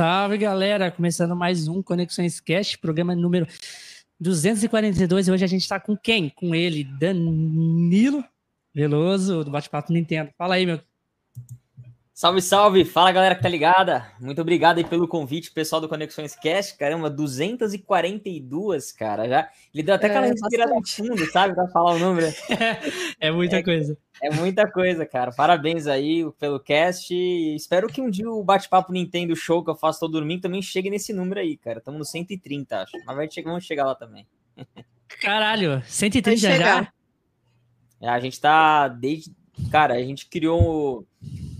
[0.00, 0.90] salve, galera!
[0.90, 3.46] Começando mais um Conexões Cast, programa número
[4.18, 5.28] 242.
[5.28, 6.30] E hoje a gente tá com quem?
[6.30, 8.24] Com ele, Danilo
[8.74, 10.30] Veloso, do Bate-Papo Nintendo.
[10.38, 10.80] Fala aí, meu.
[12.20, 12.84] Salve, salve!
[12.84, 14.06] Fala, galera que tá ligada.
[14.20, 16.76] Muito obrigado aí pelo convite, pessoal do Conexões Cast.
[16.76, 19.26] Caramba, 242, cara.
[19.26, 19.48] Já...
[19.72, 21.54] Ele deu até aquela é, respirada fundo, sabe?
[21.54, 22.26] Pra falar o número.
[23.18, 23.96] é muita é, coisa.
[24.22, 25.32] É muita coisa, cara.
[25.32, 27.14] Parabéns aí pelo cast.
[27.56, 30.90] Espero que um dia o bate-papo Nintendo Show que eu faço todo domingo também chegue
[30.90, 31.78] nesse número aí, cara.
[31.78, 32.92] Estamos no 130, acho.
[33.06, 34.26] Mas vai chegar, vamos chegar lá também.
[35.22, 36.92] Caralho, 130 já?
[37.98, 39.32] É, a gente tá desde.
[39.72, 41.06] Cara, a gente criou.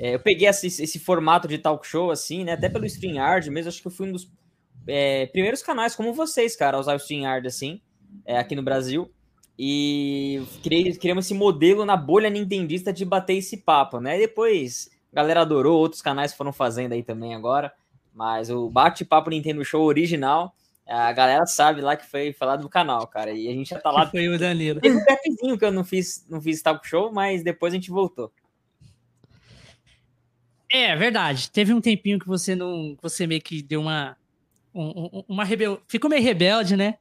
[0.00, 2.52] É, eu peguei esse, esse, formato de talk show, assim, né?
[2.52, 3.68] Até pelo StreamYard mesmo.
[3.68, 4.32] Acho que eu fui um dos
[4.86, 7.82] é, primeiros canais, como vocês, cara, a usar o StreamYard, assim,
[8.24, 9.12] é, aqui no Brasil.
[9.58, 14.16] E criei, criamos esse modelo na bolha nintendista de bater esse papo, né?
[14.16, 17.70] E depois a galera adorou, outros canais foram fazendo aí também agora.
[18.14, 20.54] Mas o bate-papo Nintendo Show original,
[20.88, 23.32] a galera sabe lá que foi falado no canal, cara.
[23.32, 24.06] E a gente já tá lá.
[24.06, 24.80] foi o Danilo.
[24.80, 27.90] Teve um gapzinho que eu não fiz, não fiz talk show, mas depois a gente
[27.90, 28.32] voltou.
[30.70, 31.50] É, verdade.
[31.50, 32.96] Teve um tempinho que você não.
[33.02, 34.16] Você meio que deu uma.
[34.72, 35.82] Um, uma rebel...
[35.88, 36.96] Ficou meio rebelde, né?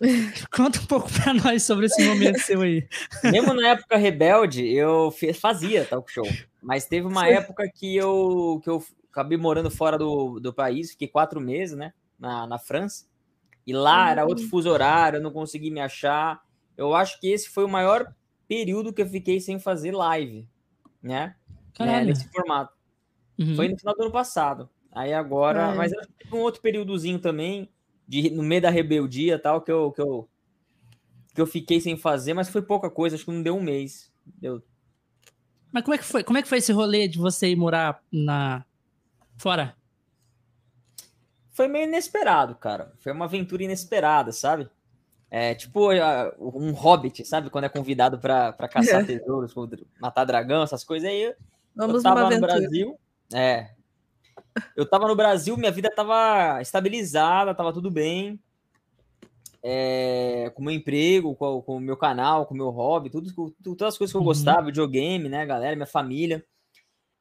[0.50, 2.86] Conta um pouco para nós sobre esse momento seu aí.
[3.24, 6.26] Mesmo na época rebelde, eu fazia talk show.
[6.60, 7.30] Mas teve uma Sim.
[7.30, 11.92] época que eu, que eu acabei morando fora do, do país, fiquei quatro meses, né?
[12.18, 13.06] Na, na França.
[13.66, 16.42] E lá era outro fuso horário, eu não consegui me achar.
[16.76, 18.12] Eu acho que esse foi o maior
[18.46, 20.48] período que eu fiquei sem fazer live,
[21.02, 21.34] né?
[21.78, 22.75] né nesse formato.
[23.38, 23.56] Uhum.
[23.56, 24.68] Foi no final do ano passado.
[24.92, 25.74] Aí agora, é.
[25.74, 27.68] mas eu tive um outro períodozinho também
[28.08, 30.28] de, no meio da rebeldia tal, que eu, que, eu,
[31.34, 34.10] que eu fiquei sem fazer, mas foi pouca coisa, acho que não deu um mês.
[34.24, 34.62] Deu...
[35.72, 36.24] Mas como é que foi?
[36.24, 38.64] Como é que foi esse rolê de você ir morar na
[39.36, 39.76] fora?
[41.50, 42.92] Foi meio inesperado, cara.
[42.98, 44.68] Foi uma aventura inesperada, sabe?
[45.30, 45.90] É tipo
[46.38, 47.50] um hobbit, sabe?
[47.50, 49.54] Quando é convidado para caçar tesouros,
[50.00, 51.34] matar dragão, essas coisas aí.
[51.74, 52.98] Vamos eu tava no Brasil.
[53.32, 53.70] É,
[54.76, 58.40] eu tava no Brasil, minha vida tava estabilizada, tava tudo bem.
[59.62, 63.32] É, com o meu emprego, com, com o meu canal, com o meu hobby, tudo,
[63.62, 64.26] todas as coisas que eu uhum.
[64.26, 66.44] gostava, videogame, né, galera, minha família.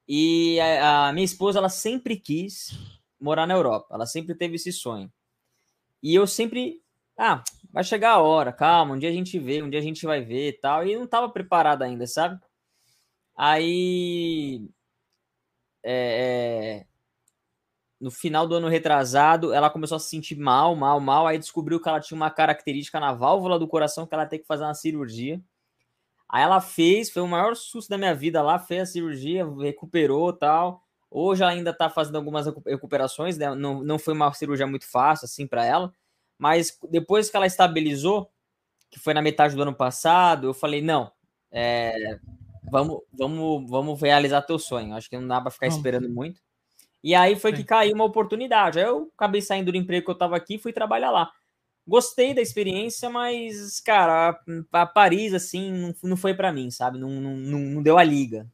[0.08, 2.78] E a, a, minha esposa, ela sempre quis
[3.20, 5.12] morar na Europa, ela sempre teve esse sonho.
[6.04, 6.84] E eu sempre,
[7.18, 10.06] ah, vai chegar a hora, calma, um dia a gente vê, um dia a gente
[10.06, 10.86] vai ver e tal.
[10.86, 12.40] E não tava preparado ainda, sabe?
[13.36, 14.70] Aí.
[15.88, 16.86] É, é,
[18.02, 21.28] no final do ano retrasado, ela começou a se sentir mal, mal, mal.
[21.28, 24.48] Aí descobriu que ela tinha uma característica na válvula do coração que ela tem que
[24.48, 25.40] fazer uma cirurgia.
[26.28, 30.34] Aí ela fez, foi o maior susto da minha vida lá, fez a cirurgia, recuperou
[30.34, 30.84] tal.
[31.10, 33.54] Hoje ela ainda tá fazendo algumas recuperações, né?
[33.54, 35.94] não, não foi uma cirurgia muito fácil assim para ela,
[36.38, 38.30] mas depois que ela estabilizou,
[38.90, 41.12] que foi na metade do ano passado, eu falei: não,
[41.52, 42.20] é,
[42.70, 44.94] vamos, vamos, vamos realizar teu sonho.
[44.96, 46.42] Acho que não dá para ficar esperando muito.
[47.04, 48.80] E aí foi que caiu uma oportunidade.
[48.80, 51.32] Aí eu acabei saindo do emprego que eu estava aqui e fui trabalhar lá.
[51.88, 54.40] Gostei da experiência, mas, cara,
[54.72, 56.98] a, Paris, assim, não, não foi para mim, sabe?
[56.98, 58.48] Não, não, não, deu a liga.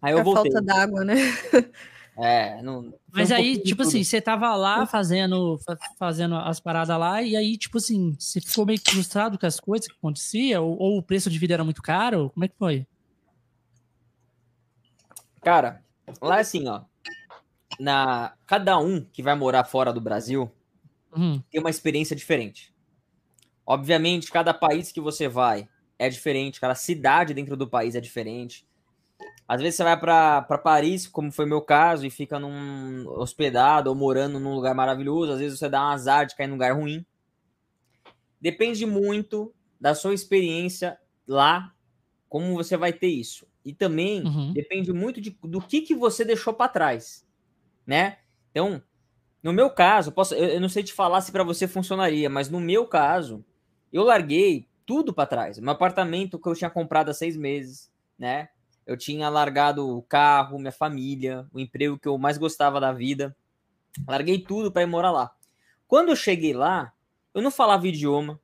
[0.00, 0.52] Aí eu a voltei.
[0.52, 1.16] falta d'água, né?
[2.22, 2.92] É, não.
[3.10, 5.58] Mas um aí, tipo assim, você tava lá fazendo,
[5.98, 9.88] fazendo as paradas lá, e aí, tipo assim, você ficou meio frustrado com as coisas
[9.88, 10.66] que aconteciam?
[10.66, 12.28] Ou, ou, o preço de vida era muito caro?
[12.34, 12.86] Como é que foi?
[15.40, 15.82] Cara,
[16.20, 16.82] lá é assim, ó
[17.80, 20.50] na cada um que vai morar fora do Brasil
[21.16, 21.42] uhum.
[21.50, 22.74] tem uma experiência diferente.
[23.66, 25.68] Obviamente, cada país que você vai
[25.98, 28.66] é diferente, cada cidade dentro do país é diferente.
[29.48, 33.96] Às vezes você vai para Paris, como foi meu caso, e fica num hospedado ou
[33.96, 35.32] morando num lugar maravilhoso.
[35.32, 37.04] Às vezes você dá um azar de cair num lugar ruim.
[38.40, 41.74] Depende muito da sua experiência lá,
[42.30, 43.46] como você vai ter isso.
[43.62, 44.54] E também uhum.
[44.54, 47.28] depende muito de, do que, que você deixou para trás
[47.90, 48.18] né?
[48.52, 48.80] Então,
[49.42, 52.48] no meu caso, posso, eu, eu não sei te falar se para você funcionaria, mas
[52.48, 53.44] no meu caso,
[53.92, 55.58] eu larguei tudo para trás.
[55.58, 58.48] Meu apartamento que eu tinha comprado há seis meses, né?
[58.86, 63.36] Eu tinha largado o carro, minha família, o emprego que eu mais gostava da vida.
[64.06, 65.34] Larguei tudo para ir morar lá.
[65.88, 66.92] Quando eu cheguei lá,
[67.34, 68.40] eu não falava idioma.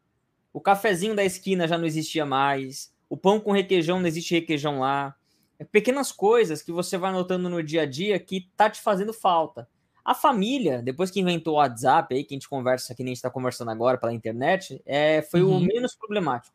[0.53, 2.93] O cafezinho da esquina já não existia mais.
[3.09, 5.15] O pão com requeijão não existe requeijão lá.
[5.59, 9.13] É pequenas coisas que você vai notando no dia a dia que tá te fazendo
[9.13, 9.69] falta.
[10.05, 13.15] A família, depois que inventou o WhatsApp aí, que a gente conversa, que nem a
[13.15, 15.57] gente tá conversando agora pela internet, é, foi uhum.
[15.57, 16.55] o menos problemático.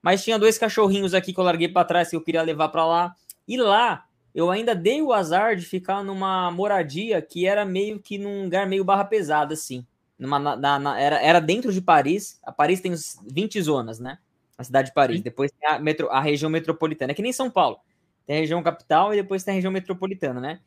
[0.00, 2.84] Mas tinha dois cachorrinhos aqui que eu larguei para trás que eu queria levar para
[2.84, 3.16] lá.
[3.48, 4.04] E lá
[4.34, 8.66] eu ainda dei o azar de ficar numa moradia que era meio que num lugar
[8.66, 9.86] meio barra pesada, assim.
[10.18, 12.38] Numa, na, na, era, era dentro de Paris.
[12.42, 14.18] A Paris tem uns 20 zonas, né?
[14.56, 15.18] A cidade de Paris.
[15.18, 15.22] Sim.
[15.22, 17.12] Depois tem a, metro, a região metropolitana.
[17.12, 17.78] É que nem São Paulo.
[18.26, 20.60] Tem a região capital e depois tem a região metropolitana, né?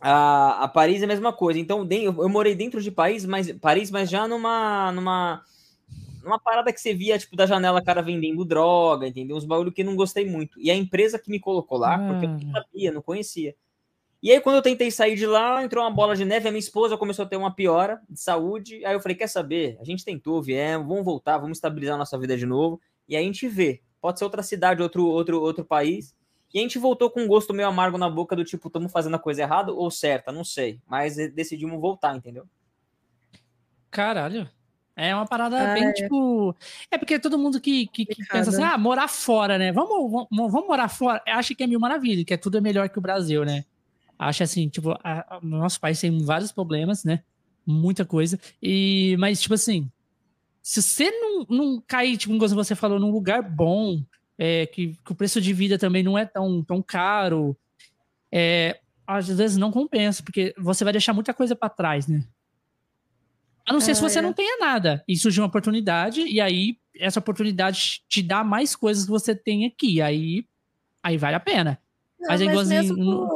[0.00, 1.58] A, a Paris é a mesma coisa.
[1.58, 5.42] Então, eu, eu morei dentro de Paris, mas, Paris, mas já numa, numa
[6.24, 9.36] uma parada que você via, tipo, da janela, cara vendendo droga, entendeu?
[9.36, 10.60] Uns bagulho que não gostei muito.
[10.60, 12.08] E a empresa que me colocou lá, ah.
[12.08, 13.54] porque eu não sabia, não conhecia.
[14.22, 16.60] E aí, quando eu tentei sair de lá, entrou uma bola de neve, a minha
[16.60, 18.84] esposa começou a ter uma piora de saúde.
[18.84, 19.76] Aí eu falei: quer saber?
[19.80, 22.80] A gente tentou, viemos, vamos voltar, vamos estabilizar a nossa vida de novo.
[23.08, 23.82] E aí a gente vê.
[24.00, 26.14] Pode ser outra cidade, outro, outro, outro país.
[26.54, 29.16] E a gente voltou com um gosto meio amargo na boca, do tipo, estamos fazendo
[29.16, 30.80] a coisa errada ou certa, não sei.
[30.86, 32.46] Mas decidimos voltar, entendeu?
[33.90, 34.48] Caralho.
[34.94, 35.92] É uma parada ah, bem, é.
[35.92, 36.54] tipo.
[36.90, 39.72] É porque todo mundo que, que, que pensa assim, ah, morar fora, né?
[39.72, 41.22] Vamos, vamos, vamos morar fora.
[41.26, 43.64] Acha que é mil maravilha, que é tudo é melhor que o Brasil, né?
[44.28, 47.22] Acha assim, tipo, a, a, o nosso país tem vários problemas, né?
[47.66, 48.38] Muita coisa.
[48.62, 49.90] E, mas, tipo assim,
[50.62, 54.02] se você não, não cair, tipo, como você falou, num lugar bom,
[54.38, 57.56] é, que, que, o preço de vida também não é tão, tão caro,
[58.30, 62.24] é, às vezes não compensa, porque você vai deixar muita coisa para trás, né?
[63.66, 64.22] A não ser se você é.
[64.22, 69.04] não tenha nada e surge uma oportunidade, e aí essa oportunidade te dá mais coisas
[69.04, 70.00] que você tem aqui.
[70.00, 70.44] Aí,
[71.02, 71.78] aí vale a pena.
[72.20, 72.82] Não, mas, é igualzinho.
[72.82, 73.31] Mesmo,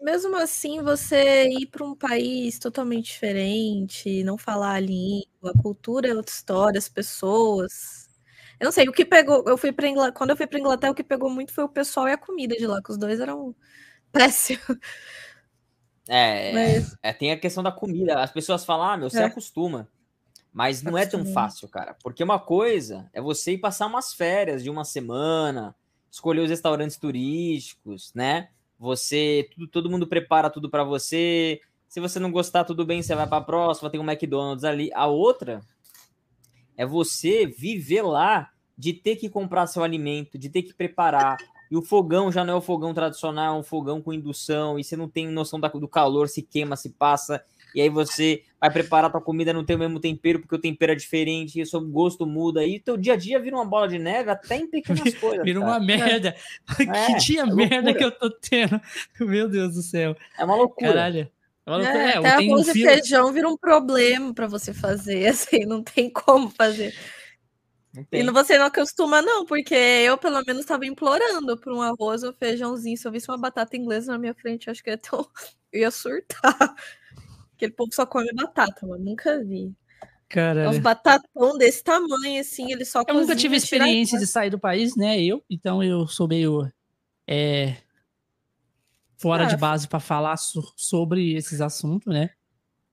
[0.00, 6.08] mesmo assim, você ir para um país totalmente diferente, não falar a língua, a cultura
[6.08, 8.08] é outra história, as pessoas.
[8.58, 9.44] Eu não sei, o que pegou.
[9.46, 10.16] Eu fui para Inglaterra.
[10.16, 12.56] Quando eu fui para Inglaterra, o que pegou muito foi o pessoal e a comida
[12.56, 13.54] de lá, que os dois eram
[14.12, 14.78] péssimos.
[16.08, 16.96] É, mas...
[17.02, 18.22] é, tem a questão da comida.
[18.22, 19.24] As pessoas falam, ah, meu, você é.
[19.24, 19.88] acostuma.
[20.52, 21.96] Mas não é tão fácil, cara.
[22.02, 25.76] Porque uma coisa é você ir passar umas férias de uma semana,
[26.10, 28.48] escolher os restaurantes turísticos, né?
[28.80, 31.60] Você, tudo, todo mundo prepara tudo para você.
[31.86, 34.90] Se você não gostar, tudo bem, você vai para a próxima, tem um McDonald's ali.
[34.94, 35.60] A outra
[36.78, 38.48] é você viver lá
[38.78, 41.36] de ter que comprar seu alimento, de ter que preparar,
[41.70, 44.82] e o fogão já não é o fogão tradicional, é um fogão com indução, e
[44.82, 47.44] você não tem noção da, do calor, se queima, se passa,
[47.74, 50.92] e aí você vai preparar tua comida, não tem o mesmo tempero, porque o tempero
[50.92, 53.88] é diferente, e o seu gosto muda, e teu dia a dia vira uma bola
[53.88, 55.44] de neve, até em pequenas coisas.
[55.44, 56.34] Vira uma merda.
[56.78, 57.06] É.
[57.06, 58.80] que dia é merda que eu tô tendo.
[59.20, 60.16] Meu Deus do céu.
[60.38, 60.92] É uma loucura.
[60.92, 61.30] Caralho.
[61.66, 65.82] É, é, até arroz um e feijão vira um problema para você fazer, assim, não
[65.82, 66.94] tem como fazer.
[68.12, 72.30] E você não acostuma, não, porque eu, pelo menos, estava implorando por um arroz ou
[72.30, 72.96] um feijãozinho.
[72.96, 75.24] Se eu visse uma batata inglesa na minha frente, acho que ia ter um...
[75.72, 76.74] eu ia surtar.
[77.60, 79.70] Aquele povo só come batata, mas nunca vi.
[80.30, 80.62] Cara.
[80.62, 84.58] É uns batatão desse tamanho, assim, ele só Eu nunca tive experiência de sair do
[84.58, 85.20] país, né?
[85.20, 86.72] Eu, então eu sou meio.
[87.26, 87.76] É,
[89.18, 92.30] fora ah, de base para falar so, sobre esses assuntos, né?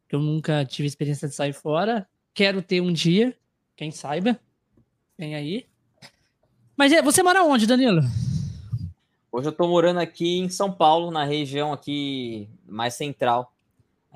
[0.10, 2.06] Eu nunca tive experiência de sair fora.
[2.34, 3.34] Quero ter um dia,
[3.74, 4.38] quem saiba.
[5.16, 5.66] Tem aí.
[6.76, 8.02] Mas é, você mora onde, Danilo?
[9.32, 13.54] Hoje eu tô morando aqui em São Paulo, na região aqui mais central.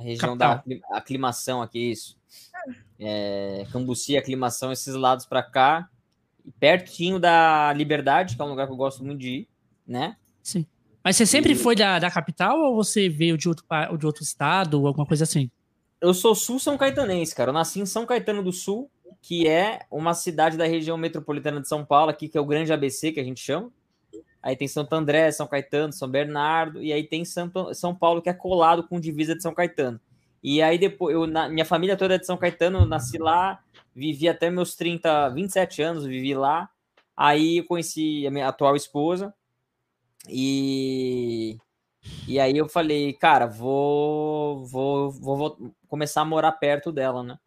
[0.02, 0.80] A região Capital.
[0.90, 2.18] da aclimação aqui, isso.
[3.00, 5.88] É, Cambuci, aclimação, esses lados para cá.
[6.60, 9.50] Pertinho da Liberdade, que é um lugar que eu gosto muito de ir,
[9.86, 10.18] né?
[10.42, 10.66] Sim.
[11.04, 11.56] Mas você sempre e...
[11.56, 13.64] foi da, da capital ou você veio de outro,
[13.98, 15.52] de outro estado ou alguma coisa assim?
[16.00, 17.50] Eu sou sul-são caetanense, cara.
[17.50, 18.90] Eu nasci em São Caetano do Sul,
[19.22, 22.74] que é uma cidade da região metropolitana de São Paulo, aqui, que é o grande
[22.74, 23.72] ABC, que a gente chama.
[24.42, 28.30] Aí tem Santo André, São Caetano, São Bernardo, e aí tem Santo, São Paulo, que
[28.30, 30.00] é colado com divisa de São Caetano.
[30.44, 33.60] E aí depois, eu, na, minha família toda é de São Caetano, nasci lá,
[33.94, 36.70] vivi até meus 30, 27 anos, vivi lá.
[37.16, 39.32] Aí eu conheci a minha atual esposa,
[40.28, 41.58] e,
[42.28, 47.38] e aí eu falei, cara, vou, vou, vou, vou começar a morar perto dela, né?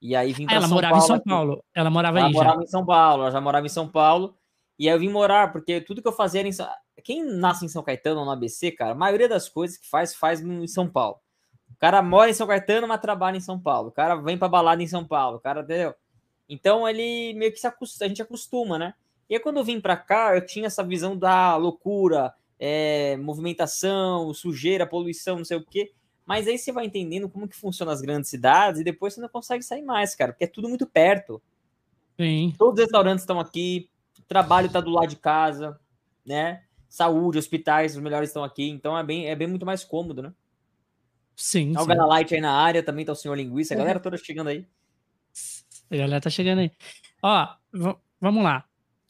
[0.00, 1.20] E aí vim para Ela São morava Paulo, em São.
[1.20, 1.64] Paulo.
[1.74, 2.32] Ela morava ela aí.
[2.32, 2.64] Ela morava já.
[2.64, 4.34] em São Paulo, ela já morava em São Paulo.
[4.80, 6.66] E aí eu vim morar, porque tudo que eu fazia era em São...
[7.04, 10.14] Quem nasce em São Caetano ou no ABC, cara, a maioria das coisas que faz,
[10.14, 11.18] faz em São Paulo.
[11.70, 13.88] O cara mora em São Caetano, mas trabalha em São Paulo.
[13.88, 15.36] O cara vem pra balada em São Paulo.
[15.36, 15.94] O cara, entendeu?
[16.48, 18.94] Então ele meio que se acostuma, a gente acostuma, né?
[19.28, 24.32] E aí, quando eu vim para cá, eu tinha essa visão da loucura, é, movimentação,
[24.32, 25.92] sujeira, poluição, não sei o quê.
[26.24, 29.28] Mas aí você vai entendendo como que funciona as grandes cidades e depois você não
[29.28, 31.42] consegue sair mais, cara, porque é tudo muito perto.
[32.18, 32.54] Sim.
[32.56, 33.89] Todos os restaurantes estão aqui,
[34.30, 35.78] trabalho está do lado de casa,
[36.24, 36.62] né?
[36.88, 40.32] Saúde, hospitais, os melhores estão aqui, então é bem, é bem muito mais cômodo, né?
[41.36, 41.72] Sim.
[41.72, 44.16] Tá o Gana Light aí na área, também tá o senhor linguiça, a galera toda
[44.16, 44.66] chegando aí.
[45.90, 46.70] A galera tá chegando aí.
[47.22, 47.48] Ó,
[48.20, 48.64] vamos lá.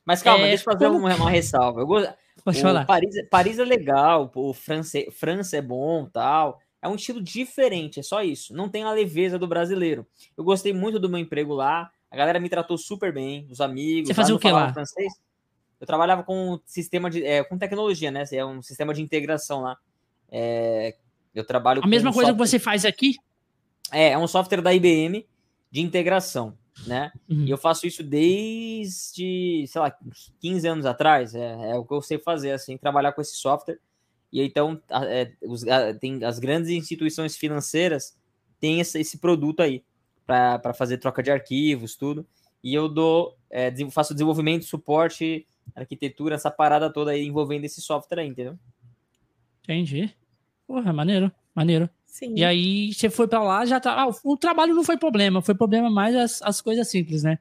[0.05, 0.99] Mas calma, é, deixa eu fazer como...
[0.99, 1.81] uma, uma ressalva.
[1.81, 2.87] Eu gosto Pode falar.
[2.87, 6.59] Paris, Paris é legal, o França, França é bom tal.
[6.81, 8.55] É um estilo diferente, é só isso.
[8.55, 10.07] Não tem a leveza do brasileiro.
[10.37, 11.91] Eu gostei muito do meu emprego lá.
[12.11, 14.09] A galera me tratou super bem, os amigos.
[14.09, 14.73] Você fazia o que lá?
[14.73, 15.13] Francês.
[15.81, 18.25] Eu trabalhava com sistema de, é, com tecnologia, né?
[18.33, 19.79] É um sistema de integração lá.
[20.31, 20.97] É,
[21.35, 21.83] eu trabalho.
[21.83, 22.45] A mesma coisa software...
[22.45, 23.17] que você faz aqui?
[23.93, 25.27] É, é um software da IBM
[25.71, 27.13] de integração, né?
[27.29, 27.45] Uhum.
[27.45, 29.97] E eu faço isso desde, sei lá,
[30.41, 31.35] 15 anos atrás.
[31.35, 33.79] É, é, o que eu sei fazer, assim, trabalhar com esse software.
[34.33, 35.65] E então, é, os,
[36.01, 38.17] tem as grandes instituições financeiras
[38.61, 39.83] têm esse, esse produto aí
[40.31, 42.27] para fazer troca de arquivos, tudo.
[42.63, 48.21] E eu dou, é, faço desenvolvimento, suporte, arquitetura, essa parada toda aí envolvendo esse software
[48.21, 48.59] aí, entendeu?
[49.63, 50.15] Entendi.
[50.67, 51.89] Porra, maneiro, maneiro.
[52.07, 52.35] Sim.
[52.37, 54.03] E aí você foi para lá, já tá.
[54.03, 57.39] Ah, o trabalho não foi problema, foi problema mais as, as coisas simples, né?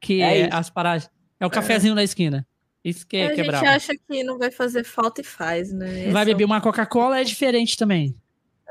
[0.00, 1.10] Que é, é as paradas.
[1.38, 1.96] É o cafezinho é.
[1.96, 2.46] na esquina.
[2.84, 3.58] Isso que é, a quebrar.
[3.58, 6.04] A gente acha que não vai fazer falta e faz, né?
[6.04, 8.16] Esse vai beber é uma Coca-Cola é diferente também.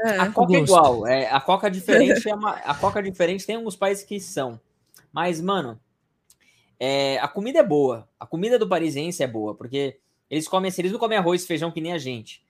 [0.04, 0.20] É.
[0.20, 1.08] A Coca é igual.
[1.08, 4.60] É, a Coca diferente é uma, a Coca diferente tem alguns países que são.
[5.12, 5.80] Mas, mano,
[6.80, 8.08] é, a comida é boa.
[8.20, 9.98] A comida do parisiense é boa, porque
[10.30, 12.44] eles comem, eles não comem arroz e feijão que nem a gente.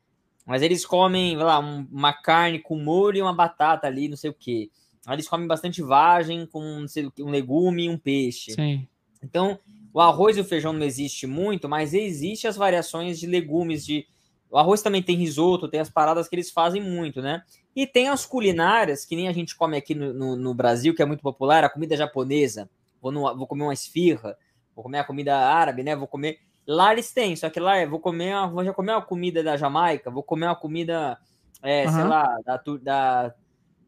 [0.45, 4.33] Mas eles comem, lá, uma carne com molho e uma batata ali, não sei o
[4.33, 4.69] quê.
[5.09, 8.53] Eles comem bastante vagem com sei, um legume e um peixe.
[8.53, 8.87] Sim.
[9.21, 9.59] Então,
[9.93, 13.85] o arroz e o feijão não existe muito, mas existe as variações de legumes.
[13.85, 14.07] De...
[14.51, 17.41] O arroz também tem risoto, tem as paradas que eles fazem muito, né?
[17.75, 21.01] E tem as culinárias, que nem a gente come aqui no, no, no Brasil, que
[21.01, 22.69] é muito popular, a comida japonesa.
[23.01, 24.37] Vou, no, vou comer uma esfirra,
[24.75, 25.95] vou comer a comida árabe, né?
[25.95, 28.91] Vou comer Lá eles têm, só que lá é, vou comer, uma, vou já comer
[28.91, 31.17] uma comida da Jamaica, vou comer uma comida,
[31.61, 31.91] é, uhum.
[31.91, 33.35] sei lá, da, da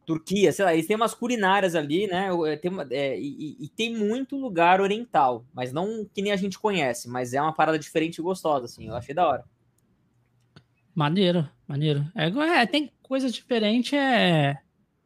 [0.05, 2.29] Turquia, sei lá, eles têm umas culinárias ali, né?
[2.62, 6.60] Tem uma, é, e, e, tem muito lugar oriental, mas não que nem a gente
[6.60, 9.46] conhece, mas é uma parada diferente e gostosa, assim, eu achei da hora.
[10.95, 12.05] Maneiro, maneiro.
[12.15, 12.27] É,
[12.62, 14.57] é tem coisa diferente, é,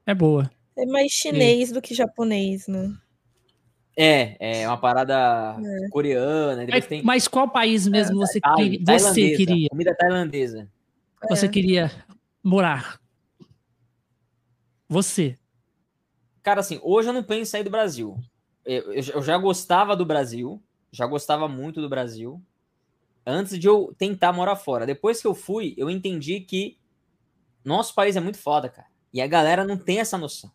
[0.06, 0.50] é boa.
[0.78, 1.74] É mais chinês é.
[1.74, 2.94] do que japonês, né?
[4.00, 5.90] É, é uma parada é.
[5.90, 6.68] coreana.
[6.70, 7.02] Mas, tem...
[7.02, 9.70] mas, qual país mesmo é, você, que, você queria?
[9.70, 10.70] Comida tailandesa.
[11.28, 11.50] Você é.
[11.50, 11.92] queria
[12.44, 13.00] morar?
[14.88, 15.38] Você.
[16.44, 18.18] Cara, assim, hoje eu não penso em sair do Brasil.
[18.64, 22.42] Eu, eu já gostava do Brasil, já gostava muito do Brasil,
[23.28, 24.86] antes de eu tentar morar fora.
[24.86, 26.78] Depois que eu fui, eu entendi que
[27.64, 28.88] nosso país é muito foda, cara.
[29.14, 30.50] E a galera não tem essa noção.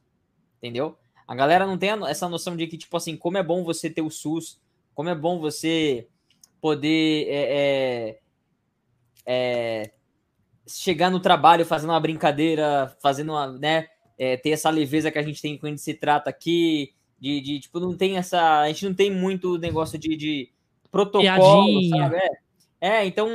[0.57, 0.97] Entendeu?
[1.29, 4.01] A galera não tem essa noção de que, tipo assim, como é bom você ter
[4.01, 4.59] o SUS,
[4.95, 6.09] como é bom você
[6.61, 8.21] poder é, é,
[9.27, 9.93] é,
[10.67, 13.89] chegar no trabalho fazendo uma brincadeira, fazendo uma, né,
[14.19, 17.79] é, ter essa leveza que a gente tem quando se trata aqui, de, de, tipo,
[17.81, 20.53] não tem essa, a gente não tem muito negócio de, de
[20.91, 21.99] protocolo, Piadinha.
[21.99, 22.42] sabe?
[22.83, 23.29] É, então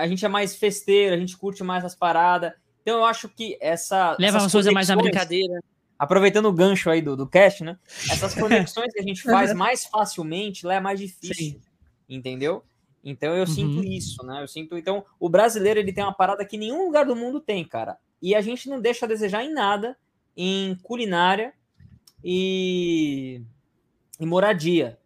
[0.00, 2.52] a gente é mais festeiro, a gente curte mais as paradas.
[2.82, 4.16] Então eu acho que essa.
[4.18, 5.60] Leva as coisas mais na brincadeira
[6.00, 7.78] aproveitando o gancho aí do, do cast, né?
[8.10, 11.60] Essas conexões que a gente faz mais facilmente lá é mais difícil, Sim.
[12.08, 12.64] entendeu?
[13.04, 13.46] Então eu uhum.
[13.46, 14.42] sinto isso, né?
[14.42, 14.78] Eu sinto.
[14.78, 17.98] Então, o brasileiro ele tem uma parada que nenhum lugar do mundo tem, cara.
[18.22, 19.94] E a gente não deixa a desejar em nada
[20.34, 21.52] em culinária
[22.24, 23.42] e,
[24.18, 24.98] e moradia.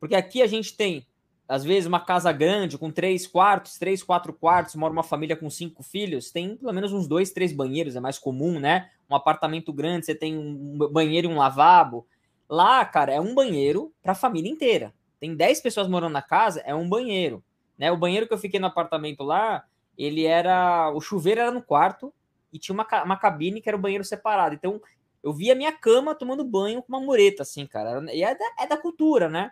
[0.00, 1.06] Porque aqui a gente tem,
[1.48, 5.48] às vezes, uma casa grande com três quartos, três, quatro quartos, mora uma família com
[5.48, 8.90] cinco filhos, tem pelo menos uns dois, três banheiros, é mais comum, né?
[9.10, 12.06] um apartamento grande, você tem um banheiro e um lavabo.
[12.48, 14.94] Lá, cara, é um banheiro para a família inteira.
[15.18, 17.42] Tem 10 pessoas morando na casa, é um banheiro.
[17.76, 17.90] Né?
[17.90, 19.64] O banheiro que eu fiquei no apartamento lá,
[19.96, 20.90] ele era.
[20.90, 22.12] O chuveiro era no quarto
[22.52, 24.54] e tinha uma, uma cabine que era o banheiro separado.
[24.54, 24.80] Então,
[25.22, 28.04] eu via minha cama tomando banho com uma mureta, assim, cara.
[28.12, 29.50] E é da, é da cultura, né?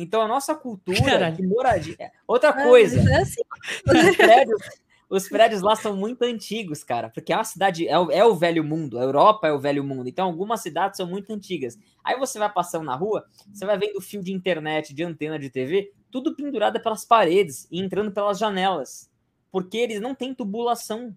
[0.00, 1.34] Então, a nossa cultura Caralho.
[1.34, 1.96] de moradia.
[1.98, 3.00] É, outra coisa.
[3.10, 3.42] É assim.
[3.84, 4.62] os, prédios,
[5.10, 8.36] os prédios lá são muito antigos, cara, porque é uma cidade, é o, é o
[8.36, 11.76] velho mundo, a Europa é o velho mundo, então algumas cidades são muito antigas.
[12.04, 15.50] Aí você vai passando na rua, você vai vendo fio de internet, de antena de
[15.50, 19.10] TV, tudo pendurado pelas paredes e entrando pelas janelas,
[19.50, 21.12] porque eles não têm tubulação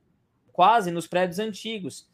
[0.52, 2.10] quase nos prédios antigos.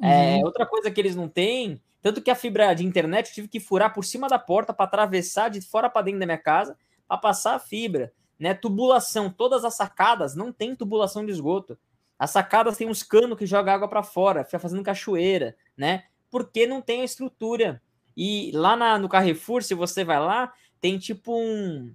[0.00, 0.40] É, uhum.
[0.40, 3.48] É, outra coisa que eles não têm, tanto que a fibra de internet eu tive
[3.48, 6.76] que furar por cima da porta para atravessar de fora para dentro da minha casa
[7.08, 8.54] para passar a fibra né?
[8.54, 11.78] Tubulação, todas as sacadas não tem tubulação de esgoto.
[12.18, 16.04] As sacadas têm uns canos que joga água para fora, fica fazendo cachoeira, né?
[16.30, 17.82] Porque não tem a estrutura.
[18.16, 21.94] E lá na, no Carrefour, se você vai lá, tem tipo um,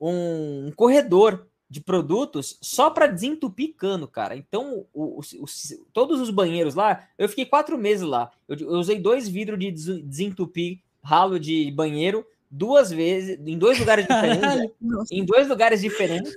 [0.00, 4.36] um corredor de produtos só para desentupir cano, cara.
[4.36, 5.46] Então, o, o, o,
[5.90, 8.30] todos os banheiros lá, eu fiquei quatro meses lá.
[8.46, 9.70] Eu, eu usei dois vidros de
[10.02, 14.70] desentupir ralo de banheiro duas vezes, em dois lugares diferentes,
[15.10, 16.36] em dois lugares diferentes,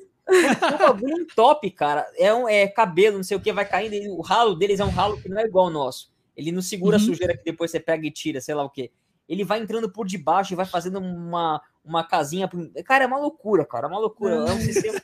[0.80, 2.10] bagulho top, cara.
[2.18, 3.94] É, um, é cabelo, não sei o que, vai caindo.
[3.94, 6.10] E o ralo deles é um ralo que não é igual ao nosso.
[6.34, 7.04] Ele não segura uhum.
[7.04, 8.90] a sujeira que depois você pega e tira, sei lá o que.
[9.28, 12.50] Ele vai entrando por debaixo e vai fazendo uma, uma casinha.
[12.86, 13.88] Cara, é uma loucura, cara.
[13.88, 14.36] É uma loucura.
[14.36, 15.02] É um sistema.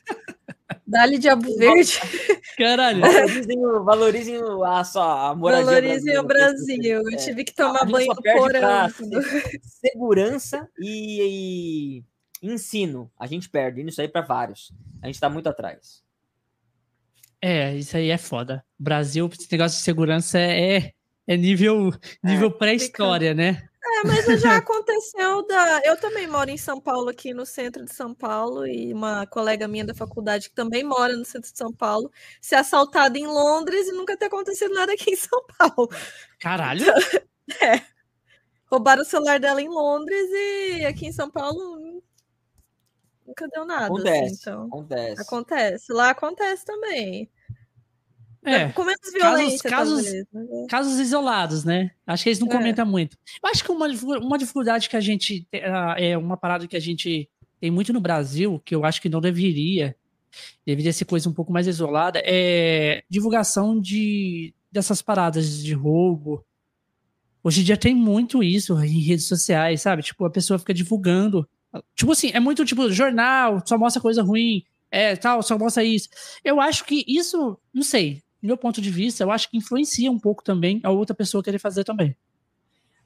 [0.92, 1.98] Dá-lhe diabo verde.
[2.58, 3.00] Caralho.
[3.00, 6.82] Valorizem, valorizem a sua a moradia Valorizem o Brasil.
[6.82, 7.16] Eu é.
[7.16, 8.90] tive que tomar banho no porão.
[9.62, 12.02] Segurança e,
[12.42, 13.10] e, ensino.
[13.18, 14.70] A gente perde isso aí para vários.
[15.00, 16.02] A gente tá muito atrás.
[17.40, 18.62] É, isso aí é foda.
[18.78, 20.92] Brasil, esse negócio de segurança é,
[21.26, 21.90] é nível,
[22.22, 23.66] nível é, pré-história, né?
[23.84, 25.80] É, mas já aconteceu da.
[25.84, 29.66] Eu também moro em São Paulo, aqui no centro de São Paulo, e uma colega
[29.66, 32.10] minha da faculdade que também mora no centro de São Paulo,
[32.40, 35.88] ser assaltada em Londres e nunca ter acontecido nada aqui em São Paulo.
[36.38, 36.84] Caralho!
[37.60, 37.82] é.
[38.70, 42.02] Roubaram o celular dela em Londres e aqui em São Paulo
[43.26, 43.86] nunca deu nada.
[43.86, 44.24] Assim, acontece.
[44.24, 45.22] Assim, então, acontece.
[45.22, 45.92] Acontece.
[45.92, 47.30] Lá acontece também.
[48.44, 50.66] É, com menos violência, casos, casos, né?
[50.68, 51.92] casos, isolados, né?
[52.04, 52.50] Acho que eles não é.
[52.50, 53.16] comentam muito.
[53.42, 53.86] Eu acho que uma,
[54.18, 55.46] uma dificuldade que a gente.
[55.54, 57.30] Ah, é uma parada que a gente
[57.60, 59.94] tem muito no Brasil, que eu acho que não deveria,
[60.66, 66.44] deveria ser coisa um pouco mais isolada, é divulgação de, dessas paradas de roubo.
[67.44, 70.02] Hoje em dia tem muito isso em redes sociais, sabe?
[70.02, 71.48] Tipo, a pessoa fica divulgando.
[71.94, 76.08] Tipo assim, é muito tipo, jornal, só mostra coisa ruim, é tal, só mostra isso.
[76.44, 80.18] Eu acho que isso, não sei, meu ponto de vista, eu acho que influencia um
[80.18, 82.16] pouco também a outra pessoa querer fazer também.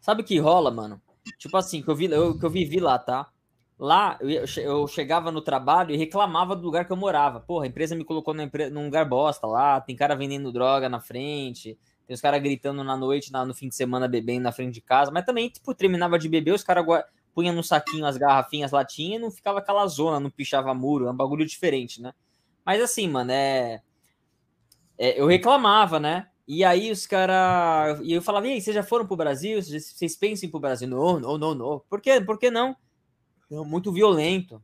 [0.01, 1.01] Sabe o que rola, mano?
[1.39, 3.29] Tipo assim, que eu, vi, eu, que eu vivi lá, tá?
[3.79, 7.41] Lá, eu, eu, chegava no trabalho e reclamava do lugar que eu morava.
[7.41, 8.71] Porra, a empresa me colocou empre...
[8.71, 12.97] num lugar bosta lá, tem cara vendendo droga na frente, tem os caras gritando na
[12.97, 16.19] noite, na, no fim de semana, bebendo na frente de casa, mas também, tipo, terminava
[16.19, 16.87] de beber, os caras
[17.35, 21.11] punham no saquinho as garrafinhas, latinhas, e não ficava aquela zona, não pichava muro, é
[21.11, 22.15] um bagulho diferente, né?
[22.65, 23.83] Mas assim, mano, é
[24.99, 26.29] é, eu reclamava, né?
[26.47, 28.01] E aí os caras.
[28.03, 29.61] E eu falava, e aí, vocês já foram pro Brasil?
[29.61, 30.87] Vocês pensam pro Brasil?
[30.87, 31.83] Não, não, não, não.
[31.89, 32.01] Por?
[32.25, 32.77] Por que não?
[33.51, 34.63] Muito violento.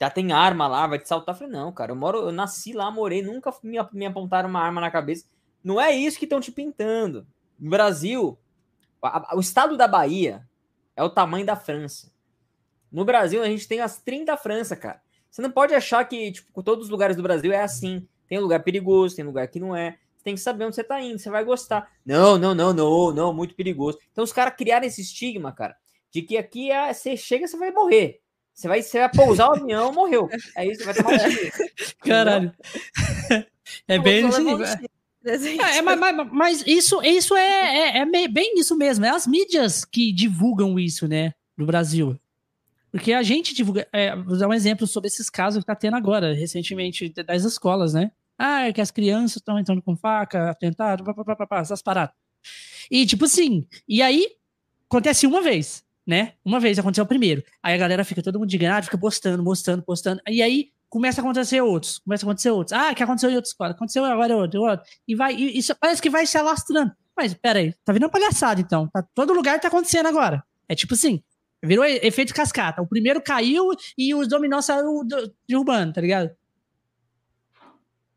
[0.00, 1.34] Já tem arma lá, vai te saltar.
[1.34, 4.60] Eu falei, não, cara, eu moro, eu nasci lá, morei, nunca me, me apontaram uma
[4.60, 5.26] arma na cabeça.
[5.62, 7.26] Não é isso que estão te pintando.
[7.58, 8.38] No Brasil,
[9.02, 10.48] a, a, o estado da Bahia
[10.96, 12.10] é o tamanho da França.
[12.90, 15.02] No Brasil, a gente tem as 30 da França, cara.
[15.30, 18.08] Você não pode achar que, tipo, todos os lugares do Brasil é assim.
[18.30, 19.98] Tem lugar perigoso, tem lugar que não é.
[20.16, 21.90] Você tem que saber onde você tá indo, você vai gostar.
[22.06, 23.98] Não, não, não, não, não, muito perigoso.
[24.12, 25.76] Então os caras criaram esse estigma, cara,
[26.12, 28.20] de que aqui é, você chega, você vai morrer.
[28.54, 30.28] Você vai, você vai pousar o avião, morreu.
[30.56, 31.18] É isso, vai tomar um.
[32.06, 32.54] Caralho.
[33.88, 34.64] É bem nesse nível.
[35.24, 39.04] É, é, mas, mas, mas, isso, isso é, é, é, bem isso mesmo.
[39.04, 41.32] É as mídias que divulgam isso, né?
[41.56, 42.16] No Brasil.
[42.92, 43.88] Porque a gente divulga.
[43.92, 47.92] É, vou dar um exemplo sobre esses casos que tá tendo agora, recentemente, das escolas,
[47.94, 48.12] né?
[48.42, 51.82] Ah, é que as crianças estão entrando com faca, atentado, pá, pá, pá, pá, essas
[51.82, 52.14] paradas.
[52.90, 54.26] E tipo assim, e aí
[54.88, 56.32] acontece uma vez, né?
[56.42, 57.44] Uma vez aconteceu o primeiro.
[57.62, 60.22] Aí a galera fica todo mundo indignado, fica postando, postando, postando.
[60.26, 62.72] E aí começa a acontecer outros, começa a acontecer outros.
[62.72, 64.86] Ah, que aconteceu em outra escola, aconteceu agora outro, outro.
[65.06, 66.92] E vai, e isso parece que vai se alastrando.
[67.14, 68.88] Mas peraí, tá vindo uma palhaçada então.
[68.88, 70.42] Tá, todo lugar tá acontecendo agora.
[70.66, 71.22] É tipo assim,
[71.62, 72.80] virou efeito cascata.
[72.80, 75.02] O primeiro caiu e os dominó saiu
[75.46, 76.30] derrubando, tá ligado?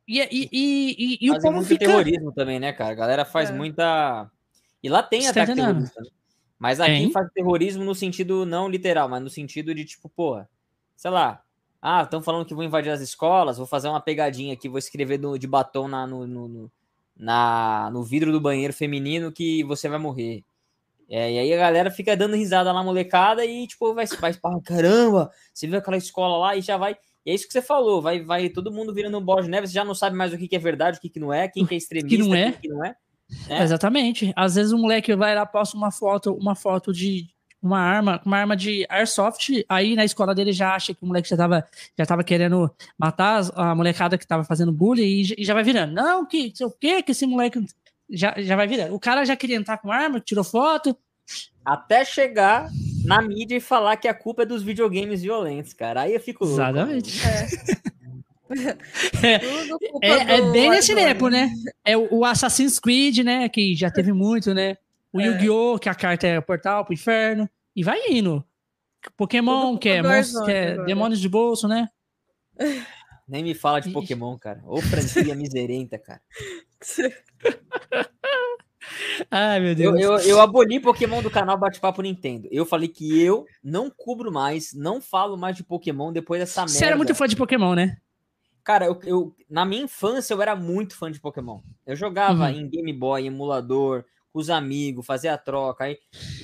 [0.07, 1.85] E, e, e, e o povo muito fica...
[1.85, 2.91] terrorismo também, né, cara?
[2.91, 3.53] A galera faz é.
[3.53, 4.29] muita.
[4.81, 6.01] E lá tem Você tá ataque tá terrorista.
[6.01, 6.09] Né?
[6.59, 7.11] Mas aqui tem?
[7.11, 10.49] faz terrorismo no sentido não literal, mas no sentido de tipo, porra,
[10.95, 11.41] sei lá.
[11.81, 15.17] Ah, estão falando que vou invadir as escolas, vou fazer uma pegadinha aqui, vou escrever
[15.17, 16.71] do, de batom na, no, no, no,
[17.17, 20.45] na, no vidro do banheiro feminino que você vai morrer.
[21.09, 25.29] É, e aí a galera fica dando risada lá, molecada, e tipo, vai, vai, caramba,
[25.53, 26.95] você viu aquela escola lá e já vai.
[27.25, 29.67] E é isso que você falou, vai, vai todo mundo virando um bola de neve,
[29.67, 31.47] você já não sabe mais o que, que é verdade, o que, que não é,
[31.47, 32.51] quem que é extremista, que não é.
[32.51, 32.95] que não é.
[33.49, 33.63] é.
[33.63, 34.33] Exatamente.
[34.35, 37.27] Às vezes o moleque vai lá, posta uma foto, uma foto de
[37.61, 41.29] uma arma, uma arma de airsoft, aí na escola dele já acha que o moleque
[41.29, 41.65] já tava,
[41.97, 45.93] já tava querendo matar a molecada que tava fazendo bullying e, e já vai virando.
[45.93, 47.65] Não, que sei o que que esse moleque
[48.09, 48.93] já, já vai virando.
[48.93, 50.97] O cara já queria entrar com arma, tirou foto.
[51.65, 52.69] Até chegar
[53.03, 56.01] na mídia e falar que a culpa é dos videogames violentos, cara.
[56.01, 56.61] Aí eu fico louco.
[56.61, 57.21] Exatamente.
[57.25, 57.47] É.
[60.01, 61.49] é, é, é bem nesse tempo, né?
[61.83, 63.49] É o, Assassin's Creed, né?
[63.49, 64.77] Que já teve muito, né?
[65.11, 65.25] O é.
[65.25, 65.79] Yu-Gi-Oh!
[65.79, 67.49] que a carta é o portal pro inferno.
[67.75, 68.43] E vai indo.
[69.17, 71.89] Pokémon, que é, monstros, que é demônios de bolso, né?
[73.27, 74.61] Nem me fala de Pokémon, cara.
[74.65, 76.21] Ô franquia miserenta, cara.
[79.29, 79.99] Ai, meu Deus.
[79.99, 82.47] Eu, eu, eu, aboli Pokémon do canal Bate-Papo Nintendo.
[82.51, 86.73] Eu falei que eu não cubro mais, não falo mais de Pokémon depois dessa merda.
[86.73, 87.97] Você era muito fã de Pokémon, né?
[88.63, 91.59] Cara, eu, eu, na minha infância eu era muito fã de Pokémon.
[91.85, 92.49] Eu jogava uhum.
[92.49, 95.83] em Game Boy, emulador, com os amigos, fazia a troca.
[95.83, 95.97] Aí,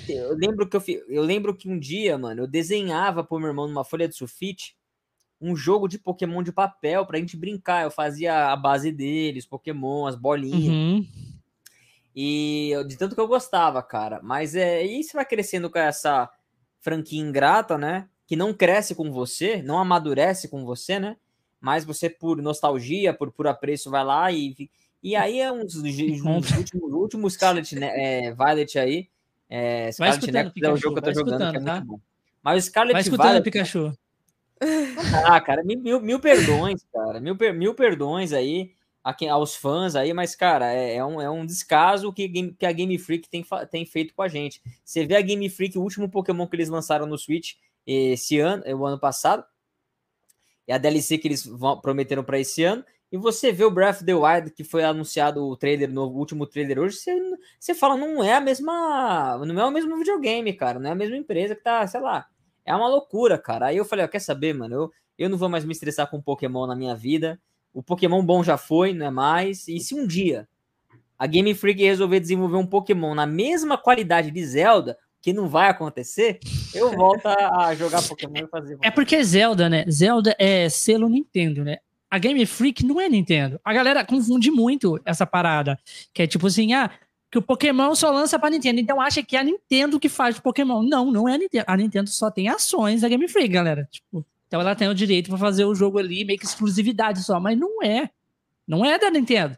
[0.08, 3.68] eu lembro que eu, eu lembro que um dia, mano, eu desenhava pro meu irmão
[3.68, 4.78] numa folha de sulfite
[5.42, 7.84] um jogo de Pokémon de papel pra gente brincar.
[7.84, 10.74] Eu fazia a base deles, Pokémon, as bolinhas.
[10.74, 11.08] Uhum.
[12.22, 14.20] E de tanto que eu gostava, cara.
[14.22, 16.30] Mas é, e você vai crescendo com essa
[16.82, 18.10] franquia ingrata, né?
[18.28, 21.16] Que não cresce com você, não amadurece com você, né?
[21.62, 24.70] Mas você, por nostalgia, por, por apreço, vai lá e.
[25.02, 29.08] E aí é um dos, últimos, últimos Scarlet é, Violet aí.
[29.50, 31.76] É, Scarlet Nexus é o jogo que eu tô jogando, que é tá?
[31.76, 32.00] muito bom.
[32.44, 33.44] Mas o Scarlet vai escutando, Violet.
[33.46, 33.98] Pikachu.
[35.26, 37.22] Ah, cara, mil, mil perdões, cara.
[37.22, 38.74] Mil, mil perdões aí
[39.04, 42.98] aos fãs aí, mas, cara, é, é, um, é um descaso que, que a Game
[42.98, 44.62] Freak tem, tem feito com a gente.
[44.84, 47.54] Você vê a Game Freak, o último Pokémon que eles lançaram no Switch
[47.86, 49.44] esse ano, o ano passado,
[50.68, 52.86] é a DLC que eles vão, prometeram para esse ano.
[53.12, 56.46] E você vê o Breath of the Wild, que foi anunciado o trailer, no último
[56.46, 57.20] trailer hoje, você,
[57.60, 59.36] você fala, não é a mesma.
[59.48, 60.80] Não é o mesmo videogame, cara.
[60.80, 62.28] Não é a mesma empresa que tá, sei lá.
[62.64, 63.68] É uma loucura, cara.
[63.68, 64.76] Aí eu falei, ó, quer saber, mano?
[64.76, 67.42] Eu, eu não vou mais me estressar com Pokémon na minha vida.
[67.74, 69.68] O Pokémon bom já foi, não é mais.
[69.68, 70.48] E se um dia
[71.18, 75.70] a Game Freak resolver desenvolver um Pokémon na mesma qualidade de Zelda, que não vai
[75.70, 76.40] acontecer,
[76.74, 78.78] eu volto a jogar Pokémon e fazer.
[78.82, 79.84] É porque Zelda, né?
[79.92, 81.80] Zelda é selo Nintendo, né?
[82.10, 83.60] A Game Freak não é Nintendo.
[83.64, 85.78] A galera confunde muito essa parada.
[86.14, 86.90] Que é tipo assim, ah,
[87.30, 88.80] que o Pokémon só lança pra Nintendo.
[88.80, 90.82] Então acha que é a Nintendo que faz o Pokémon.
[90.82, 91.66] Não, não é a Nintendo.
[91.68, 93.88] A Nintendo só tem ações da Game Freak, galera.
[93.92, 97.40] Tipo, então ela tem o direito para fazer o jogo ali, meio que exclusividade só.
[97.40, 98.10] Mas não é.
[98.68, 99.56] Não é da Nintendo.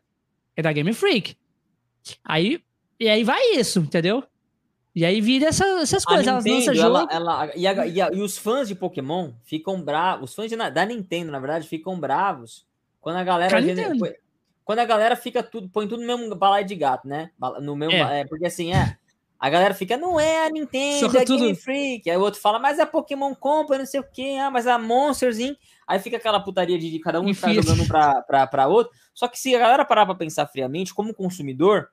[0.54, 1.38] É da Game Freak.
[2.26, 2.62] Aí,
[3.00, 4.22] e aí vai isso, entendeu?
[4.94, 6.98] E aí vira essa, essas coisas, elas lançam jogo.
[6.98, 10.50] Ela, ela, e, a, e, a, e, os fãs de Pokémon ficam bravos, os fãs
[10.50, 12.68] de, da Nintendo, na verdade, ficam bravos
[13.00, 13.50] quando a galera.
[14.66, 17.32] quando a galera fica tudo, põe tudo no mesmo balaio de gato, né?
[17.62, 18.20] No mesmo, é.
[18.20, 18.26] é.
[18.26, 18.98] porque assim, é.
[19.42, 22.08] A galera fica, não é a Nintendo, é a Game Freak.
[22.08, 24.68] Aí o outro fala, mas é a Pokémon Company, não sei o quê, ah, mas
[24.68, 25.58] a Monsters Inc.
[25.88, 28.94] Aí fica aquela putaria de, de cada um ficar jogando pra, pra, pra outro.
[29.16, 31.90] Só que se a galera parar pra pensar friamente, como consumidor,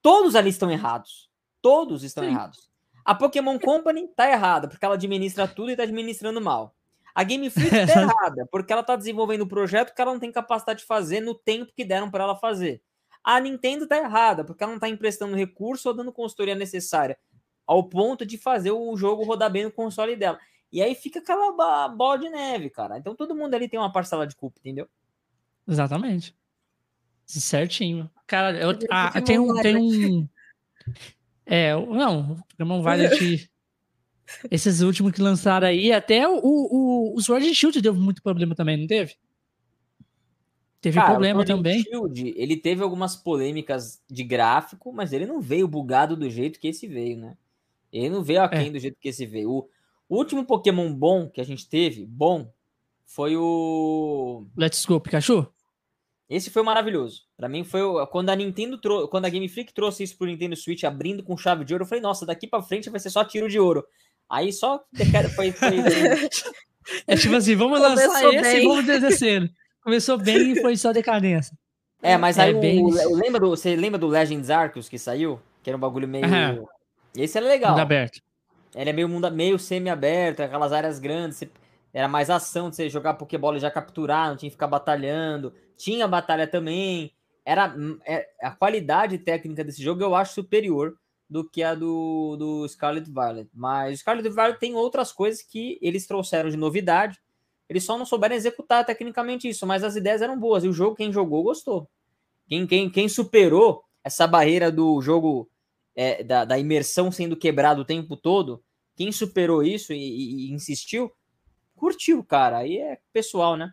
[0.00, 1.28] todos ali estão errados.
[1.60, 2.30] Todos estão Sim.
[2.30, 2.70] errados.
[3.04, 6.74] A Pokémon Company tá errada, porque ela administra tudo e tá administrando mal.
[7.14, 10.32] A Game Freak tá errada, porque ela tá desenvolvendo um projeto que ela não tem
[10.32, 12.80] capacidade de fazer no tempo que deram para ela fazer.
[13.24, 17.18] A Nintendo tá errada, porque ela não tá emprestando recurso ou dando consultoria necessária
[17.66, 20.38] ao ponto de fazer o jogo rodar bem no console dela.
[20.72, 22.98] E aí fica aquela bola de neve, cara.
[22.98, 24.88] Então todo mundo ali tem uma parcela de culpa, entendeu?
[25.68, 26.36] Exatamente.
[27.24, 28.10] Certinho.
[28.26, 30.28] Cara, eu, ah, tem um, tem um,
[31.46, 33.50] é, não, o Pokémon Violet.
[34.50, 38.76] esses últimos que lançaram aí, até o, o, o Sword Shield deu muito problema também,
[38.76, 39.16] não teve?
[40.82, 41.80] Teve Cara, problema também.
[41.80, 46.66] Shield, ele teve algumas polêmicas de gráfico, mas ele não veio bugado do jeito que
[46.66, 47.36] esse veio, né?
[47.92, 48.70] Ele não veio aquém é.
[48.70, 49.48] do jeito que esse veio.
[49.48, 49.68] O,
[50.08, 52.52] último Pokémon bom que a gente teve, bom,
[53.06, 54.44] foi o.
[54.56, 55.46] Let's Go Pikachu?
[56.28, 57.26] Esse foi maravilhoso.
[57.36, 60.56] Para mim foi quando a Nintendo trouxe, quando a Game Freak trouxe isso pro Nintendo
[60.56, 63.22] Switch abrindo com chave de ouro, eu falei, nossa, daqui para frente vai ser só
[63.22, 63.86] tiro de ouro.
[64.28, 64.82] Aí só
[65.36, 65.76] foi, foi...
[67.06, 68.40] É tipo assim, vamos Começou lançar bem.
[68.40, 69.48] esse e vamos descendo.
[69.82, 71.56] Começou bem e foi só decadência.
[72.02, 72.82] É, mas é aí bem...
[72.82, 75.40] o, o, lembra do, você lembra do Legends Arceus que saiu?
[75.62, 76.64] Que era um bagulho meio Aham.
[77.16, 77.72] Esse era legal.
[77.72, 78.20] Mundo aberto.
[78.74, 81.50] Ele é meio mundo meio semi-aberto, aquelas áreas grandes, você
[81.92, 85.52] era mais ação de você jogar Pokébola e já capturar, não tinha que ficar batalhando.
[85.76, 87.12] Tinha batalha também.
[87.44, 90.94] Era hum, é, a qualidade técnica desse jogo eu acho superior
[91.28, 93.50] do que a do, do Scarlet Violet.
[93.52, 97.18] Mas Scarlet Violet tem outras coisas que eles trouxeram de novidade.
[97.68, 100.64] Eles só não souberam executar tecnicamente isso, mas as ideias eram boas.
[100.64, 101.88] E o jogo, quem jogou, gostou.
[102.48, 105.50] Quem, quem, quem superou essa barreira do jogo,
[105.94, 108.62] é, da, da imersão sendo quebrado o tempo todo,
[108.96, 111.10] quem superou isso e, e, e insistiu,
[111.74, 112.58] curtiu, cara.
[112.58, 113.72] Aí é pessoal, né?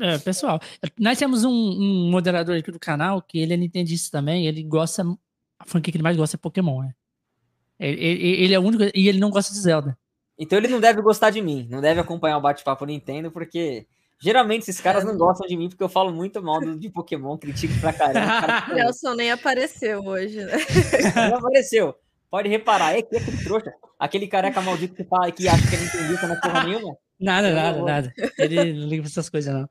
[0.00, 0.60] É, pessoal.
[0.98, 4.46] Nós temos um, um, moderador aqui do canal que ele é nintendista também.
[4.46, 5.04] Ele gosta.
[5.58, 6.94] A franquia que ele mais gosta é Pokémon, né?
[7.78, 8.84] Ele, ele, ele, é o único.
[8.94, 9.98] E ele não gosta de Zelda.
[10.38, 11.66] Então ele não deve gostar de mim.
[11.70, 13.86] Não deve acompanhar o bate-papo Nintendo, porque
[14.20, 17.78] geralmente esses caras não gostam de mim porque eu falo muito mal de Pokémon, critico
[17.80, 18.70] pra caramba.
[18.70, 20.58] O Nelson nem apareceu hoje, né?
[21.30, 21.94] Não apareceu.
[22.30, 25.74] Pode reparar, é que é aquele trouxa, aquele careca maldito que fala que acha que
[25.74, 26.94] é Nintendista na porra nenhuma.
[27.18, 28.14] Nada, nada, nada.
[28.38, 29.68] Ele não liga pra essas coisas, não.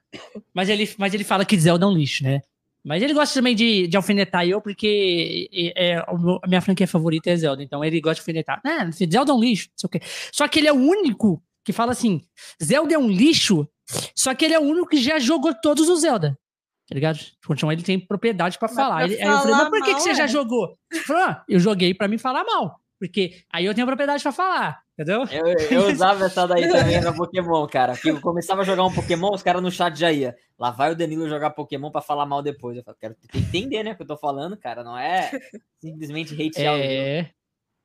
[0.53, 2.41] Mas ele, mas ele fala que Zelda é um lixo, né?
[2.87, 7.29] Mas ele gosta também de, de alfinetar eu, porque é, é, a minha franquia favorita
[7.29, 7.61] é Zelda.
[7.61, 8.61] Então ele gosta de alfinetar.
[8.65, 10.01] Ah, Zelda é um lixo, não sei o quê.
[10.31, 12.21] Só que ele é o único que fala assim:
[12.63, 13.67] Zelda é um lixo,
[14.15, 16.39] só que ele é o único que já jogou todos os Zelda.
[16.87, 17.19] Tá ligado?
[17.49, 19.03] Então ele tem propriedade para falar.
[19.03, 20.15] Ele, aí eu falei, mas por que, que você é?
[20.15, 20.77] já jogou?
[20.89, 22.79] Ele falou, ah, eu joguei para me falar mal.
[22.99, 25.23] Porque aí eu tenho propriedade para falar, entendeu?
[25.31, 27.95] Eu, eu usava essa daí também no Pokémon, cara.
[27.95, 30.35] Que eu começava a jogar um Pokémon, os caras no chat já ia.
[30.57, 32.75] Lá vai o Danilo jogar Pokémon para falar mal depois.
[32.75, 34.83] Eu falo, quero entender, né, o que eu tô falando, cara.
[34.83, 35.29] Não é
[35.79, 36.79] simplesmente hatear é...
[36.79, 37.33] o jogo.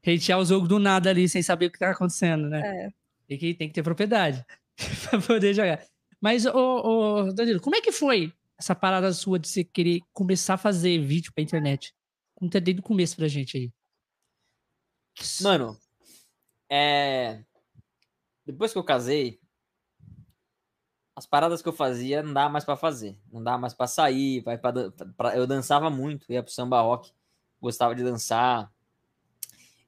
[0.05, 2.63] Hatear o jogo do nada ali, sem saber o que tá acontecendo, né?
[2.65, 2.89] É.
[3.29, 4.45] Tem que, tem que ter propriedade
[5.11, 5.81] pra poder jogar.
[6.21, 10.55] Mas, ô, ô, Danilo, como é que foi essa parada sua de você querer começar
[10.55, 11.93] a fazer vídeo pra internet?
[12.35, 13.73] Conta desde o começo pra gente aí.
[15.41, 15.79] Mano,
[16.69, 17.45] é.
[18.45, 19.39] Depois que eu casei,
[21.15, 23.17] as paradas que eu fazia não dá mais para fazer.
[23.31, 24.41] Não dá mais para sair.
[24.41, 24.73] Vai pra,
[25.17, 27.13] pra, eu dançava muito, ia pro samba rock,
[27.61, 28.71] gostava de dançar.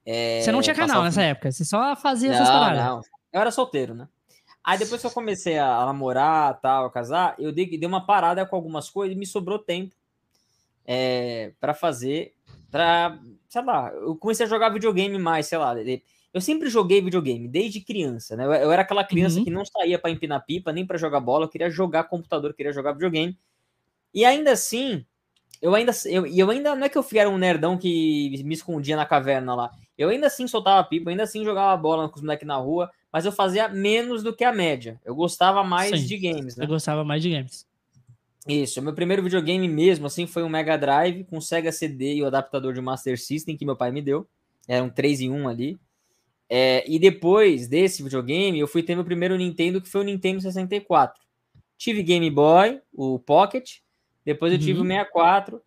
[0.05, 2.85] É, você não tinha canal nessa época, você só fazia não, essas paradas.
[2.85, 3.01] Não,
[3.33, 4.07] eu era solteiro, né?
[4.63, 8.05] Aí depois que eu comecei a, a namorar, tal, a casar, eu dei, dei uma
[8.05, 9.95] parada com algumas coisas e me sobrou tempo
[10.85, 12.34] é, para fazer,
[12.69, 13.19] para
[13.55, 15.73] sei lá, eu comecei a jogar videogame mais, sei lá.
[16.33, 18.45] Eu sempre joguei videogame, desde criança, né?
[18.45, 19.45] Eu, eu era aquela criança uhum.
[19.45, 22.73] que não saía para empinar pipa, nem para jogar bola, eu queria jogar computador, queria
[22.73, 23.37] jogar videogame.
[24.13, 25.05] E ainda assim,
[25.61, 28.97] eu ainda, eu, eu ainda não é que eu era um nerdão que me escondia
[28.97, 29.71] na caverna lá.
[29.97, 33.25] Eu ainda assim soltava pipa, ainda assim jogava bola com os moleques na rua, mas
[33.25, 34.99] eu fazia menos do que a média.
[35.05, 36.65] Eu gostava mais Sim, de games, né?
[36.65, 37.65] Eu gostava mais de games.
[38.47, 42.27] Isso, meu primeiro videogame mesmo, assim, foi um Mega Drive com Sega CD e o
[42.27, 44.27] adaptador de Master System que meu pai me deu.
[44.67, 45.79] Era um 3 em 1 ali.
[46.47, 50.41] É, e depois desse videogame, eu fui ter meu primeiro Nintendo, que foi o Nintendo
[50.41, 51.19] 64.
[51.77, 53.79] Tive Game Boy, o Pocket,
[54.23, 54.65] depois eu uhum.
[54.65, 55.61] tive o 64,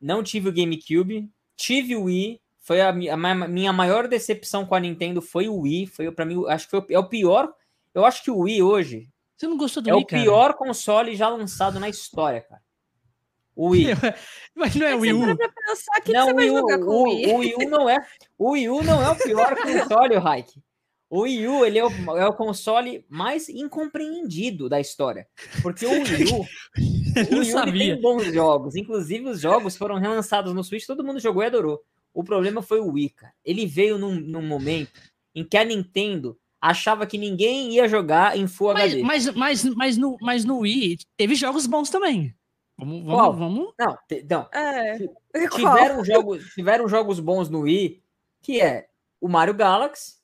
[0.00, 4.80] não tive o GameCube, tive o Wii, foi a, a, minha maior decepção com a
[4.80, 7.52] Nintendo foi o Wii, foi para mim, acho que foi, é o pior,
[7.92, 9.08] eu acho que o Wii hoje,
[9.40, 12.60] você não gostou do é Wii, o pior console já lançado na história, cara.
[13.56, 13.86] O Wii.
[14.54, 15.36] Mas não é o Wii U.
[15.38, 17.96] Pensar, que não, que o, Wii U, o, o, Wii U não é.
[18.36, 20.62] O Wii U não é o pior console, Raik.
[21.08, 25.26] O Wii U ele é o, é o console mais incompreendido da história.
[25.62, 26.40] Porque o Wii U,
[27.34, 28.76] o Wii U tem bons jogos.
[28.76, 31.82] Inclusive, os jogos foram relançados no Switch, todo mundo jogou e adorou.
[32.12, 33.32] O problema foi o Wii, cara.
[33.42, 35.00] Ele veio num, num momento
[35.34, 39.02] em que a Nintendo achava que ninguém ia jogar em Full mas, HD.
[39.02, 42.34] Mas, mas, mas, no, mas no Wii teve jogos bons também.
[42.76, 43.74] Vamos, vamos, vamos.
[43.78, 44.48] Não, te, não.
[44.52, 44.98] É.
[45.54, 48.02] Tiveram, jogos, tiveram jogos bons no Wii,
[48.42, 48.88] que é
[49.20, 50.16] o Mario Galaxy,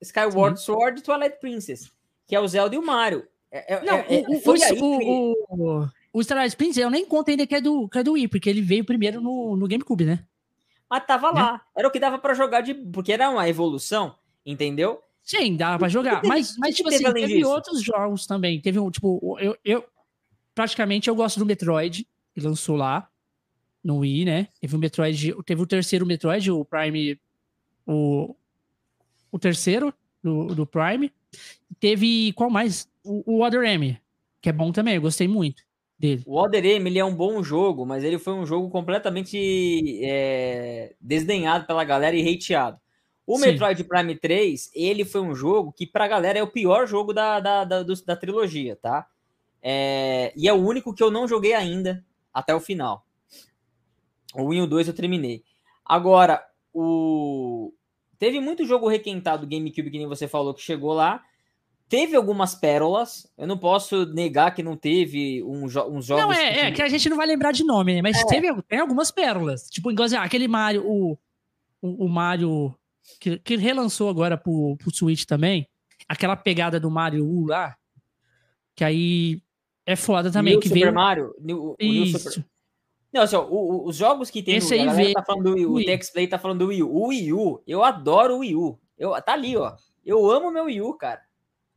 [0.00, 0.66] Skyward Sim.
[0.66, 1.90] Sword e Twilight Princess,
[2.26, 3.26] que é o Zelda e o Mario.
[3.50, 7.06] É, é, não, é, o, foi o, aí o, o, o Twilight Princess, eu nem
[7.06, 9.68] conto ainda que é do, que é do Wii, porque ele veio primeiro no, no
[9.68, 10.24] GameCube, né?
[10.90, 11.40] Mas tava né?
[11.40, 11.62] lá.
[11.74, 12.74] Era o que dava para jogar de.
[12.74, 15.02] Porque era uma evolução, entendeu?
[15.26, 16.22] Sim, dava pra jogar.
[16.24, 17.50] Mas, mas tipo assim, teve disso?
[17.50, 18.60] outros jogos também.
[18.60, 19.84] Teve um, tipo, eu, eu
[20.54, 23.10] praticamente eu gosto do Metroid, que lançou lá
[23.82, 24.46] no Wii, né?
[24.60, 27.20] Teve o Metroid, teve o terceiro Metroid, o Prime,
[27.84, 28.36] o,
[29.32, 31.12] o terceiro do, do Prime.
[31.80, 32.88] Teve, qual mais?
[33.02, 33.98] O, o Other M,
[34.40, 35.64] que é bom também, eu gostei muito
[35.98, 36.22] dele.
[36.24, 40.94] O Other M, ele é um bom jogo, mas ele foi um jogo completamente é,
[41.00, 42.78] desdenhado pela galera e hateado.
[43.26, 43.46] O Sim.
[43.46, 47.40] Metroid Prime 3, ele foi um jogo que pra galera é o pior jogo da,
[47.40, 49.06] da, da, da trilogia, tá?
[49.60, 53.04] É, e é o único que eu não joguei ainda até o final.
[54.32, 55.42] O 1 e o 2 eu terminei.
[55.84, 57.72] Agora, o...
[58.18, 61.22] Teve muito jogo requentado GameCube, que nem você falou, que chegou lá.
[61.88, 63.30] Teve algumas pérolas.
[63.36, 66.08] Eu não posso negar que não teve um uns jogos.
[66.08, 66.60] Não, é, que...
[66.60, 68.02] é, que a gente não vai lembrar de nome, né?
[68.02, 68.26] Mas é.
[68.26, 69.68] teve tem algumas pérolas.
[69.68, 71.18] Tipo, igual assim, aquele Mario, o,
[71.80, 72.74] o, o Mario
[73.20, 75.68] que, que relançou agora pro, pro Switch também,
[76.08, 77.76] aquela pegada do Mario U lá,
[78.74, 79.42] que aí
[79.84, 80.54] é foda também.
[80.54, 80.94] New que Super veio...
[80.94, 81.34] Mario?
[81.40, 82.30] New, Isso.
[82.30, 82.46] Super...
[83.12, 85.74] Não, assim, ó, o, os jogos que tem Esse aí tá falando do Wii U,
[85.76, 86.92] o Texplay tá falando do Wii U.
[86.92, 88.78] O Wii U, eu adoro o Wii U.
[88.98, 89.74] Eu, tá ali, ó.
[90.04, 91.22] Eu amo meu Wii U, cara.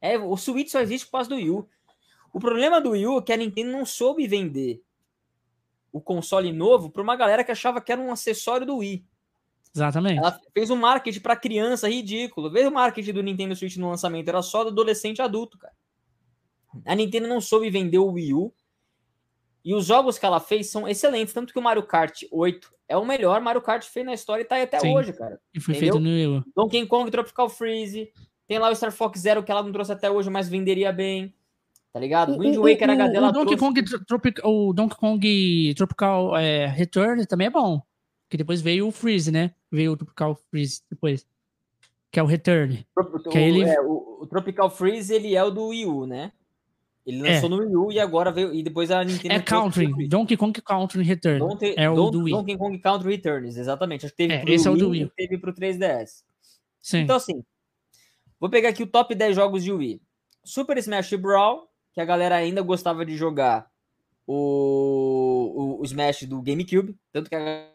[0.02, 1.70] É, o Switch só existe por causa do Wii U.
[2.34, 4.82] O problema do Wii U é que a Nintendo não soube vender
[5.92, 9.06] o console novo para uma galera que achava que era um acessório do Wii.
[9.76, 10.18] Exatamente.
[10.18, 12.50] Ela fez um marketing para criança ridículo.
[12.50, 15.74] Veja o marketing do Nintendo Switch no lançamento, era só do adolescente adulto, cara.
[16.86, 18.54] A Nintendo não soube vender o Wii U.
[19.64, 22.98] E os jogos que ela fez são excelentes, tanto que o Mario Kart 8 é
[22.98, 24.96] o melhor Mario Kart feito na história e tá aí até Sim.
[24.96, 25.40] hoje, cara.
[25.54, 25.94] E foi Entendeu?
[25.94, 26.44] feito no Wii U.
[26.56, 28.10] Donkey Kong Tropical Freeze,
[28.48, 31.34] tem lá o Star Fox Zero que ela não trouxe até hoje, mas venderia bem.
[31.94, 32.34] Tá ligado?
[32.34, 37.26] O Wind Waker HD o, o Donkey Kong Tropic, o Donkey Kong Tropical é, Return
[37.26, 37.82] também é bom.
[38.30, 39.52] Que depois veio o Freeze, né?
[39.72, 41.26] Veio o Tropical Freeze depois.
[42.12, 42.86] que é o Return.
[42.96, 43.64] O, que ele...
[43.64, 46.32] É, o, o, Tropical Freeze, ele é o do Wii U, né?
[47.06, 47.50] Ele lançou é.
[47.50, 48.54] no Wii U e agora veio.
[48.54, 49.34] E depois a Nintendo.
[49.34, 50.08] É Country.
[50.08, 51.44] Donkey Kong Country Return.
[51.76, 52.34] É o do Wii.
[52.34, 54.06] Donkey Kong Country Returns, exatamente.
[54.06, 55.12] Acho que teve é, pro esse Wii, é o do Wii.
[55.16, 56.24] teve pro 3DS.
[56.80, 57.00] Sim.
[57.00, 57.44] Então, assim.
[58.40, 60.02] Vou pegar aqui o top 10 jogos de Wii.
[60.44, 63.70] Super Smash Brawl, que a galera ainda gostava de jogar
[64.26, 66.96] o, o, o Smash do GameCube.
[67.12, 67.68] Tanto que a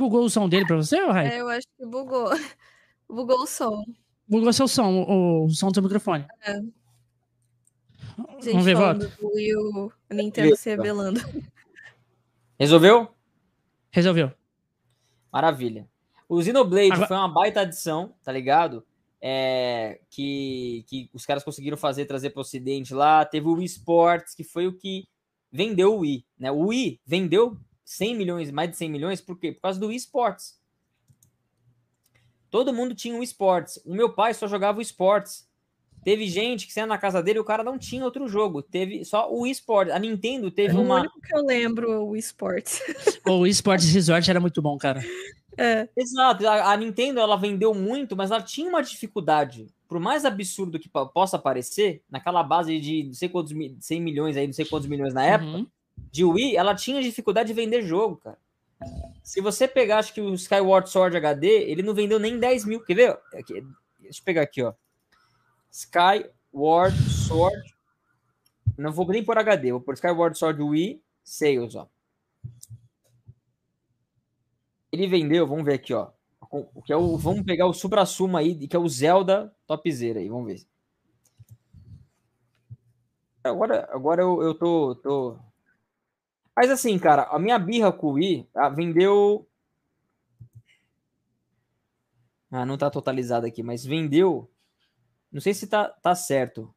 [0.00, 1.28] Bugou o som dele pra você, Rai?
[1.28, 2.30] É, eu acho que bugou.
[3.06, 3.84] Bugou o som.
[4.26, 6.24] Bugou seu som, o, o som do seu microfone.
[6.40, 6.54] É.
[8.40, 9.12] Gente, Vamos ver, volta.
[9.34, 11.20] E o Nintendo se rebelando.
[12.58, 13.14] Resolveu?
[13.90, 14.32] Resolveu.
[15.30, 15.86] Maravilha.
[16.26, 17.06] O Xenoblade Agora...
[17.06, 18.82] foi uma baita adição, tá ligado?
[19.20, 23.22] É, que, que os caras conseguiram fazer, trazer para o Ocidente lá.
[23.26, 25.06] Teve o Wii Sports, que foi o que
[25.52, 26.24] vendeu o Wii.
[26.38, 26.50] Né?
[26.50, 27.58] O Wii vendeu
[27.90, 29.50] 100 milhões, mais de 100 milhões, por quê?
[29.50, 30.56] Por causa do esportes.
[32.48, 33.80] Todo mundo tinha um esportes.
[33.84, 35.48] O meu pai só jogava o esportes.
[36.04, 38.62] Teve gente que saiu na casa dele e o cara não tinha outro jogo.
[38.62, 39.92] Teve só o esportes.
[39.92, 40.98] A Nintendo teve é uma.
[40.98, 42.80] O único que eu lembro, o esportes.
[43.26, 45.04] o esportes Resort era muito bom, cara.
[45.58, 45.88] É.
[45.96, 46.46] Exato.
[46.46, 49.66] A, a, Nintendo ela vendeu muito, mas ela tinha uma dificuldade.
[49.88, 54.46] Por mais absurdo que possa parecer, naquela base de não sei quantos 100 milhões aí,
[54.46, 55.66] não sei quantos milhões na época, uhum
[56.10, 58.38] de Wii, ela tinha dificuldade de vender jogo, cara.
[59.22, 62.84] Se você pegar, acho que o Skyward Sword HD, ele não vendeu nem 10 mil.
[62.84, 63.20] Quer ver?
[63.34, 63.64] Aqui,
[63.98, 64.72] deixa eu pegar aqui, ó.
[65.70, 67.74] Skyward Sword.
[68.76, 71.88] Não vou nem por HD, vou por Skyward Sword Wii Sales, ó.
[74.90, 76.10] Ele vendeu, vamos ver aqui, ó.
[76.50, 80.28] O que é o, vamos pegar o supra-suma aí, que é o Zelda topzera aí,
[80.28, 80.66] vamos ver.
[83.44, 85.38] Agora, agora eu, eu tô, tô
[86.60, 89.48] mas assim, cara, a minha birra com o Wii ah, vendeu.
[92.50, 94.50] Ah, não tá totalizado aqui, mas vendeu.
[95.32, 96.70] Não sei se tá, tá certo.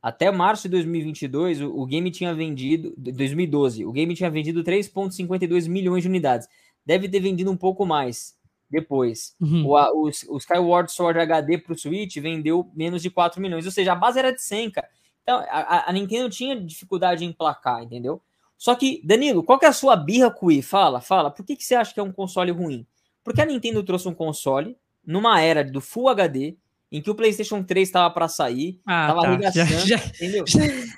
[0.00, 2.94] Até março de 2022, o, o game tinha vendido.
[2.96, 6.48] 2012, o game tinha vendido 3,52 milhões de unidades.
[6.82, 8.34] Deve ter vendido um pouco mais
[8.70, 9.36] depois.
[9.38, 9.66] Uhum.
[9.66, 13.66] O, o, o, Skyward Sword HD pro Switch vendeu menos de 4 milhões.
[13.66, 14.88] Ou seja, a base era de 100, cara.
[15.22, 18.22] Então, a, a Nintendo tinha dificuldade em placar, entendeu?
[18.62, 20.62] Só que, Danilo, qual que é a sua birra com o Wii?
[20.62, 21.32] Fala, fala.
[21.32, 22.86] Por que, que você acha que é um console ruim?
[23.24, 26.56] Porque a Nintendo trouxe um console numa era do Full HD,
[26.92, 29.26] em que o PlayStation 3 estava para sair, ah, tava tá.
[29.26, 30.44] arregaçando, já, já, entendeu?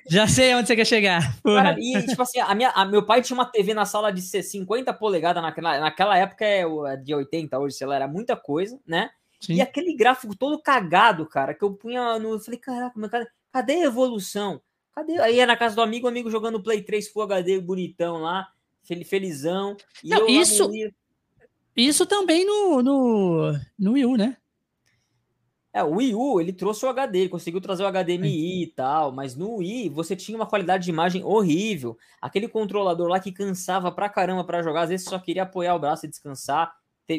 [0.06, 1.40] Já sei onde você quer chegar.
[1.42, 4.20] Cara, e tipo assim, a minha, a, meu pai tinha uma TV na sala de
[4.20, 8.78] 50 polegadas naquela, naquela época, é, é de 80 hoje, sei lá, era muita coisa,
[8.86, 9.08] né?
[9.40, 9.54] Sim.
[9.54, 12.34] E aquele gráfico todo cagado, cara, que eu punha no.
[12.34, 12.94] Eu falei, caraca,
[13.50, 14.60] cadê a evolução?
[14.94, 15.18] Cadê?
[15.20, 18.48] Aí é na casa do amigo, o amigo jogando Play 3 Full HD bonitão lá,
[19.04, 19.76] felizão.
[20.02, 20.70] E Não, isso,
[21.76, 24.36] isso também no, no, no Wii U, né?
[25.72, 29.10] É, o Wii U, ele trouxe o HD, ele conseguiu trazer o HDMI e tal,
[29.10, 31.98] mas no Wii você tinha uma qualidade de imagem horrível.
[32.22, 35.80] Aquele controlador lá que cansava pra caramba pra jogar, às vezes só queria apoiar o
[35.80, 36.72] braço e descansar.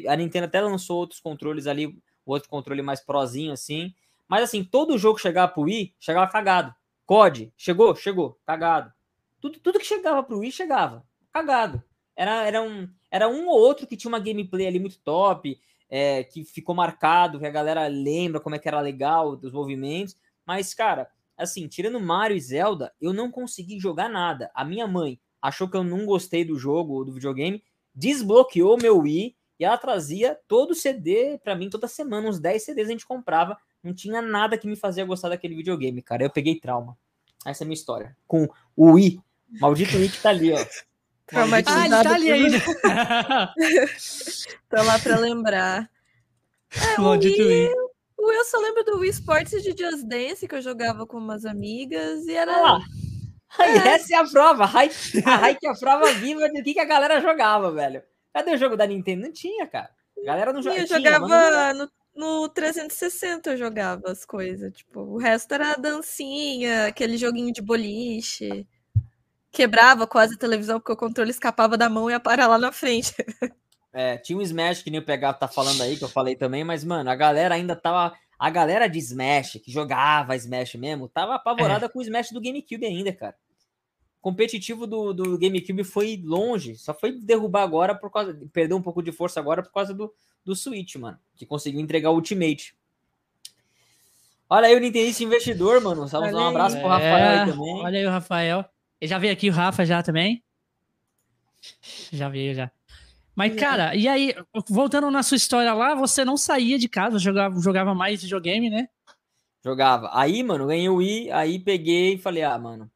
[0.07, 3.93] A Nintendo até lançou outros controles ali, o outro controle mais prozinho assim.
[4.25, 6.73] Mas assim, todo jogo que chegava pro Wii, chegava cagado.
[7.05, 7.95] COD, chegou?
[7.95, 8.91] Chegou, cagado.
[9.39, 11.83] Tudo, tudo que chegava pro Wii chegava, cagado.
[12.15, 16.23] Era, era, um, era um ou outro que tinha uma gameplay ali muito top, é,
[16.23, 20.15] que ficou marcado, que a galera lembra como é que era legal dos movimentos.
[20.45, 24.49] Mas, cara, assim, tirando Mario e Zelda, eu não consegui jogar nada.
[24.53, 27.63] A minha mãe achou que eu não gostei do jogo, do videogame,
[27.93, 32.63] desbloqueou meu Wii e ela trazia todo o CD para mim toda semana, uns 10
[32.63, 36.23] CDs a gente comprava não tinha nada que me fazia gostar daquele videogame, cara.
[36.23, 36.97] Eu peguei trauma.
[37.45, 38.17] Essa é a minha história.
[38.27, 39.21] Com o Wii.
[39.61, 40.57] Maldito Wii que tá ali, ó.
[41.27, 41.79] Traumatizado.
[41.79, 42.57] Ah, ele tá ali ainda.
[44.69, 45.89] Tô lá pra lembrar.
[46.71, 47.69] É, Maldito o Wii.
[48.17, 51.17] O eu só lembro do Wii Sports e de Just Dance, que eu jogava com
[51.17, 52.51] umas amigas, e era...
[52.53, 52.81] Ah,
[53.59, 53.89] é.
[53.89, 54.65] Essa é a prova.
[54.65, 54.87] A
[55.53, 58.01] que é a prova viva do que, que a galera jogava, velho.
[58.33, 59.23] Cadê o jogo da Nintendo?
[59.23, 59.91] Não tinha, cara.
[60.17, 60.81] A galera não jogava.
[60.81, 64.73] Eu jogava no no 360 eu jogava as coisas.
[64.73, 68.65] Tipo, o resto era dancinha, aquele joguinho de boliche.
[69.51, 72.71] Quebrava quase a televisão porque o controle escapava da mão e ia parar lá na
[72.71, 73.13] frente.
[73.97, 76.65] É, tinha um Smash que nem o Pegado tá falando aí, que eu falei também,
[76.65, 78.13] mas, mano, a galera ainda tava.
[78.37, 81.87] A galera de Smash, que jogava Smash mesmo, tava apavorada é.
[81.87, 83.37] com o Smash do GameCube ainda, cara.
[84.19, 88.37] O competitivo do, do GameCube foi longe, só foi derrubar agora por causa.
[88.51, 90.13] Perdeu um pouco de força agora por causa do,
[90.45, 92.75] do Switch, mano, que conseguiu entregar o Ultimate.
[94.49, 96.07] Olha aí o Nintendista investidor, mano.
[96.07, 97.75] Só um abraço pro Rafael é, aí também.
[97.83, 98.65] Olha aí o Rafael.
[99.01, 100.43] Ele já veio aqui o Rafa já também.
[102.11, 102.71] Já veio já.
[103.35, 104.33] Mas, cara, e aí,
[104.69, 108.87] voltando na sua história lá, você não saía de casa, jogava, jogava mais videogame, né?
[109.63, 110.09] Jogava.
[110.13, 112.89] Aí, mano, ganhei o Wii, aí peguei e falei, ah, mano,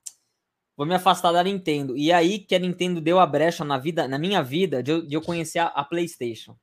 [0.77, 1.97] vou me afastar da Nintendo.
[1.97, 5.01] E aí que a Nintendo deu a brecha na vida, na minha vida, de eu,
[5.05, 6.55] de eu conhecer a, a, PlayStation.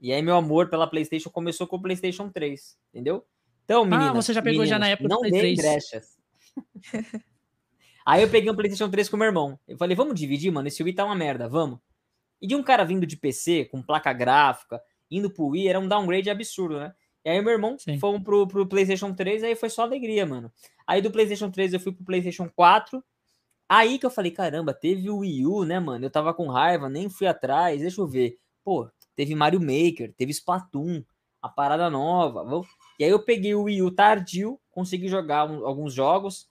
[0.00, 3.26] E aí meu amor pela PlayStation começou com o PlayStation 3, entendeu?
[3.64, 5.58] Então, menina, ah, você já pegou já na época não do Play 3.
[5.58, 6.16] brechas.
[8.06, 9.58] aí eu peguei um PlayStation 3 com meu irmão.
[9.68, 11.78] Eu falei, vamos dividir, mano, esse Wii tá uma merda, vamos.
[12.40, 14.80] E de um cara vindo de PC, com placa gráfica,
[15.10, 16.94] indo pro Wii, era um downgrade absurdo, né?
[17.24, 17.98] E aí meu irmão Sim.
[17.98, 20.50] fomos pro, pro PlayStation 3, aí foi só alegria, mano.
[20.86, 23.04] Aí do PlayStation 3 eu fui pro PlayStation 4.
[23.68, 26.06] Aí que eu falei, caramba, teve o Wii U, né, mano?
[26.06, 28.38] Eu tava com raiva, nem fui atrás, deixa eu ver.
[28.64, 28.88] Pô,
[29.18, 31.02] teve Mario Maker, teve Splatoon,
[31.42, 32.64] a parada nova.
[33.00, 36.48] E aí eu peguei o Wii U tardio, consegui jogar um, alguns jogos.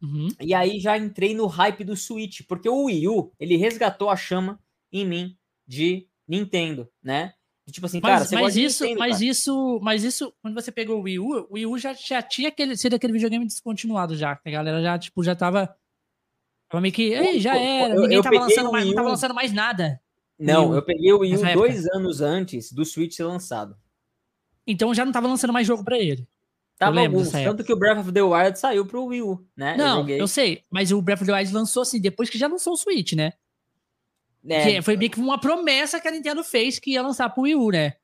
[0.00, 0.28] Uhum.
[0.40, 4.16] E aí já entrei no hype do Switch, porque o Wii U, ele resgatou a
[4.16, 4.60] chama
[4.92, 5.36] em mim
[5.66, 7.34] de Nintendo, né?
[7.68, 9.24] Tipo assim, mas, cara, você mas isso, Nintendo, mas cara.
[9.24, 12.48] isso, mas isso, quando você pegou o Wii U, o Wii U já, já tinha
[12.48, 14.40] aquele, sido aquele videogame descontinuado já.
[14.42, 15.76] A galera já, tipo, já tava,
[16.68, 19.34] tava meio que, Ei, já era, eu, ninguém eu tava lançando mais, não tava lançando
[19.34, 20.00] mais nada.
[20.38, 23.76] Não, eu peguei o Wii U dois anos antes do Switch ser lançado.
[24.66, 26.28] Então já não tava lançando mais jogo para ele.
[26.78, 29.76] Tava alguns, tanto que o Breath of the Wild saiu pro Wii U, né?
[29.76, 32.46] Não, eu, eu, sei, mas o Breath of the Wild lançou assim, depois que já
[32.46, 33.32] lançou o Switch, né?
[34.48, 34.80] É.
[34.80, 37.70] foi meio que uma promessa que a Nintendo fez que ia lançar pro Wii U,
[37.70, 37.94] né?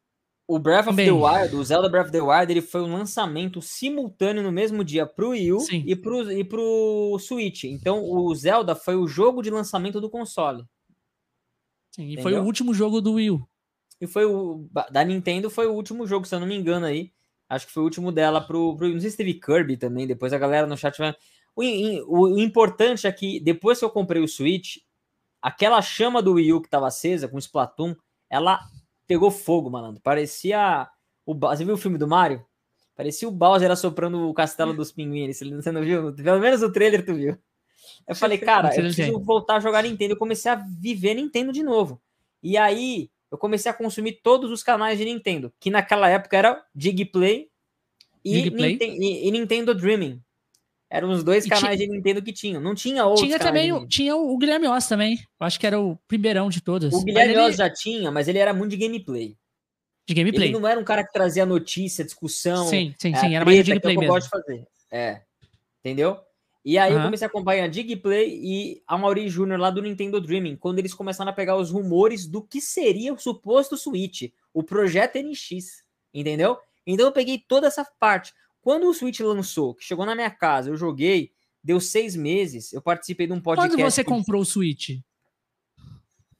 [0.46, 3.62] O Breath of the Wild, o Zelda Breath of the Wild, ele foi um lançamento
[3.62, 7.64] simultâneo no mesmo dia pro Wii U e pro, e pro Switch.
[7.64, 10.64] Então, o Zelda foi o jogo de lançamento do console.
[11.94, 13.48] Sim, e foi o último jogo do Wii U.
[14.00, 14.68] E foi o.
[14.90, 17.12] Da Nintendo foi o último jogo, se eu não me engano aí.
[17.48, 18.76] Acho que foi o último dela pro.
[18.76, 20.04] pro não sei se teve Kirby também.
[20.04, 21.14] Depois a galera no chat vai.
[21.54, 24.78] O, o, o importante é que depois que eu comprei o Switch,
[25.40, 27.94] aquela chama do Wii U que tava acesa com o Splatoon,
[28.28, 28.58] ela
[29.06, 30.02] pegou fogo, malandro.
[30.02, 30.88] Parecia
[31.24, 32.44] o Você viu o filme do Mario?
[32.96, 35.38] Parecia o Bowser assoprando o castelo dos pinguins.
[35.38, 36.12] Você não viu?
[36.12, 37.38] Pelo menos o trailer tu viu.
[38.06, 40.14] Eu falei, cara, eu preciso voltar a jogar Nintendo.
[40.14, 42.00] Eu comecei a viver Nintendo de novo.
[42.42, 46.64] E aí, eu comecei a consumir todos os canais de Nintendo, que naquela época era
[46.74, 47.48] Digplay
[48.24, 48.78] e, Digplay?
[48.80, 50.20] e, e Nintendo Dreaming.
[50.88, 52.60] Eram os dois canais de Nintendo que tinham.
[52.60, 53.26] Não tinha outros.
[53.26, 55.18] Tinha também o, tinha o Guilherme Oz também.
[55.40, 56.94] Eu acho que era o primeirão de todos.
[56.94, 59.36] O Guilherme Oz já tinha, mas ele era muito de gameplay.
[60.06, 60.50] De gameplay.
[60.50, 62.68] Ele não era um cara que trazia notícia, discussão.
[62.68, 63.34] Sim, sim, é, sim.
[63.34, 64.12] Era mais de gameplay mesmo.
[64.12, 64.68] gosto de fazer.
[64.92, 65.22] É.
[65.80, 66.20] Entendeu?
[66.64, 66.98] E aí uhum.
[66.98, 70.78] eu comecei a acompanhar a Digplay e a Mauri Júnior lá do Nintendo Dreaming, quando
[70.78, 75.84] eles começaram a pegar os rumores do que seria o suposto Switch, o projeto NX,
[76.12, 76.56] entendeu?
[76.86, 78.32] Então eu peguei toda essa parte.
[78.62, 82.80] Quando o Switch lançou, que chegou na minha casa, eu joguei, deu seis meses, eu
[82.80, 83.76] participei de um podcast.
[83.76, 85.00] Quando você comprou o Switch?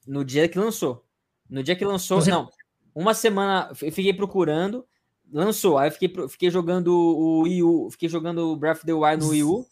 [0.07, 1.05] No dia que lançou.
[1.51, 2.31] No dia que lançou, você...
[2.31, 2.49] não.
[2.95, 4.87] Uma semana, eu fiquei procurando,
[5.31, 9.22] lançou, aí eu fiquei, fiquei jogando o Wii U, fiquei jogando Breath of the Wild
[9.22, 9.66] no Wii U,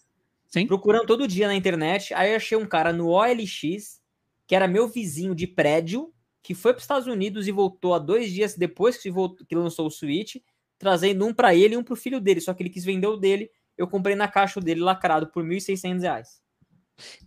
[0.53, 0.67] Sim.
[0.67, 4.01] procurando todo dia na internet, aí eu achei um cara no OLX,
[4.47, 7.99] que era meu vizinho de prédio, que foi para os Estados Unidos e voltou há
[7.99, 10.37] dois dias depois que, voltou, que lançou o Switch,
[10.79, 12.41] trazendo um para ele e um para o filho dele.
[12.41, 13.49] Só que ele quis vender o dele.
[13.79, 16.27] Eu comprei na caixa dele lacrado por R$ 1.600.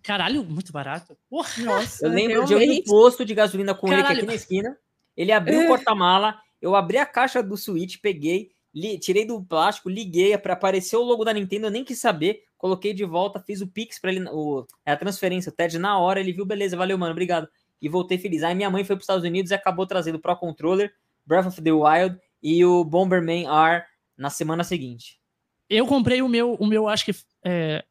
[0.03, 1.17] Caralho, muito barato.
[1.29, 4.05] Porra, Nossa, eu lembro de eu ir no posto de gasolina com Caralho.
[4.05, 4.77] ele aqui, aqui na esquina.
[5.17, 9.89] Ele abriu o porta-mala, eu abri a caixa do Switch, peguei, li, tirei do plástico,
[9.89, 13.61] liguei para aparecer o logo da Nintendo, eu nem quis saber, coloquei de volta, fiz
[13.61, 16.77] o Pix para ele, o, é a transferência, o TED na hora, ele viu, beleza,
[16.77, 17.47] valeu, mano, obrigado.
[17.81, 18.43] E voltei feliz.
[18.43, 20.93] Aí minha mãe foi para os Estados Unidos e acabou trazendo o Pro Controller,
[21.25, 23.83] Breath of the Wild e o Bomberman R
[24.17, 25.19] na semana seguinte.
[25.69, 27.11] Eu comprei o meu, o meu acho que
[27.43, 27.83] é,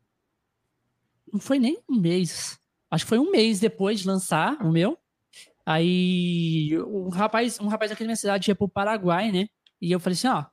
[1.32, 2.58] não foi nem um mês.
[2.90, 4.96] Acho que foi um mês depois de lançar o meu.
[5.66, 9.48] Aí um rapaz, um rapaz aqui na minha cidade ia pro Paraguai, né?
[9.80, 10.44] E eu falei assim, ó,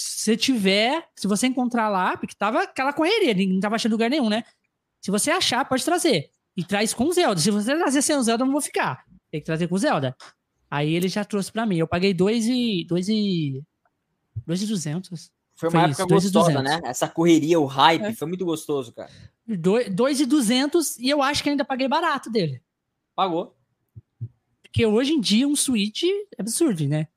[0.00, 4.28] se tiver, se você encontrar lá, porque tava aquela correria, ninguém tava achando lugar nenhum,
[4.28, 4.44] né?
[5.00, 6.30] Se você achar, pode trazer.
[6.56, 7.40] E traz com Zelda.
[7.40, 9.04] Se você trazer sem o Zelda, eu não vou ficar.
[9.30, 10.16] Tem que trazer com Zelda.
[10.70, 11.76] Aí ele já trouxe para mim.
[11.76, 12.84] Eu paguei 2 e.
[12.86, 13.62] 2 e.
[14.46, 15.30] 2 e 200.
[15.54, 16.80] Foi uma foi época isso, gostosa, né?
[16.84, 18.14] Essa correria, o hype, é.
[18.14, 19.10] foi muito gostoso, cara.
[19.46, 22.62] 2 e 200 e eu acho que ainda paguei barato dele.
[23.14, 23.56] Pagou.
[24.62, 27.08] Porque hoje em dia um Switch é absurdo, né?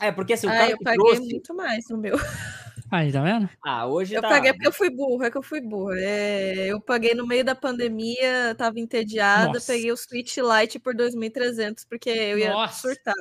[0.00, 1.32] É, porque assim, o ah, cara eu paguei trouxe...
[1.32, 2.16] muito mais no meu.
[2.90, 3.48] Aí, tá vendo?
[3.64, 4.28] Ah, hoje Eu tá...
[4.28, 5.96] paguei porque eu fui burra, é que eu fui burra.
[5.98, 9.72] É, eu paguei no meio da pandemia, tava entediada, Nossa.
[9.72, 12.88] peguei o Switch Lite por 2.300, porque eu ia Nossa.
[12.88, 13.14] surtar.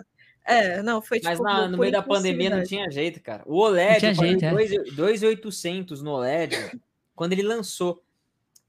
[0.46, 1.30] É, não, foi tipo.
[1.30, 3.42] Mas na, no meio da pandemia não tinha jeito, cara.
[3.48, 4.84] O OLED, eu jeito, paguei é.
[4.92, 6.56] 2,800 no OLED
[7.16, 8.04] quando ele lançou.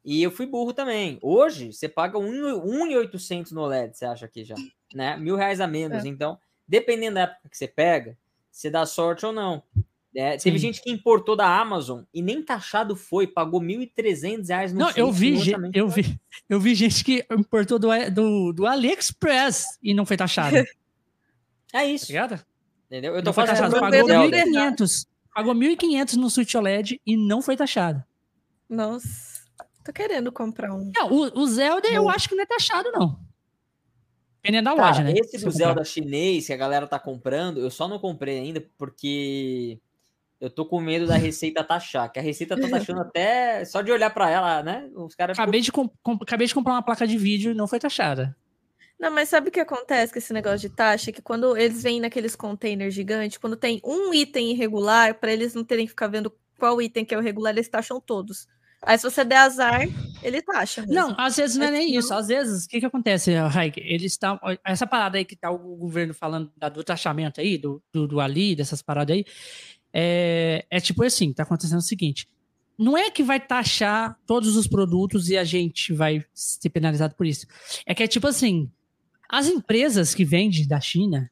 [0.03, 1.19] E eu fui burro também.
[1.21, 4.55] Hoje, você paga 1,800 no OLED, você acha aqui já,
[4.95, 5.17] né?
[5.19, 6.05] Mil reais a menos.
[6.05, 6.09] É.
[6.09, 8.17] Então, dependendo da época que você pega,
[8.51, 9.63] você dá sorte ou não.
[10.15, 14.79] É, teve gente que importou da Amazon e nem taxado foi, pagou 1.300 reais no
[14.79, 19.93] Não, eu vi, eu vi, eu vi gente que importou do, do, do AliExpress e
[19.93, 20.57] não foi taxado.
[21.75, 22.05] É isso.
[22.07, 22.43] Obrigado?
[22.87, 23.15] Entendeu?
[23.17, 25.07] Eu tô falando taxado, pagou 1.500.
[25.35, 28.03] Pagou 1.500 no Switch OLED e não foi taxado.
[28.71, 29.45] Nossa.
[29.85, 30.91] Tô querendo comprar um.
[30.95, 33.21] Não, o, o Zelda eu acho que não é taxado, não.
[34.47, 35.15] Dependendo da Cara, loja, né?
[35.17, 39.81] Esse do Zelda chinês que a galera tá comprando, eu só não comprei ainda porque
[40.41, 43.91] eu tô com medo da Receita taxar, que a Receita tá taxando até só de
[43.91, 44.89] olhar para ela, né?
[44.95, 45.73] Os caras acabei, de
[46.23, 48.37] acabei de comprar uma placa de vídeo e não foi taxada.
[48.99, 51.11] Não, mas sabe o que acontece com esse negócio de taxa?
[51.11, 55.65] Que quando eles vêm naqueles containers gigantes, quando tem um item irregular, para eles não
[55.65, 58.47] terem que ficar vendo qual item que é o regular, eles taxam todos.
[58.83, 59.89] Aí se você der azar,
[60.23, 60.83] ele taxa.
[60.83, 60.95] Mesmo.
[60.95, 62.13] Não, às vezes não é nem isso.
[62.13, 63.81] Às vezes, o que que acontece, Raik?
[63.81, 64.39] Eles estão.
[64.65, 68.55] Essa parada aí que tá o governo falando do taxamento aí, do, do, do Ali,
[68.55, 69.25] dessas paradas aí,
[69.93, 72.29] é, é tipo assim, tá acontecendo o seguinte.
[72.79, 77.27] Não é que vai taxar todos os produtos e a gente vai ser penalizado por
[77.27, 77.47] isso.
[77.87, 78.71] É que é tipo assim,
[79.29, 81.31] as empresas que vendem da China,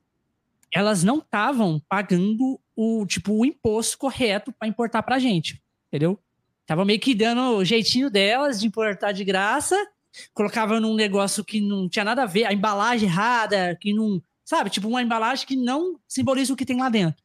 [0.73, 6.19] elas não estavam pagando o tipo o imposto correto para importar para a gente, entendeu?
[6.67, 9.77] Tava meio que dando o jeitinho delas de importar de graça,
[10.33, 14.71] colocava num negócio que não tinha nada a ver, a embalagem errada, que não, sabe,
[14.71, 17.23] tipo uma embalagem que não simboliza o que tem lá dentro.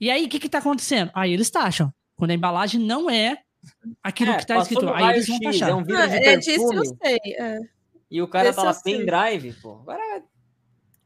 [0.00, 1.10] E aí o que que tá acontecendo?
[1.14, 1.92] Aí eles taxam.
[2.16, 3.38] Quando a embalagem não é
[4.02, 5.70] aquilo é, que tá escrito, aí eles vão taxar.
[5.70, 7.18] É, um ah, é disso eu sei.
[7.38, 7.58] É.
[8.10, 9.74] E o cara Esse tá lá pendrive, pô.
[9.82, 10.22] Agora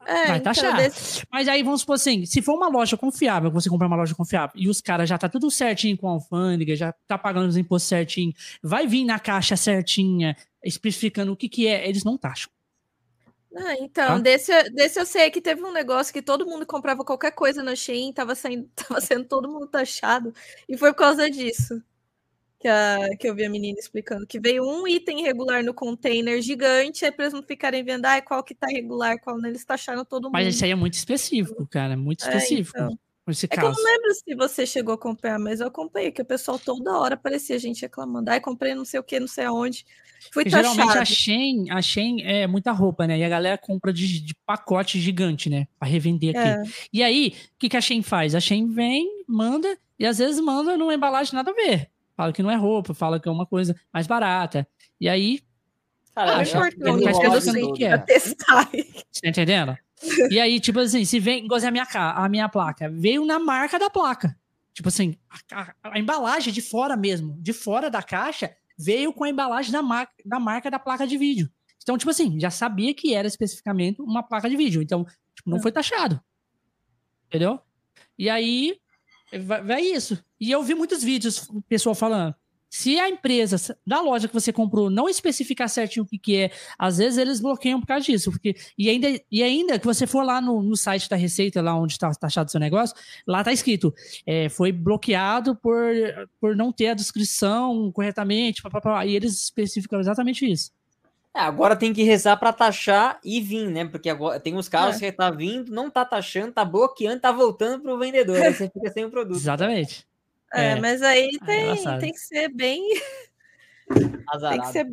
[0.06, 0.76] é, vai então, taxar.
[0.76, 1.22] Desse...
[1.30, 4.52] Mas aí vamos supor assim, se for uma loja confiável, você comprar uma loja confiável
[4.54, 7.88] e os caras já tá tudo certinho com a alfândega, já tá pagando os impostos
[7.88, 8.32] certinho,
[8.62, 12.50] vai vir na caixa certinha, especificando o que que é, eles não taxam.
[13.54, 14.18] Ah, então, ah?
[14.18, 17.76] desse, desse eu sei que teve um negócio que todo mundo comprava qualquer coisa no
[17.76, 20.32] Shein, tava, saindo, tava sendo todo mundo taxado,
[20.68, 21.82] e foi por causa disso
[22.60, 26.40] que, a, que eu vi a menina explicando, que veio um item irregular no container
[26.42, 29.64] gigante, aí para eles não ficarem vendo ah, qual que tá regular, qual não, eles
[29.64, 30.34] taxaram todo mundo.
[30.34, 32.78] Mas isso aí é muito específico, cara, muito é, específico.
[32.78, 32.98] É, então.
[33.28, 33.60] Esse é caso.
[33.60, 36.58] que eu não lembro se você chegou a acompanhar, mas eu acompanhei, que o pessoal
[36.58, 38.30] toda hora parecia gente reclamando.
[38.30, 39.86] Ai, comprei não sei o que, não sei aonde.
[40.32, 40.74] Fui taxado.
[40.74, 43.18] Geralmente a Shein, a Shein é muita roupa, né?
[43.18, 45.66] E a galera compra de, de pacote gigante, né?
[45.78, 46.48] Para revender aqui.
[46.48, 46.62] É.
[46.92, 48.34] E aí, o que, que a Shein faz?
[48.34, 51.88] A Shein vem, manda, e às vezes manda numa embalagem nada a ver
[52.20, 54.68] fala que não é roupa, fala que é uma coisa mais barata.
[55.00, 55.40] E aí.
[56.14, 57.96] Cara, acha, não, não, não, que é.
[57.96, 58.68] testar.
[59.22, 59.76] Tá entendendo?
[60.30, 63.78] E aí, tipo assim, se vem, igual a minha, a minha placa, veio na marca
[63.78, 64.36] da placa.
[64.74, 65.16] Tipo assim,
[65.50, 69.72] a, a, a, embalagem de fora mesmo, de fora da caixa, veio com a embalagem
[69.72, 71.50] da, mar, da marca da placa de vídeo.
[71.82, 74.82] Então, tipo assim, já sabia que era especificamente uma placa de vídeo.
[74.82, 75.62] Então, tipo, não é.
[75.62, 76.20] foi taxado.
[77.26, 77.60] Entendeu?
[78.18, 78.78] E aí,
[79.38, 80.22] vai, isso.
[80.40, 82.34] E eu vi muitos vídeos, pessoal falando.
[82.72, 86.52] Se a empresa da loja que você comprou não especificar certinho o que, que é,
[86.78, 88.30] às vezes eles bloqueiam por causa disso.
[88.30, 91.74] Porque, e, ainda, e ainda que você for lá no, no site da Receita, lá
[91.74, 92.94] onde está taxado o seu negócio,
[93.26, 93.92] lá está escrito:
[94.24, 95.92] é, foi bloqueado por,
[96.40, 100.70] por não ter a descrição corretamente, pá, pá, pá, e eles especificam exatamente isso.
[101.34, 103.84] É, agora tem que rezar para taxar e vir, né?
[103.84, 105.10] Porque agora tem uns casos é.
[105.10, 108.36] que tá vindo, não tá taxando, tá bloqueando, tá voltando pro vendedor.
[108.36, 109.36] aí você fica sem o produto.
[109.36, 110.06] Exatamente.
[110.52, 110.80] É, é.
[110.80, 112.82] mas aí ah, tem, é tem que ser bem.
[114.28, 114.56] Azarado.
[114.56, 114.86] tem que ser.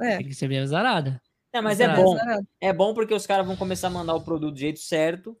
[0.00, 0.16] É.
[0.16, 1.20] Tem que ser bem azarada.
[1.52, 2.16] É, mas é bom.
[2.60, 5.36] É bom porque os caras vão começar a mandar o produto do jeito certo.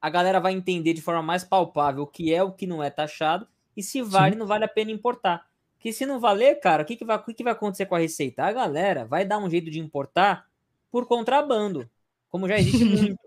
[0.00, 2.90] A galera vai entender de forma mais palpável o que é o que não é
[2.90, 5.46] taxado e se vale ou não vale a pena importar.
[5.78, 7.98] Que se não valer, cara, o que, que, vai, que, que vai acontecer com a
[7.98, 8.44] receita?
[8.44, 10.46] A galera vai dar um jeito de importar
[10.90, 11.88] por contrabando,
[12.28, 13.18] como já existe muito.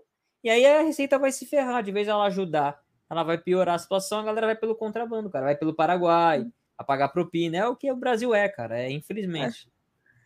[0.44, 3.78] E aí a receita vai se ferrar, de vez ela ajudar, ela vai piorar a
[3.78, 6.46] situação, a galera vai pelo contrabando, cara, vai pelo Paraguai,
[6.76, 7.58] a pagar propina.
[7.58, 9.68] É o que o Brasil é, cara, é infelizmente.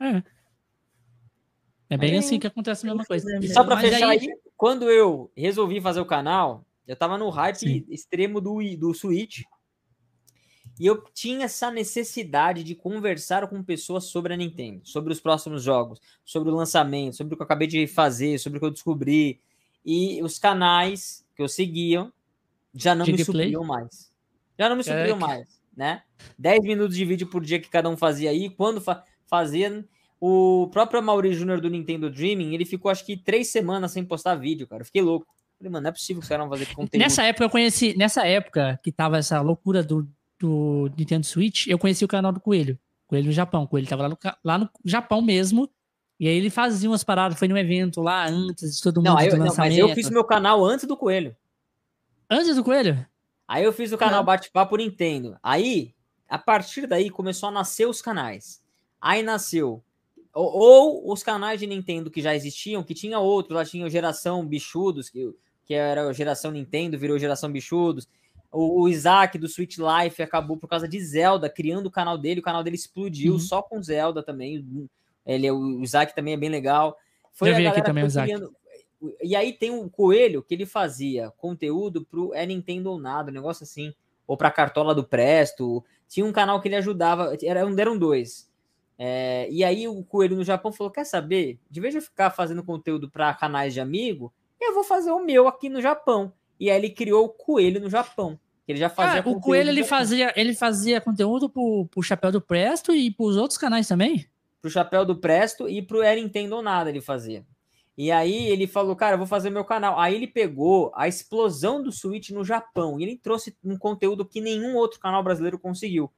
[0.00, 0.22] É.
[1.88, 3.38] É bem é, assim que acontece a mesma coisa.
[3.40, 4.18] E só para fechar aí...
[4.18, 7.86] aí, quando eu resolvi fazer o canal, eu tava no hype Sim.
[7.88, 9.42] extremo do, do Switch.
[10.78, 15.62] E eu tinha essa necessidade de conversar com pessoas sobre a Nintendo, sobre os próximos
[15.62, 18.70] jogos, sobre o lançamento, sobre o que eu acabei de fazer, sobre o que eu
[18.70, 19.40] descobri.
[19.84, 22.10] E os canais que eu seguia
[22.74, 24.12] já não me supriam mais.
[24.58, 25.20] Já não me supriam é.
[25.20, 26.02] mais, né?
[26.38, 28.50] 10 minutos de vídeo por dia que cada um fazia aí.
[28.50, 29.84] Quando fa fazia.
[30.18, 34.34] O próprio Mauri Júnior do Nintendo Dreaming, ele ficou acho que três semanas sem postar
[34.34, 34.80] vídeo, cara.
[34.80, 35.26] Eu fiquei louco.
[35.58, 36.98] Falei, mano, não é possível que os caras não fazer conteúdo.
[36.98, 40.08] Nessa época eu conheci, nessa época que tava essa loucura do,
[40.38, 42.78] do Nintendo Switch, eu conheci o canal do Coelho.
[43.06, 43.62] Coelho no Japão.
[43.62, 45.70] O Coelho tava lá no, lá no Japão mesmo.
[46.18, 49.20] E aí ele fazia umas paradas, foi num evento lá antes de todo mundo não,
[49.20, 51.36] eu, não, mas eu fiz o meu canal antes do Coelho.
[52.28, 53.06] Antes do Coelho?
[53.46, 55.36] Aí eu fiz o canal Bate-Papo Nintendo.
[55.42, 55.94] Aí,
[56.28, 58.62] a partir daí, começou a nascer os canais.
[59.00, 59.84] Aí nasceu
[60.36, 64.46] ou, ou, os canais de Nintendo que já existiam, que tinha outros, lá tinha geração
[64.46, 65.34] Bichudos, que,
[65.64, 68.06] que era geração Nintendo, virou geração Bichudos.
[68.52, 72.40] O, o, Isaac do Switch Life acabou por causa de Zelda, criando o canal dele,
[72.40, 73.38] o canal dele explodiu uhum.
[73.38, 74.88] só com Zelda também.
[75.24, 76.96] Ele, o Isaac também é bem legal.
[77.32, 78.28] Foi Já vi aqui também o Isaac.
[78.28, 78.54] Criando...
[79.22, 83.34] E aí tem o Coelho que ele fazia conteúdo pro É Nintendo ou Nada, um
[83.34, 83.92] negócio assim.
[84.26, 85.84] Ou pra Cartola do Presto.
[86.08, 88.48] Tinha um canal que ele ajudava, eram, eram dois
[88.98, 91.58] é, e aí o Coelho no Japão falou: quer saber?
[91.70, 95.46] De vez eu ficar fazendo conteúdo para canais de amigo, eu vou fazer o meu
[95.46, 96.32] aqui no Japão.
[96.58, 98.38] E aí ele criou o Coelho no Japão.
[98.66, 102.40] Ele já fazia ah, o Coelho ele fazia, ele fazia conteúdo pro, pro Chapéu do
[102.40, 104.26] Presto e pros outros canais também?
[104.60, 107.44] Pro Chapéu do Presto e pro Era Nintendo Nada ele fazia.
[107.96, 109.98] E aí ele falou, cara, eu vou fazer meu canal.
[109.98, 114.40] Aí ele pegou a explosão do Switch no Japão e ele trouxe um conteúdo que
[114.40, 116.10] nenhum outro canal brasileiro conseguiu.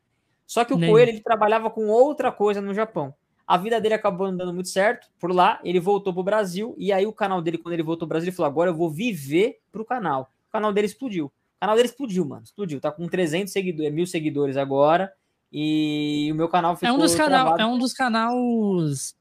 [0.46, 0.90] Só que o Nem.
[0.90, 3.14] Coelho ele trabalhava com outra coisa no Japão.
[3.48, 7.06] A vida dele acabou andando muito certo por lá, ele voltou pro Brasil, e aí
[7.06, 9.86] o canal dele, quando ele voltou pro Brasil, ele falou: agora eu vou viver pro
[9.86, 10.30] canal.
[10.50, 11.26] O canal dele explodiu.
[11.26, 12.42] O canal dele explodiu, mano.
[12.44, 12.78] Explodiu.
[12.78, 15.10] Tá com 300 seguidores, mil seguidores agora.
[15.50, 16.90] E o meu canal ficou.
[16.90, 19.16] É um dos, canal, é um dos canais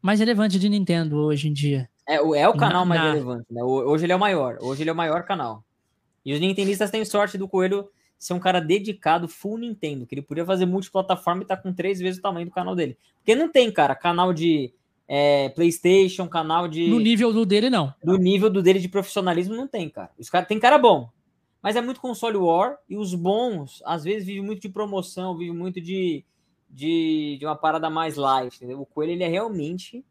[0.00, 1.90] mais relevantes de Nintendo hoje em dia.
[2.08, 3.12] É, é o canal na, mais na...
[3.12, 3.64] relevante, né?
[3.64, 4.58] Hoje ele é o maior.
[4.60, 5.64] Hoje ele é o maior canal.
[6.24, 7.88] E os Nintendistas têm sorte do Coelho
[8.22, 11.98] ser um cara dedicado full Nintendo, que ele podia fazer multiplataforma e tá com três
[11.98, 12.96] vezes o tamanho do canal dele.
[13.16, 14.72] Porque não tem, cara, canal de
[15.08, 16.88] é, PlayStation, canal de.
[16.88, 17.92] No nível do dele, não.
[18.02, 20.12] No nível do dele de profissionalismo, não tem, cara.
[20.16, 21.10] Os cara tem cara bom.
[21.60, 25.54] Mas é muito console war e os bons, às vezes, vivem muito de promoção, vivem
[25.56, 26.24] muito de,
[26.70, 28.80] de, de uma parada mais light, entendeu?
[28.80, 30.04] O Coelho, ele é realmente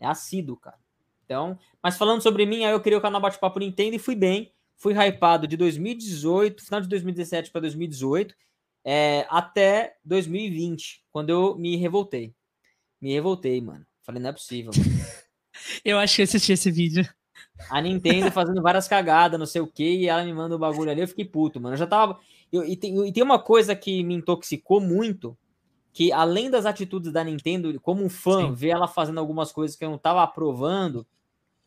[0.00, 0.78] é assíduo, cara.
[1.24, 4.50] Então, mas falando sobre mim, aí eu criei o canal Bate-Papo Nintendo e fui bem
[4.78, 8.34] fui hypado de 2018, final de 2017 para 2018,
[8.84, 12.32] é, até 2020, quando eu me revoltei.
[13.00, 13.84] Me revoltei, mano.
[14.02, 14.70] Falei, não é possível.
[15.84, 17.06] eu acho que eu assisti esse vídeo.
[17.68, 20.90] A Nintendo fazendo várias cagadas, não sei o que, e ela me manda o bagulho
[20.90, 21.74] ali, eu fiquei puto, mano.
[21.74, 22.18] Eu já tava.
[22.52, 25.36] Eu, e, tem, e tem uma coisa que me intoxicou muito,
[25.92, 28.54] que além das atitudes da Nintendo, como um fã, Sim.
[28.54, 31.06] ver ela fazendo algumas coisas que eu não tava aprovando,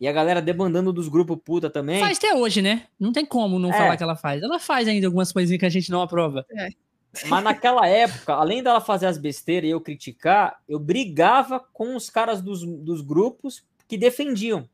[0.01, 1.99] e a galera debandando dos grupos puta também.
[1.99, 2.87] Faz até hoje, né?
[2.99, 3.77] Não tem como não é.
[3.77, 4.41] falar que ela faz.
[4.41, 6.43] Ela faz ainda algumas coisinhas que a gente não aprova.
[6.51, 6.69] É.
[7.27, 12.09] Mas naquela época, além dela fazer as besteiras e eu criticar, eu brigava com os
[12.09, 14.67] caras dos, dos grupos que defendiam.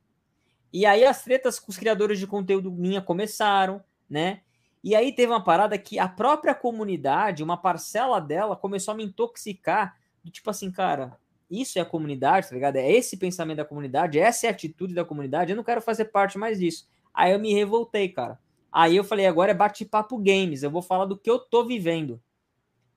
[0.72, 4.40] E aí as tretas com os criadores de conteúdo minha começaram, né?
[4.82, 9.04] E aí teve uma parada que a própria comunidade, uma parcela dela, começou a me
[9.04, 9.98] intoxicar.
[10.24, 11.18] Do tipo assim, cara,
[11.50, 12.76] isso é a comunidade, tá ligado?
[12.76, 15.52] É esse pensamento da comunidade, essa é a atitude da comunidade.
[15.52, 16.88] Eu não quero fazer parte mais disso.
[17.14, 18.38] Aí eu me revoltei, cara.
[18.72, 22.22] Aí eu falei, agora é bate-papo games, eu vou falar do que eu tô vivendo.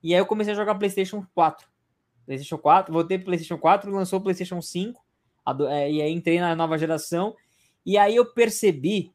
[0.03, 1.67] E aí eu comecei a jogar PlayStation 4.
[2.25, 5.01] PlayStation 4, voltei pro PlayStation 4, lançou o PlayStation 5,
[5.69, 7.35] é, e aí entrei na nova geração.
[7.85, 9.11] E aí eu percebi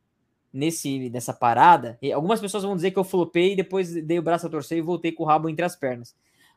[0.52, 4.46] nesse nessa parada, algumas pessoas vão dizer que eu flopei e depois dei o braço
[4.46, 6.16] a torcer e voltei com o rabo entre as pernas.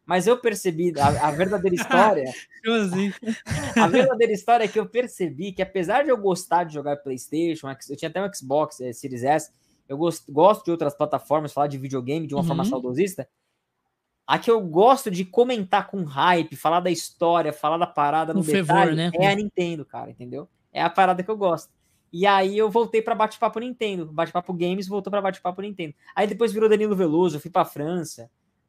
[0.10, 2.34] Mas eu percebi a, a verdadeira história.
[2.84, 3.14] assim?
[3.80, 7.68] a verdadeira história é que eu percebi que, apesar de eu gostar de jogar PlayStation,
[7.88, 9.51] eu tinha até um Xbox é, Series S,
[9.88, 12.47] eu gosto, gosto de outras plataformas, falar de videogame de uma uhum.
[12.47, 13.30] forma saudosista.
[14.26, 18.41] A que eu gosto de comentar com hype, falar da história, falar da parada no
[18.41, 19.12] detalhe, fervor, né?
[19.14, 20.49] é a Nintendo, cara, entendeu?
[20.74, 21.72] É a parada que eu gosto.
[22.12, 25.93] E aí eu voltei para bate-papo Nintendo, bate-papo Games voltou para bate-papo Nintendo.
[26.16, 28.28] Aí depois virou Danilo Veloso, eu fui para França.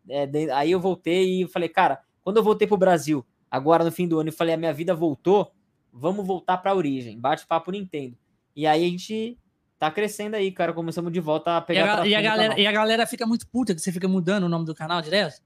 [0.09, 4.09] É, aí eu voltei e falei, cara, quando eu voltei pro Brasil, agora no fim
[4.09, 5.53] do ano, e falei, a minha vida voltou,
[5.93, 8.17] vamos voltar pra origem, bate papo Nintendo.
[8.55, 9.39] E aí a gente
[9.79, 12.07] tá crescendo aí, cara, começamos de volta a pegar...
[12.07, 14.45] E a, e a galera, e a galera fica muito puta que você fica mudando
[14.45, 15.41] o nome do canal direto?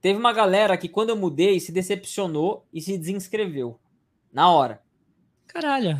[0.00, 3.78] Teve uma galera que quando eu mudei se decepcionou e se desinscreveu.
[4.32, 4.82] Na hora.
[5.46, 5.96] Caralho.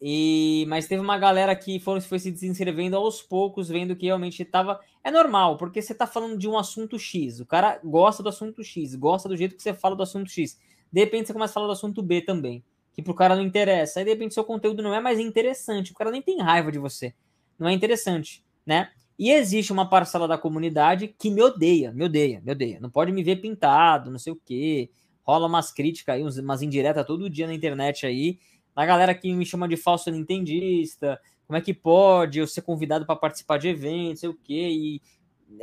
[0.00, 4.42] E, mas teve uma galera que foram, foi se desinscrevendo aos poucos, vendo que realmente
[4.42, 4.78] estava.
[5.06, 7.38] É normal, porque você está falando de um assunto X.
[7.38, 10.58] O cara gosta do assunto X, gosta do jeito que você fala do assunto X.
[10.92, 14.00] De repente você começa a falar do assunto B também, que pro cara não interessa.
[14.00, 15.92] Aí de repente seu conteúdo não é mais interessante.
[15.92, 17.14] O cara nem tem raiva de você.
[17.56, 18.90] Não é interessante, né?
[19.16, 22.80] E existe uma parcela da comunidade que me odeia, me odeia, me odeia.
[22.80, 24.90] Não pode me ver pintado, não sei o quê.
[25.22, 28.40] Rola umas críticas aí, umas indiretas todo dia na internet aí
[28.74, 33.06] da galera que me chama de falso nintendista, como é que pode eu ser convidado
[33.06, 35.02] para participar de eventos, sei o quê, e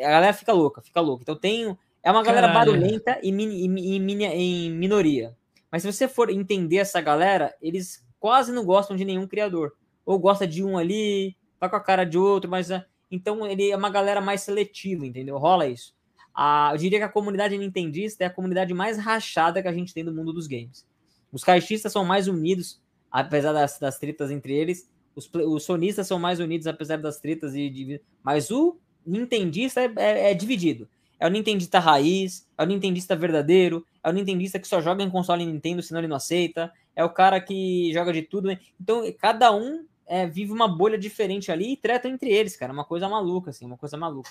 [0.03, 1.23] a galera fica louca, fica louca.
[1.23, 2.71] Então tem é uma galera Caralho.
[2.73, 5.35] barulhenta e, e, e, em minoria.
[5.71, 9.73] Mas se você for entender essa galera, eles quase não gostam de nenhum criador.
[10.05, 13.71] Ou gosta de um ali, tá com a cara de outro, mas ah, então ele
[13.71, 15.37] é uma galera mais seletiva, entendeu?
[15.37, 15.95] Rola isso.
[16.35, 19.93] A, eu diria que a comunidade nintendista é a comunidade mais rachada que a gente
[19.93, 20.85] tem no mundo dos games.
[21.31, 24.91] Os caixistas são mais unidos, apesar das, das tretas entre eles.
[25.15, 27.55] Os, os sonistas são mais unidos, apesar das tretas.
[27.55, 30.87] E, de, mas o nintendista é, é, é dividido.
[31.19, 35.09] É o nintendista raiz, é o nintendista verdadeiro, é o nintendista que só joga em
[35.09, 36.71] console Nintendo, senão ele não aceita.
[36.95, 38.47] É o cara que joga de tudo.
[38.47, 38.59] Né?
[38.79, 42.73] Então, cada um é, vive uma bolha diferente ali e treta entre eles, cara.
[42.73, 44.29] Uma coisa maluca, assim, uma coisa maluca.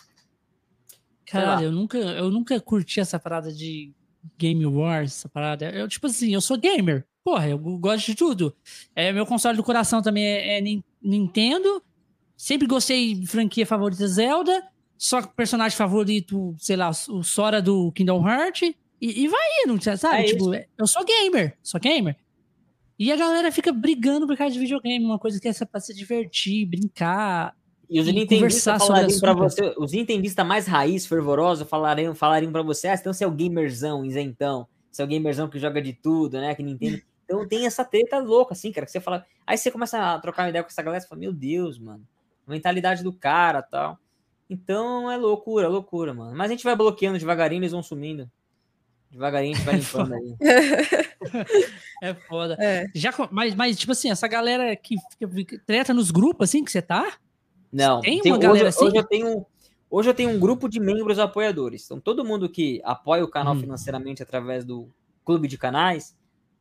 [1.24, 3.90] Cara, eu nunca, eu nunca curti essa parada de
[4.38, 5.70] Game Wars, essa parada.
[5.70, 7.06] Eu, tipo assim, eu sou gamer.
[7.24, 8.54] Porra, eu gosto de tudo.
[8.94, 11.82] É, meu console do coração também é, é Nintendo.
[12.36, 14.66] Sempre gostei de franquia favorita Zelda.
[14.98, 18.74] Só personagem favorito, sei lá, o Sora do Kingdom Hearts.
[19.00, 20.22] E, e vai indo, sabe?
[20.22, 22.16] É tipo, eu sou gamer, sou gamer.
[22.98, 25.92] E a galera fica brigando por causa de videogame, uma coisa que é pra se
[25.92, 27.52] divertir, brincar.
[27.92, 32.88] E os nintendistas falariam para você, os nintendistas mais raiz, fervorosos, falariam, falariam para você,
[32.88, 36.40] ah, então você é o gamerzão, isentão, você é o gamerzão que joga de tudo,
[36.40, 37.02] né, que Nintendo...
[37.24, 39.26] Então tem essa treta louca, assim, cara, que você fala...
[39.46, 42.02] Aí você começa a trocar uma ideia com essa galera, você fala, meu Deus, mano,
[42.46, 43.98] mentalidade do cara tal.
[44.48, 46.34] Então é loucura, loucura, mano.
[46.34, 48.30] Mas a gente vai bloqueando devagarinho, eles vão sumindo.
[49.10, 50.36] Devagarinho a gente vai limpando aí.
[52.02, 52.56] é foda.
[52.58, 52.86] É.
[52.94, 56.80] Já, mas, mas, tipo assim, essa galera que, que treta nos grupos, assim, que você
[56.82, 57.18] tá?
[57.72, 58.84] Não, tem, tem uma galera hoje, assim?
[58.84, 59.46] Hoje eu, tenho,
[59.90, 61.84] hoje eu tenho um grupo de membros apoiadores.
[61.84, 63.60] Então, todo mundo que apoia o canal hum.
[63.60, 64.88] financeiramente através do
[65.24, 66.16] clube de canais,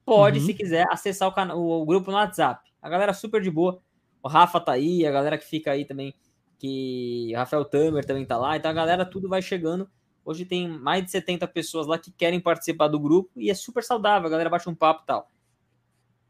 [0.05, 0.45] pode, uhum.
[0.45, 2.71] se quiser, acessar o, canal, o, o, grupo no WhatsApp.
[2.81, 3.81] A galera super de boa.
[4.23, 6.13] O Rafa tá aí, a galera que fica aí também,
[6.57, 7.31] que.
[7.33, 8.55] O Rafael Tamer também tá lá.
[8.55, 9.89] Então a galera tudo vai chegando.
[10.23, 13.83] Hoje tem mais de 70 pessoas lá que querem participar do grupo e é super
[13.83, 15.31] saudável, a galera bate um papo e tal.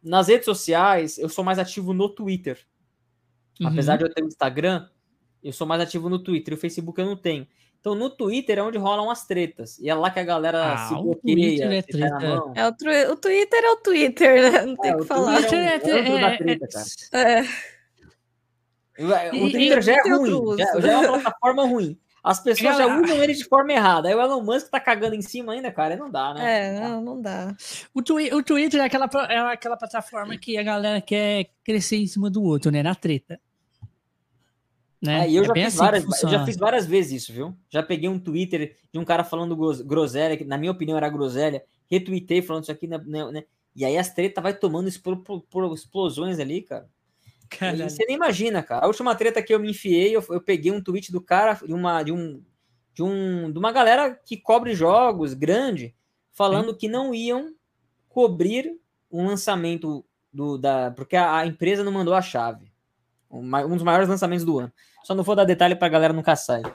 [0.01, 2.65] Nas redes sociais, eu sou mais ativo no Twitter.
[3.61, 3.67] Uhum.
[3.67, 4.87] Apesar de eu ter o Instagram,
[5.43, 6.53] eu sou mais ativo no Twitter.
[6.53, 7.47] O Facebook eu não tenho.
[7.79, 9.79] Então, no Twitter é onde rolam as tretas.
[9.79, 11.65] E é lá que a galera ah, se bloqueia.
[11.65, 12.53] É, treta.
[12.55, 14.65] é o, o, Twitter é o Twitter, né?
[14.65, 15.37] Não tem o que falar.
[15.37, 16.67] Twitter é, é, é, é, treta,
[17.13, 17.41] é.
[19.29, 20.57] O Twitter e, já é ruim.
[20.57, 21.97] Já, já, é uma plataforma ruim.
[22.23, 24.07] As pessoas já usam ele de forma errada.
[24.07, 25.95] Aí o Elon Musk tá cagando em cima ainda, cara.
[25.95, 26.67] Não dá, né?
[26.67, 27.55] É, não, não dá.
[27.95, 32.05] O, twi o Twitter é aquela, é aquela plataforma que a galera quer crescer em
[32.05, 32.83] cima do outro, né?
[32.83, 33.39] Na treta.
[35.01, 35.27] Né?
[35.27, 37.57] É, eu, é já fiz assim várias, já fiz várias vezes isso, viu?
[37.69, 41.63] Já peguei um Twitter de um cara falando groselha, que na minha opinião era groselha,
[41.89, 42.99] retuitei falando isso aqui, né?
[43.31, 43.43] né
[43.75, 46.87] e aí as tretas vai tomando explosões ali, cara.
[47.49, 47.89] Caralho.
[47.89, 48.85] Você nem imagina, cara.
[48.85, 51.73] A última treta que eu me enfiei, eu, eu peguei um tweet do cara, de
[51.73, 52.41] uma, de um,
[52.93, 55.93] de um, de uma galera que cobre jogos grande,
[56.31, 56.77] falando Sim.
[56.77, 57.53] que não iam
[58.07, 58.79] cobrir
[59.11, 62.70] um lançamento do, da, porque a, a empresa não mandou a chave.
[63.31, 64.71] Um, dos maiores lançamentos do ano.
[65.03, 66.65] Só não vou dar detalhe pra galera nunca sair.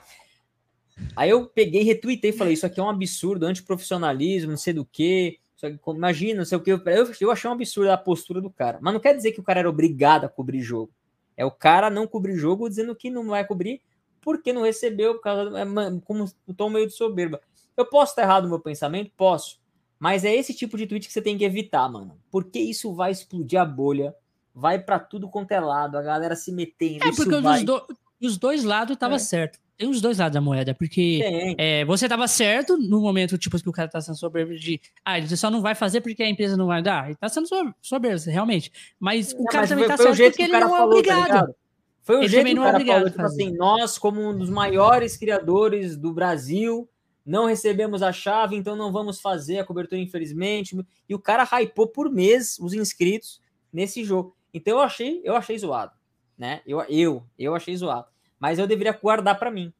[1.15, 4.85] Aí eu peguei, retuitei e falei: Isso aqui é um absurdo, antiprofissionalismo, não sei do
[4.85, 5.39] que.
[5.87, 6.71] Imagina, não sei o que.
[6.71, 6.81] Eu,
[7.21, 8.79] eu achei um absurdo a postura do cara.
[8.81, 10.91] Mas não quer dizer que o cara era obrigado a cobrir jogo.
[11.35, 13.81] É o cara não cobrir jogo dizendo que não vai cobrir
[14.21, 15.65] porque não recebeu, por causa, é,
[16.03, 17.39] como um tom meio de soberba.
[17.77, 19.11] Eu posso estar errado no meu pensamento?
[19.15, 19.59] Posso.
[19.99, 22.19] Mas é esse tipo de tweet que você tem que evitar, mano.
[22.29, 24.13] Porque isso vai explodir a bolha,
[24.57, 27.05] vai para tudo quanto é lado, a galera se metendo.
[27.07, 27.63] É porque vai...
[27.63, 27.85] do,
[28.19, 29.19] os dois lados tava é.
[29.19, 29.59] certo.
[29.77, 31.21] Tem os dois lados da moeda, porque
[31.55, 34.81] é, você tava certo no momento, tipo, que o cara tá sendo soberbo de.
[35.05, 37.05] Ah, ele só não vai fazer porque a empresa não vai dar.
[37.05, 37.47] Ele tá sendo
[37.79, 38.71] soberbo, realmente.
[38.99, 40.85] Mas o cara mas também foi, tá foi certo porque ele não é falou, é
[40.85, 41.47] obrigado.
[41.47, 41.53] Tá
[42.01, 44.35] foi o ele jeito que o é cara é falou, tipo assim, nós, como um
[44.35, 46.89] dos maiores criadores do Brasil,
[47.23, 50.75] não recebemos a chave, então não vamos fazer a cobertura, infelizmente.
[51.07, 53.39] E o cara hypou por mês os inscritos
[53.71, 54.36] nesse jogo.
[54.57, 55.93] Então eu achei, eu achei zoado,
[56.37, 56.61] né?
[56.65, 58.07] Eu, eu, eu achei zoado
[58.39, 59.73] mas eu deveria guardar para mim.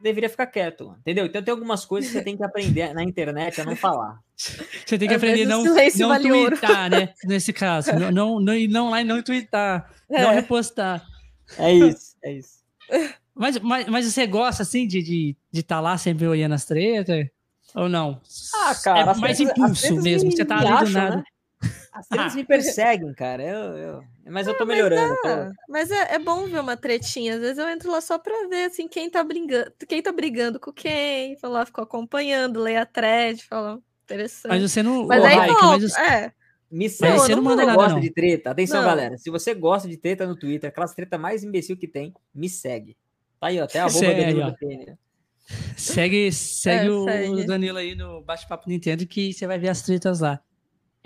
[0.00, 1.24] Deveria ficar quieto, entendeu?
[1.24, 4.18] Então tem algumas coisas que você tem que aprender na internet a não falar.
[4.36, 7.14] Você tem que aprender a não, não vale twittar, né?
[7.24, 7.92] Nesse caso.
[7.94, 9.90] Não, não, não, não lá e não twittar.
[10.10, 10.22] É.
[10.22, 11.06] Não repostar.
[11.56, 12.58] É isso, é isso.
[13.34, 16.64] Mas, mas, mas você gosta, assim, de estar de, de tá lá sempre olhando as
[16.64, 17.26] tretas?
[17.74, 18.20] Ou não?
[18.54, 19.12] Ah, cara.
[19.12, 20.30] É mais impulso mesmo.
[20.30, 21.16] Você tá ali do nada.
[21.16, 21.24] Né?
[21.94, 23.40] As tretas me perseguem, cara.
[23.40, 24.04] Eu, eu...
[24.26, 25.16] Mas eu tô melhorando.
[25.22, 27.34] Mas, é, mas é, é, bom ver uma tretinha.
[27.34, 30.58] Às vezes eu entro lá só pra ver assim, quem tá brigando, quem tá brigando
[30.58, 31.36] com quem.
[31.38, 34.50] Falar, fico acompanhando, leio a thread, falar interessante.
[34.50, 35.06] Mas você não.
[35.06, 35.98] Mas aí volta, mas...
[35.98, 36.32] é.
[36.68, 37.18] Me segue.
[37.18, 38.00] Você não, não manda nada, gosta não.
[38.00, 38.50] de treta.
[38.50, 38.88] Atenção, não.
[38.88, 39.16] galera.
[39.16, 42.96] Se você gosta de treta no Twitter, aquelas treta mais imbecil que tem, me segue.
[43.38, 44.56] Tá aí, ó, até a arroba Danilo
[45.76, 47.46] Segue, segue é, o segue.
[47.46, 50.40] Danilo aí no Bate-Papo Nintendo que você vai ver as tretas lá.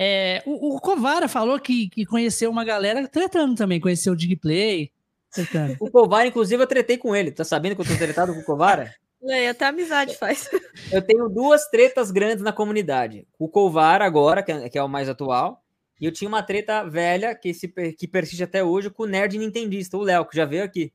[0.01, 4.93] É, o, o Covara falou que, que conheceu uma galera tretando também, conheceu o Digplay.
[5.33, 5.77] Tretando.
[5.81, 7.33] O Covara, inclusive, eu tretei com ele.
[7.33, 8.95] Tá sabendo que eu tô tretado com o Covara?
[9.21, 10.49] É, até amizade faz.
[10.93, 13.27] Eu tenho duas tretas grandes na comunidade.
[13.37, 15.61] O Colvar agora, que é, que é o mais atual,
[16.01, 19.37] e eu tinha uma treta velha que, se, que persiste até hoje com o nerd
[19.37, 20.93] nintendista, o Léo, que já veio aqui.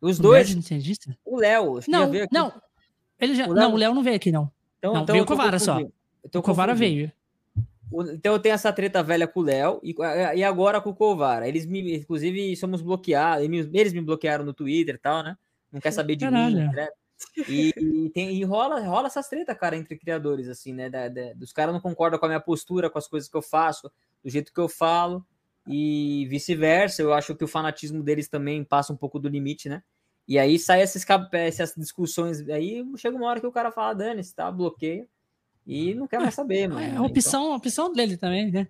[0.00, 0.52] Os dois.
[0.52, 1.18] O nintendista?
[1.24, 2.62] O Léo, não, Não,
[3.18, 3.64] ele já, o Léo...
[3.64, 4.48] não, o Léo não veio aqui, não.
[4.78, 5.80] Então, não, então veio o Covara só.
[6.24, 7.10] Então, o Covara veio.
[8.12, 9.94] Então eu tenho essa treta velha com o Léo e,
[10.36, 11.46] e agora com o Covara.
[11.48, 13.44] Eles me, inclusive, somos bloqueados.
[13.44, 15.36] Eles me bloquearam no Twitter e tal, né?
[15.74, 16.56] não quer saber de Caralho.
[16.56, 16.88] mim, né?
[17.48, 20.88] E, e, tem, e rola, rola essas treta, cara, entre criadores, assim, né?
[20.88, 23.42] Da, da, dos caras não concordam com a minha postura, com as coisas que eu
[23.42, 23.90] faço,
[24.22, 25.26] do jeito que eu falo,
[25.66, 27.02] e vice-versa.
[27.02, 29.82] Eu acho que o fanatismo deles também passa um pouco do limite, né?
[30.28, 34.34] E aí sai essas, essas discussões, aí chega uma hora que o cara fala, dane-se,
[34.34, 34.50] tá?
[34.50, 35.06] Bloqueia.
[35.66, 36.80] E não quer mais saber, mano.
[36.80, 37.56] É a opção, então...
[37.56, 38.68] opção dele também, né?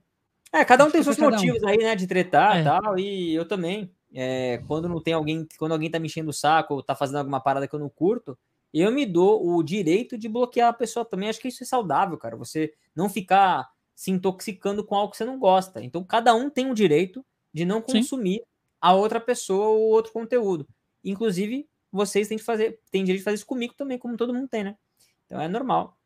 [0.52, 1.66] É, cada um tem seus motivos um.
[1.66, 2.64] aí, né, de tretar e é.
[2.64, 3.90] tal, e eu também.
[4.16, 7.16] É, quando não tem alguém, quando alguém tá me enchendo o saco ou tá fazendo
[7.16, 8.38] alguma parada que eu não curto,
[8.72, 11.28] eu me dou o direito de bloquear a pessoa também.
[11.28, 12.36] Acho que isso é saudável, cara.
[12.36, 15.82] Você não ficar se intoxicando com algo que você não gosta.
[15.82, 18.46] Então, cada um tem o direito de não consumir Sim.
[18.80, 20.66] a outra pessoa ou outro conteúdo.
[21.04, 24.48] Inclusive, vocês têm de fazer, têm direito de fazer isso comigo também, como todo mundo
[24.48, 24.76] tem, né?
[25.26, 25.96] Então é normal.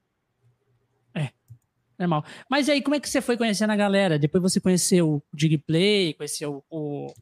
[1.98, 2.24] Normal.
[2.48, 4.18] Mas aí, como é que você foi conhecendo a galera?
[4.18, 7.12] Depois você conheceu o Digplay, conheceu o,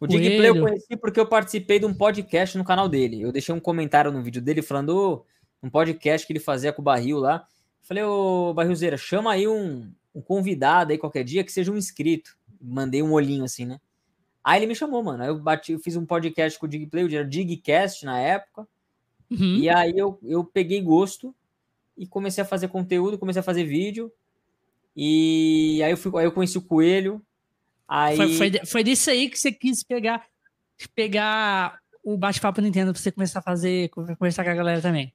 [0.00, 3.20] o Digplay eu conheci porque eu participei de um podcast no canal dele.
[3.20, 6.82] Eu deixei um comentário no vídeo dele falando oh, um podcast que ele fazia com
[6.82, 7.46] o Barril lá.
[7.82, 12.36] Falei, ô Barrilzeira, chama aí um, um convidado aí qualquer dia que seja um inscrito.
[12.60, 13.80] Mandei um olhinho assim, né?
[14.44, 15.22] Aí ele me chamou, mano.
[15.22, 18.68] Aí eu bati, eu fiz um podcast com o Digplay, era Digcast na época.
[19.30, 19.56] Uhum.
[19.56, 21.34] E aí eu, eu peguei gosto
[21.96, 24.12] e comecei a fazer conteúdo, comecei a fazer vídeo.
[24.96, 27.24] E aí eu, fui, aí eu conheci o Coelho,
[27.94, 28.16] Aí...
[28.16, 30.24] Foi, foi, foi disso aí que você quis pegar,
[30.94, 35.12] pegar o bate-papo Nintendo pra você começar a fazer, conversar com a galera também.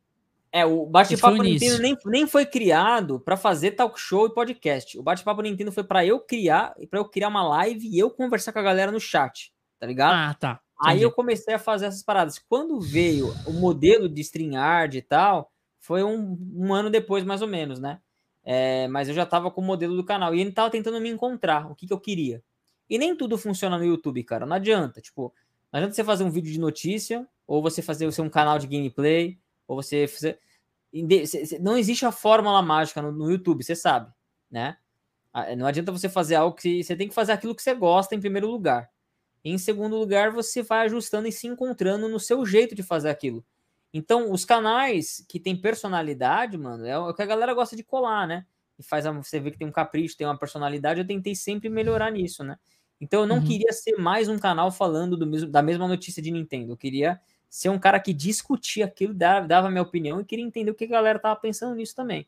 [0.51, 4.95] É, o bate-papo Nintendo nem, nem foi criado para fazer talk show e podcast.
[4.97, 8.53] O bate-papo Nintendo foi para eu criar, para eu criar uma live e eu conversar
[8.53, 10.13] com a galera no chat, tá ligado?
[10.13, 10.61] Ah, tá.
[10.79, 10.97] Entendi.
[10.97, 12.37] Aí eu comecei a fazer essas paradas.
[12.47, 15.51] Quando veio o modelo de StreamYard e tal,
[15.87, 18.01] foi um, um ano depois, mais ou menos, né?
[18.43, 21.09] É, mas eu já tava com o modelo do canal e ele tava tentando me
[21.09, 22.43] encontrar, o que, que eu queria.
[22.89, 24.45] E nem tudo funciona no YouTube, cara.
[24.45, 24.99] Não adianta.
[24.99, 25.33] Tipo,
[25.71, 28.67] não adianta você fazer um vídeo de notícia, ou você fazer seu um canal de
[28.67, 30.37] gameplay, ou você fazer.
[31.61, 34.11] Não existe a fórmula mágica no, no YouTube, você sabe,
[34.51, 34.75] né?
[35.33, 38.13] Ah, não adianta você fazer algo que você tem que fazer aquilo que você gosta
[38.13, 38.89] em primeiro lugar.
[39.41, 43.45] Em segundo lugar, você vai ajustando e se encontrando no seu jeito de fazer aquilo.
[43.93, 48.27] Então, os canais que tem personalidade, mano, é o que a galera gosta de colar,
[48.27, 48.45] né?
[48.77, 50.99] E faz você ver que tem um capricho, tem uma personalidade.
[50.99, 52.57] Eu tentei sempre melhorar nisso, né?
[52.99, 53.45] Então eu não uhum.
[53.45, 56.73] queria ser mais um canal falando do mesmo, da mesma notícia de Nintendo.
[56.73, 57.19] Eu queria
[57.49, 60.85] ser um cara que discutia aquilo, dava, dava minha opinião e queria entender o que
[60.85, 62.27] a galera tava pensando nisso também.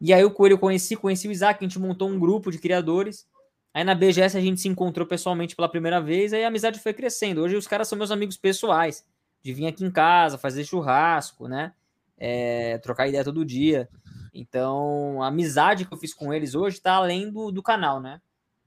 [0.00, 2.58] E aí o Coelho eu conheci, conheci o Isaac, a gente montou um grupo de
[2.58, 3.26] criadores.
[3.72, 6.92] Aí na BGS a gente se encontrou pessoalmente pela primeira vez, aí a amizade foi
[6.92, 7.42] crescendo.
[7.42, 9.04] Hoje os caras são meus amigos pessoais,
[9.44, 11.74] de vir aqui em casa, fazer churrasco, né?
[12.16, 13.88] É, trocar ideia todo dia.
[14.32, 18.20] Então, a amizade que eu fiz com eles hoje tá além do, do canal, né?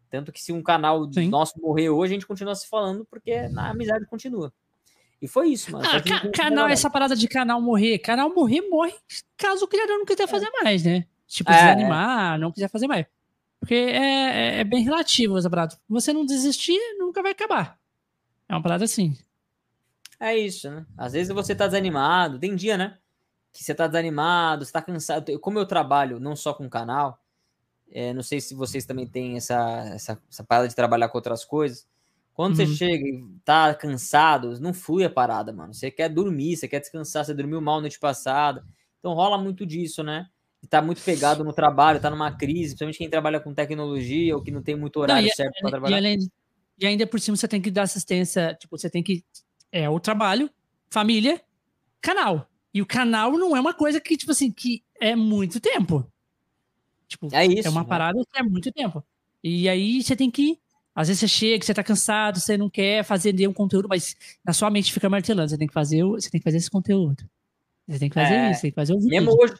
[0.10, 1.28] Tanto que se um canal Sim.
[1.28, 4.54] nosso morrer hoje, a gente continua se falando, porque a amizade continua.
[5.20, 5.86] E foi isso, mano.
[5.90, 7.98] Ah, ca canal, essa parada de canal morrer.
[7.98, 8.94] Canal morrer, morre
[9.36, 10.28] caso o criador não quiser é.
[10.28, 11.06] fazer mais, né?
[11.28, 12.38] Tipo, é, desanimar, é.
[12.38, 13.06] não quiser fazer mais.
[13.60, 15.76] Porque é, é, é, bem relativo essa parada.
[15.90, 17.78] Você não desistir, nunca vai acabar.
[18.48, 19.18] É uma parada assim.
[20.20, 20.86] É isso, né?
[20.98, 22.40] Às vezes você tá desanimado.
[22.40, 22.98] Tem dia, né?
[23.52, 25.40] Que você tá desanimado, você tá cansado.
[25.40, 27.20] Como eu trabalho não só com o canal,
[27.92, 31.46] é, não sei se vocês também têm essa, essa, essa parada de trabalhar com outras
[31.46, 31.88] coisas.
[32.34, 32.68] Quando uhum.
[32.68, 35.74] você chega e tá cansado, não flui a parada, mano.
[35.74, 38.64] Você quer dormir, você quer descansar, você dormiu mal noite passada.
[39.00, 40.28] Então rola muito disso, né?
[40.62, 44.44] E tá muito pegado no trabalho, tá numa crise, principalmente quem trabalha com tecnologia ou
[44.44, 45.96] que não tem muito horário não, certo para trabalhar.
[45.96, 46.20] E, além,
[46.80, 49.24] e ainda por cima você tem que dar assistência, tipo, você tem que.
[49.72, 50.50] É o trabalho,
[50.90, 51.42] família,
[52.02, 52.50] canal.
[52.74, 56.06] E o canal não é uma coisa que, tipo assim, que é muito tempo.
[57.08, 57.88] Tipo, é, isso, é uma né?
[57.88, 59.04] parada que é muito tempo.
[59.44, 60.60] E aí você tem que.
[60.94, 64.52] Às vezes você chega, você tá cansado, você não quer fazer nenhum conteúdo, mas na
[64.52, 65.50] sua mente fica martelando.
[65.50, 67.24] Você tem que fazer, você tem que fazer esse conteúdo.
[67.88, 69.10] Você tem que fazer é, isso, tem que fazer o vídeo.
[69.12, 69.54] Mesmo hoje,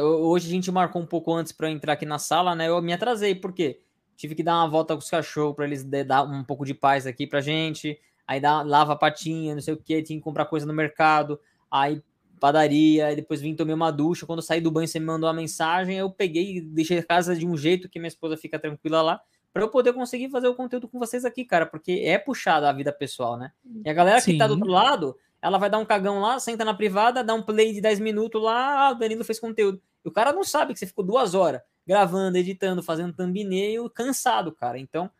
[0.00, 2.68] hoje a gente marcou um pouco antes para entrar aqui na sala, né?
[2.68, 3.80] Eu me atrasei, por quê?
[4.16, 7.06] Tive que dar uma volta com os cachorros para eles dar um pouco de paz
[7.06, 7.98] aqui pra gente.
[8.26, 11.40] Aí dá, lava a patinha, não sei o que, tinha que comprar coisa no mercado.
[11.70, 12.02] Aí
[12.40, 14.26] padaria, aí depois vim tomei uma ducha.
[14.26, 15.96] Quando eu saí do banho, você me mandou uma mensagem.
[15.96, 19.20] Eu peguei e deixei a casa de um jeito que minha esposa fica tranquila lá
[19.52, 22.72] para eu poder conseguir fazer o conteúdo com vocês aqui, cara, porque é puxado a
[22.72, 23.52] vida pessoal, né?
[23.84, 24.32] E a galera Sim.
[24.32, 27.34] que tá do outro lado, ela vai dar um cagão lá, senta na privada, dá
[27.34, 29.80] um play de 10 minutos lá, ah, o Danilo fez conteúdo.
[30.04, 34.52] E o cara não sabe que você ficou duas horas gravando, editando, fazendo thumbnail, cansado,
[34.52, 34.78] cara.
[34.78, 35.10] Então,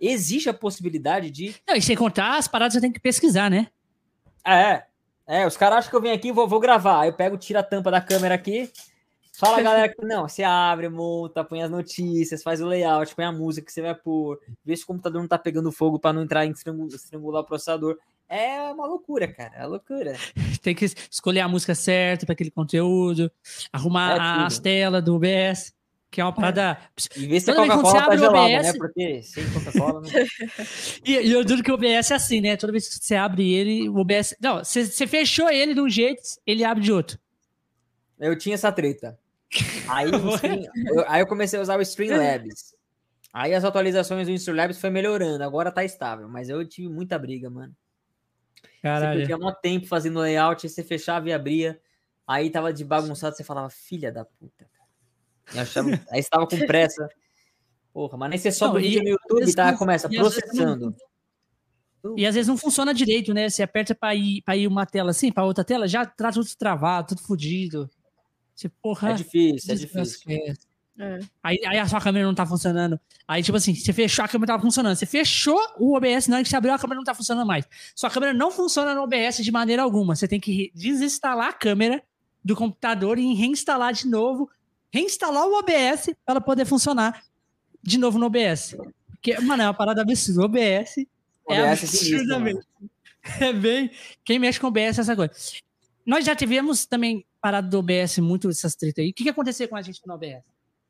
[0.00, 1.54] existe a possibilidade de.
[1.66, 3.68] Não, e sem contar, as paradas você tem que pesquisar, né?
[4.46, 4.84] É.
[5.28, 7.00] É, os caras acham que eu venho aqui e vou, vou gravar.
[7.00, 8.70] Aí eu pego, tiro a tampa da câmera aqui,
[9.38, 13.32] Fala, galera, que não, você abre, monta, põe as notícias, faz o layout, põe a
[13.32, 16.22] música que você vai pôr, vê se o computador não tá pegando fogo para não
[16.22, 17.98] entrar em estrangular, o processador.
[18.26, 20.16] É uma loucura, cara, é loucura.
[20.62, 23.30] Tem que escolher a música certa para aquele conteúdo,
[23.70, 25.74] arrumar é as telas do OBS,
[26.10, 26.78] que é uma parada.
[27.16, 28.66] E ver se a Coca-Cola tá gelada, OBS...
[28.66, 28.72] né?
[28.78, 30.10] Porque sem Coca-Cola não.
[31.04, 32.56] e, e eu duro que o OBS é assim, né?
[32.56, 34.34] Toda vez que você abre ele, o OBS.
[34.40, 37.18] Não, você, você fechou ele de um jeito, ele abre de outro.
[38.18, 39.18] Eu tinha essa treta.
[39.88, 42.74] Aí, stream, eu, aí eu comecei a usar o Streamlabs.
[43.32, 47.50] Aí as atualizações do Streamlabs foi melhorando, agora tá estável, mas eu tive muita briga,
[47.50, 47.76] mano.
[48.82, 49.12] Caralho.
[49.12, 51.78] Você perdia muito tempo fazendo layout, você fechava e abria,
[52.26, 54.66] aí tava de bagunçado, você falava, filha da puta.
[55.54, 57.08] Achava, aí você tava com pressa.
[57.92, 60.94] Porra, mas nem você sobe o vídeo no YouTube tá, começa processando.
[62.16, 63.48] E às vezes não funciona direito, né?
[63.48, 66.46] Você aperta para ir, pra ir uma tela assim, para outra tela, já tá tudo
[66.56, 67.90] travado, tudo fodido.
[68.54, 69.10] Você, porra.
[69.10, 70.20] É difícil, é difícil.
[70.98, 71.18] É.
[71.42, 72.98] Aí, aí a sua câmera não tá funcionando.
[73.28, 74.96] Aí, tipo assim, você fechou a câmera tava funcionando.
[74.96, 77.66] Você fechou o OBS, na hora que você abriu a câmera não tá funcionando mais.
[77.94, 80.16] Sua câmera não funciona no OBS de maneira alguma.
[80.16, 82.02] Você tem que desinstalar a câmera
[82.42, 84.48] do computador e reinstalar de novo.
[84.96, 87.22] Reinstalar o OBS para ela poder funcionar
[87.82, 88.74] de novo no OBS.
[89.10, 90.40] Porque, mano, é uma parada absurda.
[90.40, 90.96] O OBS,
[91.44, 92.66] o é OBS absurdamente.
[93.38, 93.90] É, é bem.
[94.24, 95.34] Quem mexe com o OBS é essa coisa.
[96.06, 99.10] Nós já tivemos também parado do OBS muito essas tretas aí.
[99.10, 100.42] O que, que aconteceu com a gente no OBS?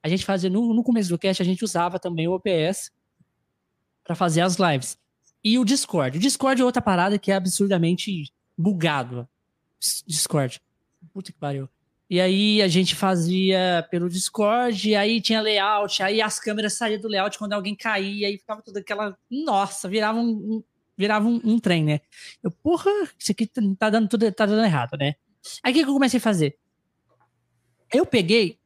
[0.05, 2.93] A gente fazia, no, no começo do cast, a gente usava também o OBS
[4.05, 4.97] para fazer as lives.
[5.43, 6.17] E o Discord.
[6.17, 9.29] O Discord é outra parada que é absurdamente bugado.
[10.07, 10.63] Discord.
[11.13, 11.69] Puta que pariu.
[12.09, 17.01] E aí a gente fazia pelo Discord, e aí tinha layout, aí as câmeras saíam
[17.01, 19.19] do layout quando alguém caía, aí ficava toda aquela.
[19.29, 20.63] Nossa, virava um,
[20.97, 22.01] virava um, um, trem, né?
[22.43, 25.17] Eu, porra, isso aqui tá dando tudo, tá dando errado, né?
[25.63, 26.57] Aí o que, que eu comecei a fazer?
[27.93, 28.59] Eu peguei,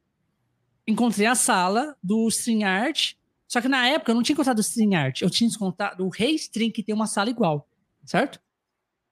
[0.86, 3.16] encontrei a sala do StreamYard,
[3.48, 6.70] só que na época eu não tinha encontrado o StreamYard, eu tinha encontrado o Restream,
[6.70, 7.66] que tem uma sala igual,
[8.04, 8.38] certo?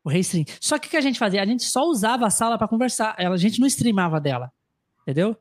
[0.08, 0.46] O Restream.
[0.58, 1.42] Só que o que a gente fazia?
[1.42, 4.50] A gente só usava a sala para conversar, a gente não streamava dela,
[5.02, 5.36] entendeu?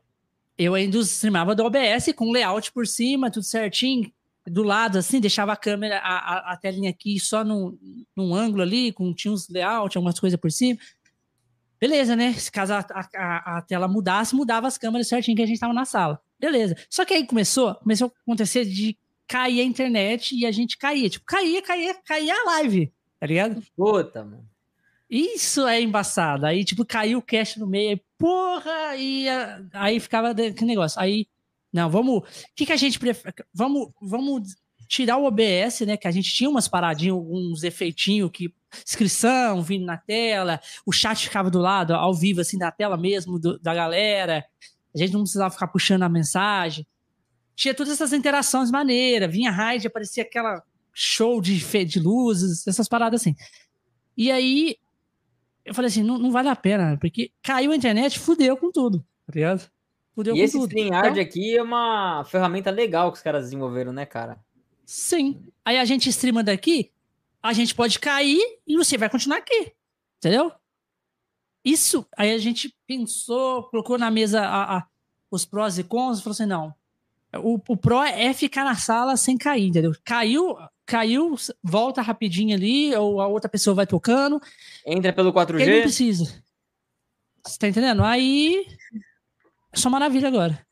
[0.58, 4.12] Eu ainda streamava do OBS com layout por cima, tudo certinho,
[4.46, 7.78] do lado, assim, deixava a câmera, a, a, a telinha aqui só num,
[8.14, 10.78] num ângulo ali, com tinha uns layout, algumas coisas por cima.
[11.80, 12.34] Beleza, né?
[12.34, 15.72] Se caso a, a, a, tela mudasse, mudava as câmeras certinho que a gente tava
[15.72, 16.20] na sala.
[16.38, 16.76] Beleza.
[16.90, 21.08] Só que aí começou, começou a acontecer de cair a internet e a gente caía.
[21.08, 23.62] Tipo, caía, caía, caía a live, tá ligado?
[23.74, 24.57] Puta, mano.
[25.10, 26.44] Isso é embaçado.
[26.44, 29.26] Aí, tipo, caiu o cache no meio, aí, porra, e
[29.72, 31.00] aí ficava aquele negócio.
[31.00, 31.26] Aí,
[31.72, 32.18] não, vamos.
[32.18, 33.34] O que, que a gente prefere?
[33.52, 34.54] Vamos, vamos
[34.86, 35.96] tirar o OBS, né?
[35.96, 38.52] Que a gente tinha umas paradinhas, uns efeitinhos que.
[38.86, 43.38] Inscrição vindo na tela, o chat ficava do lado, ao vivo, assim, da tela mesmo,
[43.38, 44.44] do, da galera.
[44.94, 46.86] A gente não precisava ficar puxando a mensagem.
[47.56, 49.32] Tinha todas essas interações maneiras.
[49.32, 53.34] Vinha raid, aparecia aquela show de, de luzes, essas paradas assim.
[54.14, 54.76] E aí,
[55.68, 59.04] eu falei assim: não, não vale a pena, porque caiu a internet, fudeu com tudo,
[59.26, 59.70] tá ligado?
[60.14, 64.04] Fudeu e esse StreamYard então, aqui é uma ferramenta legal que os caras desenvolveram, né,
[64.04, 64.38] cara?
[64.84, 65.40] Sim.
[65.64, 66.90] Aí a gente streama daqui,
[67.42, 69.72] a gente pode cair e você vai continuar aqui.
[70.16, 70.50] Entendeu?
[71.64, 74.86] Isso, aí a gente pensou, colocou na mesa a, a,
[75.30, 76.74] os prós e cons, falou assim: não.
[77.36, 79.92] O, o pró é ficar na sala sem cair, entendeu?
[80.02, 80.56] Caiu,
[80.88, 84.40] caiu, volta rapidinho ali, ou a outra pessoa vai tocando.
[84.86, 85.60] Entra pelo 4G.
[85.60, 86.42] Ele não precisa.
[87.46, 88.02] Você tá entendendo?
[88.02, 88.66] Aí
[89.72, 90.66] é só maravilha agora.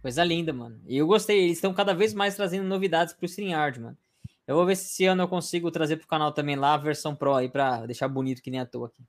[0.00, 0.80] Coisa linda, mano.
[0.86, 1.44] E eu gostei.
[1.44, 3.98] Eles estão cada vez mais trazendo novidades pro StreamYard, mano.
[4.46, 7.14] Eu vou ver se esse ano eu consigo trazer pro canal também lá a versão
[7.14, 9.02] Pro aí pra deixar bonito que nem à toa aqui.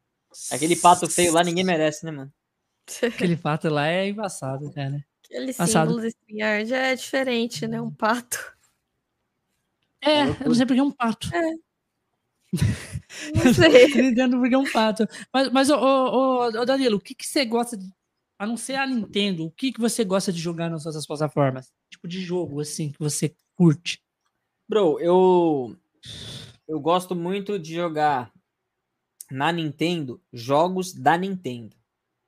[0.52, 2.34] Aquele pato feio lá ninguém merece, né, mano?
[3.04, 5.04] Aquele pato lá é embaçado, cara.
[5.26, 7.82] Aquele símbolo do StreamYard é diferente, né?
[7.82, 8.55] Um pato.
[10.06, 11.30] É, eu não sei porque é um pato.
[11.34, 11.42] É.
[13.36, 13.88] Não sei.
[14.02, 15.06] Nintendo porque é um pato.
[15.34, 17.90] Mas, mas ô, ô, ô, Danilo, o que, que você gosta de.
[18.38, 21.72] A não ser a Nintendo, o que, que você gosta de jogar nas suas plataformas?
[21.90, 24.02] Tipo de jogo, assim, que você curte?
[24.70, 25.76] Bro, eu.
[26.68, 28.32] Eu gosto muito de jogar
[29.32, 31.76] na Nintendo jogos da Nintendo.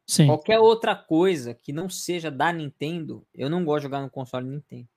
[0.07, 0.27] Sim.
[0.27, 4.47] Qualquer outra coisa que não seja da Nintendo, eu não gosto de jogar no console
[4.47, 4.87] Nintendo.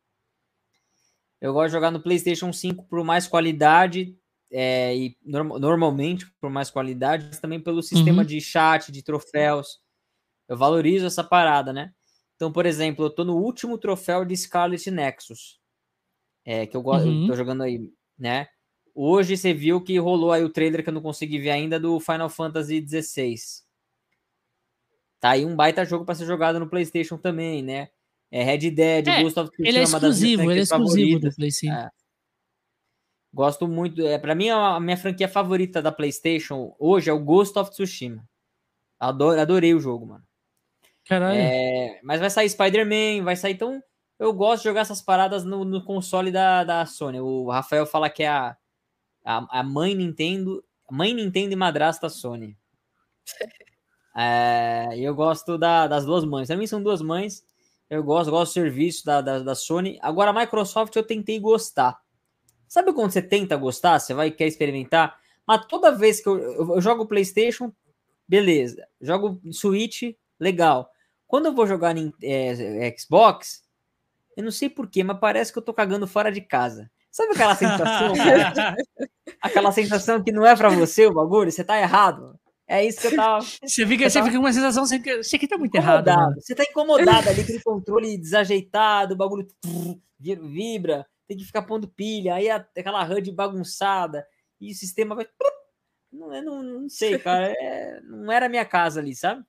[1.40, 4.16] Eu gosto de jogar no PlayStation 5 por mais qualidade
[4.52, 8.26] é, e norm normalmente por mais qualidade, mas também pelo sistema uhum.
[8.26, 9.80] de chat, de troféus.
[10.48, 11.92] Eu valorizo essa parada, né?
[12.34, 15.60] Então, por exemplo, eu tô no último troféu de Scarlet Nexus,
[16.44, 17.26] é, que eu gosto, uhum.
[17.26, 17.80] tô jogando aí,
[18.18, 18.48] né?
[18.94, 22.00] Hoje você viu que rolou aí o trailer que eu não consegui ver ainda do
[22.00, 23.36] Final Fantasy XVI.
[25.20, 27.90] Tá aí um baita jogo para ser jogado no PlayStation também, né?
[28.30, 31.74] É Red Dead, é, Ghost of Tsushima, ele é exclusivo, ele é exclusivo do PlayStation.
[31.74, 31.90] É.
[33.32, 37.58] Gosto muito, é para mim a minha franquia favorita da PlayStation hoje é o Ghost
[37.58, 38.24] of Tsushima.
[38.98, 40.24] Adoro, adorei o jogo, mano.
[41.04, 41.38] Caralho.
[41.38, 43.82] É, mas vai sair Spider-Man, vai sair então
[44.20, 47.18] eu gosto de jogar essas paradas no, no console da, da Sony.
[47.18, 48.54] O Rafael fala que é a,
[49.24, 52.56] a, a mãe Nintendo, mãe Nintendo e madrasta Sony.
[54.12, 56.48] É, eu gosto da, das duas mães.
[56.48, 57.44] Pra mim são duas mães.
[57.90, 59.98] Eu gosto, gosto do serviço da, da, da, Sony.
[60.00, 61.98] Agora, a Microsoft eu tentei gostar.
[62.68, 63.98] Sabe quando você tenta gostar?
[63.98, 65.18] Você vai quer experimentar?
[65.44, 67.72] Mas toda vez que eu, eu, eu jogo PlayStation,
[68.28, 68.86] beleza.
[69.00, 70.02] Jogo Switch,
[70.38, 70.88] legal.
[71.26, 73.64] Quando eu vou jogar em é, Xbox,
[74.36, 76.88] eu não sei porquê, mas parece que eu tô cagando fora de casa.
[77.10, 78.12] Sabe aquela sensação?
[79.42, 82.38] aquela sensação que não é para você o bagulho, você tá errado.
[82.70, 83.40] É isso que eu tava.
[83.40, 86.06] Você fica, você, fica com uma sensação assim que você aqui tá muito errado.
[86.06, 86.40] Mano.
[86.40, 89.44] Você tá incomodado ali, aquele controle desajeitado, o bagulho
[90.20, 94.24] vibra, tem que ficar pondo pilha, aí aquela HUD bagunçada,
[94.60, 95.26] e o sistema vai.
[96.12, 97.52] Não, não, não sei, cara.
[97.58, 99.44] É, não era a minha casa ali, sabe?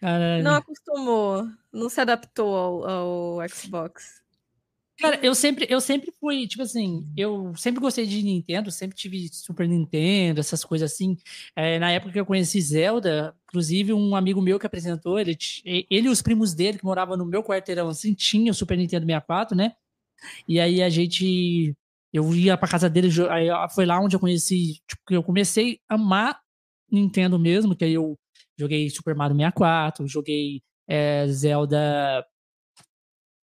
[0.00, 0.42] Caralho.
[0.42, 4.20] Não acostumou, não se adaptou ao, ao Xbox.
[5.00, 9.28] Cara, eu sempre, eu sempre fui, tipo assim, eu sempre gostei de Nintendo, sempre tive
[9.32, 11.16] Super Nintendo, essas coisas assim.
[11.56, 16.06] É, na época que eu conheci Zelda, inclusive um amigo meu que apresentou, ele, ele
[16.06, 19.72] e os primos dele, que moravam no meu quarteirão, assim, tinham Super Nintendo 64, né?
[20.46, 21.74] E aí a gente,
[22.12, 25.94] eu ia pra casa dele, aí foi lá onde eu conheci, tipo, eu comecei a
[25.94, 26.40] amar
[26.92, 28.18] Nintendo mesmo, que aí eu
[28.58, 32.26] joguei Super Mario 64, joguei é, Zelda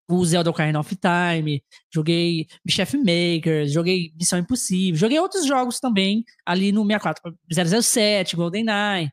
[0.08, 6.24] o Zelda Ocarina of Time, joguei Chef Maker, joguei Missão Impossível, joguei outros jogos também
[6.44, 7.36] ali no 64,
[7.82, 9.10] 007, GoldenEye,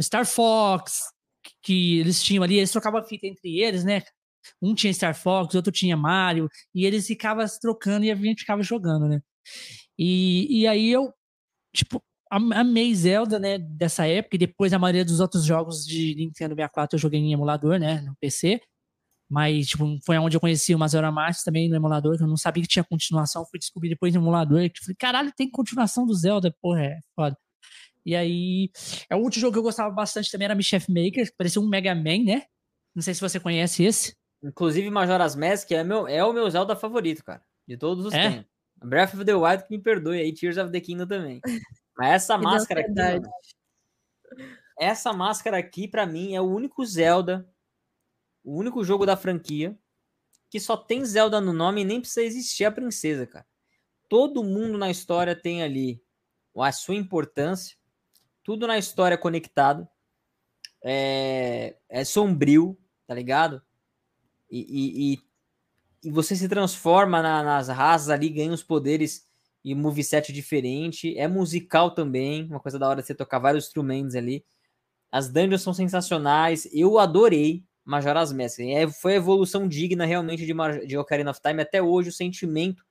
[0.00, 1.02] Star Fox,
[1.62, 4.02] que eles tinham ali, eles trocavam fita entre eles, né?
[4.60, 8.62] Um tinha Star Fox, outro tinha Mario, e eles ficavam trocando e a gente ficava
[8.62, 9.20] jogando, né?
[9.98, 11.12] E, e aí eu,
[11.74, 16.54] tipo, amei Zelda, né, dessa época, e depois a maioria dos outros jogos de Nintendo
[16.54, 18.60] 64 eu joguei em emulador, né, no PC.
[19.30, 22.36] Mas, tipo, foi onde eu conheci o Mazora Max também no emulador, que eu não
[22.36, 23.44] sabia que tinha continuação.
[23.44, 24.70] Fui descobrir depois no emulador.
[24.70, 26.54] Que falei, caralho, tem continuação do Zelda.
[26.62, 27.36] Porra, é foda.
[28.06, 28.70] E aí,
[29.10, 31.68] é o último jogo que eu gostava bastante também era Chef Maker, que parecia um
[31.68, 32.44] Mega Man, né?
[32.94, 34.16] Não sei se você conhece esse.
[34.42, 37.42] Inclusive, Majora's Mask é, meu, é o meu Zelda favorito, cara.
[37.66, 38.30] De todos os é?
[38.30, 38.50] tempos.
[38.82, 41.40] Breath of the Wild que me perdoe aí, Tears of the Kingdom também.
[41.96, 42.92] Mas essa máscara aqui,
[44.78, 47.46] essa máscara aqui, para mim, é o único Zelda
[48.48, 49.78] o único jogo da franquia
[50.48, 53.46] que só tem Zelda no nome e nem precisa existir a princesa, cara.
[54.08, 56.02] Todo mundo na história tem ali
[56.56, 57.76] a sua importância,
[58.42, 59.86] tudo na história é conectado,
[60.82, 63.60] é, é sombrio, tá ligado?
[64.50, 69.28] E, e, e, e você se transforma na, nas raças ali, ganha os poderes
[69.62, 71.16] e moveset diferente.
[71.18, 74.42] É musical também, uma coisa da hora de você tocar vários instrumentos ali.
[75.12, 77.67] As dungeons são sensacionais, eu adorei.
[77.88, 78.60] Majora's Mask.
[78.60, 81.62] É, foi a evolução digna realmente de, de Ocarina of Time.
[81.62, 82.84] Até hoje, o sentimento,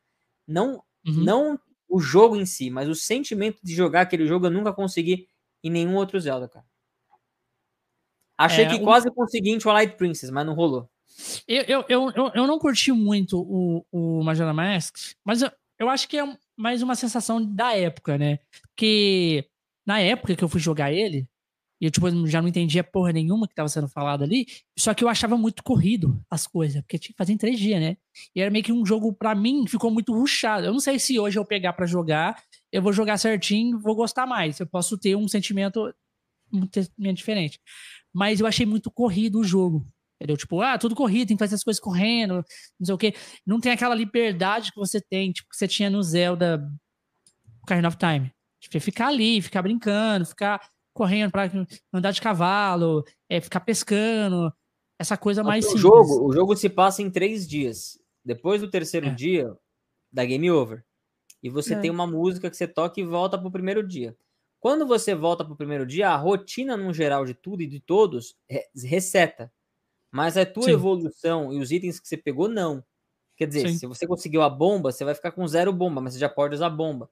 [0.48, 1.24] não, uhum.
[1.24, 5.28] não o jogo em si, mas o sentimento de jogar aquele jogo eu nunca consegui
[5.64, 6.66] em nenhum outro Zelda, cara.
[8.38, 10.90] Achei é, que quase consegui em Twilight Princess, mas não rolou.
[11.48, 15.90] Eu, eu, eu, eu, eu não curti muito o, o Majora's Mask, mas eu, eu
[15.90, 18.40] acho que é mais uma sensação da época, né?
[18.70, 19.48] Porque
[19.86, 21.28] na época que eu fui jogar ele,
[21.80, 24.48] e eu, tipo, já não entendia porra nenhuma que tava sendo falado ali.
[24.78, 27.80] Só que eu achava muito corrido as coisas, porque tinha que fazer em três dias,
[27.80, 27.98] né?
[28.36, 30.66] E era meio que um jogo, para mim, ficou muito ruchado.
[30.66, 32.42] Eu não sei se hoje eu pegar para jogar,
[32.72, 34.60] eu vou jogar certinho, vou gostar mais.
[34.60, 35.94] Eu posso ter um sentimento,
[36.52, 37.60] um sentimento diferente.
[38.12, 39.86] Mas eu achei muito corrido o jogo.
[40.20, 40.36] Entendeu?
[40.36, 42.44] Tipo, ah, tudo corrido, tem que fazer as coisas correndo,
[42.80, 43.14] não sei o quê.
[43.46, 46.68] Não tem aquela liberdade que você tem, tipo, que você tinha no Zelda
[47.62, 48.32] Ocarina of Time.
[48.60, 50.60] Tipo, ficar ali, ficar brincando, ficar
[50.98, 51.50] correndo para
[51.94, 54.52] andar de cavalo, é, ficar pescando,
[54.98, 55.84] essa coisa mais o simples.
[55.84, 58.00] Jogo, o jogo se passa em três dias.
[58.26, 59.14] Depois do terceiro é.
[59.14, 59.56] dia,
[60.12, 60.84] da game over.
[61.42, 61.80] E você é.
[61.80, 64.18] tem uma música que você toca e volta pro primeiro dia.
[64.60, 68.36] Quando você volta pro primeiro dia, a rotina, no geral, de tudo e de todos,
[68.76, 69.54] reseta.
[70.12, 70.72] Mas a tua Sim.
[70.72, 72.84] evolução e os itens que você pegou, não.
[73.36, 73.78] Quer dizer, Sim.
[73.78, 76.56] se você conseguiu a bomba, você vai ficar com zero bomba, mas você já pode
[76.56, 77.08] usar bomba.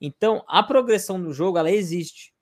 [0.00, 2.34] Então, a progressão do jogo, ela existe.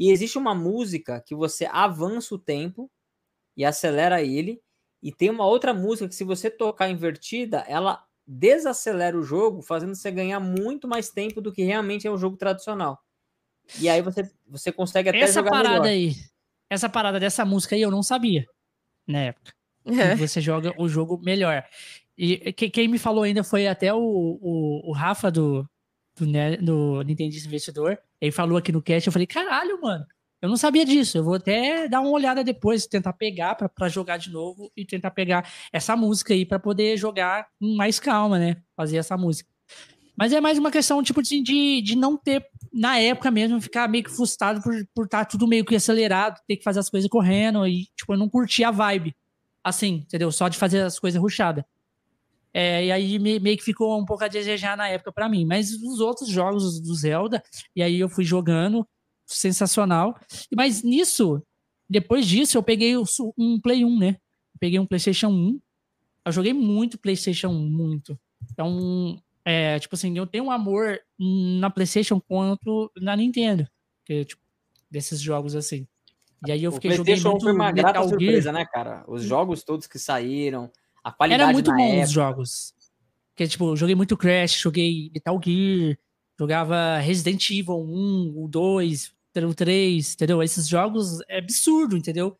[0.00, 2.90] E existe uma música que você avança o tempo
[3.54, 4.58] e acelera ele.
[5.02, 9.94] E tem uma outra música que, se você tocar invertida, ela desacelera o jogo, fazendo
[9.94, 12.98] você ganhar muito mais tempo do que realmente é um jogo tradicional.
[13.78, 15.86] E aí você, você consegue até essa jogar parada melhor.
[15.88, 16.14] aí,
[16.70, 18.46] essa parada dessa música aí eu não sabia
[19.06, 19.52] na época.
[19.84, 20.16] É.
[20.16, 21.62] Você joga o jogo melhor.
[22.16, 25.68] E quem me falou ainda foi até o, o, o Rafa do,
[26.26, 27.98] do, do Nintendo Investidor.
[28.20, 30.04] Ele falou aqui no cast, eu falei, caralho, mano,
[30.42, 31.18] eu não sabia disso.
[31.18, 35.10] Eu vou até dar uma olhada depois, tentar pegar para jogar de novo e tentar
[35.10, 38.56] pegar essa música aí para poder jogar com mais calma, né?
[38.76, 39.50] Fazer essa música.
[40.16, 43.88] Mas é mais uma questão, tipo, de, de, de não ter, na época mesmo, ficar
[43.88, 46.90] meio que frustrado por estar por tá tudo meio que acelerado, ter que fazer as
[46.90, 49.14] coisas correndo e, tipo, eu não curti a vibe.
[49.64, 50.30] Assim, entendeu?
[50.32, 51.64] Só de fazer as coisas ruxadas.
[52.52, 55.44] É, e aí meio que ficou um pouco a desejar na época para mim.
[55.44, 57.42] Mas os outros jogos do Zelda,
[57.74, 58.86] e aí eu fui jogando,
[59.26, 60.18] sensacional.
[60.54, 61.42] Mas nisso,
[61.88, 62.94] depois disso, eu peguei
[63.38, 64.16] um Play 1, né?
[64.60, 65.60] peguei um PlayStation 1.
[66.26, 68.20] Eu joguei muito PlayStation 1, muito.
[68.52, 73.66] Então, é, tipo assim, eu tenho um amor na PlayStation quanto na Nintendo.
[74.04, 74.42] Que, tipo,
[74.90, 75.88] desses jogos assim.
[76.46, 76.90] E aí eu fiquei.
[76.92, 79.04] O PlayStation foi uma grata surpresa, né, cara?
[79.08, 80.70] Os jogos todos que saíram,
[81.02, 82.04] a qualidade Era muito bom época.
[82.04, 82.74] os jogos.
[83.30, 85.96] Porque, tipo, joguei muito Crash, joguei Metal Gear,
[86.38, 89.12] jogava Resident Evil 1, o 2,
[89.48, 90.42] o 3, entendeu?
[90.42, 92.36] Esses jogos é absurdo, entendeu?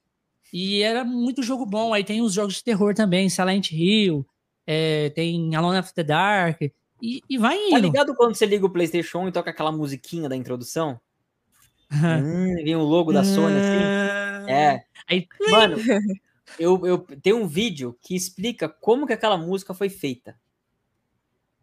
[0.53, 1.95] E era muito jogo bom.
[1.95, 4.27] Aí tem os jogos de terror também, Silent Hill,
[4.66, 6.61] é, tem Alone After the Dark,
[7.03, 7.70] e, e vai tá indo.
[7.70, 11.01] Tá ligado quando você liga o PlayStation e toca aquela musiquinha da introdução?
[11.91, 14.51] hum, vem o logo da Sony assim.
[14.53, 14.85] É.
[15.09, 15.77] Aí, mano,
[16.59, 20.39] eu, eu tenho um vídeo que explica como que aquela música foi feita.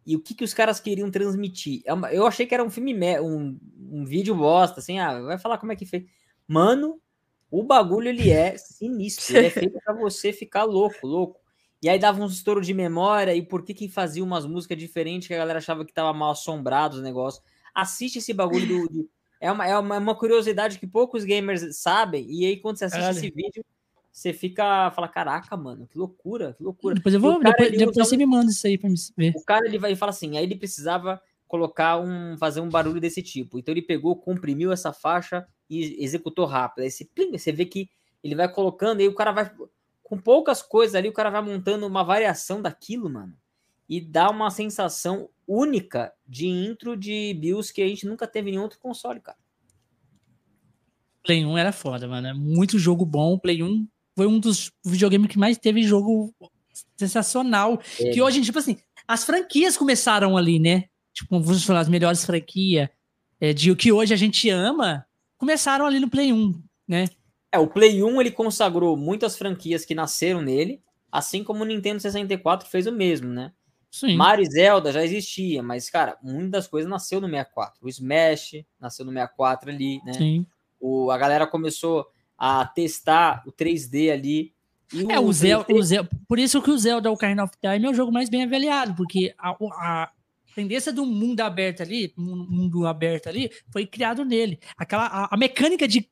[0.08, 1.82] E o que, que os caras queriam transmitir.
[1.84, 5.58] É eu achei que era um filme, um, um vídeo bosta, assim, ah, vai falar
[5.58, 6.04] como é que fez.
[6.46, 6.98] Mano,
[7.50, 9.36] o bagulho ele é sinistro.
[9.36, 11.40] Ele é feito pra você ficar louco, louco.
[11.82, 15.28] E aí dava uns estouro de memória e por que que fazia umas músicas diferentes
[15.28, 17.44] que a galera achava que tava mal assombrado os negócios.
[17.74, 19.10] Assiste esse bagulho do, do...
[19.38, 22.26] é, uma, é uma, uma curiosidade que poucos gamers sabem.
[22.30, 23.18] E aí quando você assiste Caralho.
[23.18, 23.64] esse vídeo,
[24.12, 26.94] você fica, fala, caraca, mano, que loucura, que loucura.
[26.94, 29.32] Depois eu vou, depois, depois você me manda isso aí pra me ver.
[29.36, 33.00] O cara ele vai e fala assim, aí ele precisava colocar um, fazer um barulho
[33.00, 33.58] desse tipo.
[33.58, 36.84] Então ele pegou, comprimiu essa faixa e executou rápido.
[36.84, 37.88] Aí você, plim, você vê que
[38.22, 39.50] ele vai colocando, aí o cara vai
[40.02, 43.34] com poucas coisas ali, o cara vai montando uma variação daquilo, mano.
[43.88, 48.52] E dá uma sensação única de intro de BIOS que a gente nunca teve em
[48.52, 49.38] nenhum outro console, cara.
[51.22, 52.26] Play 1 era foda, mano.
[52.26, 53.38] É muito jogo bom.
[53.38, 53.86] Play 1
[54.18, 56.34] foi um dos videogames que mais teve jogo
[56.96, 57.80] sensacional.
[58.00, 58.10] É.
[58.10, 58.76] Que hoje, tipo assim,
[59.06, 60.86] as franquias começaram ali, né?
[61.14, 62.88] Tipo, vamos falar, as melhores franquias
[63.40, 67.04] é, de o que hoje a gente ama, começaram ali no Play 1, né?
[67.52, 70.82] É, o Play 1 ele consagrou muitas franquias que nasceram nele,
[71.12, 73.52] assim como o Nintendo 64 fez o mesmo, né?
[73.88, 74.16] Sim.
[74.16, 77.78] Mario e Zelda já existia, mas, cara, muitas coisas nasceu no 64.
[77.80, 80.14] O Smash nasceu no 64 ali, né?
[80.14, 80.44] Sim.
[80.80, 82.04] O, a galera começou
[82.38, 84.54] a testar o 3D ali.
[85.10, 85.76] é, o, Zelda, 3D...
[85.76, 88.44] o Zelda, por isso que o Zelda Ocarina of Time é o jogo mais bem
[88.44, 90.10] avaliado, porque a, a
[90.54, 94.60] tendência do mundo aberto ali, mundo aberto ali, foi criado nele.
[94.76, 96.08] Aquela a, a, mecânica de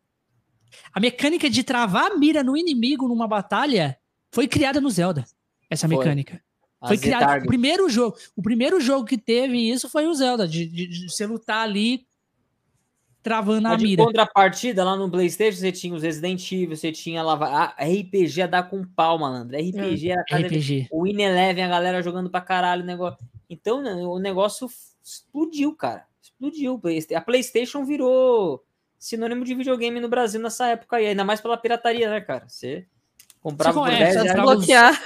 [0.92, 3.96] a mecânica de travar a mira no inimigo numa batalha
[4.32, 5.24] foi criada no Zelda.
[5.70, 6.42] Essa mecânica.
[6.80, 8.16] Foi, foi criado o primeiro jogo.
[8.36, 12.06] O primeiro jogo que teve isso foi o Zelda, de, de, de você lutar ali
[13.26, 14.04] travando a mira.
[14.04, 17.74] Contrapartida, lá no PlayStation, você tinha os Resident Evil, você tinha lá.
[17.76, 19.56] A RPG a dar com pau, malandro.
[19.58, 20.86] RPG era cada RPG.
[20.92, 23.18] O Win Eleven, a galera jogando pra caralho o negócio.
[23.50, 24.70] Então, né, o negócio
[25.02, 26.06] explodiu, cara.
[26.22, 26.80] Explodiu.
[27.16, 28.64] A PlayStation virou
[28.96, 32.48] sinônimo de videogame no Brasil nessa época aí, ainda mais pela pirataria, né, cara?
[32.48, 32.86] Você
[33.47, 34.23] Comprava por 10 reais.
[34.24, 35.02] Desbloquear.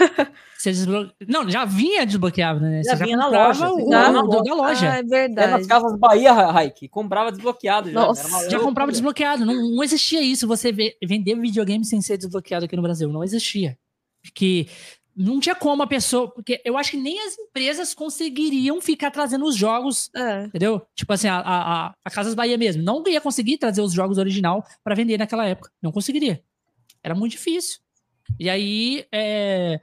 [0.57, 1.13] Você desbloque...
[1.29, 2.83] Não, já vinha desbloqueado, né?
[2.83, 3.71] Já você vinha já na loja.
[3.71, 4.43] O, já na loja.
[4.43, 4.93] da loja.
[4.93, 5.49] Ah, é verdade.
[5.49, 6.89] É nas casas Bahia, Raik.
[6.89, 8.01] Comprava desbloqueado já.
[8.49, 9.45] já comprava desbloqueado.
[9.45, 10.47] Não, não existia isso.
[10.47, 13.11] Você vender videogame sem ser desbloqueado aqui no Brasil.
[13.11, 13.79] Não existia.
[14.23, 14.69] Porque
[15.15, 16.33] não tinha como a pessoa.
[16.33, 20.09] Porque eu acho que nem as empresas conseguiriam ficar trazendo os jogos.
[20.17, 20.45] É.
[20.45, 20.81] Entendeu?
[20.95, 22.83] Tipo assim, a, a, a Casas Bahia mesmo.
[22.83, 25.71] Não ia conseguir trazer os jogos original para vender naquela época.
[25.83, 26.43] Não conseguiria.
[27.03, 27.81] Era muito difícil.
[28.39, 29.81] E aí, é,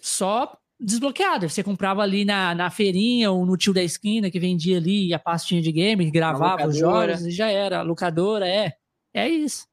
[0.00, 1.48] só desbloqueado.
[1.48, 5.18] Você comprava ali na, na feirinha ou no tio da esquina que vendia ali a
[5.18, 7.82] pastinha de game, gravava os jogos e já era.
[7.82, 8.74] Locadora, é.
[9.12, 9.66] É isso.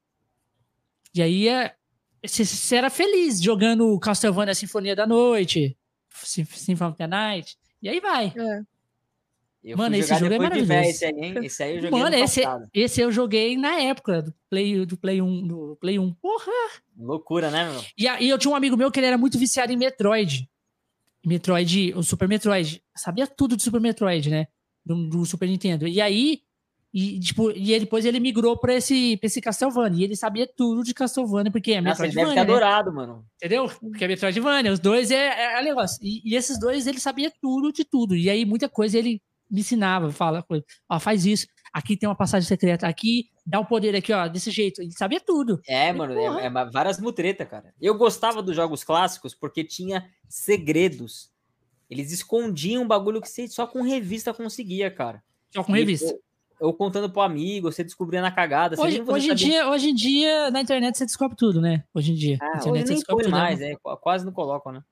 [1.14, 1.74] E aí é,
[2.24, 5.76] você, era feliz jogando Castlevania Sinfonia da Noite,
[6.10, 8.32] Symphony of the Night, e aí vai.
[8.36, 8.62] É.
[9.64, 10.72] Eu Mano, esse jogo é maravilhoso.
[10.72, 12.40] Esse aí, esse aí eu joguei Mano, esse,
[12.74, 15.46] esse eu joguei na época do Play, do Play 1.
[15.46, 16.14] Do Play 1.
[16.14, 16.52] Porra!
[16.98, 17.80] Loucura, né, meu?
[17.96, 20.48] E, e eu tinha um amigo meu que ele era muito viciado em Metroid.
[21.24, 22.82] Metroid, o Super Metroid.
[22.96, 24.48] Sabia tudo do Super Metroid, né?
[24.84, 25.86] Do, do Super Nintendo.
[25.86, 26.40] E aí,
[26.92, 30.00] e, tipo, e depois ele migrou pra esse, pra esse Castlevania.
[30.00, 32.24] E ele sabia tudo de Castlevania, porque é Metroidvania.
[32.24, 32.96] Nossa, ele deve ter adorado, né?
[32.96, 33.24] mano.
[33.36, 33.68] Entendeu?
[33.68, 34.72] Porque é Metroidvania.
[34.72, 35.98] Os dois é, é, é negócio.
[36.02, 38.16] E, e, esses dois, ele sabia tudo de tudo.
[38.16, 39.22] E aí, muita coisa ele
[39.52, 40.10] me ensinava.
[40.10, 40.44] Fala,
[40.88, 41.46] ó, faz isso.
[41.72, 42.88] Aqui tem uma passagem secreta.
[42.88, 44.80] Aqui, dá o poder aqui, ó, desse jeito.
[44.80, 45.60] Ele sabia tudo.
[45.68, 47.74] É, e, mano, é, é, várias mutretas, cara.
[47.80, 51.30] Eu gostava dos jogos clássicos porque tinha segredos.
[51.90, 55.22] Eles escondiam um bagulho que você só com revista conseguia, cara.
[55.50, 56.18] Só com e, revista
[56.62, 58.80] ou contando pro amigo, você descobria na cagada.
[58.80, 61.82] Hoje, hoje em dia, hoje em dia, na internet você descobre tudo, né?
[61.92, 62.38] Hoje em dia.
[62.40, 64.82] Ah, hoje você descobre mais, é, quase não colocam, né?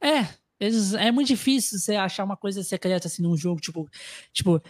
[0.00, 0.26] É,
[0.58, 3.88] eles, é muito difícil você achar uma coisa secreta assim num jogo, tipo,
[4.32, 4.62] tipo,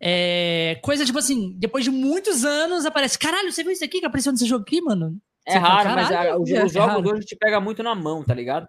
[0.00, 4.06] é, coisa tipo assim, depois de muitos anos aparece, caralho, você viu isso aqui que
[4.06, 5.16] apareceu nesse jogo aqui, mano?
[5.46, 8.34] É raro, mas a, os, é, jogos é hoje te pega muito na mão, tá
[8.34, 8.68] ligado?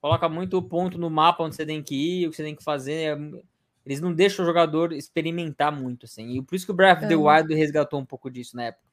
[0.00, 2.64] Coloca muito ponto no mapa onde você tem que ir, o que você tem que
[2.64, 2.92] fazer.
[2.92, 3.18] É
[3.84, 6.36] eles não deixam o jogador experimentar muito, assim.
[6.36, 7.16] E por isso que o Breath of the é.
[7.16, 8.89] Wild resgatou um pouco disso na época.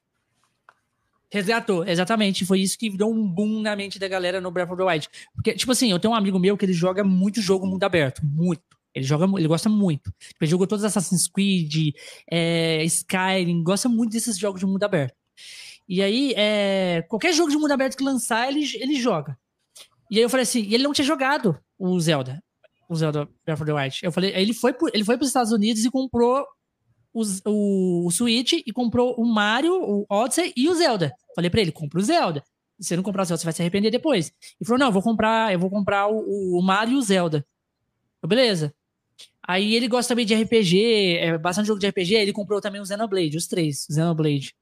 [1.30, 2.46] Resgatou, exatamente.
[2.46, 5.08] Foi isso que deu um boom na mente da galera no Breath of the Wild.
[5.34, 8.24] Porque, tipo assim, eu tenho um amigo meu que ele joga muito jogo mundo aberto.
[8.24, 8.62] Muito.
[8.94, 10.12] Ele joga, ele gosta muito.
[10.18, 11.94] Tipo, ele jogou todos Assassin's Creed,
[12.30, 15.14] é, Skyrim, gosta muito desses jogos de mundo aberto.
[15.88, 19.38] E aí, é, qualquer jogo de mundo aberto que lançar, ele, ele joga.
[20.10, 22.42] E aí eu falei assim, e ele não tinha jogado o Zelda
[22.88, 24.00] o Zelda Breath of the Wild.
[24.02, 26.44] Eu falei, ele foi, ele foi para os Estados Unidos e comprou
[27.12, 31.12] o, o Switch e comprou o Mario, o Odyssey e o Zelda.
[31.34, 32.42] Falei para ele, compra o Zelda.
[32.78, 34.32] Se você não comprar o Zelda, você vai se arrepender depois.
[34.60, 37.44] E falou, não, eu vou comprar, eu vou comprar o, o Mario e o Zelda.
[38.22, 38.74] Eu, beleza.
[39.46, 42.86] Aí ele gosta também de RPG, é, bastante jogo de RPG, ele comprou também o
[42.86, 44.54] Xenoblade, os três, o Xenoblade.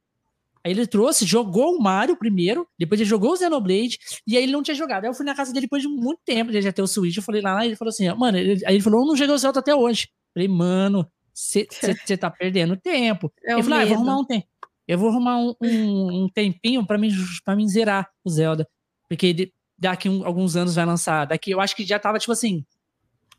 [0.65, 4.53] Aí ele trouxe, jogou o Mario primeiro, depois ele jogou o Xenoblade, e aí ele
[4.53, 5.05] não tinha jogado.
[5.05, 7.17] Aí eu fui na casa dele depois de muito tempo, ele já ter o Switch,
[7.17, 9.39] eu falei lá, ele falou assim, mano, ele, aí ele falou, eu não joguei o
[9.39, 10.09] Zelda até hoje.
[10.09, 11.67] Eu falei, mano, você
[12.19, 13.31] tá perdendo tempo.
[13.45, 14.47] É ele falou, ah, eu vou arrumar um tempo.
[14.89, 17.11] Eu vou arrumar um, um, um tempinho para mim,
[17.45, 18.67] pra mim zerar o Zelda.
[19.07, 21.27] Porque daqui um, alguns anos vai lançar.
[21.27, 22.65] Daqui, eu acho que já tava, tipo assim,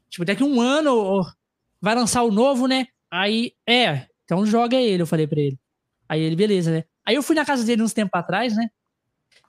[0.10, 1.26] tipo, daqui um ano
[1.82, 2.88] vai lançar o novo, né?
[3.10, 5.58] Aí, é, então joga ele, eu falei pra ele.
[6.08, 6.84] Aí ele, beleza, né?
[7.04, 8.70] Aí eu fui na casa dele uns tempos atrás, né?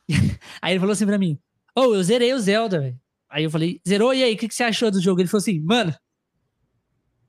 [0.62, 1.38] Aí ele falou assim pra mim:
[1.76, 3.00] Ô, oh, eu zerei o Zelda, velho.
[3.28, 4.14] Aí eu falei: Zerou?
[4.14, 5.20] E aí, o que, que você achou do jogo?
[5.20, 5.94] Ele falou assim: Mano,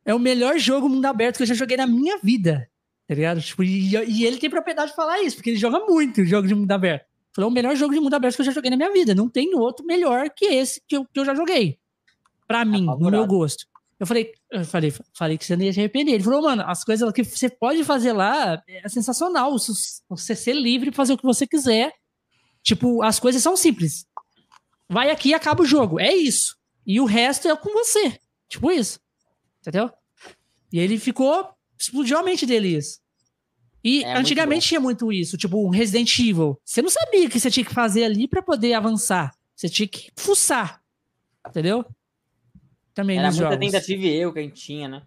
[0.10, 2.68] é o melhor jogo mundo aberto que eu já joguei na minha vida.
[3.07, 3.40] Tá ligado?
[3.41, 6.56] Tipo, e, e, ele tem propriedade de falar isso, porque ele joga muito jogo de
[6.56, 7.06] mundo aberto.
[7.36, 9.14] Falou: é o melhor jogo de mundo aberto que eu já joguei na minha vida.
[9.14, 11.77] Não tem outro melhor que esse que eu, que eu já joguei.
[12.48, 13.65] Pra é mim, no meu gosto.
[13.99, 16.14] Eu falei, eu falei, falei que você não ia se arrepender.
[16.14, 19.56] Ele falou, mano, as coisas que você pode fazer lá é sensacional.
[20.10, 21.94] Você ser livre, fazer o que você quiser.
[22.64, 24.07] Tipo, as coisas são simples.
[24.88, 25.99] Vai aqui e acaba o jogo.
[25.99, 26.57] É isso.
[26.84, 28.19] E o resto é com você.
[28.48, 28.99] Tipo isso.
[29.61, 29.91] Entendeu?
[30.72, 31.50] E ele ficou.
[31.78, 33.00] Explodiu a mente dele isso.
[33.84, 35.38] E é antigamente muito tinha muito isso.
[35.38, 36.60] Tipo, um Resident Evil.
[36.66, 39.34] Você não sabia o que você tinha que fazer ali para poder avançar.
[39.56, 40.82] Você tinha que fuçar.
[41.48, 41.86] Entendeu?
[43.00, 43.66] também Era nos muita jogos.
[43.66, 45.02] tentativa e erro que a gente tinha, né?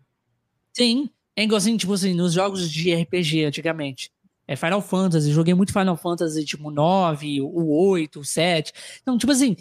[0.72, 1.10] Sim.
[1.36, 4.10] É igualzinho, tipo assim, nos jogos de RPG antigamente.
[4.46, 8.72] É Final Fantasy, joguei muito Final Fantasy, tipo, 9, o 8, o 7.
[9.00, 9.56] Então, tipo assim,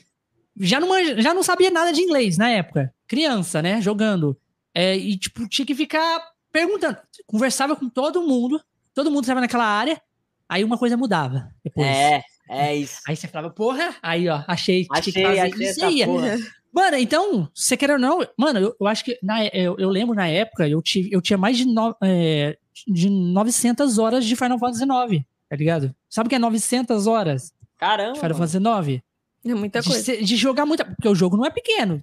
[0.60, 2.94] já não, já não sabia nada de inglês na época.
[3.08, 3.82] Criança, né?
[3.82, 4.38] Jogando.
[4.74, 6.22] É, e, tipo, tinha que ficar
[6.52, 6.98] perguntando.
[7.26, 8.62] Conversava com todo mundo,
[8.94, 10.02] todo mundo estava naquela área,
[10.48, 11.88] aí uma coisa mudava depois.
[11.88, 13.00] É, é isso.
[13.08, 14.86] Aí você falava, porra, aí, ó, achei.
[14.92, 16.38] Achei, achei essa porra.
[16.74, 20.16] Mano, então, você quer ou não, mano, eu, eu acho que na, eu, eu, lembro
[20.16, 22.58] na época, eu, tive, eu tinha mais de, no, é,
[22.88, 25.94] de 900 horas de Final Fantasy IX, tá ligado?
[26.10, 27.54] Sabe o que é 900 horas?
[27.78, 28.16] Caramba!
[28.16, 29.04] Final Fantasy IX?
[29.44, 30.16] É muita coisa.
[30.16, 30.86] De, de, jogar muita.
[30.86, 32.02] Porque o jogo não é pequeno.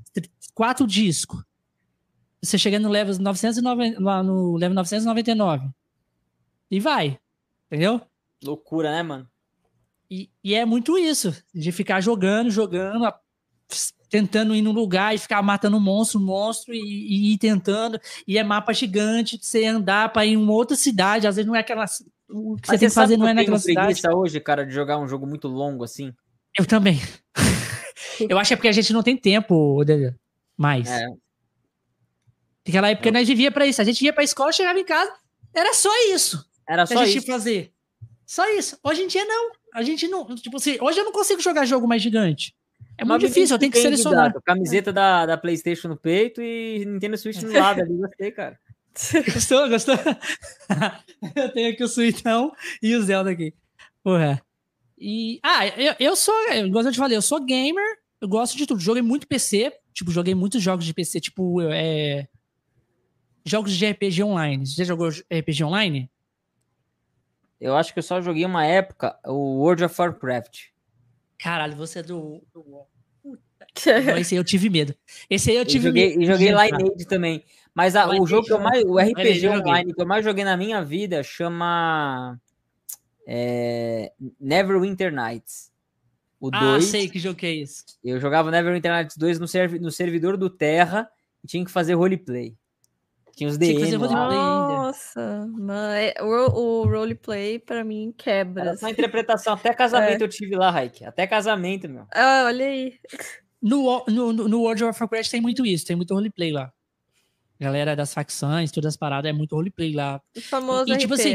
[0.55, 1.41] Quatro discos.
[2.43, 5.69] Você chega no level, 990, no level 999.
[6.71, 7.19] E vai.
[7.67, 8.01] Entendeu?
[8.43, 9.29] Loucura, né, mano?
[10.11, 11.35] E, e é muito isso.
[11.55, 13.13] De ficar jogando, jogando,
[14.09, 18.01] tentando ir num lugar e ficar matando monstro, monstro e, e ir tentando.
[18.27, 21.57] E é mapa gigante, você andar para ir em uma outra cidade, às vezes não
[21.57, 21.85] é aquela.
[22.31, 24.01] O que você tem que fazer não é naquela cidade.
[24.15, 26.13] hoje, cara, de jogar um jogo muito longo assim.
[26.57, 27.01] Eu também.
[28.29, 29.83] eu acho que é porque a gente não tem tempo,
[30.57, 30.89] mais.
[30.89, 31.07] É.
[32.69, 33.81] Naquela época nós vivia para isso.
[33.81, 35.11] A gente ia pra escola, chegava em casa,
[35.55, 36.45] era só isso.
[36.69, 37.27] Era só a gente isso.
[37.27, 37.73] fazer.
[38.27, 38.79] Só isso.
[38.85, 39.53] Hoje em dia não.
[39.75, 40.25] A gente não.
[40.37, 42.55] Tipo assim, hoje eu não consigo jogar jogo mais gigante.
[42.99, 44.35] É muito difícil, eu tenho que selecionar.
[44.45, 48.59] Camiseta da, da PlayStation no peito e Nintendo Switch no lado ali, gostei, cara.
[49.33, 49.69] Gostou?
[49.69, 49.95] Gostou?
[51.37, 53.55] eu tenho aqui o Suitão e o Zelda aqui.
[54.03, 54.43] Porra.
[54.99, 55.39] E.
[55.43, 56.35] Ah, eu, eu sou.
[56.53, 57.85] Igual eu te falei, eu sou gamer,
[58.21, 58.81] eu gosto de tudo.
[58.81, 62.27] Joguei muito PC, tipo, joguei muitos jogos de PC, tipo, é.
[63.45, 64.67] Jogos de RPG online.
[64.67, 66.11] Você já jogou RPG online?
[67.61, 70.67] Eu acho que eu só joguei uma época o World of Warcraft.
[71.39, 72.43] Caralho, você é do.
[74.19, 74.95] esse aí eu tive medo.
[75.29, 76.23] Esse aí eu tive eu joguei, medo.
[76.23, 77.45] E joguei Lineage também.
[77.75, 78.85] Mas a, o jogo que eu mais.
[78.85, 82.41] O RPG online que eu mais joguei na minha vida chama.
[83.27, 85.71] É, Neverwinter Nights.
[86.41, 87.85] O ah, dois, sei que jogo que é isso.
[88.03, 91.11] Eu jogava Neverwinter Nights 2 no, serv no servidor do Terra
[91.43, 92.57] e tinha que fazer roleplay.
[93.39, 93.97] Tinha os DM.
[93.99, 98.63] Nossa, mas é, o, o roleplay pra mim quebra.
[98.63, 100.25] Era só interpretação, até casamento é.
[100.25, 101.05] eu tive lá, Raik.
[101.05, 102.05] Até casamento, meu.
[102.13, 102.99] Ah, olha aí.
[103.63, 106.73] No, no, no World of Warcraft tem muito isso, tem muito roleplay lá.
[107.61, 110.21] Galera das facções, todas as paradas, é muito roleplay lá.
[110.37, 111.35] O famoso e, e tipo assim.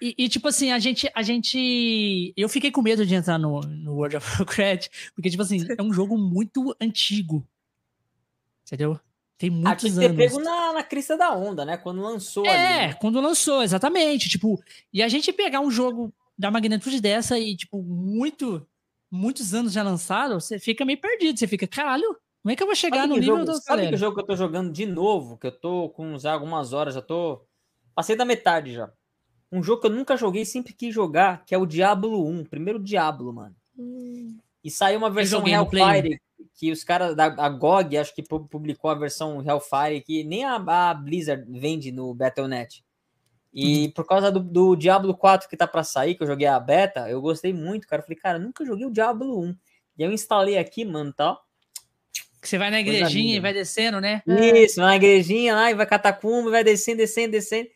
[0.00, 2.34] E, e, tipo assim, a gente, a gente.
[2.36, 5.80] Eu fiquei com medo de entrar no, no World of Warcraft, porque, tipo assim, é
[5.80, 7.46] um jogo muito antigo.
[8.66, 8.98] Entendeu?
[9.42, 10.16] Tem muitos Aqui anos.
[10.16, 11.76] Você pegou na, na crista da onda, né?
[11.76, 12.94] Quando lançou É, ali, né?
[12.94, 14.28] quando lançou, exatamente.
[14.28, 14.62] Tipo,
[14.92, 18.64] e a gente pegar um jogo da magnitude dessa e, tipo, muito,
[19.10, 21.36] muitos anos já lançado, você fica meio perdido.
[21.36, 23.88] Você fica, caralho, como é que eu vou chegar sabe no nível jogo, dos Sabe
[23.88, 26.94] que jogo que eu tô jogando de novo, que eu tô com já algumas horas,
[26.94, 27.44] já tô...
[27.96, 28.92] Passei da metade já.
[29.50, 32.44] Um jogo que eu nunca joguei, sempre quis jogar, que é o Diablo 1.
[32.44, 33.56] Primeiro Diablo, mano.
[33.76, 34.38] Hum.
[34.62, 36.20] E saiu uma versão Hellfire
[36.54, 40.56] que os caras da a GOG, acho que publicou a versão Hellfire, que nem a,
[40.56, 42.84] a Blizzard vende no Battle.net.
[43.52, 43.90] E uhum.
[43.90, 47.10] por causa do, do, Diablo 4 que tá para sair, que eu joguei a beta,
[47.10, 48.00] eu gostei muito, cara.
[48.00, 49.56] Eu falei, cara, nunca joguei o Diablo 1.
[49.98, 51.38] E eu instalei aqui, mano, tá?
[52.40, 54.22] Que você vai na igrejinha e vai descendo, né?
[54.26, 57.68] Isso, vai na igrejinha lá e vai catacumba, vai descendo, descendo, descendo.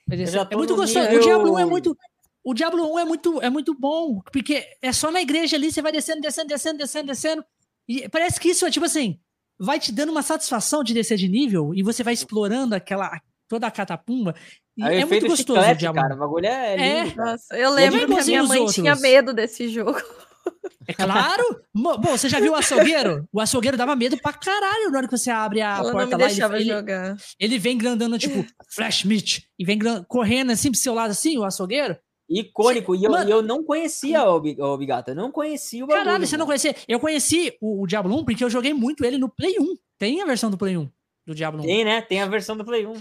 [0.51, 1.09] É muito gostoso.
[1.09, 1.97] O Diablo 1 é muito.
[2.43, 5.83] O Diablo 1 é muito, é muito bom, porque é só na igreja ali, você
[5.83, 7.45] vai descendo, descendo, descendo, descendo, descendo.
[7.89, 9.19] E parece que isso é tipo assim,
[9.59, 13.67] vai te dando uma satisfação de descer de nível e você vai explorando aquela toda
[13.67, 14.35] a catapumba.
[14.77, 15.99] E é, é muito gostoso chiclete, diabo.
[15.99, 16.15] cara.
[16.15, 17.25] O bagulho é, lindo, é.
[17.25, 18.75] Nossa, eu lembro que a minha mãe outros.
[18.75, 20.01] tinha medo desse jogo.
[20.87, 21.61] É claro!
[21.75, 23.29] Bom, você já viu o açougueiro?
[23.33, 26.19] O açougueiro dava medo pra caralho na hora que você abre a Ela porta não
[26.19, 26.29] me lá.
[26.29, 27.17] Deixava ele, jogar.
[27.41, 31.45] ele vem grandando, tipo, flash meat, e vem correndo assim pro seu lado, assim, o
[31.45, 31.97] açougueiro.
[32.29, 32.95] Icônico.
[32.95, 35.13] E eu, Mano, eu não conhecia o, o Bigata.
[35.13, 36.05] Eu não conhecia o bagulho.
[36.05, 36.75] Caralho, você não conhecia?
[36.89, 39.77] Eu conheci o, o, Diablo 1 porque eu joguei muito ele no Play 1.
[39.99, 40.91] Tem a versão do Play 1
[41.25, 41.65] do Diablo 1.
[41.65, 42.03] Tem, né?
[42.03, 42.95] Tem a versão do Play 1.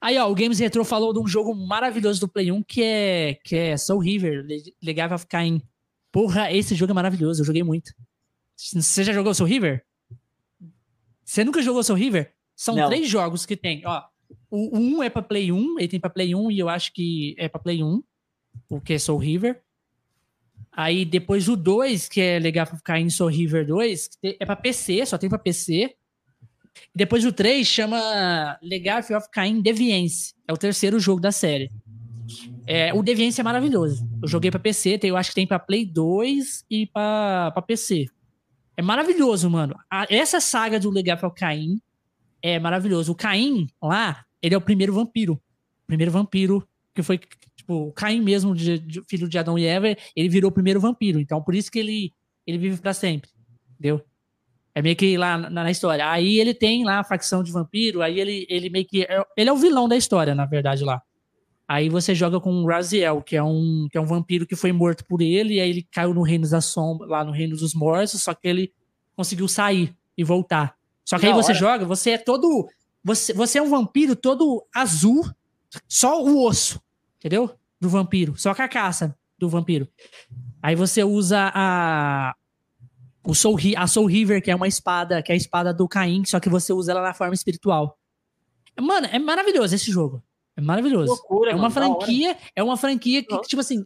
[0.00, 3.38] Aí, ó, o Games Retro falou de um jogo maravilhoso do Play 1 que é,
[3.44, 4.44] que é Soul River,
[4.82, 5.62] Legal ficar em.
[6.10, 7.42] Porra, esse jogo é maravilhoso.
[7.42, 7.92] Eu joguei muito.
[8.56, 9.84] Você já jogou Soul River?
[11.24, 12.34] Você nunca jogou Soul River?
[12.56, 12.88] São não.
[12.88, 14.02] três jogos que tem, ó.
[14.50, 17.34] O 1 é pra Play 1, ele tem pra Play 1 e eu acho que
[17.38, 18.02] é pra Play 1
[18.68, 19.60] o que é Soul River.
[20.72, 25.04] Aí depois o 2, que é legal ficar em Soul River 2, é pra PC,
[25.04, 25.94] só tem pra PC.
[26.94, 30.34] Depois o 3 chama Legacy of Kain Deviance.
[30.46, 31.70] É o terceiro jogo da série.
[32.66, 34.08] É, o Deviance é maravilhoso.
[34.22, 38.06] Eu joguei pra PC, tem, eu acho que tem pra Play 2 e pra PC.
[38.76, 39.74] É maravilhoso, mano.
[39.90, 41.80] A, essa saga do Legacy of Kain
[42.40, 43.12] é maravilhoso.
[43.12, 45.34] O Caim, lá, ele é o primeiro vampiro.
[45.34, 47.20] O primeiro vampiro que foi
[47.70, 51.20] Tipo, Caim mesmo, de, de, filho de Adão e Eva, ele virou o primeiro vampiro.
[51.20, 52.12] Então, por isso que ele,
[52.44, 53.30] ele vive para sempre.
[53.74, 54.04] Entendeu?
[54.74, 56.10] É meio que lá na, na, história.
[56.10, 59.04] Aí ele tem lá a facção de vampiro, aí ele, ele meio que.
[59.04, 61.00] É, ele é o vilão da história, na verdade, lá.
[61.68, 64.72] Aí você joga com o Raziel, que é um, que é um vampiro que foi
[64.72, 67.72] morto por ele, e aí ele caiu no Reino da Sombra, lá no Reino dos
[67.72, 68.72] Mortos, só que ele
[69.14, 70.74] conseguiu sair e voltar.
[71.04, 72.68] Só que aí você joga, você é todo.
[73.04, 75.24] Você, você é um vampiro todo azul,
[75.88, 76.80] só o osso.
[77.20, 77.54] Entendeu?
[77.80, 79.88] Do vampiro, só a carcaça do vampiro.
[80.62, 82.34] Aí você usa a
[83.22, 86.24] o Soul, a Soul River, que é uma espada, que é a espada do Caim,
[86.24, 87.98] só que você usa ela na forma espiritual.
[88.80, 90.22] Mano, é maravilhoso esse jogo.
[90.56, 91.12] É maravilhoso.
[91.12, 93.84] Loucura, é uma mano, franquia, é uma franquia que, tipo assim,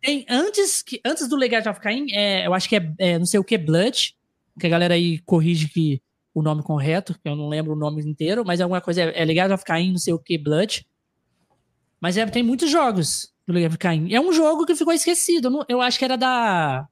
[0.00, 3.26] tem antes que antes do Legado of Cain, é, eu acho que é, é, não
[3.26, 4.16] sei o que Blood,
[4.58, 6.02] que a galera aí corrige que
[6.34, 9.24] o nome correto, que eu não lembro o nome inteiro, mas alguma coisa é, é
[9.24, 10.86] Legacy of Kain, não sei o que, Blood.
[12.00, 14.12] Mas é, tem muitos jogos do Legacy of Kain.
[14.12, 15.46] É um jogo que ficou esquecido.
[15.46, 16.86] Eu, não, eu acho que era da.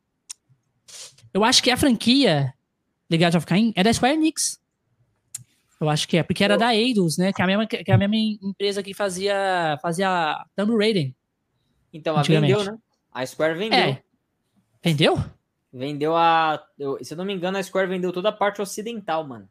[1.33, 2.55] Eu acho que a franquia
[3.11, 4.61] Legacy of Kain é da Square Enix.
[5.81, 7.33] Eu acho que é, porque era da Eidos, né?
[7.33, 11.13] Que é a mesma, que é a mesma empresa que fazia, fazia Tomb Raider.
[11.93, 12.79] Então, a vendeu, né?
[13.13, 13.79] A Square vendeu.
[13.79, 14.03] É.
[14.83, 15.25] Vendeu?
[15.73, 16.65] Vendeu a.
[16.79, 19.49] Eu, se eu não me engano, a Square vendeu toda a parte ocidental, mano.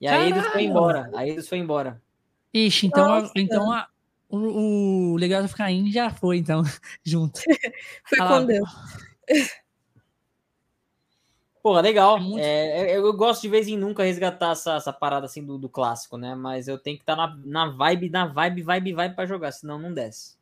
[0.00, 1.10] E a Eidos foi embora.
[1.14, 2.00] A Eidos foi embora.
[2.52, 3.88] Ixi, então, a, então a,
[4.32, 6.62] o, o Legacy of Kain já foi, então,
[7.04, 7.40] junto.
[8.08, 8.68] foi com Deus.
[11.62, 12.16] Porra, legal.
[12.16, 12.42] É muito...
[12.42, 15.68] é, eu, eu, gosto de vez em nunca resgatar essa, essa parada assim do, do
[15.68, 16.34] clássico, né?
[16.34, 19.52] Mas eu tenho que estar tá na, na vibe, na vibe, vibe, vibe pra jogar,
[19.52, 20.36] senão não desce.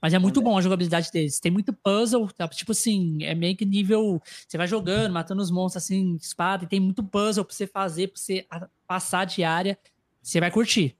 [0.00, 1.38] Mas é muito bom a jogabilidade deles.
[1.38, 2.46] Tem muito puzzle, tá?
[2.48, 4.22] tipo assim, é meio que nível.
[4.46, 8.08] Você vai jogando, matando os monstros assim, espada, e tem muito puzzle pra você fazer,
[8.08, 8.46] pra você
[8.86, 9.78] passar de área.
[10.22, 10.96] Você vai curtir.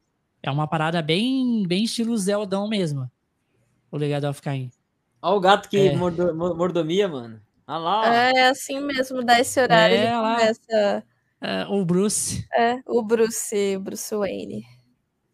[0.49, 3.11] É uma parada bem, bem estilo Zeldão mesmo.
[3.91, 4.71] O legado of Cain.
[5.21, 5.97] Olha o gato que é.
[5.97, 7.41] mordomia, mano.
[7.67, 8.07] Ah lá.
[8.07, 11.05] É assim mesmo, dá esse horário é, começa.
[11.41, 12.47] É, o Bruce.
[12.55, 14.65] É, o Bruce, Bruce Wayne.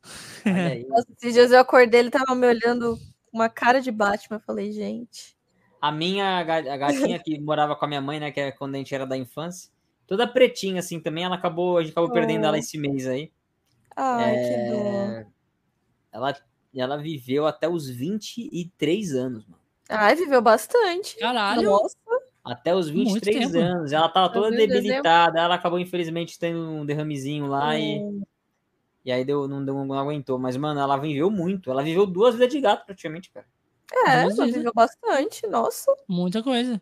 [0.89, 2.97] Nossa, esses dias eu acordei, ele tava me olhando
[3.31, 4.39] com uma cara de Batman.
[4.39, 5.37] Eu falei, gente.
[5.79, 6.43] A minha a
[6.77, 8.33] gatinha que morava com a minha mãe, né?
[8.33, 9.71] Que é quando a gente era da infância,
[10.07, 12.15] toda pretinha assim também, ela acabou, a gente acabou oh.
[12.15, 13.31] perdendo ela esse mês aí.
[13.97, 14.49] Ai, é...
[14.49, 15.27] que dor.
[16.13, 16.37] Ela,
[16.75, 19.63] ela viveu até os 23 anos, mano.
[19.89, 21.17] Ai, viveu bastante.
[21.19, 21.63] Caralho.
[21.63, 21.97] Nossa.
[22.45, 23.93] Até os 23 anos.
[23.93, 25.39] Ela tava toda debilitada.
[25.39, 28.23] Ela acabou, infelizmente, tendo um derramezinho lá e.
[29.05, 30.39] E aí deu, não, deu, não aguentou.
[30.39, 31.71] Mas, mano, ela viveu muito.
[31.71, 33.47] Ela viveu duas vidas de gato, praticamente, cara.
[34.07, 35.93] É, ela viveu bastante, nossa.
[36.09, 36.81] Muita coisa.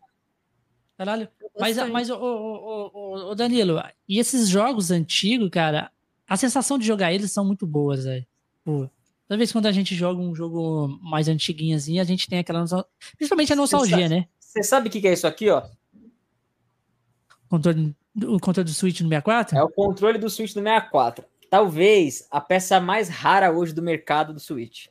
[0.97, 1.29] Caralho.
[1.59, 5.91] Mas, mas o, o, o, o, Danilo, e esses jogos antigos, cara,
[6.31, 8.25] a sensação de jogar eles são muito boas, velho.
[8.65, 12.65] Toda vez quando a gente joga um jogo mais antiguinho assim, a gente tem aquela
[13.17, 14.29] Principalmente a nostalgia, né?
[14.39, 15.65] Você sabe o que é isso aqui, ó?
[17.49, 19.59] Controle, o controle do Switch no 64?
[19.59, 21.25] É o controle do Switch no 64.
[21.51, 24.87] Talvez a peça mais rara hoje do mercado do Switch.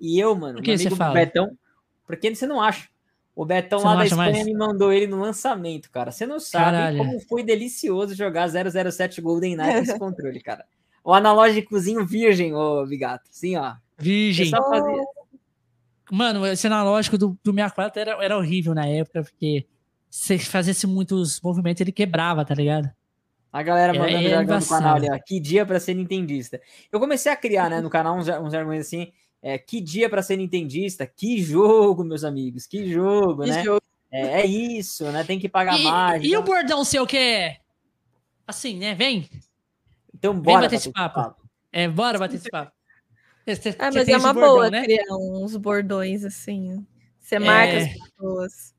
[0.00, 1.14] E eu, mano, Por que você fala?
[1.14, 1.56] Betão,
[2.04, 2.88] porque você não acha.
[3.34, 4.46] O Betão você lá da Espanha mais?
[4.46, 6.10] me mandou ele no lançamento, cara.
[6.10, 6.98] Você não sabe Caralho.
[6.98, 10.66] como foi delicioso jogar 007 Golden Knight nesse controle, cara.
[11.02, 13.24] O analógicozinho virgem, ô Bigato.
[13.30, 13.74] Sim, ó.
[13.98, 14.50] Virgem.
[14.50, 15.04] Fazia...
[16.10, 19.66] Mano, esse analógico do, do 64 era, era horrível na época, porque
[20.10, 22.90] se fazesse muitos movimentos, ele quebrava, tá ligado?
[23.50, 25.18] A galera mandando é, no canal ali, ó.
[25.24, 26.60] Que dia pra ser nintendista.
[26.90, 29.10] Eu comecei a criar, né, no canal uns, uns argumentos assim.
[29.42, 31.04] É, que dia para ser nintendista?
[31.04, 32.64] Que jogo, meus amigos.
[32.64, 33.64] Que jogo, que né?
[33.64, 33.82] Jogo.
[34.10, 35.24] É, é, isso, né?
[35.24, 36.22] Tem que pagar e, mais.
[36.22, 36.40] E então...
[36.40, 37.56] o bordão seu que é
[38.46, 38.94] assim, né?
[38.94, 39.28] Vem.
[40.14, 41.14] Então bora bater esse papo.
[41.14, 41.42] papo.
[41.72, 42.70] É, bora bater esse papo.
[43.44, 44.84] Você, ah, mas é uma bordão, boa né?
[44.84, 46.86] criar uns bordões assim.
[47.18, 47.82] Você marca é...
[47.82, 48.74] as pessoas.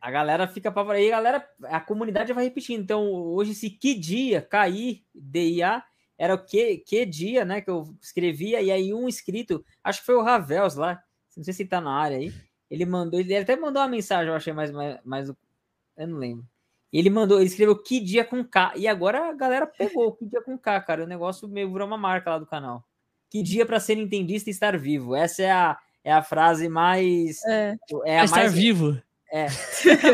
[0.00, 2.82] A galera fica para aí, a galera, a comunidade vai repetindo.
[2.82, 5.82] Então, hoje, se que dia cair DIA,
[6.18, 7.60] era o que, que dia, né?
[7.60, 11.02] Que eu escrevia, e aí um inscrito, acho que foi o Ravels lá,
[11.36, 12.34] não sei se tá na área aí.
[12.68, 16.44] Ele mandou, ele até mandou uma mensagem, eu achei mais, mais, mais eu não lembro.
[16.92, 18.72] Ele mandou, ele escreveu que dia com K.
[18.76, 21.04] E agora a galera pegou que dia com K, cara.
[21.04, 22.82] O negócio meio virou uma marca lá do canal.
[23.30, 25.14] Que dia para ser entendista e estar vivo.
[25.14, 27.44] Essa é a, é a frase mais.
[27.44, 27.76] É,
[28.06, 29.00] é a estar mais, vivo.
[29.30, 29.48] É.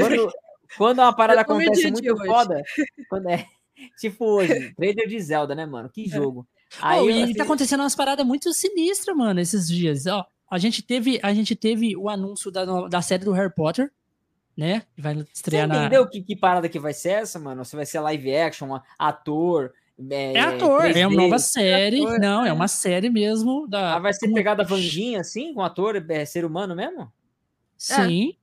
[0.00, 0.32] Quando,
[0.76, 2.26] quando uma parada acontece muito hoje.
[2.26, 2.62] foda.
[3.08, 3.46] Quando é,
[3.98, 5.88] tipo hoje, trader de Zelda, né, mano?
[5.88, 6.08] Que é.
[6.08, 6.46] jogo.
[6.80, 7.34] Aí, oh, e assim...
[7.34, 10.06] tá acontecendo umas paradas muito sinistras, mano, esses dias.
[10.06, 13.90] Ó, a gente teve, a gente teve o anúncio da, da série do Harry Potter
[14.56, 14.82] né?
[14.96, 16.08] Vai estrear Você entendeu na...
[16.08, 17.64] que, que parada que vai ser essa, mano?
[17.64, 19.72] Você vai ser live action, ator.
[20.10, 20.96] É, é ator, 3D.
[20.96, 22.04] é uma nova série.
[22.04, 22.48] É não, é.
[22.48, 23.66] é uma série mesmo.
[23.68, 23.96] Da...
[23.96, 27.12] Ah, vai ser pegada Vandinha, assim, com ator, é, ser humano mesmo?
[27.76, 28.36] Sim,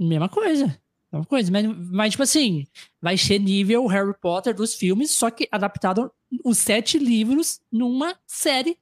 [0.00, 0.04] é.
[0.04, 0.76] mesma coisa.
[1.12, 2.66] Mesma coisa, mas, mas, tipo assim,
[3.00, 6.10] vai ser nível Harry Potter dos filmes, só que adaptado
[6.42, 8.78] os sete livros numa série.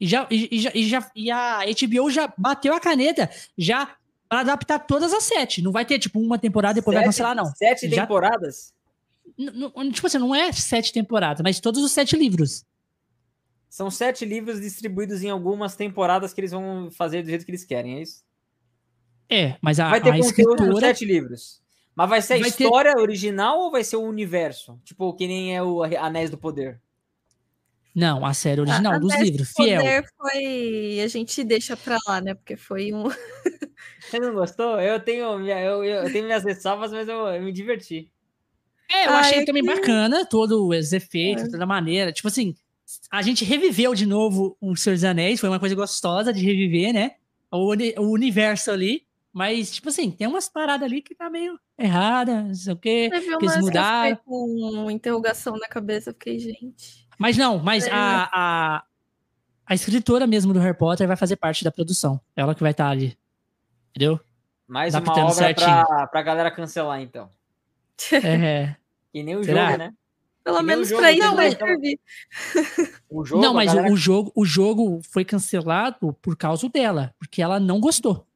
[0.00, 3.96] E, já, e, e, já, e, já, e a HBO já bateu a caneta, já
[4.28, 5.62] para adaptar todas as sete.
[5.62, 7.46] Não vai ter, tipo, uma temporada e depois sete, vai cancelar, não.
[7.54, 8.02] Sete Já...
[8.02, 8.74] temporadas?
[9.92, 12.64] tipo assim, não é sete temporadas, mas todos os sete livros.
[13.68, 17.64] São sete livros distribuídos em algumas temporadas que eles vão fazer do jeito que eles
[17.64, 18.24] querem, é isso?
[19.28, 20.80] É, mas a, vai ter a escritura...
[20.80, 21.60] sete livros.
[21.94, 23.00] Mas vai ser a vai história ter...
[23.00, 24.78] original ou vai ser o universo?
[24.84, 26.80] Tipo, que nem é o Anéis do Poder?
[27.96, 29.82] Não, a série original a, dos livros, fiel.
[30.18, 31.00] foi.
[31.02, 32.34] A gente deixa pra lá, né?
[32.34, 33.04] Porque foi um.
[33.98, 34.78] Você não gostou?
[34.78, 38.12] Eu tenho, eu, eu, eu tenho minhas ressalvas, mas eu, eu, me diverti.
[38.90, 39.74] É, eu ah, achei é também que...
[39.74, 41.48] bacana todos os efeitos, é.
[41.48, 42.12] toda a maneira.
[42.12, 42.54] Tipo assim,
[43.10, 46.92] a gente reviveu de novo o Senhor dos Anéis, foi uma coisa gostosa de reviver,
[46.92, 47.12] né?
[47.50, 49.05] O, o universo ali.
[49.36, 53.10] Mas, tipo assim, tem umas paradas ali que tá meio errada, não sei o quê.
[53.10, 54.16] que eles mudaram.
[54.24, 57.06] com interrogação na cabeça, fiquei, gente.
[57.18, 57.90] Mas não, mas é.
[57.92, 58.84] a, a,
[59.66, 62.18] a escritora mesmo do Harry Potter vai fazer parte da produção.
[62.34, 63.14] Ela que vai estar tá ali.
[63.90, 64.18] Entendeu?
[64.66, 67.28] Mais Adaptando uma obra pra, pra galera cancelar, então.
[68.14, 68.74] É.
[69.12, 69.66] que nem o Será?
[69.66, 69.94] jogo, né?
[70.42, 72.00] Pelo menos para isso vai servir.
[73.10, 73.92] O jogo, não, mas galera...
[73.92, 78.26] o, jogo, o jogo foi cancelado por causa dela, porque ela não gostou.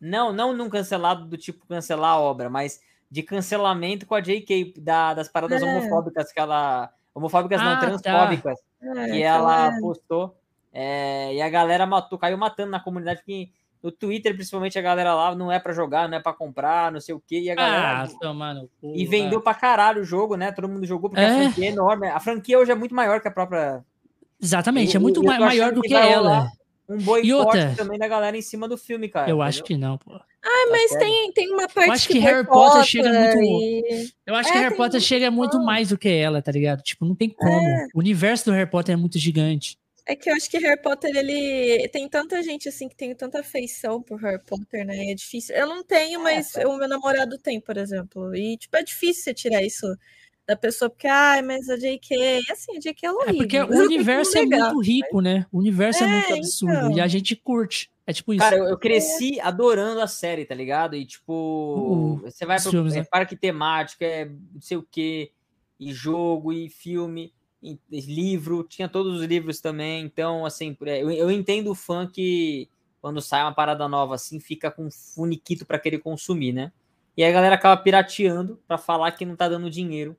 [0.00, 2.80] Não, não num cancelado do tipo cancelar a obra, mas
[3.10, 5.64] de cancelamento com a JK, da, das paradas é.
[5.64, 6.90] homofóbicas que ela.
[7.14, 7.80] Homofóbicas ah, não, tá.
[7.80, 8.58] transfóbicas.
[8.80, 9.02] Tá.
[9.02, 9.80] É, que ela é.
[9.80, 10.36] postou.
[10.72, 13.50] É, e a galera matou, caiu matando na comunidade, porque
[13.82, 17.00] no Twitter, principalmente, a galera lá não é para jogar, não é para comprar, não
[17.00, 17.40] sei o quê.
[17.40, 18.02] E a galera.
[18.02, 20.52] Ah, tomando e vendeu pra caralho o jogo, né?
[20.52, 21.28] Todo mundo jogou porque é.
[21.28, 22.08] a franquia é enorme.
[22.08, 23.84] A franquia hoje é muito maior que a própria.
[24.40, 26.48] Exatamente, e, é muito maior do que, que ela.
[26.88, 29.26] Um boicote também da galera em cima do filme, cara.
[29.26, 29.42] Eu entendeu?
[29.42, 30.14] acho que não, pô.
[30.14, 33.42] Ah, mas tá tem, tem uma parte eu acho que, que Harry Potter chega muito.
[33.42, 34.10] E...
[34.26, 36.82] Eu acho é, que Harry Potter chega muito mais do que ela, tá ligado?
[36.82, 37.68] Tipo, não tem como.
[37.68, 37.88] É.
[37.94, 39.78] O universo do Harry Potter é muito gigante.
[40.06, 43.40] É que eu acho que Harry Potter, ele tem tanta gente assim que tem tanta
[43.40, 45.10] afeição por Harry Potter, né?
[45.10, 45.54] É difícil.
[45.54, 48.34] Eu não tenho, mas é, o meu namorado tem, por exemplo.
[48.34, 49.86] E, tipo, é difícil você tirar isso
[50.48, 53.34] da pessoa, porque, ai, mas a JK, assim, a JK é horrível.
[53.34, 55.44] É porque o universo é muito rico, né?
[55.52, 56.92] O universo é, é muito absurdo então...
[56.92, 57.90] e a gente curte.
[58.06, 58.42] É tipo isso.
[58.42, 59.42] Cara, eu, eu cresci é.
[59.42, 60.96] adorando a série, tá ligado?
[60.96, 63.04] E, tipo, uh, você vai pro filmes, é, né?
[63.04, 65.32] parque temático, é não sei o quê,
[65.78, 67.30] e jogo, e filme
[67.90, 72.68] livro, tinha todos os livros também, então, assim, é, eu, eu entendo o fã que
[73.00, 76.72] quando sai uma parada nova assim, fica com funiquito para querer consumir, né?
[77.16, 80.16] E aí a galera acaba pirateando para falar que não tá dando dinheiro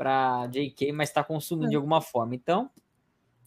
[0.00, 1.70] para JK, mas tá consumindo é.
[1.70, 2.34] de alguma forma.
[2.34, 2.70] Então,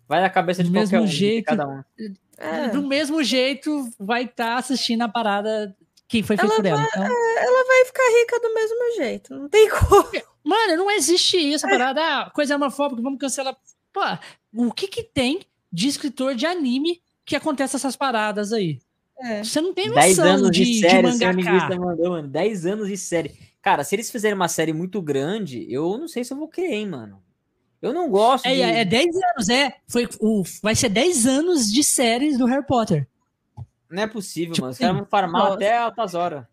[0.07, 1.83] vai na cabeça de do qualquer um, jeito, cada um.
[2.37, 2.67] É.
[2.67, 5.75] Do mesmo jeito, vai estar tá assistindo a parada
[6.07, 6.79] que foi feita por ela.
[6.83, 7.03] Então...
[7.03, 10.07] É, ela vai ficar rica do mesmo jeito, não tem como.
[10.43, 13.57] Mano, não existe isso, a parada, ah, coisa homofóbica, vamos cancelar.
[13.91, 14.01] Pô,
[14.55, 15.39] o que que tem
[15.71, 18.77] de escritor de anime que acontece essas paradas aí?
[19.17, 19.43] É.
[19.43, 22.27] Você não tem noção 10 anos de, de série, de mandou, mano.
[22.27, 23.52] 10 anos de série.
[23.63, 26.73] Cara, se eles fizerem uma série muito grande, eu não sei se eu vou querer,
[26.73, 27.23] hein, mano.
[27.81, 28.61] Eu não gosto é, de...
[28.61, 29.77] É 10 anos, é.
[29.87, 33.07] Foi, o, vai ser 10 anos de séries do Harry Potter.
[33.89, 34.73] Não é possível, tipo, mano.
[34.73, 36.45] Os caras vão farmar até altas horas.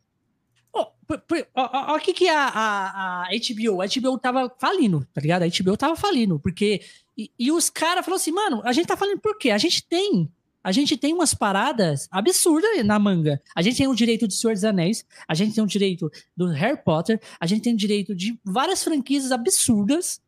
[0.73, 5.43] Olha o que, que a, a, a, HBO, a HBO tava falindo, tá ligado?
[5.43, 6.81] A HBO tava falindo, porque.
[7.19, 9.51] E, e os caras falaram assim, mano, a gente tá falando por quê?
[9.51, 10.31] A gente tem.
[10.63, 13.41] A gente tem umas paradas absurdas na manga.
[13.57, 16.47] A gente tem o direito de Senhor dos Anéis, a gente tem o direito do
[16.49, 20.21] Harry Potter, a gente tem o direito de várias franquias absurdas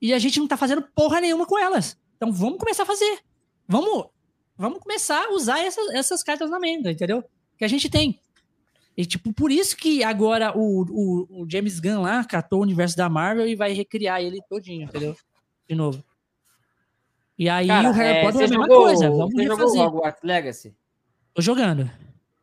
[0.00, 1.98] e a gente não tá fazendo porra nenhuma com elas.
[2.16, 3.18] Então vamos começar a fazer.
[3.66, 4.06] Vamos,
[4.56, 7.24] vamos começar a usar essas, essas cartas na manga, entendeu?
[7.58, 8.20] Que a gente tem.
[8.96, 12.96] E, tipo, por isso que agora o, o, o, James Gunn lá catou o universo
[12.96, 15.16] da Marvel e vai recriar ele todinho, entendeu?
[15.68, 16.04] De novo.
[17.38, 19.10] E aí Cara, o Harry é, Potter é a mesma jogou, coisa.
[19.10, 19.66] Vamos você refazer.
[19.66, 20.76] jogou Hogwarts Legacy?
[21.34, 21.90] Tô jogando.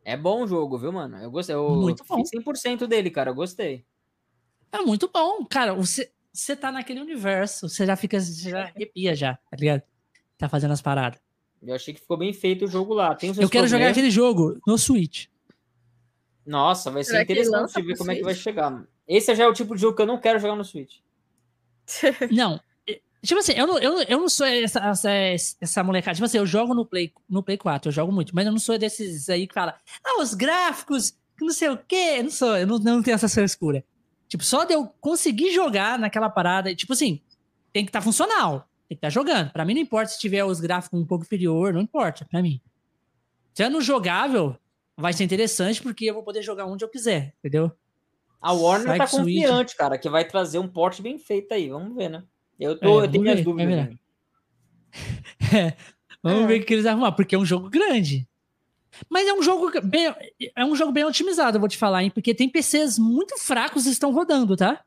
[0.04, 1.16] É bom o jogo, viu, mano?
[1.18, 1.54] Eu gostei.
[1.54, 2.22] Eu muito bom.
[2.22, 3.30] 100% dele, cara.
[3.30, 3.84] Eu gostei.
[4.72, 5.44] É muito bom.
[5.44, 7.68] Cara, você, você tá naquele universo.
[7.68, 8.20] Você já fica.
[8.20, 9.82] Você já arrepia já, tá ligado?
[10.36, 11.20] Tá fazendo as paradas.
[11.62, 13.14] Eu achei que ficou bem feito o jogo lá.
[13.14, 15.26] Tem eu quero jogar aquele jogo no Switch.
[16.46, 18.10] Nossa, vai ser Será interessante ver como Switch?
[18.10, 18.84] é que vai chegar.
[19.06, 20.98] Esse já é o tipo de jogo que eu não quero jogar no Switch.
[22.32, 22.58] não.
[23.22, 25.10] Tipo assim, eu não, eu, eu não sou essa, essa,
[25.60, 26.14] essa molecada.
[26.14, 28.58] Tipo assim, eu jogo no Play, no Play 4, eu jogo muito, mas eu não
[28.58, 32.16] sou desses aí que fala, ah, os gráficos, não sei o quê.
[32.18, 33.84] Eu não sou, eu não, não tenho essa frescura.
[34.26, 37.20] Tipo, só de eu conseguir jogar naquela parada, tipo assim,
[37.72, 39.50] tem que estar tá funcional, tem que estar tá jogando.
[39.50, 42.60] Pra mim não importa se tiver os gráficos um pouco inferior, não importa, pra mim.
[43.52, 44.56] Sendo jogável,
[44.96, 47.70] vai ser interessante porque eu vou poder jogar onde eu quiser, entendeu?
[48.40, 51.68] A Warner Sai tá confiante, cara, que vai trazer um porte bem feito aí.
[51.68, 52.24] Vamos ver, né?
[52.60, 53.88] Eu, tô, é, eu tenho minhas dúvidas.
[55.52, 55.74] é,
[56.22, 56.46] vamos é.
[56.46, 58.28] ver o que eles arrumar, porque é um jogo grande.
[59.08, 60.14] Mas é um jogo bem,
[60.54, 62.10] é um jogo bem otimizado, eu vou te falar, hein?
[62.10, 64.84] Porque tem PCs muito fracos e estão rodando, tá?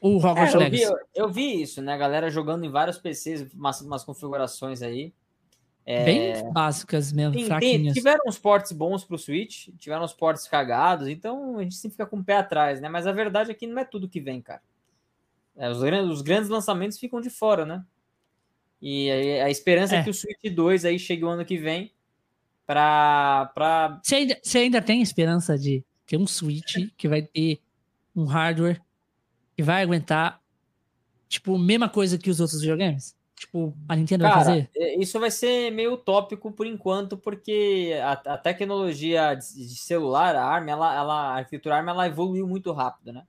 [0.00, 1.94] O Hogwarts é, eu, vi, eu, eu, vi isso, né?
[1.94, 5.12] A galera jogando em vários PCs, umas, umas configurações aí.
[5.86, 6.04] É...
[6.04, 7.94] Bem básicas mesmo, tem, fraquinhas.
[7.94, 11.92] Tem, tiveram uns portes bons pro Switch, tiveram uns portes cagados, então a gente sempre
[11.92, 12.88] fica com o pé atrás, né?
[12.88, 14.62] Mas a verdade é que não é tudo que vem, cara.
[15.60, 17.84] É, os, grandes, os, grandes lançamentos ficam de fora, né?
[18.80, 19.98] E a, a esperança é.
[19.98, 20.02] é.
[20.02, 21.92] que o Switch 2 aí chegue o ano que vem
[22.66, 23.52] pra...
[23.54, 24.00] pra...
[24.02, 27.60] Você, ainda, você ainda tem esperança de ter um Switch que vai ter
[28.16, 28.80] um hardware
[29.54, 30.40] que vai aguentar,
[31.28, 33.14] tipo, mesma coisa que os outros videogames?
[33.36, 34.70] Tipo, a Nintendo Cara, vai fazer?
[34.74, 40.34] É, isso vai ser meio utópico por enquanto, porque a, a tecnologia de, de, celular,
[40.34, 43.24] a arma, ela, ela, a arquitetura arma, ela evoluiu muito rápido, né?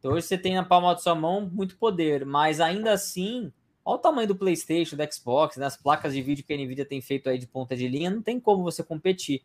[0.00, 3.52] Então hoje você tem na palma da sua mão muito poder, mas ainda assim,
[3.84, 5.80] olha o tamanho do PlayStation, do Xbox, das né?
[5.82, 8.40] placas de vídeo que a Nvidia tem feito aí de ponta de linha, não tem
[8.40, 9.42] como você competir.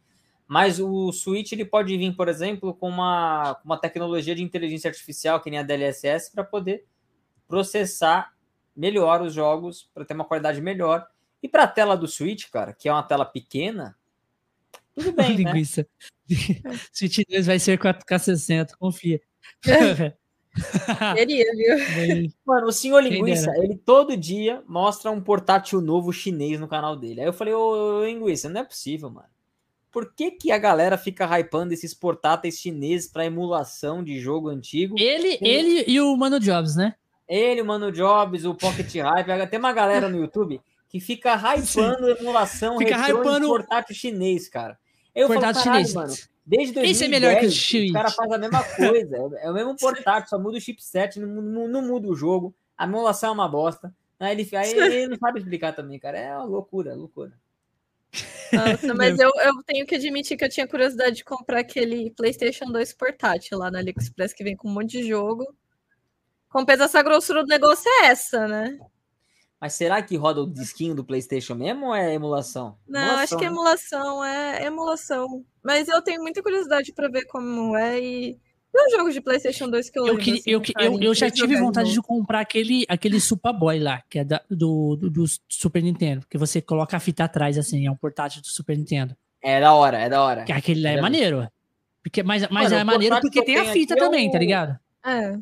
[0.48, 5.41] Mas o Switch ele pode vir, por exemplo, com uma, uma tecnologia de inteligência artificial,
[5.41, 6.86] que nem a DLSS, para poder
[7.48, 8.34] processar
[8.73, 11.06] melhor os jogos para ter uma qualidade melhor.
[11.44, 13.98] E para a tela do Switch, cara, que é uma tela pequena,
[14.94, 15.36] tudo bem, né?
[15.36, 15.86] Linguiça.
[16.94, 19.19] Switch 2 vai ser 4K 60, confia.
[21.15, 22.32] Queria, viu?
[22.45, 27.22] Mano, o senhor Linguiça, ele todo dia mostra um portátil novo chinês no canal dele.
[27.22, 29.27] Aí eu falei, ô, ô Linguiça, não é possível, mano.
[29.91, 34.95] Por que, que a galera fica hypando esses portáteis chineses para emulação de jogo antigo?
[34.99, 36.95] Ele, ele e o Mano Jobs, né?
[37.27, 42.10] Ele, o Mano Jobs, o Pocket Hype, tem uma galera no YouTube que fica hypando
[42.10, 43.48] emulação fica hypando...
[43.48, 44.77] portátil chinês, cara.
[45.14, 45.94] Eu portátil falo, chinês.
[45.94, 46.14] mano,
[46.46, 47.90] desde 2010, Esse é melhor que o Switch.
[47.90, 51.28] O cara faz a mesma coisa, é o mesmo portátil, só muda o chipset, não,
[51.28, 53.94] não, não muda o jogo, a emulação é uma bosta.
[54.20, 54.72] Aí ele, aí
[55.04, 56.18] ele não sabe explicar também, cara.
[56.18, 57.34] É uma loucura, loucura.
[58.54, 62.66] Nossa, mas eu, eu tenho que admitir que eu tinha curiosidade de comprar aquele PlayStation
[62.66, 65.46] 2 portátil lá na AliExpress que vem com um monte de jogo.
[66.50, 68.80] Compensação, a grossura do negócio é essa, né?
[69.60, 72.77] Mas será que roda o disquinho do PlayStation mesmo ou é emulação?
[72.88, 75.45] Não, emulação, acho que é emulação, é emulação.
[75.64, 78.38] Mas eu tenho muita curiosidade para ver como é e
[78.73, 80.23] os jogos de PlayStation 2 que eu, eu lembro.
[80.23, 84.19] Queria, assim, eu, eu, eu, já tive vontade de comprar aquele, aquele Superboy lá, que
[84.19, 87.91] é da, do, do, do, Super Nintendo, que você coloca a fita atrás, assim, é
[87.91, 89.15] um portátil do Super Nintendo.
[89.41, 90.44] É da hora, é da hora.
[90.44, 91.48] Que aquele lá é, é maneiro.
[92.03, 94.32] Porque, mas mas Mano, é maneiro porque tem a fita também, é o...
[94.32, 94.80] tá ligado?
[95.06, 95.38] É.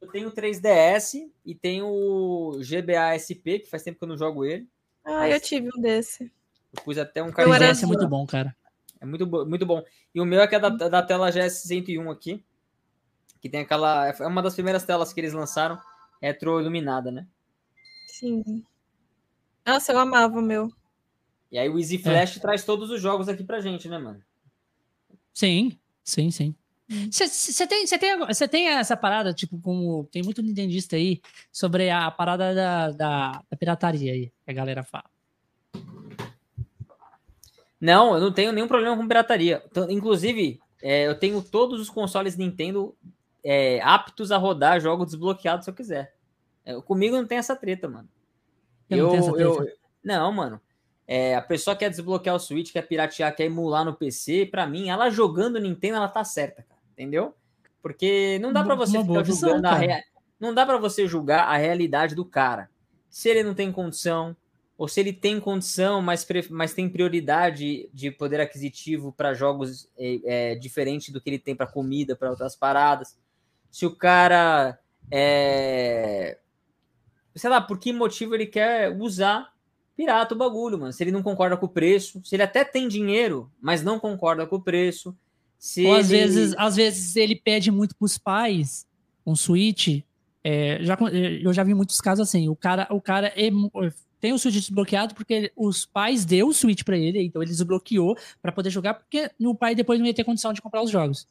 [0.00, 4.16] Eu tenho o 3DS e tenho o GBA SP, que faz tempo que eu não
[4.16, 4.68] jogo ele.
[5.04, 5.34] Ah, mas...
[5.34, 6.32] eu tive um desse.
[6.72, 7.48] Eu pus até um cara.
[7.48, 8.54] O 3DS é muito bom, cara.
[9.00, 9.82] É muito, muito bom.
[10.14, 12.44] E o meu é que é da, da tela GS101 aqui.
[13.40, 14.08] Que tem aquela.
[14.08, 15.78] É uma das primeiras telas que eles lançaram,
[16.20, 17.26] retroiluminada, né?
[18.08, 18.64] Sim.
[19.64, 20.72] Nossa, eu amava o meu.
[21.50, 22.40] E aí o Easy Flash é.
[22.40, 24.22] traz todos os jogos aqui pra gente, né, mano?
[25.32, 26.54] Sim, sim, sim.
[26.88, 31.20] Você tem, tem, tem essa parada, tipo, como tem muito nintendista aí,
[31.52, 35.04] sobre a parada da, da, da, pirataria aí, que a galera fala.
[37.78, 39.62] Não, eu não tenho nenhum problema com pirataria.
[39.70, 42.96] Então, inclusive, é, eu tenho todos os consoles Nintendo
[43.44, 46.14] é, aptos a rodar jogos desbloqueados se eu quiser.
[46.64, 48.08] É, comigo não tem essa treta, mano.
[48.88, 49.68] Eu, eu, não, eu,
[50.02, 50.58] não mano.
[51.06, 54.88] É, a pessoa quer desbloquear o Switch, quer piratear, quer emular no PC, para mim,
[54.88, 57.32] ela jogando Nintendo, ela tá certa, cara entendeu?
[57.80, 60.02] Porque não dá para você ficar visão, julgando a rea...
[60.40, 62.68] não dá para você julgar a realidade do cara.
[63.08, 64.36] Se ele não tem condição,
[64.76, 66.44] ou se ele tem condição, mas, pre...
[66.50, 71.54] mas tem prioridade de poder aquisitivo para jogos é, é, diferente do que ele tem
[71.54, 73.16] para comida, para outras paradas.
[73.70, 74.76] Se o cara
[75.08, 76.38] é...
[77.36, 79.52] sei lá, por que motivo ele quer usar
[79.96, 80.92] pirata o bagulho, mano.
[80.92, 84.46] Se ele não concorda com o preço, se ele até tem dinheiro, mas não concorda
[84.46, 85.16] com o preço,
[85.58, 86.20] se Ou às, ele...
[86.20, 88.86] vezes, às vezes ele pede muito para os pais
[89.26, 90.02] um Switch.
[90.42, 90.96] É, já,
[91.42, 92.48] eu já vi muitos casos assim.
[92.48, 93.50] O cara, o cara é,
[94.20, 98.16] tem o Switch desbloqueado porque os pais deu o Switch para ele, então ele desbloqueou
[98.40, 101.26] para poder jogar, porque o pai depois não ia ter condição de comprar os jogos.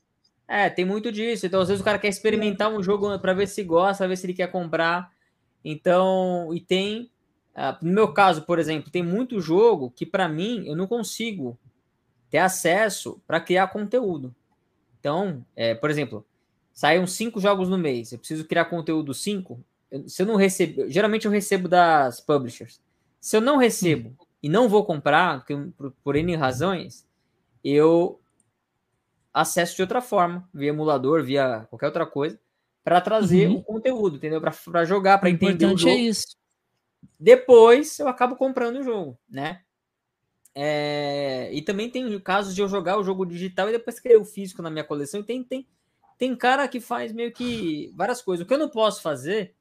[0.48, 1.45] É, tem muito disso.
[1.45, 4.16] Então, às vezes o cara quer experimentar um jogo para ver se gosta, pra ver
[4.16, 5.12] se ele quer comprar.
[5.64, 7.12] Então, e tem.
[7.54, 11.58] Uh, no meu caso, por exemplo, tem muito jogo que para mim eu não consigo
[12.30, 14.36] ter acesso para criar conteúdo.
[14.99, 16.26] Então, é, por exemplo,
[16.74, 19.64] saem cinco jogos no mês, eu preciso criar conteúdo cinco.
[20.08, 22.82] Se eu não recebo, geralmente eu recebo das publishers.
[23.20, 24.26] Se eu não recebo hum.
[24.44, 25.45] e não vou comprar,
[25.78, 27.08] por, por N razões,
[27.64, 28.20] eu
[29.34, 32.40] acesso de outra forma, via emulador, via qualquer outra coisa,
[32.84, 33.58] para trazer uhum.
[33.58, 34.41] o conteúdo, entendeu?
[34.41, 35.91] Para jogar, para entender o é jogo.
[35.91, 36.38] É isso.
[37.20, 39.62] Depois eu acabo comprando o jogo, né?
[40.59, 44.25] É, e também tem casos de eu jogar o jogo digital e depois criar o
[44.25, 45.19] físico na minha coleção.
[45.19, 45.67] E tem, tem,
[46.17, 48.43] tem cara que faz meio que várias coisas.
[48.43, 49.53] O que eu não posso fazer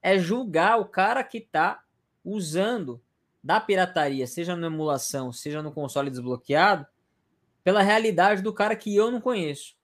[0.00, 1.82] é julgar o cara que está
[2.24, 3.02] usando
[3.42, 6.86] da pirataria, seja na emulação, seja no console desbloqueado,
[7.64, 9.74] pela realidade do cara que eu não conheço.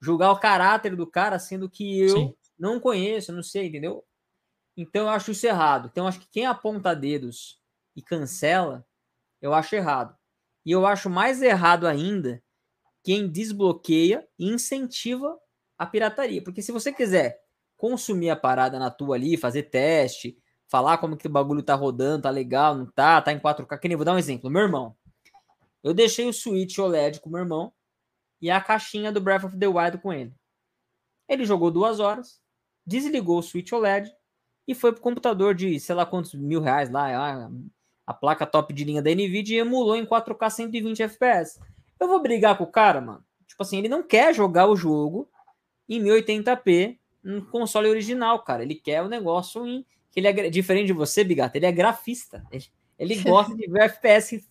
[0.00, 2.34] Julgar o caráter do cara sendo que eu Sim.
[2.56, 4.04] não conheço, não sei, entendeu?
[4.76, 5.88] Então eu acho isso errado.
[5.90, 7.60] Então eu acho que quem aponta dedos
[7.96, 8.86] e cancela
[9.44, 10.16] eu acho errado.
[10.64, 12.42] E eu acho mais errado ainda
[13.02, 15.38] quem desbloqueia e incentiva
[15.76, 16.42] a pirataria.
[16.42, 17.38] Porque se você quiser
[17.76, 22.22] consumir a parada na tua ali, fazer teste, falar como que o bagulho tá rodando,
[22.22, 23.78] tá legal, não tá, tá em 4K.
[23.78, 24.48] Que nem vou dar um exemplo.
[24.48, 24.96] Meu irmão.
[25.82, 27.70] Eu deixei o Switch OLED com meu irmão
[28.40, 30.34] e a caixinha do Breath of the Wild com ele.
[31.28, 32.40] Ele jogou duas horas,
[32.86, 34.10] desligou o Switch OLED
[34.66, 37.50] e foi pro computador de sei lá quantos mil reais lá,
[38.06, 41.58] a placa top de linha da Nvidia e emulou em 4K 120 FPS.
[41.98, 43.24] Eu vou brigar com o cara, mano.
[43.46, 45.28] Tipo assim, ele não quer jogar o jogo
[45.88, 48.62] em 1080p no console original, cara.
[48.62, 51.56] Ele quer o negócio em que ele é diferente de você, Bigata.
[51.56, 52.44] Ele é grafista.
[52.50, 52.64] Ele,
[52.98, 54.44] ele gosta de ver FPS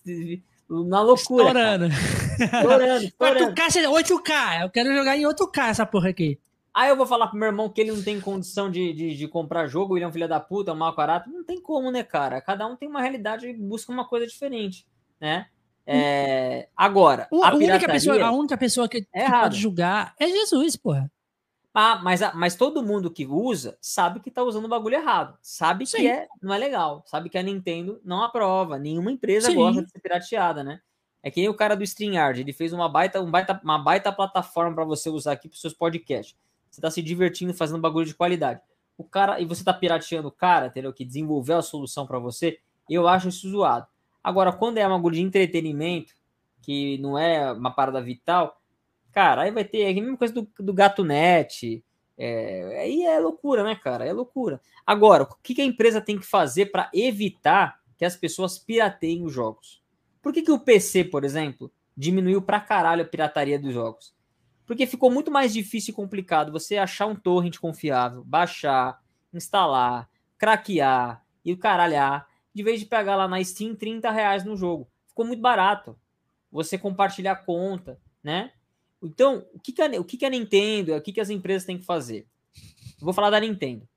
[0.70, 1.48] na loucura.
[1.48, 1.88] Estourando.
[1.88, 3.54] Estourando, estourando.
[3.54, 4.62] 4K, 8K.
[4.64, 6.40] Eu quero jogar em 8K essa porra aqui.
[6.74, 9.28] Aí eu vou falar pro meu irmão que ele não tem condição de, de, de
[9.28, 11.30] comprar jogo, ele é um filho da puta, é um mau caráter.
[11.30, 12.42] Não tem como, né, cara?
[12.42, 14.88] Cada um tem uma realidade e busca uma coisa diferente,
[15.20, 15.48] né?
[15.86, 16.70] É...
[16.76, 20.28] Agora, o, a, a, única pessoa, a única pessoa que, é que pode julgar é
[20.28, 21.12] Jesus, porra.
[21.74, 25.38] Ah, mas, mas todo mundo que usa sabe que tá usando o bagulho errado.
[25.42, 25.98] Sabe Sim.
[25.98, 27.04] que é, não é legal.
[27.08, 28.78] Sabe que a Nintendo não aprova.
[28.78, 29.56] Nenhuma empresa Sim.
[29.56, 30.80] gosta de ser pirateada, né?
[31.24, 32.42] É que nem o cara do StreamYard.
[32.42, 35.74] Ele fez uma baita, um baita, uma baita plataforma para você usar aqui para seus
[35.74, 36.38] podcasts.
[36.74, 38.60] Você tá se divertindo fazendo bagulho de qualidade.
[38.98, 40.92] O cara, e você tá pirateando o cara, entendeu?
[40.92, 42.60] Que desenvolveu a solução para você.
[42.90, 43.86] Eu acho isso zoado.
[44.24, 46.14] Agora, quando é uma bagulho de entretenimento,
[46.62, 48.60] que não é uma parada vital,
[49.14, 51.86] Cara, aí vai ter é a mesma coisa do, do Gato Net.
[52.18, 54.06] É, aí é loucura, né, cara?
[54.06, 54.60] É loucura.
[54.86, 59.24] Agora, o que, que a empresa tem que fazer para evitar que as pessoas pirateiem
[59.24, 59.84] os jogos?
[60.20, 64.16] Por que, que o PC, por exemplo, diminuiu pra caralho a pirataria dos jogos?
[64.66, 69.02] Porque ficou muito mais difícil e complicado você achar um torrent confiável, baixar,
[69.34, 74.56] instalar, craquear e o caralhar, de vez de pegar lá na Steam 30 reais no
[74.56, 74.88] jogo.
[75.08, 75.98] Ficou muito barato.
[76.52, 78.52] Você compartilhar conta, né?
[79.02, 81.66] Então, o que, que, a, o que, que a Nintendo, o que, que as empresas
[81.66, 82.26] têm que fazer?
[83.02, 83.88] vou falar da Nintendo.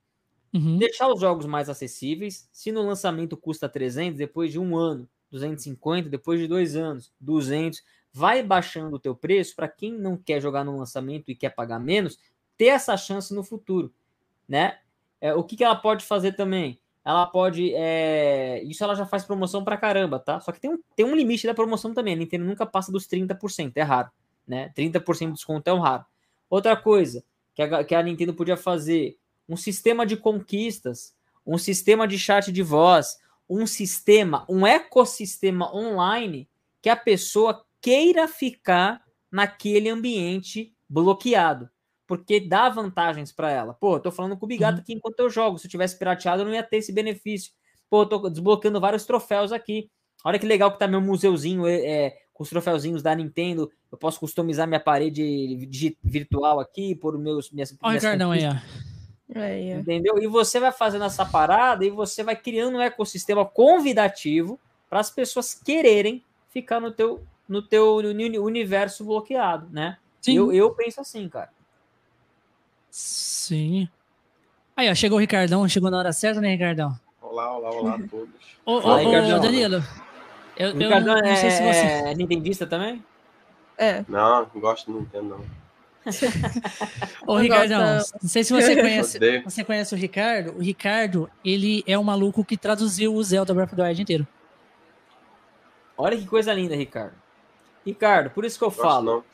[0.52, 0.78] Uhum.
[0.78, 2.48] Deixar os jogos mais acessíveis.
[2.52, 7.82] Se no lançamento custa 300, depois de um ano, 250, depois de dois anos, 200,
[8.16, 11.78] vai baixando o teu preço para quem não quer jogar no lançamento e quer pagar
[11.78, 12.18] menos,
[12.56, 13.92] ter essa chance no futuro,
[14.48, 14.78] né?
[15.20, 16.78] É, o que, que ela pode fazer também?
[17.04, 17.72] Ela pode.
[17.74, 18.62] É...
[18.64, 20.40] Isso ela já faz promoção para caramba, tá?
[20.40, 22.14] Só que tem um, tem um limite da promoção também.
[22.14, 24.10] A Nintendo nunca passa dos 30%, é raro
[24.46, 24.72] né?
[24.76, 26.04] 30% de desconto é um raro.
[26.48, 27.24] Outra coisa
[27.54, 29.18] que a, que a Nintendo podia fazer,
[29.48, 31.14] um sistema de conquistas,
[31.44, 33.18] um sistema de chat de voz,
[33.48, 36.48] um sistema, um ecossistema online
[36.80, 39.00] que a pessoa queira ficar
[39.30, 41.70] naquele ambiente bloqueado,
[42.04, 43.74] porque dá vantagens para ela.
[43.74, 44.80] Pô, eu tô falando com o Bigato uhum.
[44.80, 45.56] aqui enquanto eu jogo.
[45.56, 47.52] Se eu tivesse pirateado, eu não ia ter esse benefício.
[47.88, 49.88] Pô, eu tô desbloqueando vários troféus aqui.
[50.24, 53.70] Olha que legal que tá meu museuzinho é, é com os troféuzinhos da Nintendo.
[53.92, 55.68] Eu posso customizar minha parede
[56.02, 57.72] virtual aqui, por meus minhas.
[57.80, 59.38] Olha o Ricardão aí, ó.
[59.78, 60.18] Entendeu?
[60.20, 64.58] E você vai fazendo essa parada e você vai criando um ecossistema convidativo
[64.90, 69.98] para as pessoas quererem ficar no teu, no teu universo bloqueado, né?
[70.20, 70.36] Sim.
[70.36, 71.50] Eu, eu penso assim, cara.
[72.90, 73.88] Sim.
[74.76, 76.98] Aí, ó, chegou o Ricardão, chegou na hora certa, né, Ricardão?
[77.22, 78.34] Olá, olá, olá a todos.
[78.64, 79.82] Ô, ô, ô, Danilo,
[80.56, 81.86] eu, eu não, não é, sei se você.
[82.10, 83.04] É nintendista também?
[83.78, 84.04] É.
[84.08, 85.66] Não, não gosto de Nintendo, não.
[87.26, 90.56] Ô, Ricardão, não sei se você conhece, você conhece o Ricardo.
[90.56, 94.26] O Ricardo, ele é o maluco que traduziu o Zelda Breath of the Wild inteiro.
[95.96, 97.14] Olha que coisa linda, Ricardo.
[97.86, 99.16] Ricardo, por isso que eu Gosto falo.
[99.16, 99.24] Não.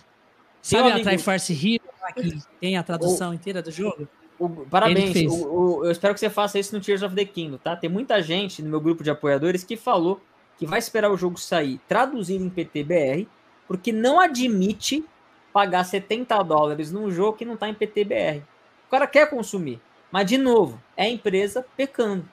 [0.61, 1.03] Sabe a.
[1.03, 1.83] Triforce Hero,
[2.15, 4.07] que tem a tradução o, inteira do jogo?
[4.39, 5.17] O, parabéns.
[5.33, 7.75] O, eu espero que você faça isso no Tears of the Kingdom, tá?
[7.75, 10.21] Tem muita gente no meu grupo de apoiadores que falou
[10.59, 13.27] que vai esperar o jogo sair traduzido em PTBR,
[13.67, 15.05] porque não admite
[15.53, 18.43] pagar 70 dólares num jogo que não está em PTBR.
[18.87, 19.81] O cara quer consumir,
[20.11, 22.29] mas de novo, é a empresa pecando,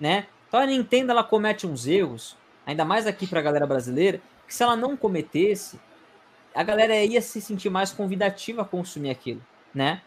[0.00, 0.26] né?
[0.48, 2.36] Então a Nintendo ela comete uns erros,
[2.66, 5.78] ainda mais aqui para a galera brasileira, que se ela não cometesse,
[6.54, 9.40] a galera ia se sentir mais convidativa a consumir aquilo,
[9.72, 10.00] né?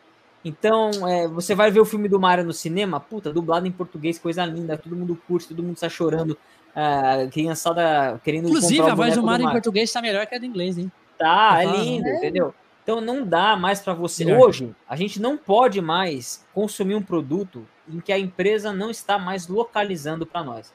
[0.44, 4.18] Então, é, você vai ver o filme do Mario no cinema, puta, dublado em português,
[4.18, 6.36] coisa linda, todo mundo curte, todo mundo está chorando
[6.76, 10.46] a criançada querendo Inclusive, a voz do Mario em português está melhor que a do
[10.46, 10.92] inglês, hein?
[11.18, 12.16] Tá, é lindo, é.
[12.18, 12.56] entendeu?
[12.84, 14.26] Então não dá mais para você.
[14.26, 14.48] Melhor.
[14.48, 19.20] Hoje, a gente não pode mais consumir um produto em que a empresa não está
[19.20, 20.74] mais localizando para nós.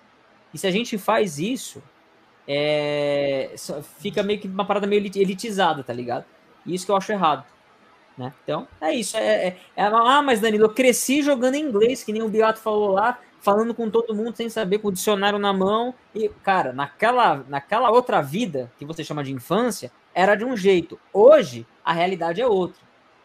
[0.54, 1.82] E se a gente faz isso,
[2.46, 3.54] é...
[3.98, 6.24] fica meio que uma parada meio elitizada, tá ligado?
[6.64, 7.44] Isso que eu acho errado.
[8.16, 8.32] Né?
[8.42, 9.16] Então, é isso.
[9.16, 12.60] É, é, é, ah, mas Danilo, eu cresci jogando em inglês, que nem o Beato
[12.60, 15.94] falou lá falando com todo mundo sem saber, com o dicionário na mão.
[16.14, 20.98] E, cara, naquela, naquela outra vida que você chama de infância, era de um jeito.
[21.12, 22.80] Hoje, a realidade é outra.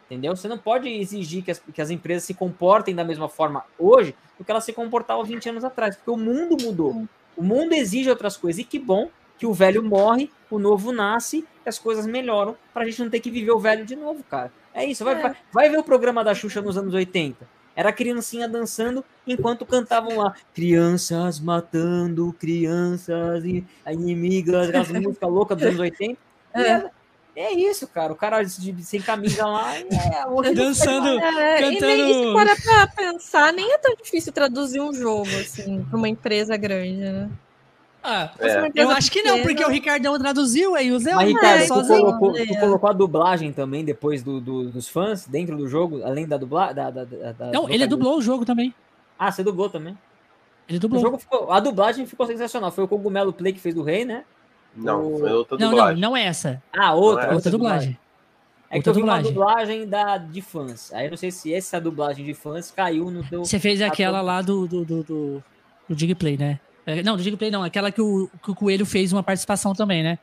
[0.06, 0.36] Entendeu?
[0.36, 4.14] Você não pode exigir que as, que as empresas se comportem da mesma forma hoje
[4.38, 7.08] do que elas se comportavam 20 anos atrás, porque o mundo mudou.
[7.42, 8.62] O mundo exige outras coisas.
[8.62, 9.10] E que bom
[9.40, 13.20] que o velho morre, o novo nasce, e as coisas melhoram pra gente não ter
[13.20, 14.54] que viver o velho de novo, cara.
[14.72, 15.04] É isso.
[15.04, 15.22] Vai, é.
[15.24, 17.50] vai, vai ver o programa da Xuxa nos anos 80.
[17.76, 25.66] Era criancinha dançando enquanto cantavam lá crianças matando crianças e inimigas, aquelas músicas loucas dos
[25.66, 26.20] anos 80.
[26.54, 26.92] É.
[27.36, 28.12] É isso, cara.
[28.12, 29.84] O cara de, sem camisa lá é
[30.54, 31.92] dançando, é, cantando.
[31.92, 35.98] E nem, se para pra pensar, nem é tão difícil traduzir um jogo assim para
[35.98, 37.30] uma empresa grande, né?
[38.04, 38.72] Ah, é.
[38.76, 41.14] eu acho que não, porque o Ricardão traduziu aí o Zé.
[41.14, 45.56] Mas, Ricardo, tu, colocou, tu colocou a dublagem também depois do, do, dos fãs dentro
[45.56, 46.76] do jogo, além da dublagem?
[46.76, 48.74] Da, da, da, não, ele dublou o jogo também.
[49.20, 49.96] Ah, você dublou também?
[50.68, 51.00] Ele dublou.
[51.00, 52.72] O jogo ficou, a dublagem ficou sensacional.
[52.72, 54.26] Foi o Cogumelo Play que fez do Rei, né?
[54.76, 56.02] Não, foi outra não, dublagem.
[56.02, 56.62] Não, não é essa.
[56.72, 57.26] Ah, outra.
[57.26, 57.98] É outra dublagem.
[58.70, 60.94] É que eu vi uma dublagem da, de fãs.
[60.94, 63.44] Aí eu não sei se essa dublagem de fãs caiu no teu.
[63.44, 65.44] Você fez aquela lá do, do, do, do,
[65.90, 66.58] do Digplay, né?
[66.86, 67.64] É, não, do Digplay não.
[67.64, 70.18] Aquela que o, que o Coelho fez uma participação também, né?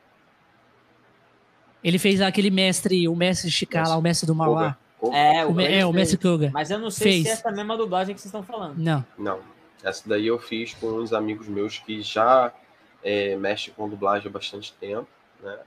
[1.83, 4.75] Ele fez aquele mestre, o mestre Chicar lá, o mestre do Mauá.
[5.13, 6.49] É, o, é, o mestre Koga.
[6.51, 7.23] Mas eu não sei fez.
[7.23, 8.77] se é essa mesma dublagem que vocês estão falando.
[8.77, 9.05] Não.
[9.17, 9.39] Não.
[9.83, 12.51] Essa daí eu fiz com uns amigos meus que já
[13.03, 15.07] é, mexe com dublagem há bastante tempo,
[15.41, 15.59] né?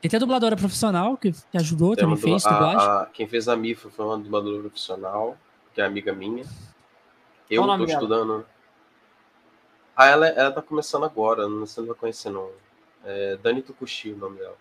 [0.00, 2.88] Tem até dubladora profissional que, que ajudou, Tem também fez dublagem.
[2.88, 5.36] A, quem fez a MIFA foi uma dubladora profissional,
[5.74, 6.44] que é amiga minha.
[7.50, 8.46] Eu estou estudando.
[9.94, 12.50] Ah, ela, ela tá começando agora, não sei se vai conhecer não.
[13.04, 14.56] É Dani Tukushi o nome dela.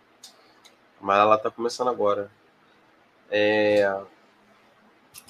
[1.00, 2.30] Mas ela tá começando agora.
[3.32, 3.84] É...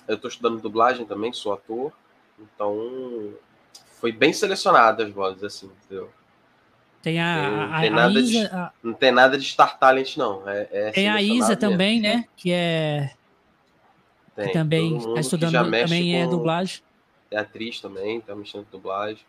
[0.07, 1.93] Eu estou estudando dublagem também, sou ator.
[2.39, 3.33] Então,
[3.99, 6.09] foi bem selecionada as vozes, assim, entendeu?
[7.01, 8.71] Tem a, não, a, tem a Isa, de, a...
[8.83, 10.47] não tem nada de Star Talent, não.
[10.47, 12.25] É, é tem a Isa também, né?
[12.35, 13.11] Que é.
[14.35, 16.81] Tem, que também está estudando, também é dublagem.
[17.31, 19.23] É atriz também, tá mexendo com dublagem.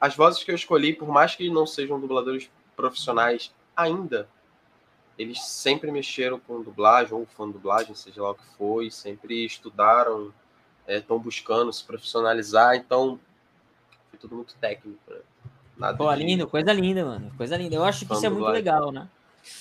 [0.00, 4.28] As vozes que eu escolhi, por mais que não sejam dubladores profissionais ainda,
[5.18, 9.44] eles sempre mexeram com dublagem, ou fã de dublagem, seja lá o que foi, sempre
[9.44, 10.32] estudaram,
[10.86, 13.18] estão é, buscando se profissionalizar, então
[14.10, 15.18] foi tudo muito técnico, né?
[15.76, 16.24] Nada Pô, de...
[16.24, 17.30] lindo, coisa linda, mano.
[17.36, 17.76] Coisa linda.
[17.76, 19.08] Eu acho que isso é muito legal, né?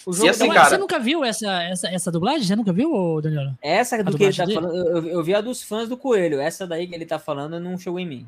[0.06, 0.70] O jogo assim, cara...
[0.70, 2.48] Você nunca viu essa, essa, essa dublagem?
[2.48, 3.54] Você nunca viu, Daniel?
[3.62, 6.40] Essa do que ele tá falando, eu, eu, vi a dos fãs do Coelho.
[6.40, 8.28] Essa daí que ele tá falando não chegou em mim.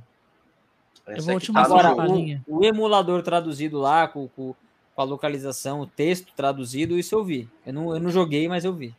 [1.07, 2.11] Essa eu vou te mostrar Agora,
[2.47, 4.53] o, o, emulador traduzido lá, com, com,
[4.95, 7.49] com, a localização, o texto traduzido, isso eu vi.
[7.65, 8.93] Eu não, eu não joguei, mas eu vi.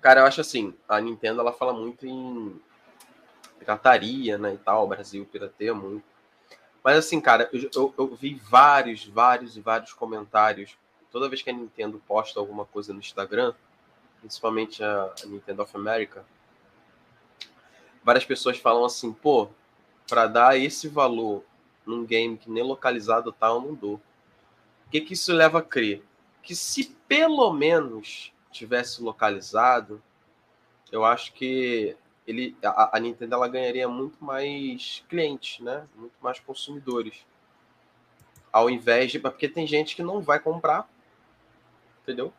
[0.00, 2.54] Cara, eu acho assim, a Nintendo ela fala muito em
[3.58, 6.13] pirataria, né, e tal, o Brasil pirateia muito.
[6.84, 10.76] Mas assim, cara, eu, eu, eu, vi vários, vários e vários comentários.
[11.10, 13.54] Toda vez que a Nintendo posta alguma coisa no Instagram,
[14.20, 16.26] principalmente a, a Nintendo of America,
[18.04, 19.48] várias pessoas falam assim, pô,
[20.06, 21.42] para dar esse valor
[21.86, 23.94] num game que nem localizado tá, eu não dou.
[24.86, 26.04] O que, que isso leva a crer?
[26.42, 30.02] Que se pelo menos tivesse localizado,
[30.92, 31.96] eu acho que
[32.26, 35.84] ele, a, a, Nintendo ela ganharia muito mais clientes, né?
[35.94, 37.24] Muito mais consumidores.
[38.52, 39.18] Ao invés de.
[39.18, 40.88] Porque tem gente que não vai comprar.
[42.02, 42.32] Entendeu?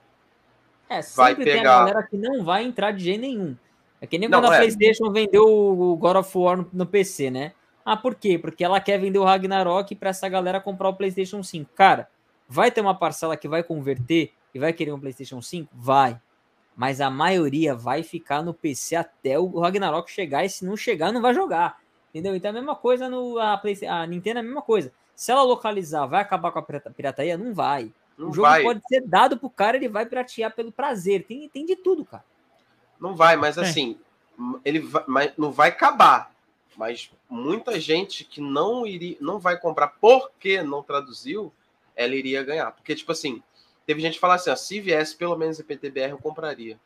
[0.89, 1.51] É, sempre vai pegar...
[1.51, 3.55] tem a galera que não vai entrar de jeito nenhum.
[4.01, 4.59] É que nem não, quando a é.
[4.59, 7.53] PlayStation vendeu o God of War no, no, PC, né?
[7.83, 8.37] Ah, por quê?
[8.37, 11.71] Porque ela quer vender o Ragnarok para essa galera comprar o PlayStation 5.
[11.73, 12.09] Cara,
[12.47, 15.69] vai ter uma parcela que vai converter e vai querer um PlayStation 5?
[15.73, 16.19] Vai
[16.75, 21.11] mas a maioria vai ficar no PC até o Ragnarok chegar, e se não chegar,
[21.11, 21.79] não vai jogar.
[22.09, 22.35] Entendeu?
[22.35, 24.91] Então é a mesma coisa no a, a Nintendo é a mesma coisa.
[25.15, 27.37] Se ela localizar, vai acabar com a pirataria?
[27.37, 27.91] Não vai.
[28.17, 28.63] Não o jogo vai.
[28.63, 31.25] pode ser dado pro cara, ele vai piratear pelo prazer.
[31.25, 32.23] Tem, tem de tudo, cara.
[32.99, 33.61] Não vai, mas é.
[33.61, 33.97] assim,
[34.63, 36.31] ele vai, mas não vai acabar.
[36.77, 41.51] Mas muita gente que não iria, não vai comprar porque não traduziu,
[41.95, 42.71] ela iria ganhar.
[42.71, 43.41] Porque, tipo assim,
[43.85, 46.79] Teve gente que falar assim, ó, se viesse pelo menos em PTBR, eu compraria.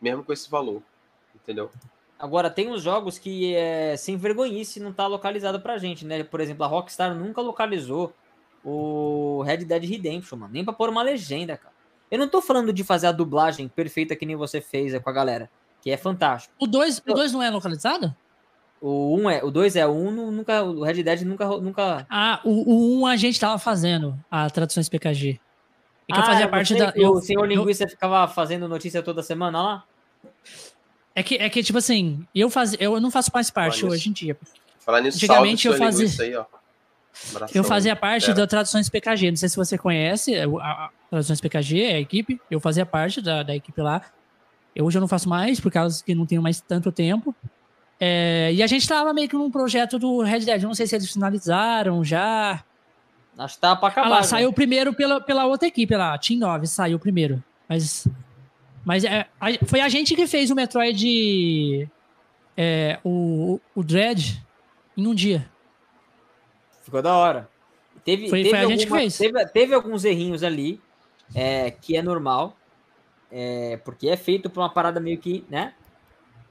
[0.00, 0.82] Mesmo com esse valor.
[1.34, 1.70] Entendeu?
[2.18, 6.22] Agora, tem uns jogos que é sem vergonhice não tá localizado pra gente, né?
[6.24, 8.12] Por exemplo, a Rockstar nunca localizou
[8.64, 10.52] o Red Dead Redemption, mano.
[10.52, 11.74] Nem pra pôr uma legenda, cara.
[12.10, 15.12] Eu não tô falando de fazer a dublagem perfeita que nem você fez com a
[15.12, 15.50] galera,
[15.80, 16.54] que é fantástico.
[16.58, 18.14] O 2 o dois não é localizado?
[18.80, 21.46] O 1 um é, o 2 é, o 1 um, nunca, o Red Dead nunca,
[21.58, 22.06] nunca...
[22.08, 25.40] Ah, o 1 um a gente tava fazendo, a tradução PKG.
[26.08, 26.92] É que ah, eu fazia parte da.
[26.96, 29.84] Eu, o senhor linguista eu, ficava fazendo notícia toda semana lá?
[31.14, 34.08] É que, é que tipo assim, eu, faz, eu não faço mais parte Falar hoje
[34.08, 34.22] nisso.
[34.22, 34.38] em dia.
[34.78, 36.24] Falar nisso, Antigamente eu fazia.
[36.24, 36.44] Aí, ó.
[37.52, 39.30] eu fazia parte da Traduções PKG.
[39.32, 42.40] Não sei se você conhece, a, a Traduções PKG é a equipe.
[42.50, 44.00] Eu fazia parte da, da equipe lá.
[44.74, 47.34] Eu, hoje eu não faço mais, por causa que não tenho mais tanto tempo.
[48.00, 50.62] É, e a gente tava meio que num projeto do Red Dead.
[50.62, 52.64] Não sei se eles finalizaram já.
[53.38, 54.06] Acho que tá pra acabar.
[54.06, 57.42] Ah lá, saiu primeiro pela, pela outra equipe lá, Team 9, saiu primeiro.
[57.68, 58.08] Mas,
[58.84, 61.88] mas é, a, foi a gente que fez o Metroid.
[62.56, 64.44] É, o, o Dread
[64.96, 65.48] em um dia.
[66.82, 67.48] Ficou da hora.
[68.04, 69.18] Teve, foi, teve, foi a alguma, gente que fez.
[69.18, 70.80] Teve, teve alguns errinhos ali,
[71.34, 72.56] é, que é normal.
[73.30, 75.74] É, porque é feito para uma parada meio que, né?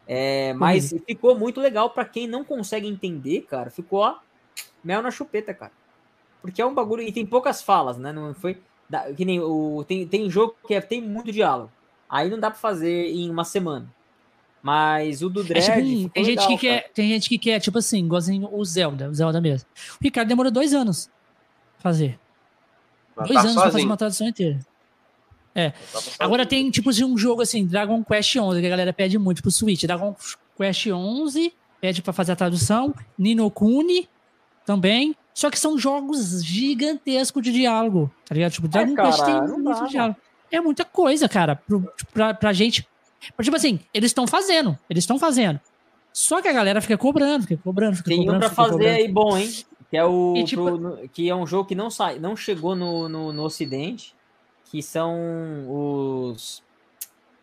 [0.07, 0.99] É, mas uhum.
[1.05, 3.69] ficou muito legal para quem não consegue entender, cara.
[3.69, 4.19] Ficou ó,
[4.81, 5.71] mel na chupeta, cara.
[6.41, 7.03] Porque é um bagulho.
[7.03, 8.11] E tem poucas falas, né?
[8.11, 8.57] Não foi.
[9.15, 9.83] Que nem o.
[9.87, 11.71] Tem, tem jogo que é, tem muito diálogo.
[12.09, 13.91] Aí não dá para fazer em uma semana.
[14.61, 15.69] Mas o do Dread.
[15.69, 18.65] É, tipo, tem, legal, gente que quer, tem gente que quer, tipo assim, igualzinho o
[18.65, 19.67] Zelda, o Zelda mesmo.
[19.93, 21.09] O Ricardo demorou dois anos
[21.79, 22.19] fazer.
[23.15, 23.61] Mas dois tá anos sozinho.
[23.61, 24.59] pra fazer uma tradução inteira.
[25.55, 25.73] É.
[26.19, 29.49] Agora tem, tipo, um jogo assim, Dragon Quest 11, que a galera pede muito pro
[29.49, 29.83] Switch.
[29.83, 30.15] Dragon
[30.55, 32.93] Quest 11 pede pra fazer a tradução.
[33.17, 34.07] Nino Kuni
[34.65, 35.15] também.
[35.37, 38.53] Só que são jogos gigantescos de diálogo, tá ligado?
[38.53, 40.17] Tipo, Dragon é, Quest tem muito dá, diálogo.
[40.51, 42.87] É muita coisa, cara, pro, pra, pra gente.
[43.39, 45.59] Tipo assim, eles estão fazendo, eles estão fazendo.
[46.11, 48.39] Só que a galera fica cobrando, fica cobrando, fica tem cobrando.
[48.39, 48.97] Tem um pra fazer cobrando.
[48.97, 49.53] aí bom, hein?
[49.91, 50.33] Que é o.
[50.35, 53.43] E, tipo, pro, que é um jogo que não sai, não chegou no, no, no
[53.43, 54.15] Ocidente
[54.71, 56.63] que são os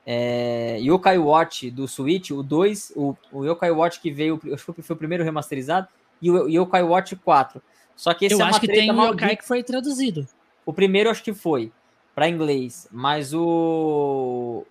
[0.04, 4.82] é, Yokai Watch do Switch, o 2, o, o Yokai Watch que veio, acho que
[4.82, 5.86] foi o primeiro remasterizado,
[6.20, 7.62] e o Yokai Watch 4.
[7.96, 10.26] Só que esse Eu é acho que tem o Yokai que foi traduzido.
[10.66, 11.72] O primeiro acho que foi
[12.14, 14.64] para inglês, mas o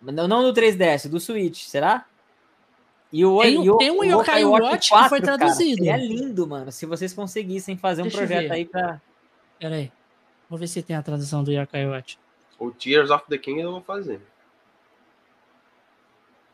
[0.00, 2.06] não, não no 3DS, do Switch, será?
[3.12, 5.84] E o, tem, e o, tem um Yokai, Watch, Watch 4, que foi traduzido.
[5.84, 6.70] Cara, é lindo, mano.
[6.70, 9.00] Se vocês conseguissem fazer Deixa um projeto aí para
[9.58, 9.92] Pera aí.
[10.48, 12.18] Vou ver se tem a tradução do Yakai Watch.
[12.58, 14.20] O Tears of the Kingdom eu vou fazer.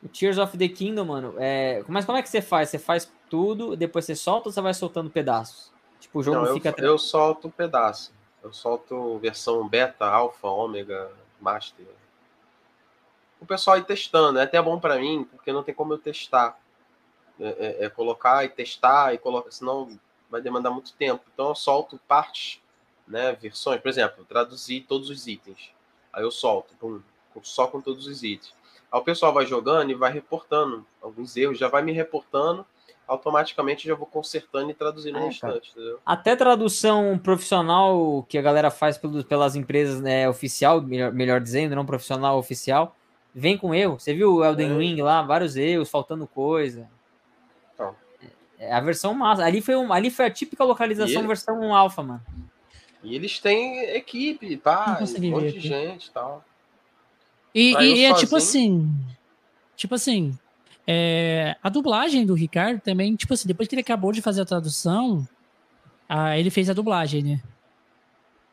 [0.02, 1.84] O Tears of the Kingdom, mano, é...
[1.88, 2.68] mas como é que você faz?
[2.68, 5.72] Você faz tudo, depois você solta ou você vai soltando pedaços?
[6.00, 6.74] Tipo, o jogo Não, fica...
[6.78, 8.12] Eu, eu solto um pedaço.
[8.42, 11.86] Eu solto versão beta, alfa, ômega, master.
[13.40, 14.38] O pessoal ir testando.
[14.38, 16.58] É até bom para mim, porque não tem como eu testar.
[17.38, 17.48] É,
[17.82, 19.98] é, é colocar e testar, e colocar, senão
[20.30, 21.24] vai demandar muito tempo.
[21.32, 22.60] Então eu solto partes
[23.06, 25.70] né, versões, por exemplo, traduzir todos os itens.
[26.12, 27.00] Aí eu solto, pum,
[27.42, 28.54] só com todos os itens.
[28.90, 32.66] Aí o pessoal vai jogando e vai reportando alguns erros, já vai me reportando,
[33.06, 35.72] automaticamente já vou consertando e traduzindo é, o restante.
[36.04, 41.86] Até tradução profissional que a galera faz pelas empresas né, oficial, melhor, melhor dizendo, não
[41.86, 42.96] profissional oficial,
[43.34, 43.98] vem com erro.
[43.98, 44.78] Você viu o Elden é.
[44.78, 46.88] Ring lá, vários erros, faltando coisa.
[47.74, 47.94] Então.
[48.58, 49.44] É a versão massa.
[49.44, 51.28] Ali foi, um, ali foi a típica localização ele...
[51.28, 52.22] versão alfa, mano.
[53.04, 54.98] E eles têm equipe, tá?
[55.00, 56.44] Um monte de gente e tal.
[57.54, 58.92] E, e é tipo assim.
[59.76, 60.36] Tipo assim.
[60.86, 64.46] É, a dublagem do Ricardo também, tipo assim, depois que ele acabou de fazer a
[64.46, 65.26] tradução,
[66.08, 67.42] ah, ele fez a dublagem, né?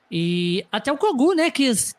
[0.09, 1.95] E até o Kogu, né, quis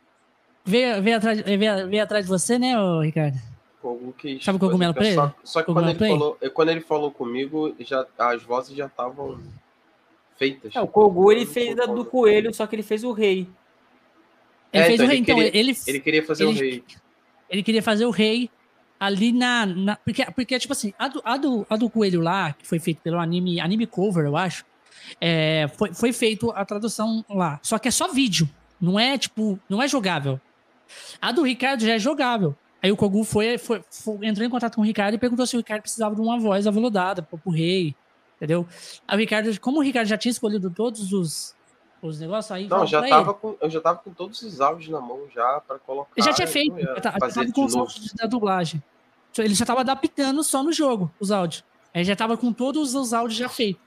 [0.64, 3.38] veio, veio, atrás, veio, veio atrás de você, né, Ricardo?
[3.80, 5.14] Kogu que Sabe o Cogumelo Play?
[5.14, 9.38] Só, só que quando ele, falou, quando ele falou comigo, já, as vozes já estavam
[10.36, 10.74] feitas.
[10.74, 13.46] É, o Kogu ele fez a do coelho, só que ele fez o rei.
[14.72, 15.36] Ele é, fez então, o rei, então.
[15.36, 16.84] Queria, ele, ele queria fazer ele, o rei.
[17.50, 18.50] Ele queria fazer o rei
[19.04, 19.66] ali na.
[19.66, 22.78] na porque, porque, tipo assim, a do, a, do, a do coelho lá, que foi
[22.78, 24.64] feito pelo anime, anime cover, eu acho,
[25.20, 27.58] é, foi, foi feito a tradução lá.
[27.62, 28.48] Só que é só vídeo.
[28.80, 30.40] Não é, tipo, não é jogável.
[31.20, 32.54] A do Ricardo já é jogável.
[32.82, 35.56] Aí o Kogu foi, foi, foi, entrou em contato com o Ricardo e perguntou se
[35.56, 37.94] o Ricardo precisava de uma voz aveludada pro, pro rei.
[38.36, 38.66] Entendeu?
[39.08, 41.56] Aí o Ricardo, como o Ricardo já tinha escolhido todos os,
[42.02, 42.68] os negócios, aí.
[42.68, 45.78] Não, já tava com, eu já tava com todos os áudios na mão já para
[45.78, 46.10] colocar.
[46.14, 48.82] Ele já tinha feito, já, tava, tava com os áudios da dublagem.
[49.38, 51.64] Ele já tava adaptando só no jogo os áudios.
[51.94, 53.82] Ele já tava com todos os áudios já feitos.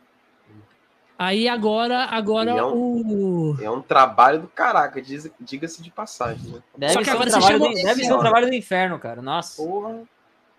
[1.19, 3.57] Aí agora, agora é um, o.
[3.59, 5.01] É um trabalho do caraca,
[5.39, 6.51] diga-se de passagem.
[6.51, 6.59] Né?
[6.77, 7.69] Deve, Só que agora um você chamou...
[7.69, 9.21] do, deve ser um trabalho do inferno, cara.
[9.21, 9.63] Nossa.
[9.63, 10.03] Porra.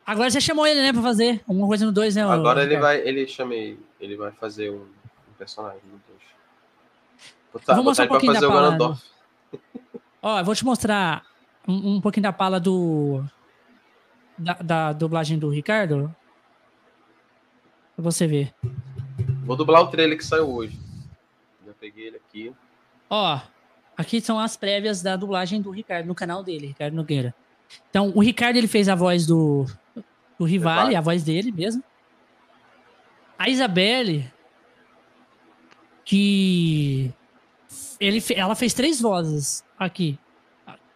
[0.04, 2.22] Agora você chamou ele, né, pra fazer alguma coisa no 2, né?
[2.22, 6.00] Agora ele vai, ele chamei, ele vai fazer um, um personagem no
[7.52, 7.66] 2.
[7.76, 8.98] Vou mostrar um pouquinho da pala.
[10.22, 11.24] Ó, eu vou te mostrar
[11.68, 13.22] um, um pouquinho da pala do
[14.38, 16.14] da, da, dublagem do Ricardo.
[17.94, 18.54] Pra você ver.
[19.44, 20.78] Vou dublar o trailer que saiu hoje.
[21.66, 22.52] Já peguei ele aqui.
[23.10, 23.40] Ó,
[23.96, 27.34] aqui são as prévias da dublagem do Ricardo no canal dele, Ricardo Nogueira.
[27.90, 29.66] Então, o Ricardo ele fez a voz do
[30.38, 31.82] do Rivale, a voz dele mesmo.
[33.36, 34.30] A Isabelle,
[36.04, 37.12] que
[37.98, 40.18] ele, ela fez três vozes aqui.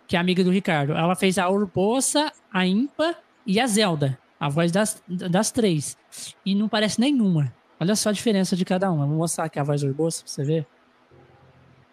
[0.07, 0.93] que é amiga do Ricardo.
[0.93, 3.17] Ela fez a Urbosa, a Impa
[3.47, 4.19] e a Zelda.
[4.39, 5.97] A voz das, das três.
[6.45, 7.55] E não parece nenhuma.
[7.79, 9.07] Olha só a diferença de cada uma.
[9.07, 10.67] Vou mostrar aqui a voz do Urbosa pra você ver.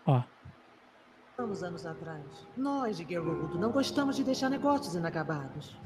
[0.06, 0.24] Ó.
[1.40, 2.24] Uns anos atrás,
[2.58, 5.78] nós de Gerudo não gostamos de deixar negócios inacabados.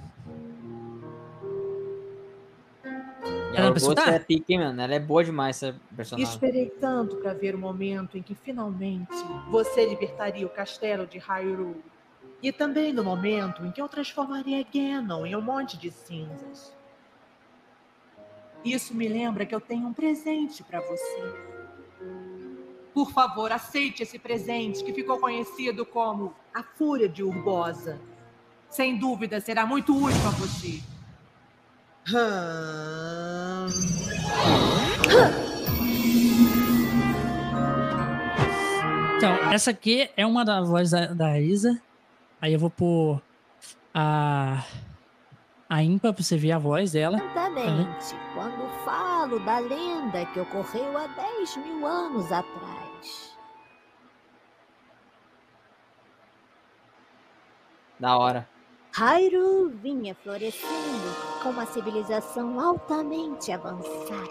[3.56, 3.73] Ela,
[4.07, 4.81] ela é pique, mano.
[4.81, 6.31] Ela é boa demais, essa personagem.
[6.31, 9.14] Esperei tanto para ver o momento em que finalmente
[9.49, 11.84] você libertaria o castelo de Hyrule.
[12.43, 16.75] E também no momento em que eu transformaria Ganon em um monte de cinzas.
[18.65, 21.33] Isso me lembra que eu tenho um presente para você.
[22.93, 27.99] Por favor, aceite esse presente que ficou conhecido como a Fúria de Urbosa.
[28.69, 30.83] Sem dúvida, será muito útil a você.
[39.15, 41.81] Então, essa aqui é uma da voz da, da Isa.
[42.43, 43.21] Aí eu vou pôr
[43.93, 44.65] a,
[45.69, 47.15] a Impa pra você ver a voz dela.
[47.17, 48.13] Exatamente.
[48.13, 48.19] Uhum.
[48.33, 53.37] Quando falo da lenda que ocorreu há 10 mil anos atrás.
[57.97, 58.45] Da hora.
[58.91, 64.27] Hyrule vinha florescendo com uma civilização altamente avançada.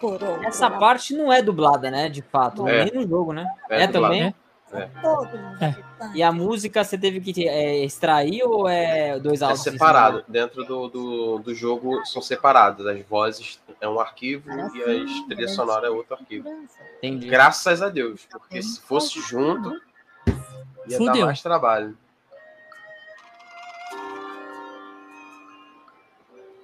[0.00, 2.08] Por Essa parte não é dublada, né?
[2.08, 2.68] De fato.
[2.68, 2.84] É.
[2.84, 3.52] Nem no jogo, né?
[3.68, 4.32] É, é também?
[4.72, 5.64] É.
[5.64, 5.76] é.
[6.14, 9.66] E a música você teve que é, extrair ou é dois áudios?
[9.66, 10.24] É separado.
[10.26, 12.84] Dentro do, do, do, jogo são separadas.
[12.86, 16.48] As vozes é um arquivo e a trilha sonora é outro arquivo.
[16.98, 17.28] Entendi.
[17.28, 18.26] Graças a Deus.
[18.30, 19.70] Porque se fosse junto,
[20.88, 21.14] ia Fudeu.
[21.14, 21.96] dar mais trabalho.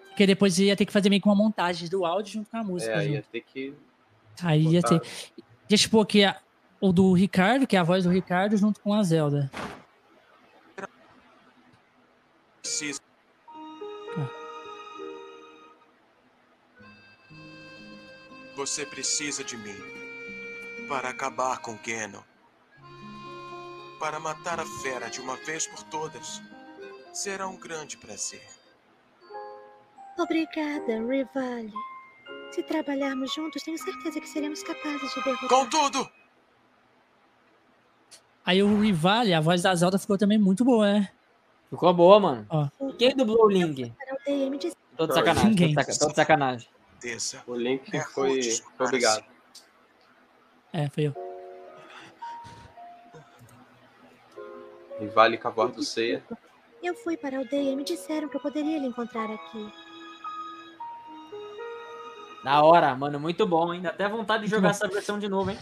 [0.09, 2.65] Porque depois ia ter que fazer meio que uma montagem do áudio junto com a
[2.65, 2.93] música.
[2.93, 3.15] É, junto.
[3.15, 3.75] ia ter que.
[4.43, 5.01] Aí ia ter.
[5.69, 6.37] Deixa eu pôr aqui a,
[6.83, 9.49] o do Ricardo, que é a voz do Ricardo, junto com a Zelda.
[18.57, 19.77] Você precisa de mim
[20.89, 22.25] para acabar com Geno.
[24.01, 26.43] Para matar a fera de uma vez por todas.
[27.13, 28.45] Será um grande prazer.
[30.19, 31.73] Obrigada, Rivale.
[32.51, 35.49] Se trabalharmos juntos, tenho certeza que seremos capazes de derrotar.
[35.49, 36.22] Contudo!
[38.45, 41.09] Aí o Rivale, a voz da Zelda ficou também muito boa, né?
[41.71, 42.47] Ficou boa, mano.
[42.51, 42.69] Ó.
[42.99, 43.93] Quem dublou o Link?
[44.97, 45.51] Tô de sacanagem.
[45.51, 45.75] Ninguém.
[45.75, 46.69] Tô de sacanagem.
[47.47, 48.43] O Link foi,
[48.77, 49.25] foi obrigado.
[50.73, 51.15] É, foi eu.
[54.99, 56.23] Rivale com a voz do Ceia.
[56.83, 59.73] Eu fui para a aldeia e me disseram que eu poderia lhe encontrar aqui.
[62.45, 63.83] Da hora, mano, muito bom, hein?
[63.83, 65.59] Dá até vontade de jogar essa versão de novo, hein?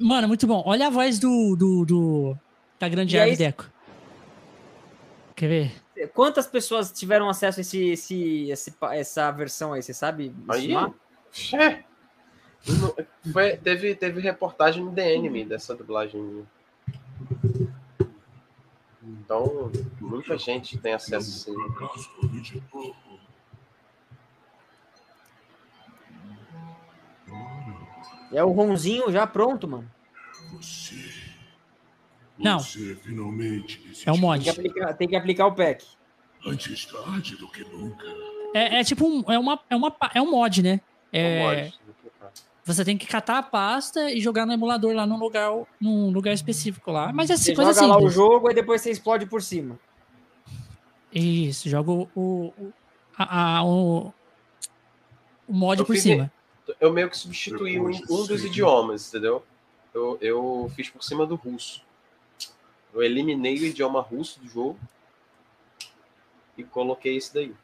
[0.00, 0.62] Mano, muito bom.
[0.66, 2.38] Olha a voz do, do, do
[2.78, 3.70] da grande árvore Deco.
[5.34, 6.08] Quer ver?
[6.14, 10.34] Quantas pessoas tiveram acesso a esse, esse, esse essa versão aí, você sabe?
[10.48, 10.72] Aí?
[11.54, 11.84] É.
[13.32, 16.46] Foi, teve, teve reportagem no The Enemy dessa dublagem.
[19.02, 19.70] Então,
[20.00, 21.54] muita gente tem acesso sim.
[28.32, 29.90] É o Ronzinho já pronto, mano.
[30.52, 30.96] Você.
[32.38, 32.60] Não.
[32.60, 34.44] Você finalmente é o mod.
[34.44, 35.84] Tem que, aplicar, tem que aplicar o pack.
[36.46, 38.06] Antes tarde do que nunca.
[38.54, 40.80] É, é tipo um, é uma, é uma, é um mod, né?
[41.12, 41.74] É, um mod.
[42.64, 45.50] Você tem que catar a pasta e jogar no emulador lá num lugar,
[45.80, 47.12] num lugar específico lá.
[47.12, 48.02] Mas é assim, coisa joga simples.
[48.02, 49.78] lá o jogo e depois você explode por cima.
[51.12, 52.72] Isso, joga o, o,
[53.16, 54.12] a, a, o,
[55.48, 56.30] o mod eu por cima
[56.80, 59.44] eu meio que substituí um, um dos idiomas, entendeu?
[59.94, 61.82] Eu, eu fiz por cima do russo.
[62.94, 64.78] Eu eliminei o idioma russo do jogo
[66.56, 67.54] e coloquei esse daí.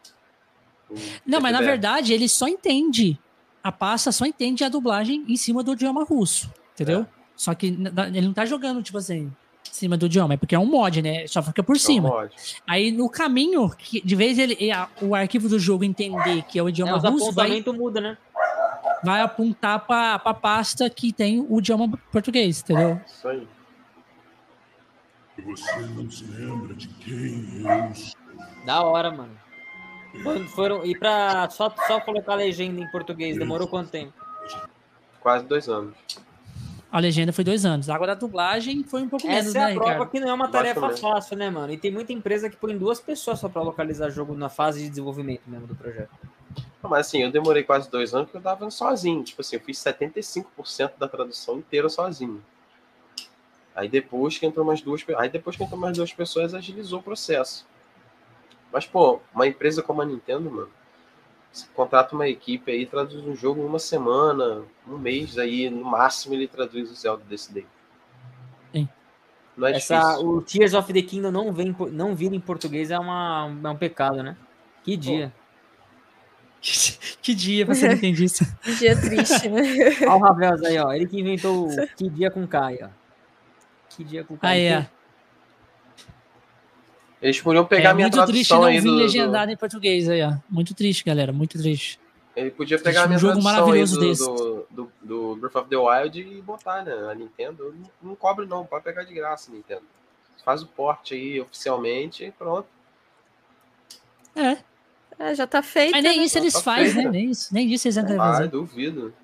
[1.27, 3.19] Não, mas na verdade ele só entende.
[3.63, 7.01] A pasta só entende a dublagem em cima do idioma russo, entendeu?
[7.01, 7.07] É.
[7.37, 9.33] Só que ele não tá jogando, tipo assim, em
[9.73, 11.27] cima do idioma, é porque é um mod, né?
[11.27, 12.11] Só fica por é cima.
[12.11, 12.29] Um
[12.67, 13.73] Aí no caminho,
[14.05, 14.57] de vez ele,
[15.01, 17.31] o arquivo do jogo entender que é o idioma é, russo.
[17.31, 17.63] O vai...
[17.67, 18.19] muda, né?
[19.05, 23.01] Vai apontar para a pasta que tem o idioma português, entendeu?
[23.07, 23.49] Isso aí.
[25.45, 28.15] Você não se lembra de quem eu sou.
[28.65, 29.37] Da hora, mano.
[30.23, 30.85] Quando foram.
[30.85, 34.13] E pra só, só colocar a legenda em português, demorou quanto tempo?
[35.21, 35.95] Quase dois anos.
[36.91, 37.91] A legenda foi dois anos.
[37.91, 40.11] Agora a dublagem foi um pouco Essa menos, é né, a prova Ricardo?
[40.13, 41.73] que não é uma tarefa fácil, né, mano?
[41.73, 44.91] E tem muita empresa que põe duas pessoas só pra localizar jogo na fase de
[44.91, 46.11] desenvolvimento mesmo do projeto.
[46.83, 49.23] Mas assim, eu demorei quase dois anos porque eu tava sozinho.
[49.25, 52.43] Tipo assim, eu fiz 75% da tradução inteira sozinho.
[53.75, 57.03] Aí depois que entrou mais duas, aí depois que entrou mais duas pessoas, agilizou o
[57.03, 57.67] processo.
[58.73, 60.71] Mas, pô, uma empresa como a Nintendo, mano,
[61.51, 65.85] você contrata uma equipe aí, traduz um jogo em uma semana, um mês, aí no
[65.85, 67.67] máximo ele traduz o Zelda desse daí.
[68.73, 68.89] Sim.
[69.57, 70.29] Não é Essa, difícil.
[70.29, 73.77] O Tears of the Kingdom não, vem, não vir em português é, uma, é um
[73.77, 74.37] pecado, né?
[74.83, 75.33] Que dia.
[76.65, 78.43] Que, que dia você não entende isso?
[78.65, 79.61] Que dia triste, né?
[80.09, 80.93] Olha o Ravels aí, ó.
[80.95, 82.89] Ele que inventou o que dia com Kai, ó.
[83.91, 84.69] Que dia com Kai.
[84.69, 84.91] Ah, é.
[87.21, 89.53] Eles podiam pegar é, minha muito triste não vir do, legendado do...
[89.53, 90.37] em português aí, ó.
[90.49, 91.35] Muito triste, galera.
[91.35, 92.01] Muito triste.
[92.35, 94.25] Ele podia pegar a minha um jogo maravilhoso do, desse.
[94.25, 96.93] Do, do, do, Breath of the Wild e botar, né?
[97.11, 98.65] A Nintendo não, não cobre, não.
[98.65, 99.83] Pode pegar de graça, Nintendo.
[100.43, 102.69] Faz o porte aí oficialmente e pronto.
[104.35, 104.57] É.
[105.19, 105.93] É, já tá feito.
[105.93, 106.25] Mas nem né?
[106.25, 107.11] isso eles tá fazem, né?
[107.11, 108.49] Nem isso, nem isso eles entram ah, fazer.
[108.49, 109.15] duvido.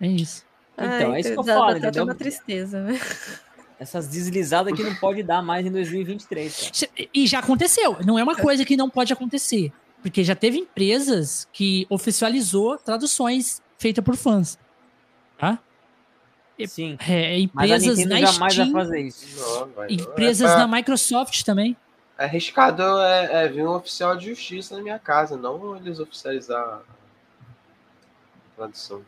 [0.00, 0.44] Nem isso.
[0.74, 2.04] Então, Ai, é isso que eu falo, tá entendeu?
[2.04, 3.00] uma tristeza, né?
[3.78, 6.70] Essas deslizadas que não pode dar mais em 2023.
[6.70, 7.08] Cara.
[7.12, 7.96] E já aconteceu.
[8.04, 9.72] Não é uma coisa que não pode acontecer.
[10.00, 14.58] Porque já teve empresas que oficializou traduções feitas por fãs.
[15.38, 15.58] Tá?
[16.66, 16.96] Sim.
[17.08, 19.40] É, empresas Mas a na jamais Steam, vai fazer isso.
[19.40, 19.94] Não, vai não.
[19.94, 20.66] Empresas é pra...
[20.66, 21.76] na Microsoft também.
[22.22, 26.62] É arriscado é, é vir um oficial de justiça na minha casa, não eles oficializar
[26.62, 26.80] a
[28.56, 29.02] tradução.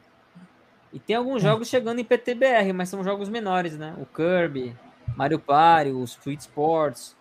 [0.93, 1.47] E tem alguns é.
[1.47, 3.95] jogos chegando em PTBR, mas são jogos menores, né?
[4.01, 4.77] O Kirby,
[5.16, 7.15] Mario Party, o Street Sports,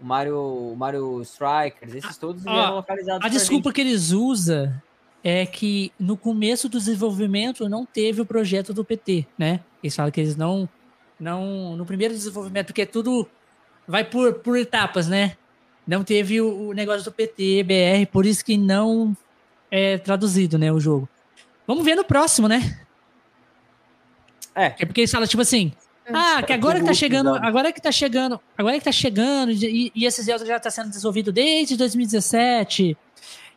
[0.00, 3.24] o Mario, o Mario Strikers, esses todos vieram localizados.
[3.24, 3.74] A desculpa gente.
[3.76, 4.74] que eles usam
[5.22, 9.60] é que no começo do desenvolvimento não teve o projeto do PT, né?
[9.80, 10.68] Eles falam que eles não.
[11.20, 13.28] não no primeiro desenvolvimento, porque tudo
[13.86, 15.36] vai por, por etapas, né?
[15.86, 19.16] Não teve o, o negócio do PT, BR, por isso que não
[19.70, 21.08] é traduzido, né, o jogo.
[21.66, 22.80] Vamos ver no próximo, né?
[24.54, 24.74] É.
[24.78, 25.72] É porque eles falam, tipo assim,
[26.06, 26.12] é.
[26.12, 29.92] ah, que agora que tá chegando, agora que tá chegando, agora que tá chegando, e,
[29.94, 32.96] e esse Zelda já tá sendo desenvolvido desde 2017,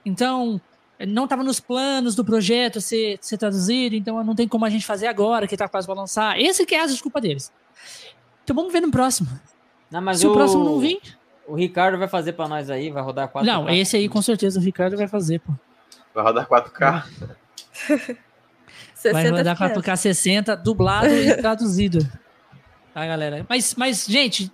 [0.05, 0.59] então
[1.07, 4.85] não estava nos planos do projeto ser, ser traduzido, então não tem como a gente
[4.85, 6.39] fazer agora, que tá quase para lançar.
[6.39, 7.51] Esse que é a desculpa deles.
[8.43, 9.29] Então vamos ver no próximo.
[9.91, 10.99] Não, mas Se o, o próximo não vir.
[11.47, 13.43] O Ricardo vai fazer para nós aí, vai rodar 4K.
[13.43, 15.51] Não, esse aí com certeza o Ricardo vai fazer, pô.
[16.13, 17.03] Vai rodar 4K.
[19.11, 22.07] vai rodar 4K 60, dublado e traduzido.
[22.93, 23.45] Tá, galera?
[23.49, 24.51] Mas, mas, gente,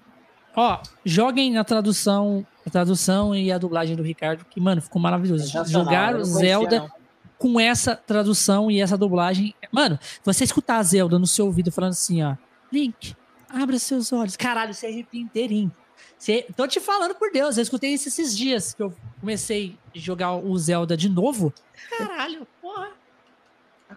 [0.56, 5.52] ó, joguem a tradução, a tradução e a dublagem do Ricardo, que, mano, ficou maravilhoso.
[5.68, 6.90] Jogar Zelda
[7.38, 9.54] com essa tradução e essa dublagem.
[9.72, 12.36] Mano, você escutar a Zelda no seu ouvido falando assim, ó,
[12.72, 13.16] Link,
[13.56, 14.36] Abra seus olhos.
[14.36, 15.72] Caralho, você arrepia inteirinho.
[16.18, 19.98] Você, tô te falando por Deus, eu escutei isso esses dias que eu comecei a
[19.98, 21.54] jogar o Zelda de novo.
[21.98, 22.90] Caralho, porra.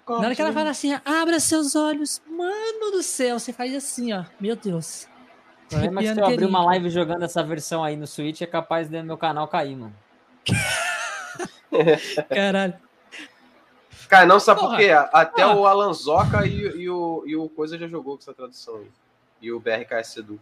[0.09, 4.12] Na hora que ela fala assim, abra seus olhos, mano do céu, você faz assim,
[4.12, 4.24] ó.
[4.39, 5.09] Meu Deus.
[5.66, 8.40] O problema é que se eu abrir uma live jogando essa versão aí no Switch,
[8.40, 9.94] é capaz de meu canal cair, mano.
[12.28, 12.74] Caralho.
[14.09, 14.76] Cara, não sabe Porra.
[14.76, 14.90] por quê?
[14.90, 15.56] Até Porra.
[15.56, 18.89] o Alanzoca e, e, o, e o Coisa já jogou com essa tradução aí
[19.40, 20.40] e o BRKS Edu.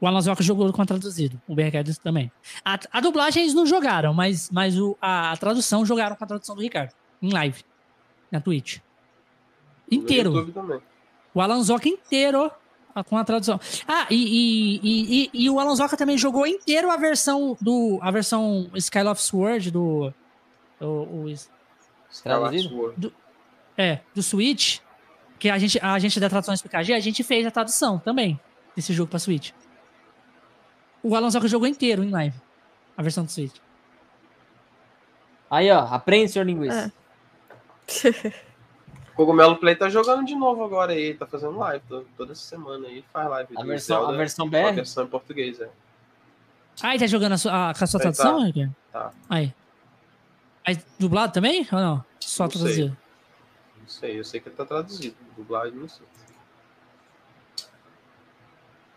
[0.00, 2.30] O Alan Zoca jogou com a traduzido, o BRKS também.
[2.64, 6.26] A, a dublagem eles não jogaram, mas, mas o, a, a, tradução jogaram com a
[6.26, 7.64] tradução do Ricardo, em live,
[8.30, 8.78] na Twitch.
[9.90, 10.52] Inteiro.
[11.34, 12.50] O Alan Zoca inteiro
[13.04, 13.60] com a tradução.
[13.86, 17.98] Ah, e, e, e, e, o Alan Zoca também jogou inteiro a versão do.
[18.02, 20.12] A versão Skyloft Sword do.
[20.80, 21.34] O, o,
[22.96, 23.12] do,
[23.76, 24.80] é, do Switch
[25.38, 28.38] que a gente, a gente da tradução SPKG, a gente fez a tradução também
[28.74, 29.52] desse jogo pra Switch.
[31.02, 32.36] O Alan Zoca jogou inteiro em live.
[32.96, 33.56] A versão do Switch.
[35.50, 36.92] Aí, ó, aprende, senhor linguista.
[38.04, 38.34] É.
[39.14, 41.82] Cogumelo Play tá jogando de novo agora aí, tá fazendo live
[42.16, 43.54] toda essa semana aí, faz live.
[43.56, 44.56] A versão, Zelda, a versão BR?
[44.56, 45.68] A versão em português, é.
[46.80, 48.70] Ah, ele tá jogando a, sua, a, com a sua tradução, tá.
[48.92, 49.12] tá.
[49.28, 49.52] Aí.
[50.64, 52.04] Aí, dublado também ou não?
[52.20, 52.96] Só traduzido?
[53.88, 55.16] Não sei, eu sei que tá traduzido.
[55.34, 56.04] Dublagem, não sei.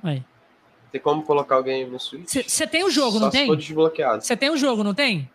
[0.03, 0.21] Aí.
[0.91, 2.43] Tem como colocar alguém no Switch?
[2.45, 3.55] Você tem o jogo, Só não tem?
[3.55, 4.21] desbloqueado.
[4.21, 5.31] Você tem o jogo, não tem?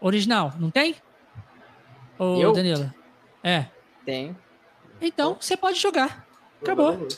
[0.00, 0.94] Original, não tem?
[2.16, 2.52] Ô, eu?
[2.52, 2.94] Danilo.
[3.42, 3.66] É.
[4.04, 4.36] Tem.
[5.00, 6.24] Então, você pode jogar.
[6.62, 7.08] Acabou.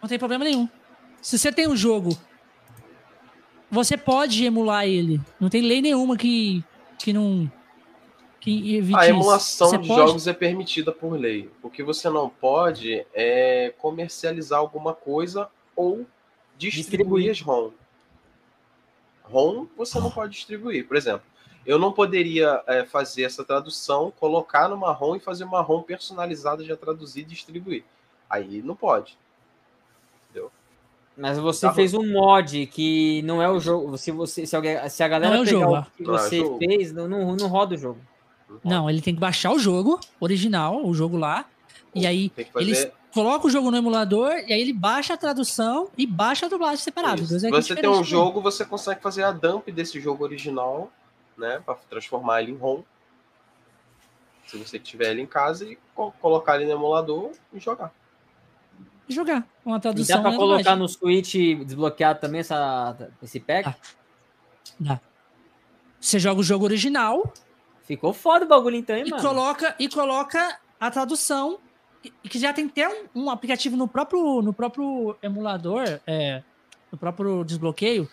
[0.00, 0.68] Não tem problema nenhum.
[1.20, 2.16] Se você tem um jogo,
[3.68, 5.20] você pode emular ele.
[5.40, 6.62] Não tem lei nenhuma que,
[6.96, 7.50] que não
[8.44, 10.06] que evite A emulação de pode...
[10.06, 11.50] jogos é permitida por lei.
[11.62, 16.06] O que você não pode é comercializar alguma coisa ou
[16.58, 17.30] distribuir, distribuir.
[17.30, 17.70] as ROM.
[19.22, 20.86] ROM você não pode distribuir.
[20.86, 21.22] Por exemplo,
[21.64, 26.62] eu não poderia é, fazer essa tradução, colocar numa ROM e fazer uma ROM personalizada
[26.62, 27.82] já traduzida e distribuir.
[28.28, 29.16] Aí não pode.
[31.16, 33.96] Mas você tá fez um mod que não é o jogo.
[33.96, 36.42] Se, você, se, alguém, se a galera não é o jogo, o que não você
[36.42, 38.00] é fez, não, não, não roda o jogo.
[38.62, 41.44] Não, ele tem que baixar o jogo original, o jogo lá.
[41.94, 42.50] E aí fazer...
[42.56, 46.48] eles colocam o jogo no emulador e aí ele baixa a tradução e baixa a
[46.48, 47.22] dublagem separado.
[47.22, 50.90] É você tem um jogo, você consegue fazer a dump desse jogo original,
[51.36, 51.62] né?
[51.64, 52.82] Para transformar ele em ROM.
[54.46, 55.78] Se você tiver ele em casa e
[56.20, 57.92] colocar ele no emulador e jogar
[59.08, 59.46] jogar.
[59.64, 60.16] Uma tradução.
[60.16, 63.64] E dá pra colocar no Switch desbloqueado também essa, esse pack?
[64.78, 64.94] Dá.
[64.94, 65.00] dá.
[66.00, 67.32] Você joga o jogo original.
[67.84, 69.22] Ficou foda o bagulho então, hein, e mano?
[69.22, 71.58] Coloca, e coloca a tradução.
[72.22, 76.42] Que já tem até um, um aplicativo no próprio, no próprio emulador, é,
[76.92, 78.06] no próprio desbloqueio,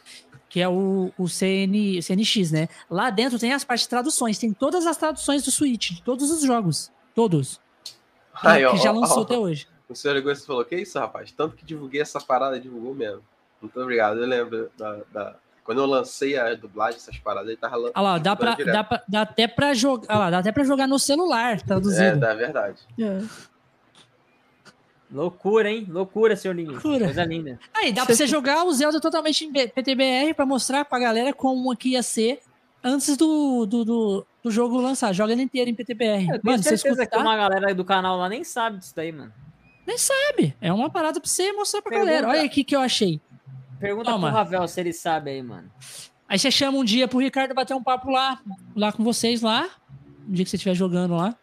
[0.48, 2.69] que é o, o CN, CNX, né?
[2.89, 6.31] Lá dentro tem as partes de traduções, tem todas as traduções do Switch, de todos
[6.31, 6.89] os jogos.
[7.14, 7.60] Todos.
[8.34, 9.68] Aí, que ó, já lançou ó, até hoje.
[9.89, 11.31] O senhor Egoísta falou: Que isso, rapaz?
[11.31, 13.23] Tanto que divulguei essa parada, divulgou mesmo.
[13.61, 14.19] Muito obrigado.
[14.19, 15.35] Eu lembro da, da...
[15.64, 17.92] quando eu lancei a dublagem, essas paradas, ele tava lá.
[17.94, 20.06] Ah lá, dá, pra, dá, pra, dá até pra jogar.
[20.10, 22.04] Ah lá, dá até pra jogar no celular, traduzido.
[22.04, 22.82] É, dá verdade.
[23.00, 23.22] É.
[25.12, 25.86] Loucura, hein?
[25.90, 26.72] Loucura, senhor Linho.
[26.72, 27.06] Loucura.
[27.06, 27.60] Coisa linda.
[27.74, 31.76] Aí, dá pra você jogar o Zelda totalmente em PTBR pra mostrar pra galera como
[31.76, 32.40] que ia ser
[32.82, 35.14] antes do, do, do, do jogo lançar.
[35.14, 36.28] Joga ele inteiro em PTBR.
[36.30, 37.06] Eu mano, você escutar...
[37.06, 39.34] que uma galera do canal lá nem sabe disso daí, mano.
[39.86, 40.56] Nem sabe.
[40.62, 42.10] É uma parada pra você mostrar pra Pergunta.
[42.10, 42.30] galera.
[42.30, 43.20] Olha aqui que eu achei.
[43.82, 44.28] Pergunta Toma.
[44.28, 45.70] pro Ravel se ele sabe aí, mano.
[46.30, 48.40] Aí você chama um dia pro Ricardo bater um papo lá,
[48.76, 49.68] lá com vocês lá.
[50.28, 51.36] Um dia que você estiver jogando lá.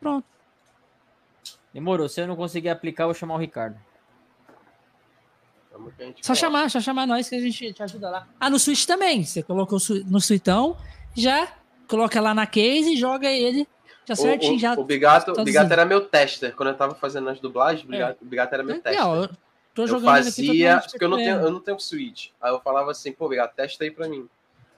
[0.00, 0.26] Pronto.
[1.72, 2.08] Demorou.
[2.08, 3.78] Se eu não conseguir aplicar, eu vou chamar o Ricardo.
[6.20, 8.28] Só chamar, só chamar nós que a gente te ajuda lá.
[8.40, 9.24] Ah, no Switch também.
[9.24, 10.76] Você colocou no Switchão,
[11.14, 11.48] já
[11.86, 13.66] coloca lá na case e joga ele
[14.04, 14.74] já certinho, o, já.
[14.74, 16.54] O Bigato, o Bigato era meu tester.
[16.56, 18.24] Quando eu tava fazendo as dublagens, o Bigato, é.
[18.24, 19.00] o Bigato era meu é, tester.
[19.00, 19.30] Eu,
[19.74, 22.28] tô jogando eu fazia, porque eu não, tenho, eu não tenho Switch.
[22.40, 24.28] Aí eu falava assim, pô, Bigato, testa aí pra mim.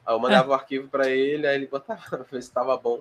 [0.07, 0.51] Aí eu mandava é.
[0.51, 3.01] o arquivo pra ele, aí ele botava, ver se tava bom.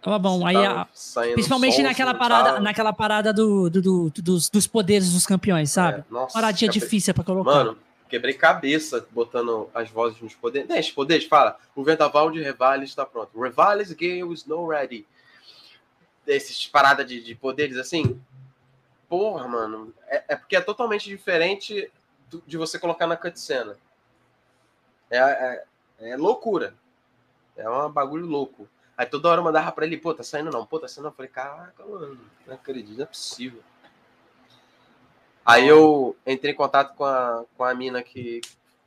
[0.00, 0.46] Tava bom.
[0.46, 0.86] aí, a,
[1.34, 6.00] principalmente naquela parada, naquela parada do, do, do, dos, dos poderes dos campeões, sabe?
[6.00, 6.80] É, nossa, Paradinha cabe...
[6.80, 7.50] difícil pra colocar.
[7.50, 10.68] Mano, quebrei cabeça botando as vozes nos poderes.
[10.68, 11.58] Né, os poderes, fala.
[11.74, 13.38] O vendaval de Revali está pronto.
[13.40, 15.04] Revali's Gale is no ready
[16.24, 18.20] desses paradas de, de poderes assim,
[19.08, 21.90] porra, mano, é, é, porque é totalmente diferente
[22.28, 23.74] do, de você colocar na cutscene.
[25.10, 25.64] É, é,
[26.00, 26.74] é, loucura.
[27.56, 28.68] É um bagulho louco.
[28.96, 31.10] Aí toda hora eu mandava pra ele, pô, tá saindo não, pô, tá saindo não.
[31.10, 33.62] Eu falei, caraca, mano, não acredito, não é possível.
[35.44, 38.40] Aí eu entrei em contato com a, com a mina que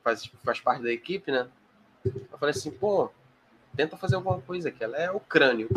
[0.04, 1.48] faz, faz parte da equipe, né?
[2.04, 3.10] Eu falei assim, pô,
[3.74, 4.82] tenta fazer alguma coisa aqui.
[4.82, 5.68] Ela é o crânio.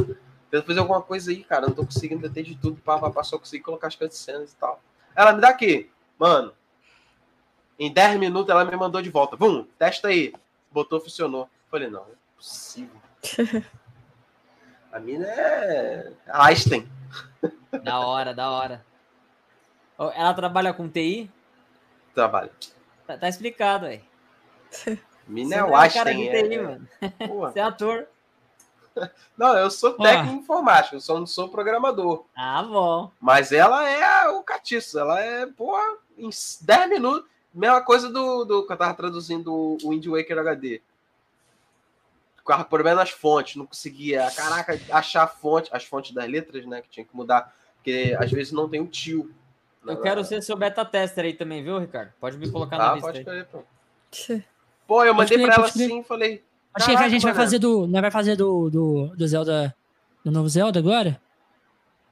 [0.55, 1.67] Tenta fazer alguma coisa aí, cara.
[1.67, 2.79] Não tô conseguindo deter de tudo.
[2.81, 4.81] Pá, pá, pá, só consegui colocar as cutscenes e tal.
[5.13, 5.91] Ela me dá aqui.
[6.17, 6.53] Mano,
[7.77, 9.35] em 10 minutos ela me mandou de volta.
[9.35, 10.33] Vum, testa aí.
[10.71, 11.49] Botou, funcionou.
[11.69, 12.95] Falei, não, é possível.
[14.93, 16.89] A mina é Einstein.
[17.83, 18.85] Da hora, da hora.
[19.99, 21.29] Ela trabalha com TI?
[22.13, 22.51] Trabalha.
[23.05, 24.01] Tá, tá explicado aí.
[25.27, 26.31] Mina é o Einstein.
[26.31, 26.61] De TI, é...
[26.61, 26.87] mano.
[27.27, 28.07] Você é ator.
[29.37, 30.37] Não, eu sou técnico ah.
[30.37, 32.25] informático, eu só não sou programador.
[32.35, 33.11] Ah, bom.
[33.19, 36.29] Mas ela é o catiço, ela é, porra, em
[36.61, 37.29] 10 minutos.
[37.53, 40.81] Mesma coisa do, do que eu tava traduzindo o Wind Waker HD.
[42.37, 46.81] Ficava problema nas fontes, não conseguia, caraca, achar a fonte, as fontes das letras, né,
[46.81, 49.33] que tinha que mudar, porque às vezes não tem o tio.
[49.85, 52.11] Eu quero ser seu beta tester aí também, viu, Ricardo?
[52.19, 53.07] Pode me colocar na ah, lista.
[53.07, 53.63] Pode escolher, pô.
[54.87, 56.43] Pô, eu mandei para ela assim, falei,
[56.75, 57.87] Acho que a gente vai fazer do.
[57.87, 59.75] Não vai fazer do, do, do Zelda.
[60.23, 61.21] Do novo Zelda agora?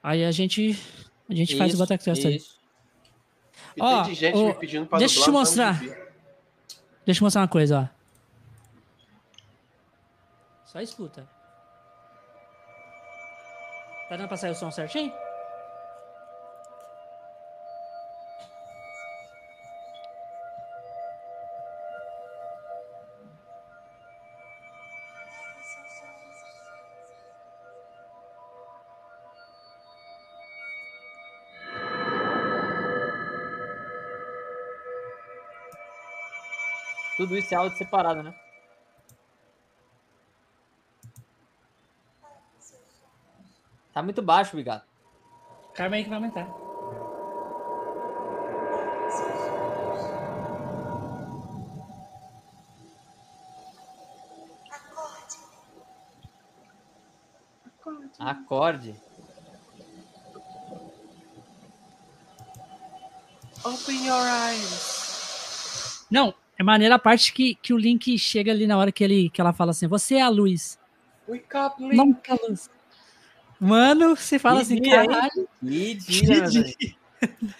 [0.02, 0.80] Aí a gente.
[1.30, 2.41] A gente isso, faz o Batacast aí.
[3.80, 5.80] Ó, de gente ó, me pedindo pra deixa eu te mostrar.
[7.06, 8.03] Deixa eu mostrar uma coisa, ó.
[10.65, 11.27] Só escuta.
[14.10, 15.11] Tá dando pra sair o som certinho?
[37.24, 38.36] Tudo isso é áudio separado, né?
[43.94, 44.86] Tá muito baixo, Bigato.
[45.74, 46.50] Calma aí que vai aumentar.
[58.20, 59.02] Acorde.
[63.64, 66.06] Open your eyes.
[66.12, 69.30] Não, é maneira a parte que, que o Link chega ali na hora que, ele,
[69.30, 70.80] que ela fala assim: Você é a luz.
[71.28, 71.96] Wake up, Link.
[71.96, 72.70] Não, é a luz.
[73.60, 75.48] Mano, você fala Que assim, dia, caralho.
[75.62, 76.64] Que que dia, meu dia.
[76.64, 76.96] velho.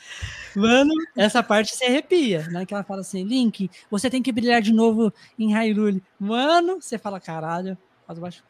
[0.56, 2.66] Mano, essa parte se arrepia, né?
[2.66, 6.04] Que ela fala assim, Link, você tem que brilhar de novo em Hyrule.
[6.20, 7.76] Mano, você fala, caralho,
[8.06, 8.44] faz baixo.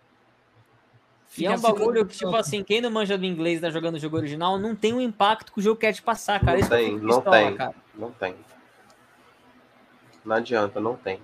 [1.38, 3.96] E é um bagulho que, tipo assim, quem não manja do inglês e tá jogando
[3.96, 6.54] o jogo original, não tem o impacto que o jogo quer te passar, cara.
[6.54, 7.56] Não Isso que eu tem, não pistola, tem.
[7.56, 7.76] cara.
[7.96, 8.36] Não tem.
[10.24, 11.20] Não adianta, não tem.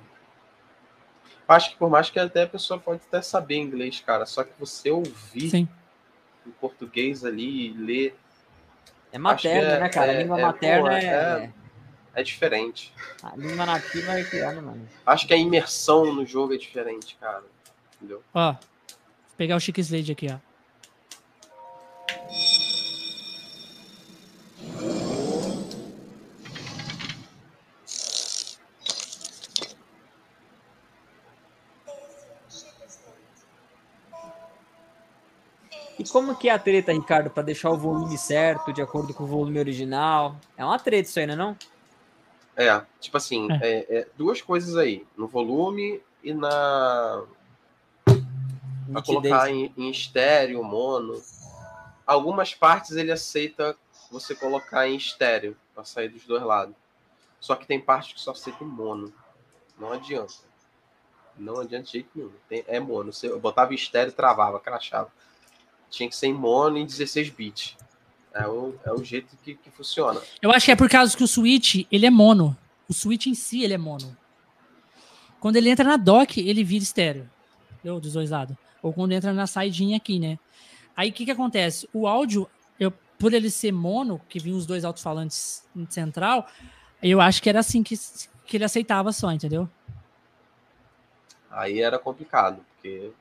[1.47, 4.51] Acho que por mais que até a pessoa pode até saber inglês, cara, só que
[4.59, 5.67] você ouvir Sim.
[6.45, 8.15] em português ali e ler
[9.11, 10.11] É materna, é- né, cara?
[10.11, 11.05] é- a língua é, materna pô, é...
[11.05, 11.51] é-
[12.15, 12.93] é diferente.
[13.23, 14.87] A língua nativa é criada, mano.
[15.05, 17.43] Acho que a imersão no jogo é diferente, cara.
[17.95, 18.21] Entendeu?
[18.33, 18.59] Ó, vou
[19.37, 20.37] pegar o Chique Slade aqui, ó.
[35.99, 39.25] E como que é a treta, Ricardo, pra deixar o volume certo, de acordo com
[39.25, 40.37] o volume original?
[40.55, 41.57] É uma treta isso aí, não é não?
[42.55, 47.23] É, tipo assim, é, é duas coisas aí, no volume e na
[48.91, 51.21] pra colocar em, em estéreo, mono.
[52.07, 53.75] Algumas partes ele aceita
[54.09, 56.75] você colocar em estéreo para sair dos dois lados.
[57.39, 59.13] Só que tem partes que só aceita em mono.
[59.77, 60.33] Não adianta.
[61.37, 62.31] Não adianta de jeito nenhum.
[62.49, 63.13] Tem- é mono.
[63.13, 65.11] Você, eu botava em estéreo, travava, crachava.
[65.89, 67.75] Tinha que ser em mono em 16 bits.
[68.33, 70.21] É o, é o jeito que, que funciona.
[70.41, 72.55] Eu acho que é por causa que o Switch, ele é mono.
[72.87, 74.15] O Switch em si, ele é mono.
[75.39, 77.29] Quando ele entra na dock, ele vira estéreo.
[77.73, 77.99] Entendeu?
[77.99, 78.55] Dos dois lados.
[78.81, 80.37] Ou quando entra na saidinha aqui, né?
[80.95, 81.89] Aí o que que acontece?
[81.93, 82.47] O áudio,
[82.79, 86.47] eu, por ele ser mono, que vinha os dois alto-falantes central,
[87.01, 87.95] eu acho que era assim que,
[88.45, 89.69] que ele aceitava só, entendeu?
[91.49, 93.11] Aí era complicado, porque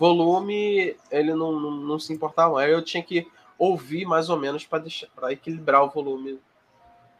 [0.00, 2.60] volume ele não, não, não se importava.
[2.62, 3.28] Aí eu tinha que
[3.58, 6.40] ouvir mais ou menos para deixar para equilibrar o volume.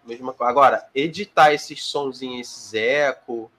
[0.06, 0.50] Mesma coisa.
[0.50, 3.50] Agora, editar esses sonzinhos, esses eco,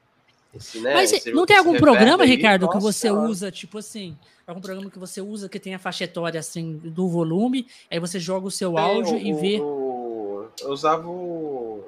[0.53, 0.95] esse, né?
[0.95, 3.30] Mas esse- não tem algum programa, aí, Ricardo, que nossa você senhora.
[3.30, 4.18] usa, tipo assim,
[4.48, 8.19] algum programa que você usa que tem a faixa etária assim do volume, aí você
[8.19, 9.60] joga o seu Tem áudio o- e vê.
[9.61, 11.88] o- eu usava o.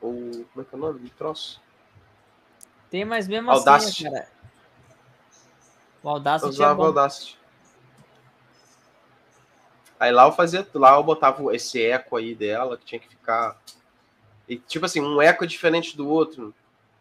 [0.00, 0.44] O.
[0.52, 1.60] Como é que é o nome do troço?
[2.90, 4.06] Tem, mas mesmo Audacity.
[4.06, 4.28] assim, cara.
[6.06, 6.84] O Eu Audacity é usava o bom.
[6.84, 7.36] Audacity.
[9.98, 13.56] Aí lá eu fazia, lá eu botava esse eco aí dela, que tinha que ficar.
[14.48, 16.54] E, tipo assim, um eco é diferente do outro.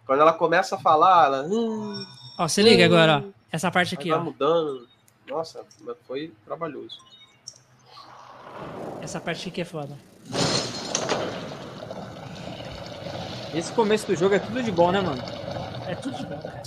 [0.08, 1.44] Quando ela começa a falar, ela.
[1.44, 2.04] Hum,
[2.40, 3.32] Ó, se liga agora, ó.
[3.52, 4.24] Essa parte aqui, vai ó.
[4.24, 4.88] mudando.
[5.28, 6.98] Nossa, mas foi trabalhoso.
[9.02, 9.96] Essa parte aqui é foda.
[13.54, 15.22] Esse começo do jogo é tudo de bom, né, mano?
[15.88, 16.64] É tudo de bom, cara.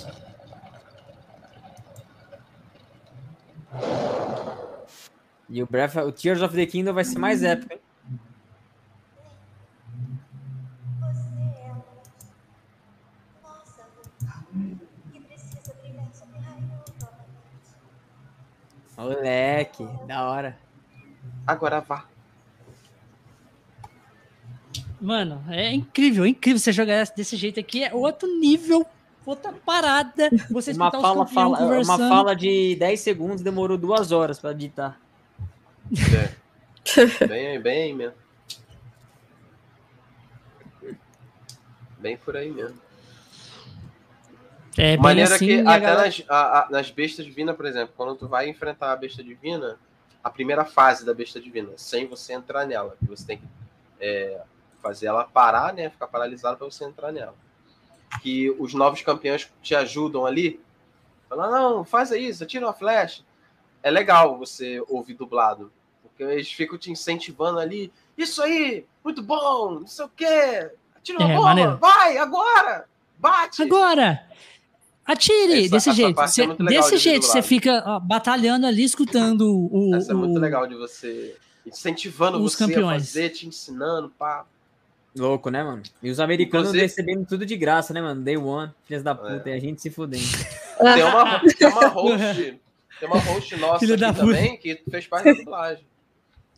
[5.49, 7.79] E o Breath, o Tears of the Kingdom vai ser mais épico, hein?
[18.97, 20.57] Moleque, da hora.
[21.47, 22.05] Agora vá.
[25.01, 27.83] Mano, é incrível, é incrível você jogar desse jeito aqui.
[27.83, 28.85] É outro nível,
[29.29, 30.29] outra parada.
[30.49, 34.51] Você Uma escutar os fala, fala, uma fala de 10 segundos demorou duas horas pra
[34.51, 34.99] editar.
[35.91, 37.27] É.
[37.27, 38.15] bem, bem aí mesmo.
[41.99, 42.77] Bem por aí mesmo.
[44.77, 47.65] É bem Maneira assim, que a até galera- nas, a- a- nas bestas divinas, por
[47.65, 49.77] exemplo, quando tu vai enfrentar a besta divina,
[50.23, 53.43] a primeira fase da besta divina, sem você entrar nela, que você tem que
[53.99, 54.41] é,
[54.81, 55.89] fazer ela parar, né?
[55.89, 57.35] Ficar paralisada para você entrar nela.
[58.21, 60.59] Que os novos campeões te ajudam ali.
[61.29, 63.23] Falam, não, faz isso, atira uma flecha.
[63.83, 65.71] É legal você ouvir dublado.
[66.01, 67.93] Porque eles ficam te incentivando ali.
[68.17, 70.71] Isso aí, muito bom, não sei o quê.
[70.95, 71.77] Atira uma É, bomba, maneiro.
[71.77, 72.85] vai, agora!
[73.17, 73.61] Bate!
[73.61, 74.25] Agora!
[75.05, 75.65] Atire!
[75.65, 76.15] Essa- desse essa jeito.
[76.15, 79.41] parte Cê- é desse de jeito, você fica ó, batalhando ali, escutando
[79.71, 79.95] o.
[79.95, 83.03] Essa é muito o- legal de você incentivando os você campeões.
[83.03, 84.45] a fazer, te ensinando, pá.
[85.19, 85.83] Louco, né, mano?
[86.01, 88.21] E os americanos Inclusive- recebendo tudo de graça, né, mano?
[88.21, 90.23] Day one, filhas da puta, e a gente se fudendo.
[90.79, 92.59] Tem uma, tem uma host,
[93.01, 94.25] tem uma host nossa Filho aqui da puta.
[94.27, 95.83] também que fez parte da dublagem.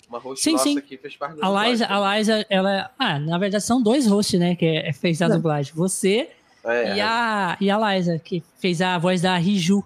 [0.08, 0.78] Uma host Sim, nossa sim.
[0.78, 2.92] aqui fez parte da A Liza, a Liza, ela.
[3.00, 4.56] Ah, na verdade são dois hosts, né?
[4.56, 5.74] Que é- fez a dublagem.
[5.74, 6.30] Você
[6.64, 9.84] É, e, a, e a Liza, que fez a voz da Riju.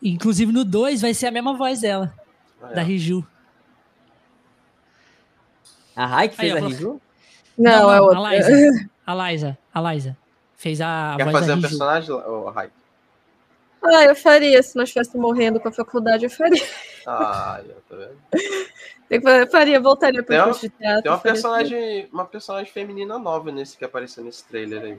[0.00, 2.14] Inclusive no 2 vai ser a mesma voz dela,
[2.70, 2.74] é.
[2.74, 3.26] da Riju.
[5.96, 7.00] A Rai que Aí, fez ó, a review?
[7.60, 8.18] Não, não, é outra.
[8.18, 8.90] A Liza.
[9.06, 9.58] A Liza.
[9.74, 10.16] A Liza.
[10.56, 12.70] Fez a, a Quer fazer um personagem, oh, Rai?
[13.82, 14.62] Ah, eu faria.
[14.62, 16.62] Se nós estivesse morrendo com a faculdade, eu faria.
[17.06, 18.18] Ah, tá vendo?
[19.10, 19.20] Eu
[19.50, 21.02] faria, voltaria para o curso de teatro.
[21.02, 24.98] Tem uma personagem, uma personagem feminina nova nesse que apareceu nesse trailer aí.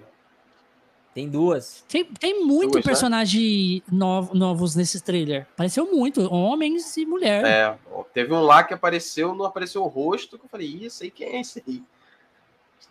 [1.15, 1.85] Tem duas.
[1.88, 2.91] Tem, tem muito duas, né?
[2.91, 3.97] personagem né?
[3.97, 5.47] novo, novos nesse trailer.
[5.53, 7.45] Apareceu muito, homens e mulher.
[7.45, 7.77] É,
[8.13, 11.27] teve um lá que apareceu, não apareceu o rosto, que eu falei, isso aí, quem
[11.27, 11.81] é esse aí?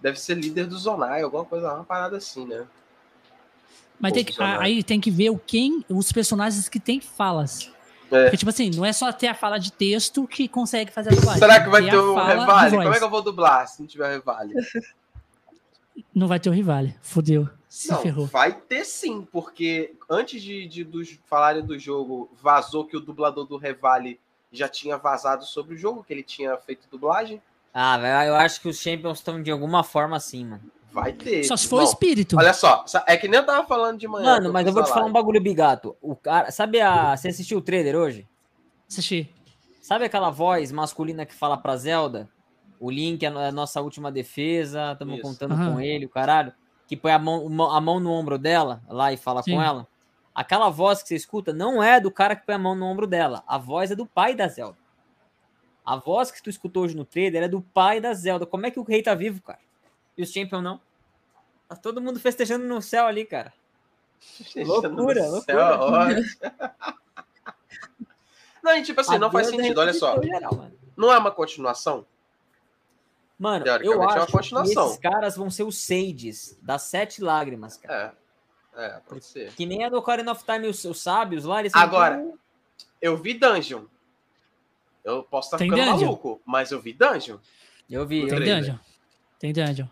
[0.01, 2.67] Deve ser líder do Zonai, alguma coisa, uma parada assim, né?
[3.99, 7.71] Mas tem que, aí tem que ver o quem, os personagens que tem falas.
[8.11, 8.25] É.
[8.25, 11.15] Porque, tipo assim, não é só ter a fala de texto que consegue fazer a
[11.15, 11.39] dublagem.
[11.39, 12.77] Será que vai ter o Revale?
[12.77, 14.55] Como é que eu vou dublar se não tiver Revale?
[16.15, 17.49] Não vai ter o Rivale, fodeu.
[17.69, 18.27] Se não, ferrou.
[18.27, 23.47] vai ter sim, porque antes de, de dos, falarem do jogo, vazou que o dublador
[23.47, 24.19] do Revale
[24.51, 27.41] já tinha vazado sobre o jogo, que ele tinha feito dublagem.
[27.73, 30.63] Ah, eu acho que os Champions estão de alguma forma assim, mano.
[30.93, 31.45] Vai ter.
[31.45, 32.37] Só se for espírito.
[32.37, 34.25] Olha só, é que nem eu tava falando de manhã.
[34.25, 35.97] Mano, mas eu vou te falar um bagulho bigato.
[36.01, 38.27] O cara, sabe a, você assistiu o trailer hoje?
[38.89, 39.33] Assisti.
[39.81, 42.29] Sabe aquela voz masculina que fala pra Zelda?
[42.81, 45.75] O Link é a nossa última defesa, estamos contando uhum.
[45.75, 46.53] com ele, o caralho.
[46.89, 49.55] Que põe a mão, a mão no ombro dela lá e fala Sim.
[49.55, 49.87] com ela.
[50.35, 53.07] Aquela voz que você escuta não é do cara que põe a mão no ombro
[53.07, 53.45] dela.
[53.47, 54.79] A voz é do pai da Zelda.
[55.91, 58.47] A voz que tu escutou hoje no trailer é do pai da Zelda.
[58.47, 59.59] Como é que o rei tá vivo, cara?
[60.17, 60.81] E os Champion não?
[61.69, 63.53] Tá todo mundo festejando no céu ali, cara.
[64.55, 65.51] Loucura, loucura.
[68.63, 70.23] não, e tipo assim, a não faz sentido, olha só.
[70.23, 72.07] Geral, não é uma continuação?
[73.37, 74.85] Mano, eu acho é uma continuação.
[74.85, 78.17] que esses caras vão ser os Sages das Sete Lágrimas, cara.
[78.77, 79.53] É, é pode ser.
[79.55, 82.25] Que nem a do Ocarina of Time, os, os sábios lá, eles Agora,
[83.03, 83.87] eu vi Dungeon.
[85.05, 86.01] Eu posso estar ficando dungeon.
[86.01, 87.39] maluco, mas eu vi Dungeon.
[87.89, 88.27] Eu vi.
[88.27, 88.77] Tem Dungeon.
[89.39, 89.87] Tem Dungeon.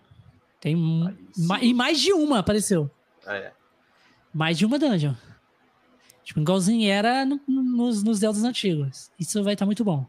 [0.61, 2.91] Tem ma e mais de uma apareceu.
[3.27, 3.53] Ah, é.
[4.33, 5.15] Mais de uma dungeon.
[6.25, 9.11] Tipo, igualzinho era no, nos, nos Zeldas antigos.
[9.19, 10.07] Isso vai estar tá muito bom.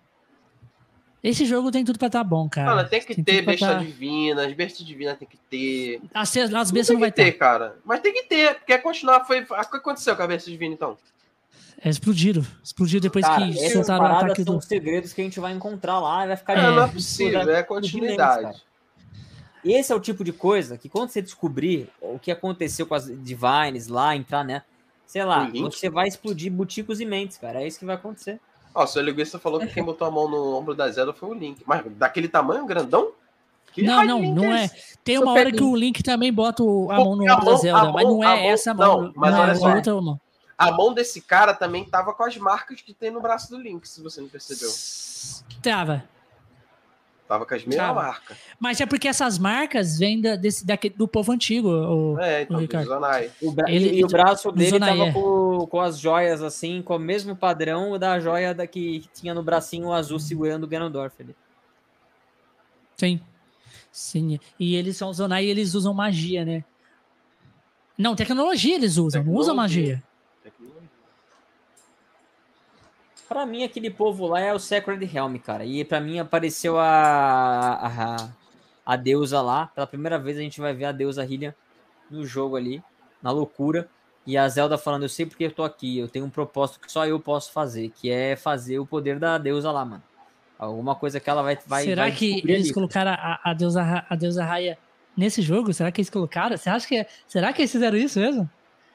[1.21, 2.75] Esse jogo tem tudo pra estar tá bom, cara.
[2.75, 3.79] Mano, tem que tem ter besta tá...
[3.79, 6.01] divina, as bestas divinas tem que ter.
[6.13, 7.39] As, as bestas não, não vai ter, tá.
[7.39, 7.75] cara.
[7.83, 9.41] Mas tem que ter, porque continuar foi.
[9.41, 10.97] O que aconteceu com a besta divina, então?
[11.83, 12.45] É, explodiram.
[12.63, 14.53] Explodiu depois cara, que soltaram o ataque do.
[14.53, 16.57] São segredos que a gente vai encontrar lá vai ficar.
[16.57, 18.61] É, não é possível, é continuidade.
[19.63, 23.05] Esse é o tipo de coisa que quando você descobrir o que aconteceu com as
[23.05, 24.63] Divines lá, entrar, né?
[25.05, 27.61] Sei lá, você vai explodir buticos e mentes, cara.
[27.61, 28.39] É isso que vai acontecer.
[28.73, 31.29] Ó, o seu linguista falou que quem botou a mão no ombro da Zelda foi
[31.29, 31.63] o Link.
[31.65, 33.11] Mas daquele tamanho, grandão?
[33.73, 34.65] Que não, não, não é.
[34.65, 34.69] é.
[35.03, 37.93] Tem uma hora que o Link também bota a mão no ombro da Zelda, mão,
[37.93, 39.01] mas não é mão, essa mão.
[39.01, 39.75] Não, mas não olha é só.
[39.75, 40.21] Outra mão.
[40.59, 43.87] A mão desse cara também tava com as marcas que tem no braço do Link,
[43.87, 44.69] se você não percebeu.
[45.63, 46.03] Tava.
[47.29, 48.37] Tava com as mesmas marcas.
[48.59, 52.57] Mas é porque essas marcas vêm da, desse, daqui, do povo antigo, o, é, então,
[52.57, 52.87] o Ricardo.
[52.87, 53.31] Zonai.
[53.41, 53.71] O bra...
[53.71, 55.13] Ele, e o braço dele Zonai, tava é.
[55.13, 59.41] com, com as joias, assim, com o mesmo padrão da joia da que tinha no
[59.41, 61.33] bracinho azul segurando o Ganondorf ali.
[62.97, 63.21] Sim.
[63.93, 64.37] Sim.
[64.59, 66.65] E eles são Zonai e eles usam magia, né?
[67.97, 69.33] Não, tecnologia eles usam, tecnologia.
[69.33, 70.03] não usam magia.
[73.29, 75.63] Pra mim, aquele povo lá é o Sacred Helm, cara.
[75.63, 78.29] E pra mim apareceu a, a,
[78.83, 79.67] a deusa lá.
[79.67, 81.53] Pela primeira vez a gente vai ver a deusa Hylian
[82.09, 82.83] no jogo ali,
[83.21, 83.87] na loucura.
[84.25, 86.91] E a Zelda falando, eu sei porque eu tô aqui, eu tenho um propósito que
[86.91, 90.03] só eu posso fazer, que é fazer o poder da deusa lá, mano.
[90.57, 92.73] Alguma coisa que ela vai vai Será vai que eles ali.
[92.73, 94.77] colocaram a, a, deusa a deusa Raya
[95.15, 95.71] nesse jogo?
[95.71, 96.57] Será que eles colocaram?
[96.57, 98.49] Você acha que é, será que eles fizeram isso mesmo?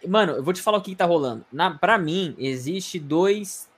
[0.06, 1.44] Mano, eu vou te falar o que, que tá rolando.
[1.52, 3.72] Na, pra mim, existe dois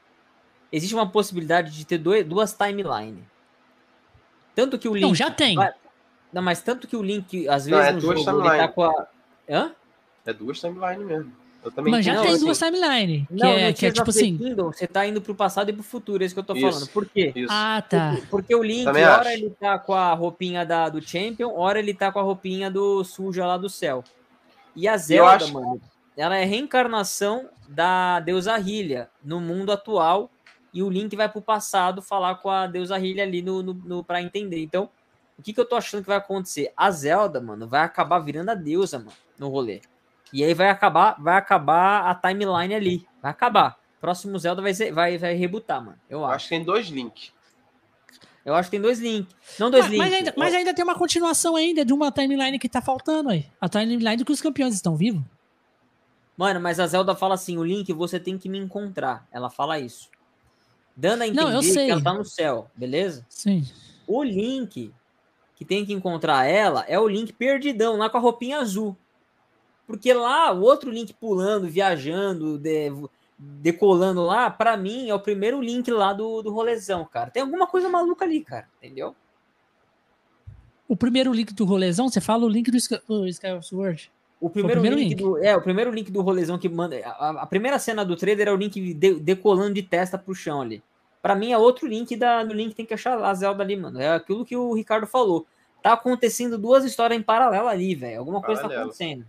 [0.72, 3.24] existe uma possibilidade de ter dois, duas timelines.
[4.54, 5.02] Tanto que o Link.
[5.02, 5.54] Não, já tem.
[5.54, 5.72] Vai...
[6.32, 8.48] Não, mas tanto que o Link, às vezes, não, é no jogo, timeline.
[8.48, 9.06] ele tá com a.
[9.48, 9.72] Hã?
[10.24, 11.32] É duas timelines mesmo.
[11.62, 13.26] Eu também mas já não, tem assim, duas timelines.
[13.26, 14.38] Que não, é, que é tipo assim.
[14.38, 16.70] Kingdom, você tá indo pro passado e pro futuro, é isso que eu tô isso,
[16.70, 16.88] falando.
[16.90, 17.32] Por quê?
[17.34, 17.48] Isso.
[17.50, 18.10] Ah, tá.
[18.12, 19.30] Porque, porque o Link, também hora acho.
[19.30, 23.02] ele tá com a roupinha da, do Champion, hora ele tá com a roupinha do
[23.02, 24.04] suja lá do céu.
[24.76, 25.52] E a Zelda, acho...
[25.52, 25.80] mano,
[26.16, 30.30] ela é reencarnação da deusa Hylia no mundo atual
[30.76, 34.04] e o Link vai pro passado falar com a deusa Hylia ali no, no, no
[34.04, 34.62] para entender.
[34.62, 34.90] Então,
[35.38, 36.70] o que, que eu tô achando que vai acontecer?
[36.76, 39.80] A Zelda, mano, vai acabar virando a deusa, mano, no rolê.
[40.30, 43.06] E aí vai acabar, vai acabar a timeline ali.
[43.22, 43.78] Vai acabar.
[43.98, 45.98] Próximo Zelda vai, vai, vai rebutar, mano.
[46.10, 46.34] Eu acho.
[46.34, 47.32] Acho que tem dois links.
[48.44, 49.34] Eu acho que tem dois links.
[49.58, 50.06] Não dois links.
[50.06, 53.46] Mas ainda, mas ainda tem uma continuação ainda de uma timeline que tá faltando aí.
[53.58, 55.22] A timeline que os campeões estão vivos.
[56.36, 59.26] Mano, mas a Zelda fala assim: o Link, você tem que me encontrar.
[59.32, 60.14] Ela fala isso
[60.96, 63.26] dando a entender Não, que ela tá no céu, beleza?
[63.28, 63.66] Sim.
[64.06, 64.92] O Link,
[65.54, 68.96] que tem que encontrar ela é o Link perdidão, lá com a roupinha azul.
[69.86, 72.90] Porque lá, o outro Link pulando, viajando, de,
[73.38, 77.30] decolando lá, para mim, é o primeiro Link lá do, do rolezão, cara.
[77.30, 79.14] Tem alguma coisa maluca ali, cara, entendeu?
[80.88, 84.12] O primeiro link do rolezão, você fala o link do, do Skyward Sword?
[84.40, 85.42] O primeiro, o primeiro link, link, do.
[85.42, 87.00] É, o primeiro link do rolezão que manda.
[87.04, 90.60] A, a primeira cena do trailer é o link de, decolando de testa pro chão
[90.60, 90.82] ali.
[91.22, 94.00] Pra mim é outro link da, no link tem que achar a Zelda ali, mano.
[94.00, 95.46] É aquilo que o Ricardo falou.
[95.82, 98.18] Tá acontecendo duas histórias em paralelo ali, velho.
[98.18, 99.24] Alguma coisa tá acontecendo.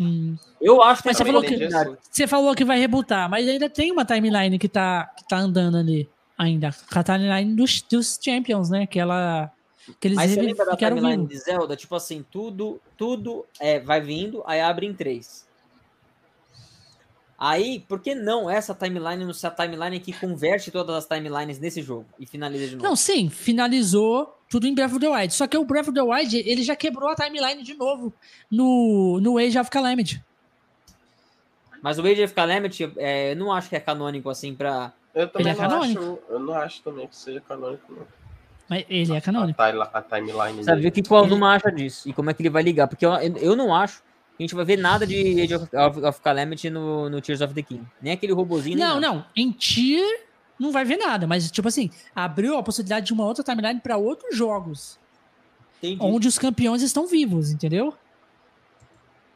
[0.00, 0.36] Hum.
[0.60, 1.68] Eu acho que mas você falou que,
[2.10, 5.76] você falou que vai rebutar, mas ainda tem uma timeline que tá, que tá andando
[5.76, 6.70] ali ainda.
[6.92, 8.86] A timeline dos, dos Champions, né?
[8.86, 9.52] Que ela
[10.00, 11.28] que eles Mas você lembra da timeline vindo.
[11.28, 11.76] de Zelda?
[11.76, 15.46] Tipo assim, tudo, tudo é, vai vindo, aí abre em três.
[17.36, 21.58] Aí, por que não essa timeline não ser a timeline que converte todas as timelines
[21.58, 22.88] nesse jogo e finaliza de novo?
[22.88, 25.34] Não, sim, finalizou tudo em Breath of the Wild.
[25.34, 28.12] Só que o Breath of the Wild, ele já quebrou a timeline de novo
[28.50, 30.24] no, no Age of Calamity.
[31.82, 34.92] Mas o Age of Calamity, é, eu não acho que é canônico assim pra...
[35.14, 36.00] Eu também ele é não canônico.
[36.00, 38.06] acho, eu não acho também que seja canônico, não.
[38.68, 39.60] Mas ele é canônico.
[39.60, 42.50] A, a timeline Sabe o que o Alzuma acha disso e como é que ele
[42.50, 42.88] vai ligar?
[42.88, 44.02] Porque eu, eu não acho
[44.36, 47.54] que a gente vai ver nada de Age of, of Calamity no, no Tears of
[47.54, 47.84] the King.
[48.00, 48.78] Nem aquele robozinho.
[48.78, 49.24] Não, não.
[49.36, 50.04] Em Tear
[50.58, 51.26] não vai ver nada.
[51.26, 54.98] Mas, tipo assim, abriu a possibilidade de uma outra timeline para outros jogos.
[55.78, 55.98] Entendi.
[56.00, 57.94] Onde os campeões estão vivos, entendeu?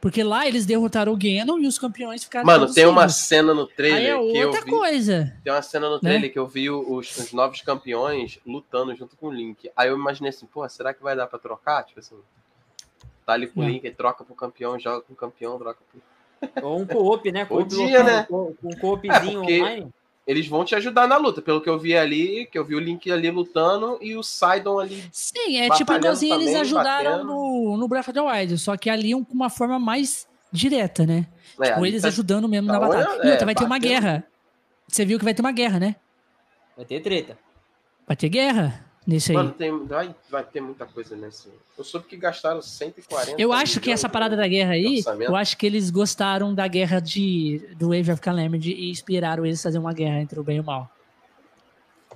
[0.01, 2.45] Porque lá eles derrotaram o Ganon e os campeões ficaram.
[2.45, 4.17] Mano, tem uma cena no trailer.
[4.17, 5.35] Aí é outra vi, coisa.
[5.43, 5.99] Tem uma cena no né?
[5.99, 6.29] trailer né?
[6.29, 9.69] que eu vi os, os, novos campeões lutando junto com o Link.
[9.75, 11.83] Aí eu imaginei assim, pô, será que vai dar pra trocar?
[11.83, 12.15] Tipo assim.
[13.25, 13.67] Tá ali com o é.
[13.67, 16.01] Link, troca pro campeão, joga com o campeão, troca pro.
[16.63, 17.43] Ou um co-op, né?
[17.43, 18.27] Co Podia, né?
[18.29, 19.93] Um co-opzinho é, online
[20.29, 22.79] eles vão te ajudar na luta, pelo que eu vi ali, que eu vi o
[22.79, 25.03] Link ali lutando e o Sidon ali.
[25.11, 29.11] Sim, é tipo igualzinho eles ajudaram no, no Breath of the Wild, só que ali
[29.11, 31.25] com uma forma mais direta, né?
[31.59, 33.09] É, tipo, eles tá, ajudando mesmo tá na batalha.
[33.09, 34.23] Olha, e outra, é, vai ter uma guerra.
[34.87, 35.95] Você viu que vai ter uma guerra, né?
[36.77, 37.35] Vai ter treta.
[38.05, 39.55] Vai ter guerra nesse Mano, aí.
[39.55, 41.49] Tem, vai, vai ter muita coisa nesse.
[41.77, 43.41] Eu soube que gastaram 140.
[43.41, 46.99] Eu acho que essa parada da guerra aí, eu acho que eles gostaram da guerra
[46.99, 50.57] de, do Wave of Calamity e inspiraram eles a fazer uma guerra entre o bem
[50.57, 50.89] e o mal.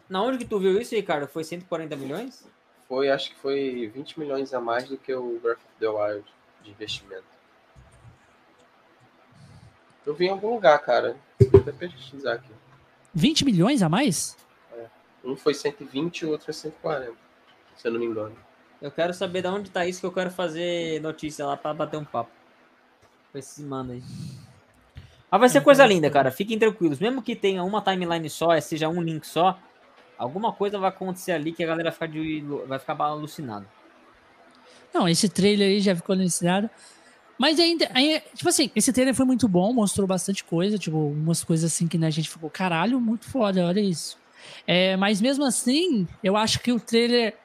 [0.07, 1.27] Na onde que tu viu isso, Ricardo?
[1.27, 2.45] Foi 140 milhões?
[2.88, 6.25] Foi, acho que foi 20 milhões a mais do que o Breath of the Wild
[6.63, 7.23] de investimento.
[10.05, 11.15] Eu vi em algum lugar, cara.
[11.51, 12.51] Vou até pesquisar aqui.
[13.13, 14.35] 20 milhões a mais?
[15.23, 17.13] Um foi 120 e o outro é 140,
[17.77, 18.35] se eu não me engano.
[18.81, 21.97] Eu quero saber de onde tá isso que eu quero fazer notícia lá para bater
[21.97, 22.31] um papo.
[23.31, 24.03] Com esses mano aí.
[25.31, 26.29] Mas vai ser coisa linda, cara.
[26.29, 26.99] Fiquem tranquilos.
[26.99, 29.57] Mesmo que tenha uma timeline só, seja um link só,
[30.17, 33.65] alguma coisa vai acontecer ali que a galera vai ficar, de, vai ficar alucinada.
[34.93, 36.69] Não, esse trailer aí já ficou alucinado.
[37.37, 41.43] Mas ainda, ainda, tipo assim, esse trailer foi muito bom, mostrou bastante coisa, tipo, umas
[41.43, 44.21] coisas assim que né, a gente ficou, caralho, muito foda, olha isso.
[44.67, 47.35] É, mas mesmo assim, eu acho que o trailer.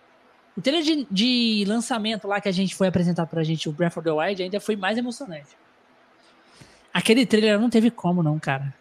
[0.57, 3.97] O trailer de, de, lançamento lá que a gente foi apresentar pra gente, o Breath
[3.97, 5.57] of the Wild, ainda foi mais emocionante.
[6.93, 8.75] Aquele trailer não teve como, não, cara.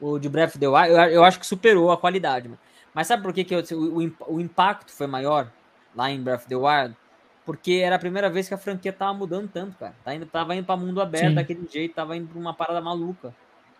[0.00, 2.48] O de Breath of the Wild, eu, eu acho que superou a qualidade.
[2.48, 2.58] Mano.
[2.94, 5.50] Mas sabe por que, que eu, o, o impacto foi maior
[5.94, 6.96] lá em Breath of the Wild?
[7.44, 9.94] Porque era a primeira vez que a franquia tava mudando tanto, cara.
[10.04, 11.34] Tá indo, tava indo pra mundo aberto Sim.
[11.34, 13.34] daquele jeito, tava indo pra uma parada maluca.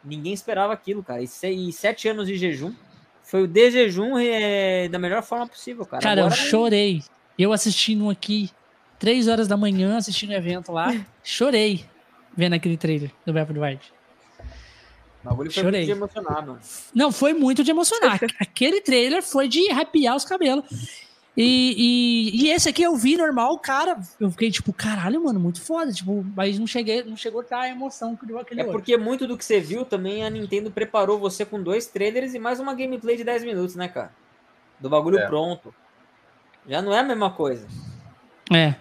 [0.04, 1.22] Ninguém esperava aquilo, cara.
[1.22, 2.74] E, e sete anos de jejum
[3.22, 6.02] foi o de jejum é, da melhor forma possível, cara.
[6.02, 7.02] Cara, Agora, eu chorei.
[7.38, 8.50] Eu assistindo aqui,
[8.98, 10.94] três horas da manhã, assistindo o evento lá,
[11.24, 11.84] chorei
[12.36, 13.92] vendo aquele trailer do Breath of the Wild.
[15.24, 15.80] O bagulho foi Chorei.
[15.80, 16.60] muito de emocionar, mano.
[16.92, 18.18] Não, foi muito de emocionar.
[18.40, 20.64] Aquele trailer foi de arrepiar os cabelos.
[21.34, 23.98] E, e, e, esse aqui eu vi normal, cara.
[24.20, 25.90] Eu fiquei tipo, caralho, mano, muito foda.
[25.90, 28.78] Tipo, mas não cheguei, não chegou a dar a emoção que deu aquele É outro.
[28.78, 32.38] porque muito do que você viu também a Nintendo preparou você com dois trailers e
[32.38, 34.12] mais uma gameplay de 10 minutos, né, cara?
[34.78, 35.26] Do bagulho é.
[35.26, 35.74] pronto.
[36.68, 37.66] Já não é a mesma coisa.
[38.52, 38.74] É.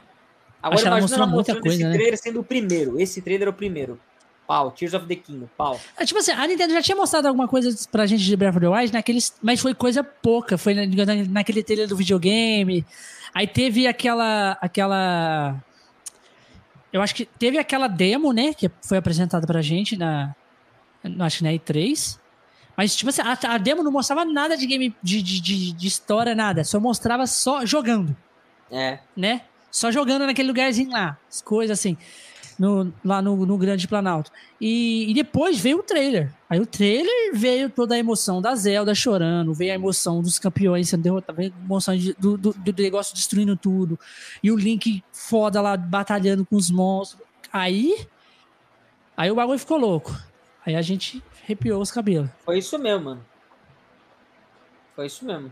[0.62, 1.94] Agora imagina ela mostrando coisa, esse né?
[1.94, 3.00] trailer sendo o primeiro.
[3.00, 4.00] Esse trailer é o primeiro
[4.52, 4.70] pau.
[4.72, 5.80] Tears of the King, pau.
[5.98, 8.60] É, tipo assim, a Nintendo já tinha mostrado alguma coisa pra gente de Breath of
[8.60, 10.58] the Wild, naqueles, mas foi coisa pouca.
[10.58, 12.86] Foi naquele trailer do videogame.
[13.34, 14.58] Aí teve aquela.
[14.60, 15.56] aquela.
[16.92, 18.54] Eu acho que teve aquela demo, né?
[18.54, 20.36] Que foi apresentada pra gente na.
[21.22, 22.20] Acho que na E3.
[22.76, 25.88] Mas, tipo assim, a, a demo não mostrava nada de game, de, de, de, de
[25.88, 26.66] história, nada.
[26.66, 28.16] Só mostrava só jogando.
[28.70, 29.00] É.
[29.16, 29.44] Né?
[29.72, 31.18] Só jogando naquele lugarzinho lá.
[31.30, 31.98] As coisas assim.
[32.62, 34.32] No, lá no, no Grande Planalto.
[34.60, 36.32] E, e, depois veio o trailer.
[36.48, 40.88] Aí o trailer veio toda a emoção da Zelda chorando, veio a emoção dos campeões
[40.88, 44.00] sendo derrotados, veio a emoção de, do, do, do, negócio destruindo tudo.
[44.44, 47.26] E o Link foda lá batalhando com os monstros.
[47.52, 48.06] Aí.
[49.18, 50.16] Aí o bagulho ficou louco.
[50.64, 52.30] Aí a gente arrepiou os cabelos.
[52.46, 53.26] Foi isso mesmo, mano.
[54.96, 55.52] Foi isso mesmo.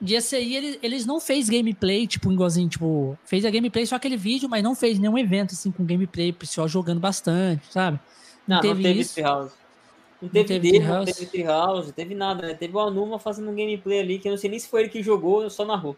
[0.00, 4.16] De aí eles, eles não fez gameplay, tipo, igualzinho, tipo, fez a gameplay só aquele
[4.16, 8.00] vídeo, mas não fez nenhum evento, assim, com gameplay, pessoal jogando bastante, sabe?
[8.48, 9.20] Não, não teve, não teve isso.
[9.20, 12.54] Não teve, não teve demo, não teve Treehouse, teve nada, né?
[12.54, 14.88] Teve o Anuma fazendo um gameplay ali, que eu não sei nem se foi ele
[14.88, 15.96] que jogou, só narrou.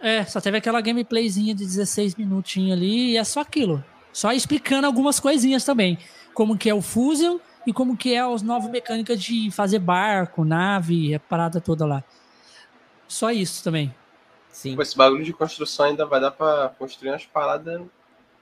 [0.00, 3.84] É, só teve aquela gameplayzinha de 16 minutinhos ali, e é só aquilo.
[4.12, 5.98] Só explicando algumas coisinhas também.
[6.32, 10.44] Como que é o Fusion e como que é as novas mecânicas de fazer barco,
[10.44, 12.02] nave, a parada toda lá.
[13.10, 13.92] Só isso também.
[14.50, 14.76] Sim.
[14.76, 17.82] Com esse bagulho de construção ainda vai dar pra construir umas paradas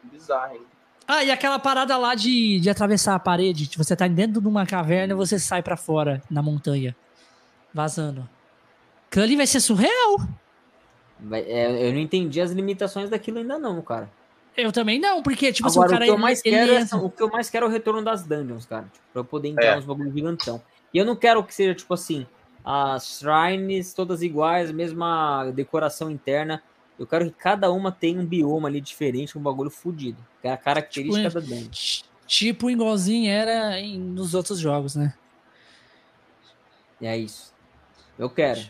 [0.03, 0.63] bizarras, hein?
[1.07, 3.67] Ah, e aquela parada lá de, de atravessar a parede.
[3.67, 6.95] Tipo, você tá dentro de uma caverna e você sai para fora na montanha.
[7.73, 8.29] Vazando.
[9.07, 10.19] Aquilo ali vai ser surreal.
[11.33, 14.11] É, eu não entendi as limitações daquilo ainda não, cara.
[14.55, 16.05] Eu também não, porque, tipo Agora, assim, o cara...
[16.05, 16.89] O que, eu mais ele, quero ele...
[16.93, 18.85] É, o que eu mais quero é o retorno das dungeons, cara.
[18.93, 19.77] Tipo, pra eu poder entrar é.
[19.77, 20.61] nos bagulhos gigantão.
[20.93, 22.27] E eu não quero que seja, tipo assim
[22.65, 26.63] as shrines todas iguais, mesma decoração interna.
[26.99, 30.19] Eu quero que cada uma tenha um bioma ali diferente, um bagulho fodido.
[30.43, 31.71] Que é a característica tipo, da dungeon.
[32.27, 35.15] Tipo igualzinho era em, nos outros jogos, né?
[37.01, 37.55] É isso.
[38.19, 38.61] Eu quero.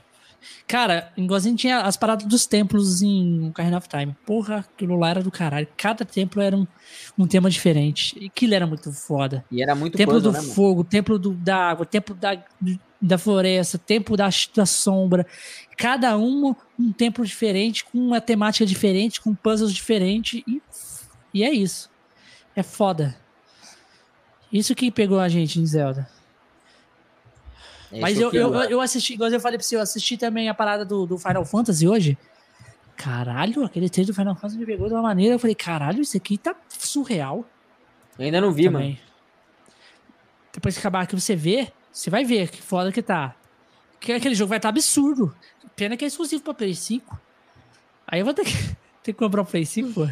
[0.66, 4.14] Cara, igualzinho tinha as paradas dos templos em Ocarina of Time.
[4.26, 5.66] Porra, aquilo lá era do caralho.
[5.76, 6.66] Cada templo era um,
[7.16, 8.16] um tema diferente.
[8.20, 9.44] E aquilo era muito foda.
[9.50, 12.42] E era muito Templo puzzle, do né, fogo, templo do, da água, templo da,
[13.00, 15.26] da floresta, tempo da, da sombra.
[15.76, 20.42] Cada um um templo diferente, com uma temática diferente, com puzzles diferentes.
[20.46, 20.62] E,
[21.32, 21.90] e é isso.
[22.54, 23.16] É foda.
[24.52, 26.08] Isso que pegou a gente em Zelda.
[27.90, 30.54] Esse Mas eu, eu, eu, assisti, igual eu falei pra você, eu assisti também a
[30.54, 32.18] parada do, do Final Fantasy hoje.
[32.96, 35.36] Caralho, aquele trailer do Final Fantasy me pegou de uma maneira.
[35.36, 37.44] Eu falei, caralho, isso aqui tá surreal.
[38.18, 38.94] Eu ainda não vi, também.
[38.94, 39.08] mano.
[40.52, 43.34] Depois que acabar aqui, você vê, você vai ver que foda que tá.
[44.00, 45.34] Que aquele jogo vai estar tá absurdo.
[45.76, 47.18] Pena que é exclusivo pra Play 5.
[48.06, 48.52] Aí eu vou ter que,
[49.02, 50.10] ter que comprar um Play 5.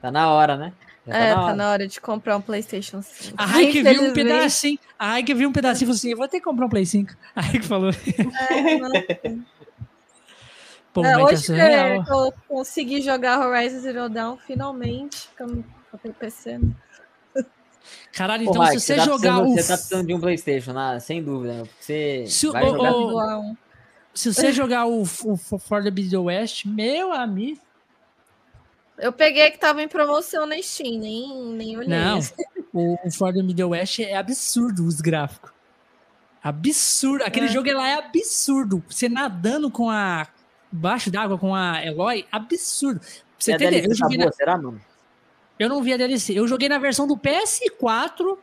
[0.00, 0.72] Tá na hora, né?
[1.06, 3.34] Já é, tá na, tá na hora de comprar um PlayStation 5.
[3.36, 4.78] A Raik viu um pedacinho.
[4.98, 6.84] A Raik viu um pedacinho e falou assim: eu vou ter que comprar um Play
[6.84, 7.14] 5.
[7.34, 7.90] A Raik falou.
[7.90, 9.36] É,
[10.92, 16.14] Pô, é, hoje é, que eu consegui jogar Horizon Zero Dawn finalmente, porque eu tenho
[16.14, 16.70] PC, né?
[18.12, 19.54] Caralho, então Ô, se você, você tá jogar o.
[19.54, 20.98] Você tá precisando de um PlayStation, né?
[21.00, 21.64] sem dúvida.
[21.78, 23.56] Você se, vai o, jogar o,
[24.14, 27.60] se você jogar o, o For the Middle West, meu amigo.
[28.98, 31.88] Eu peguei que tava em promoção na Steam, nem, nem olhei.
[31.88, 32.18] Não,
[32.72, 35.50] o, o For the Middle West é absurdo os gráficos.
[36.42, 37.24] Absurdo.
[37.24, 37.48] Aquele é.
[37.48, 38.82] jogo lá é absurdo.
[38.88, 40.26] Você nadando com a.
[40.70, 43.00] Baixo d'água com a Eloy, absurdo.
[43.38, 43.84] Você é entendeu?
[43.84, 44.32] Eu tá boa, na...
[44.32, 44.80] será, mano?
[45.58, 46.38] Eu não vi a DLC.
[46.38, 48.36] Eu joguei na versão do PS4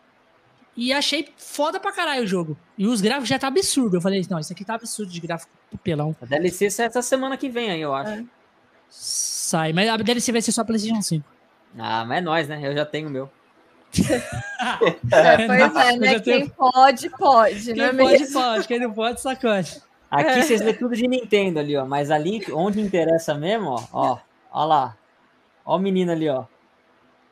[0.75, 2.57] e achei foda pra caralho o jogo.
[2.77, 3.97] E os gráficos já tá absurdo.
[3.97, 5.51] Eu falei, não, isso aqui tá absurdo de gráfico
[5.83, 6.15] pelão.
[6.21, 8.11] A DLC sai essa semana que vem aí, eu acho.
[8.11, 8.25] É.
[9.53, 11.23] Sai, mas a DLC vai ser só PlayStation 5.
[11.77, 12.59] Ah, mas é nóis, né?
[12.63, 13.29] Eu já tenho o meu.
[15.11, 16.19] é, pois é, né?
[16.19, 17.65] Quem pode, pode.
[17.65, 18.41] Quem não pode, mesmo?
[18.41, 18.67] pode.
[18.67, 19.79] Quem não pode, sacode.
[20.09, 20.41] Aqui é.
[20.41, 21.85] vocês vê tudo de Nintendo ali, ó.
[21.85, 23.83] Mas ali, onde interessa mesmo, ó.
[23.93, 24.17] Ó,
[24.51, 24.97] ó lá.
[25.63, 26.45] Ó o menino ali, ó.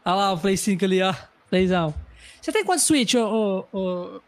[0.06, 1.16] Olha lá o Play 5 ali, ó.
[1.50, 1.92] Playzão.
[2.40, 4.22] Você tem quantos Switch, ô, ô,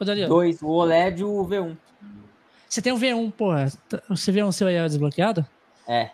[0.00, 0.30] ô, Daniel?
[0.30, 1.76] Dois, o OLED e o V1.
[2.66, 3.70] Você tem o V1, porra.
[4.08, 5.46] Você vê um seu aí desbloqueado?
[5.86, 6.08] É.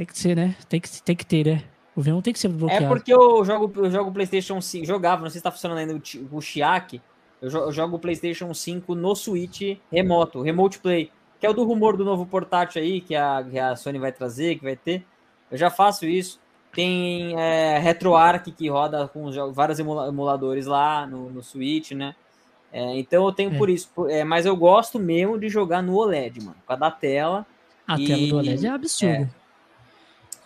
[0.00, 0.56] Tem que ser, né?
[0.66, 1.62] Tem que, tem que ter, né?
[1.94, 2.86] O V1 tem que ser bloqueado.
[2.86, 4.86] É porque eu jogo, eu jogo PlayStation 5.
[4.86, 7.02] Jogava, não sei se tá funcionando ainda o, o Chiak.
[7.42, 11.12] Eu, eu jogo o PlayStation 5 no Switch remoto, Remote Play.
[11.38, 14.10] Que é o do rumor do novo portátil aí, que a, que a Sony vai
[14.10, 15.04] trazer, que vai ter.
[15.50, 16.40] Eu já faço isso.
[16.72, 22.14] Tem é, RetroArch que roda com vários emuladores lá no, no Switch, né?
[22.72, 23.58] É, então eu tenho é.
[23.58, 23.90] por isso.
[24.08, 26.56] É, mas eu gosto mesmo de jogar no OLED, mano.
[26.66, 27.46] Com a da tela.
[27.86, 29.39] A e, tela do OLED é absurdo.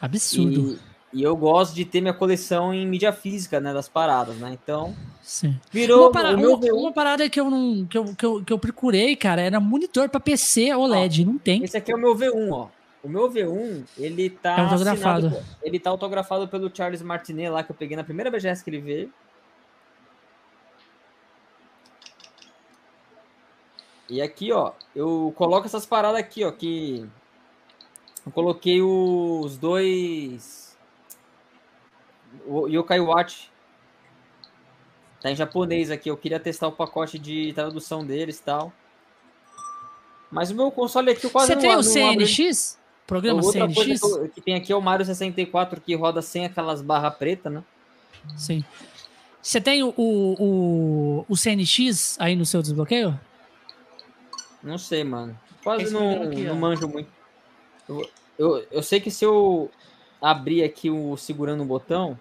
[0.04, 0.78] Absurdo.
[1.12, 3.72] E, e, eu gosto de ter minha coleção em mídia física, né?
[3.72, 4.50] Das paradas, né?
[4.52, 4.94] Então.
[5.22, 5.58] Sim.
[5.72, 6.02] Virou.
[6.02, 7.86] Uma, para, uma, uma, parada que eu não.
[7.86, 11.22] Que eu, que eu, que eu procurei, cara, era monitor para PC OLED.
[11.22, 11.64] Ó, não tem.
[11.64, 12.68] Esse aqui é o meu V1, ó.
[13.02, 15.26] O meu V1, ele tá é autografado.
[15.28, 18.68] Assinado, ele tá autografado pelo Charles Martinet lá que eu peguei na primeira BGS que
[18.68, 19.12] ele veio.
[24.08, 27.06] E aqui, ó, eu coloco essas paradas aqui, ó, que
[28.24, 30.64] eu coloquei os dois
[32.46, 33.50] o Yokai Watch
[35.20, 36.10] tá em japonês aqui.
[36.10, 38.72] Eu queria testar o pacote de tradução deles e tal.
[40.30, 42.78] Mas o meu console aqui eu quase Você não, tem o não CNX?
[43.06, 44.00] Programa Outra CNX?
[44.00, 47.62] coisa que, tem aqui é o Mario 64 que roda sem aquelas barras pretas, né?
[48.36, 48.64] Sim.
[49.40, 53.18] Você tem o, o, o, CNX aí no seu desbloqueio?
[54.62, 55.38] Não sei, mano.
[55.62, 56.58] Quase Esse não, aqui, não ó.
[56.58, 57.10] manjo muito.
[57.88, 59.70] Eu, eu, eu sei que se eu
[60.20, 62.18] abrir aqui o segurando o botão,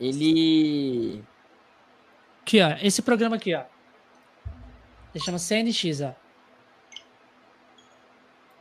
[0.00, 1.22] ele.
[2.42, 2.76] Aqui, ó.
[2.82, 3.64] Esse programa aqui, ó.
[5.14, 6.14] Ele chama CNX, ó.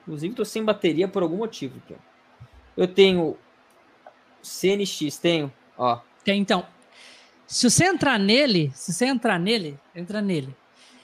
[0.01, 1.81] Inclusive, tô sem bateria por algum motivo.
[1.83, 1.95] Aqui.
[2.77, 3.37] Eu tenho
[4.41, 5.99] CNX, tenho, ó.
[6.23, 6.65] Tem, então.
[7.45, 10.55] Se você entrar nele, se você entrar nele, entra nele.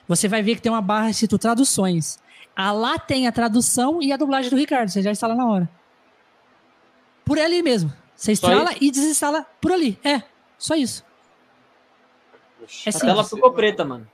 [0.08, 2.20] Você vai ver que tem uma barra escrito traduções.
[2.62, 4.90] Ah, lá tem a tradução e a dublagem do Ricardo.
[4.90, 5.70] Você já instala na hora.
[7.24, 7.90] Por ali mesmo.
[8.14, 9.98] Você instala e desinstala por ali.
[10.04, 10.24] É,
[10.58, 11.06] só isso.
[12.86, 14.06] É A tela ficou preta, mano.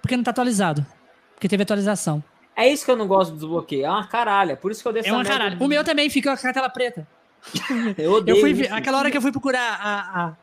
[0.00, 0.86] Porque não tá atualizado.
[1.34, 2.22] Porque teve atualização.
[2.54, 3.86] É isso que eu não gosto do desbloqueio.
[3.86, 4.56] É uma caralha.
[4.56, 5.60] Por isso que eu deixo É uma caralho.
[5.60, 7.08] O meu também fica com a tela preta.
[7.98, 10.34] Eu odeio Eu fui aquela hora que eu fui procurar a, a,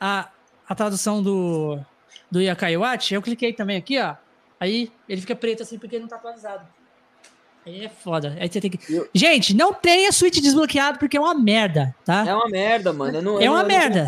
[0.00, 0.28] a,
[0.66, 1.78] a tradução do,
[2.30, 4.16] do Yakai Watch, eu cliquei também aqui, ó.
[4.60, 6.66] Aí ele fica preto assim porque não tá atualizado.
[7.66, 8.36] Aí é foda.
[8.40, 8.92] Aí você tem que.
[8.92, 12.24] Eu- Gente, não tenha Switch desbloqueado porque é uma merda, tá?
[12.26, 13.20] É uma merda, mano.
[13.22, 14.00] Não, É eu uma não- merda.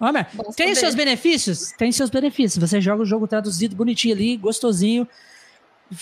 [0.00, 0.30] É uma merda.
[0.56, 0.74] Tem saber.
[0.76, 1.72] seus benefícios?
[1.72, 2.58] Tem seus benefícios.
[2.68, 5.06] Você joga o jogo traduzido bonitinho ali, gostosinho.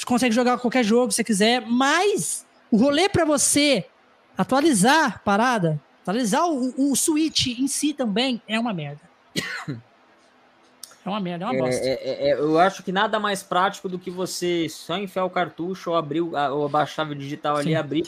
[0.06, 3.84] Consegue jogar qualquer jogo se você quiser, mas o rolê pra você
[4.38, 9.00] atualizar a parada, atualizar o, o Switch em si também é uma merda.
[11.04, 11.82] É uma merda, é uma bosta.
[11.84, 15.30] É, é, é, eu acho que nada mais prático do que você só enfiar o
[15.30, 17.70] cartucho ou abrir o- ou baixar a chave digital ali Sim.
[17.70, 18.06] e abrir.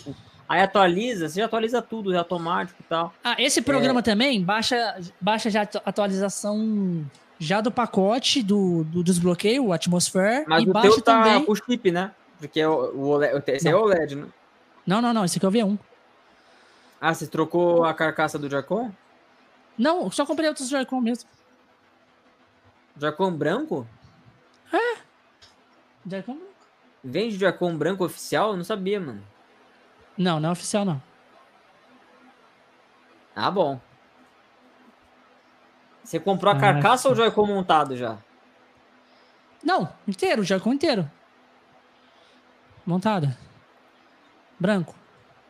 [0.48, 3.14] Aí atualiza, você já atualiza tudo, é automático e tal.
[3.24, 7.04] Ah, esse programa também baixa, baixa já a atualização
[7.38, 11.44] já do pacote do, do desbloqueio, o Atmosphere, Mas e o teu tá também.
[11.44, 12.10] com chip, né?
[12.38, 13.80] Porque é o, o OLED, esse é Não.
[13.80, 14.26] o OLED, né?
[14.86, 15.78] Não, não, não, esse aqui é o V1.
[17.00, 18.90] Ah, você trocou a carcaça do Jacon?
[19.78, 21.28] Não, só comprei outros Joy-Con mesmo.
[22.96, 23.86] Jacon branco?
[26.04, 26.38] Joy-Con?
[27.04, 28.50] Vende Jacon branco oficial?
[28.50, 29.22] Eu não sabia, mano.
[30.18, 31.00] Não, não é oficial, não.
[33.34, 33.80] Ah, bom.
[36.02, 37.16] Você comprou a Ah, carcaça ou o.
[37.16, 38.18] Joy-Con montado já?
[39.62, 41.08] Não, inteiro, Joy-Con inteiro.
[42.84, 43.38] Montada.
[44.58, 44.94] Branco.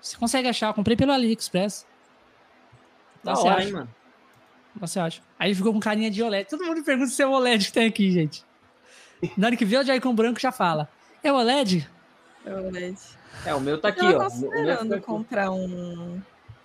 [0.00, 1.86] Você consegue achar, eu comprei pelo AliExpress.
[3.24, 3.64] Da hora, acha?
[3.64, 3.94] hein, mano?
[4.76, 5.20] Você acha?
[5.38, 6.48] Aí ele ficou com carinha de OLED.
[6.48, 8.44] Todo mundo pergunta se é o OLED que tem aqui, gente.
[9.36, 10.88] Na hora que vê o Joy-Con branco já fala.
[11.22, 11.88] É o OLED?
[12.44, 12.98] Eu OLED.
[13.46, 14.10] É, o meu tá aqui, Eu ó.
[14.10, 15.04] O tá considerando aqui.
[15.04, 16.20] comprar um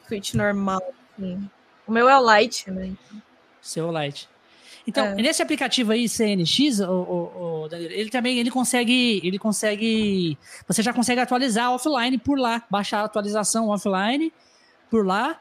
[0.07, 0.81] Switch normal.
[1.17, 1.49] assim.
[1.85, 2.93] O meu é o Lite, né?
[3.61, 4.27] Seu OLED.
[4.87, 5.15] Então, É.
[5.15, 9.19] nesse aplicativo aí, CNX, o, o, o Danilo, ele também ele consegue.
[9.23, 10.37] Ele consegue.
[10.67, 12.63] Você já consegue atualizar offline por lá.
[12.69, 14.31] Baixar a atualização offline
[14.89, 15.39] por lá.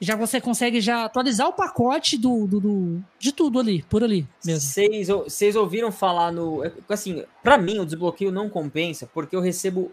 [0.00, 4.26] Já você consegue já atualizar o pacote do, do, do- de tudo ali, por ali
[4.44, 4.60] mesmo.
[4.60, 6.62] Vocês, vocês ouviram falar no.
[6.64, 9.90] é, Assim, pra mim, o desbloqueio não compensa, porque eu recebo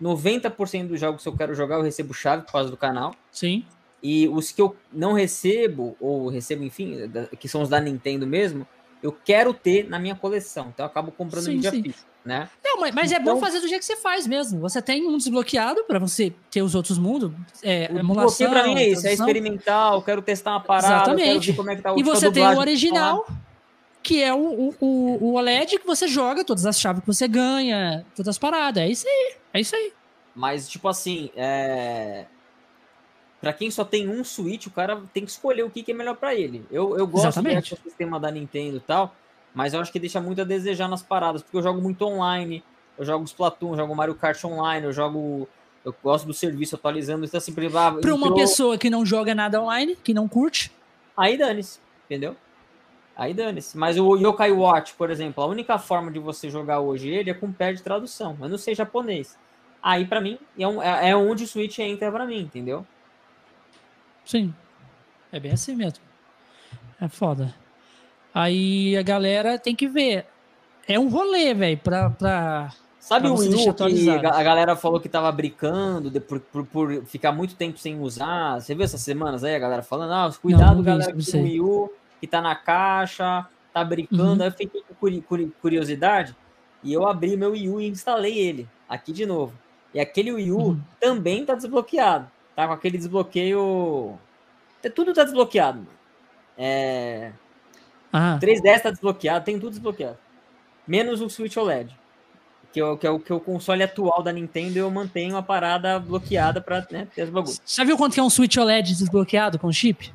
[0.00, 3.14] 90% dos jogos que eu quero jogar, eu recebo chave por causa do canal.
[3.30, 3.64] Sim.
[4.02, 6.96] E os que eu não recebo, ou recebo, enfim,
[7.38, 8.66] que são os da Nintendo mesmo,
[9.02, 10.68] eu quero ter na minha coleção.
[10.72, 11.82] Então eu acabo comprando Sim, mídia sim.
[11.82, 12.48] física, né?
[12.64, 14.60] Não, mas, mas é bom Então- fazer do jeito que você faz mesmo.
[14.60, 17.30] Você tem um desbloqueado para você ter os outros mundos.
[17.62, 18.50] É, O emulação.
[18.50, 21.52] pra mim é isso, é experimental, quero testar uma parada, Exatamente.
[21.52, 23.26] como é que tá o E você tem o original,
[24.02, 27.28] que é o, o, o- o OLED que você joga, todas as chaves que você
[27.28, 28.82] ganha, todas as paradas.
[28.82, 29.34] É isso aí.
[29.52, 29.92] É isso aí.
[30.34, 32.24] Mas, tipo assim, é...
[33.40, 35.94] Pra quem só tem um Switch, o cara tem que escolher o que, que é
[35.94, 36.64] melhor pra ele.
[36.70, 37.74] Eu, eu gosto Exatamente.
[37.74, 39.14] do sistema da Nintendo e tal,
[39.54, 42.62] mas eu acho que deixa muito a desejar nas paradas, porque eu jogo muito online,
[42.98, 45.48] eu jogo Splatoon, eu jogo Mario Kart online, eu jogo...
[45.84, 49.34] Eu gosto do serviço atualizando, então assim, ah, Pra uma entrou- pessoa que não joga
[49.34, 50.72] nada online, que não curte,
[51.16, 52.34] Aí dane-se, entendeu?
[53.14, 53.76] Aí dane-se.
[53.78, 57.34] Mas o Yokai Watch, por exemplo, a única forma de você jogar hoje ele é
[57.34, 58.36] com pé de tradução.
[58.40, 59.38] Eu não sei japonês.
[59.82, 62.84] Aí, pra mim, é, um- é- é onde o Switch entra pra mim, entendeu?
[64.24, 64.52] sim.
[65.30, 66.02] É bem assim mesmo.
[67.00, 67.54] É foda.
[68.34, 70.26] Aí a galera tem que ver.
[70.88, 72.72] É um rolê, velho, pra, pra.
[72.98, 76.64] Sabe Pra o Wii U que a galera falou que tava brincando de- por, por-
[76.66, 78.60] por ficar muito tempo sem usar?
[78.60, 80.12] Você viu essas semanas aí a galera falando?
[80.12, 81.44] Ah, cuidado, não vi galera, não tem o.
[81.44, 84.22] Wii U que tá na caixa, tá brincando.
[84.32, 84.40] Uhum.
[84.42, 86.34] Aí eu fiquei com curi- curi- curiosidade
[86.82, 89.52] e eu abri meu Wii U e instalei ele aqui de novo.
[89.92, 90.80] E aquele Wii U Uhum.
[90.98, 92.26] também tá desbloqueado.
[92.56, 94.18] tá com aquele desbloqueio.
[94.82, 95.90] É, tudo tá desbloqueado, mano.
[96.56, 97.32] É.
[98.16, 98.38] Ah.
[98.40, 100.16] 3DS tá desbloqueado, tem tudo desbloqueado.
[100.86, 101.98] Menos o Switch OLED.
[102.72, 105.36] Que é, o, que, é o, que é o console atual da Nintendo eu mantenho
[105.36, 107.60] a parada bloqueada pra né, ter os bagulhos.
[107.66, 110.12] Já viu quanto que é um Switch OLED desbloqueado com chip?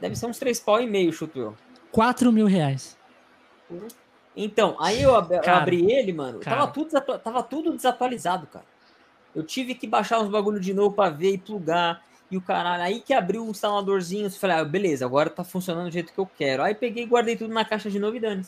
[0.00, 1.54] Deve ser uns 3 pau e meio, chuto eu.
[1.92, 2.96] 4 mil reais.
[4.34, 6.40] Então, aí eu, ab cara, abri ele, mano.
[6.40, 8.64] Tava tudo, tava tudo desatualizado, cara.
[9.34, 12.02] Eu tive que baixar uns bagulho de novo pra ver e plugar.
[12.30, 15.92] E o caralho, aí que abriu o instaladorzinho, falei, ah, beleza, agora tá funcionando do
[15.92, 16.62] jeito que eu quero.
[16.62, 18.42] Aí peguei e guardei tudo na caixa de e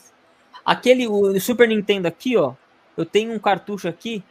[0.65, 2.55] Aquele o Super Nintendo aqui, ó,
[2.97, 4.25] eu tenho um cartucho aqui,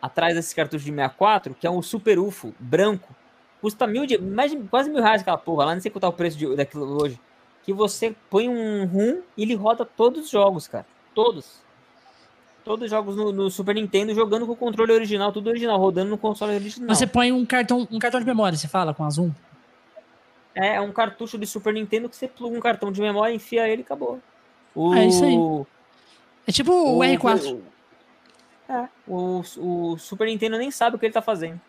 [0.00, 3.14] atrás desse cartucho de 64, que é um Super UFO branco.
[3.60, 6.36] Custa mil, mais, quase mil reais aquela porra, lá não sei quanto tá o preço
[6.36, 7.18] de, daquilo hoje.
[7.62, 10.86] Que você põe um rum e ele roda todos os jogos, cara.
[11.14, 11.62] Todos.
[12.64, 16.10] Todos os jogos no, no, Super Nintendo jogando com o controle original, tudo original, rodando
[16.10, 16.94] no console original.
[16.94, 19.30] Você põe um cartão, um cartão de memória, você fala com a Zoom?
[20.54, 23.68] É, é um cartucho de Super Nintendo que você pluga um cartão de memória, enfia
[23.68, 24.20] ele e acabou.
[24.74, 24.94] O...
[24.94, 25.66] É isso aí.
[26.46, 27.54] É tipo o, o R4.
[27.54, 27.62] O,
[28.72, 31.60] é, o, o Super Nintendo nem sabe o que ele tá fazendo.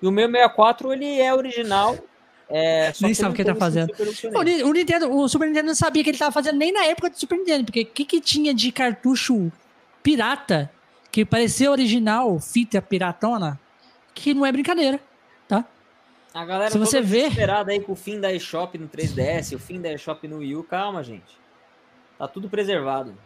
[0.00, 1.98] E o meu 64, ele é original.
[2.48, 3.92] É, nem sabe o que ele tá fazendo.
[4.34, 6.84] O, o, Nintendo, o Super Nintendo não sabia o que ele tava fazendo nem na
[6.84, 9.52] época do Super Nintendo, porque o que, que tinha de cartucho
[10.02, 10.70] pirata,
[11.10, 13.58] que parecia original, fita piratona,
[14.14, 15.00] que não é brincadeira,
[15.48, 15.64] tá?
[16.32, 19.58] A galera Se você vê esperada aí com o fim da eShop no 3DS, o
[19.58, 21.38] fim da eShop no Wii U, calma, gente.
[22.16, 23.16] Tá tudo preservado.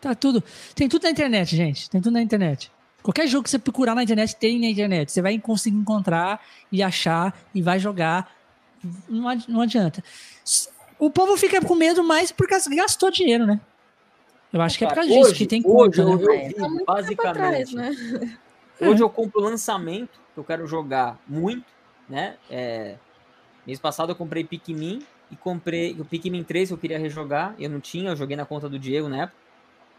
[0.00, 0.42] Tá tudo.
[0.74, 1.90] Tem tudo na internet, gente.
[1.90, 2.72] Tem tudo na internet.
[3.02, 5.12] Qualquer jogo que você procurar na internet, tem na internet.
[5.12, 6.40] Você vai conseguir encontrar
[6.70, 8.30] e achar e vai jogar.
[9.08, 10.02] Não adianta.
[10.98, 13.60] O povo fica com medo mais porque gastou dinheiro, né?
[14.52, 16.04] Eu acho que é por causa disso que tem conta.
[16.04, 16.52] Hoje né?
[16.56, 17.72] eu, vi, basicamente.
[17.72, 18.38] Trás, né?
[18.80, 21.64] Hoje eu compro lançamento, que eu quero jogar muito,
[22.08, 22.36] né?
[22.50, 22.96] É,
[23.66, 27.54] mês passado eu comprei Pikmin e comprei o Pikmin 3 que eu queria rejogar.
[27.58, 29.38] Eu não tinha, eu joguei na conta do Diego na época.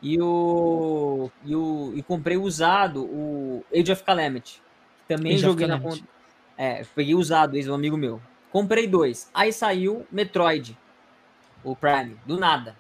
[0.02, 1.32] E o.
[1.46, 4.62] E, o, e comprei usado o Age of Calamity.
[5.00, 6.04] Que também Age joguei na conta.
[6.58, 8.22] É, peguei usado, ex um amigo meu.
[8.52, 9.32] Comprei dois.
[9.34, 10.78] Aí saiu Metroid.
[11.64, 12.76] O Prime, do nada.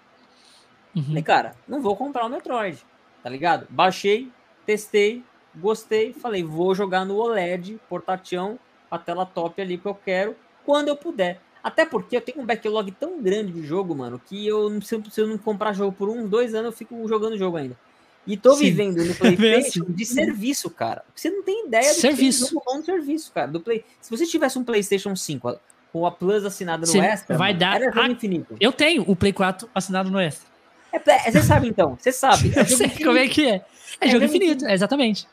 [0.96, 1.04] Uhum.
[1.04, 2.78] Falei, cara, não vou comprar o Metroid,
[3.22, 3.68] tá ligado?
[3.70, 4.30] Baixei,
[4.66, 5.24] testei,
[5.56, 10.88] gostei, falei, vou jogar no OLED, portatião, a tela top ali que eu quero, quando
[10.88, 11.40] eu puder.
[11.64, 15.28] Até porque eu tenho um backlog tão grande de jogo, mano, que eu se eu
[15.28, 17.78] não comprar jogo por um, dois anos, eu fico jogando jogo ainda.
[18.26, 18.66] E tô Sim.
[18.66, 21.04] vivendo no é PlayStation de serviço, cara.
[21.14, 22.50] Você não tem ideia do serviço.
[22.50, 23.48] que é um bom serviço, cara.
[23.48, 23.84] Do Play...
[24.02, 25.60] Se você tivesse um PlayStation 5
[25.92, 28.56] com a Plus assinada no Extra, vai mano, dar jogo infinito.
[28.60, 30.53] Eu tenho o Play 4 assinado no Extra.
[30.94, 32.54] É, você sabe então, você sabe.
[32.56, 33.66] É sei como é que é.
[34.00, 35.28] É, é jogo infinito, é, exatamente.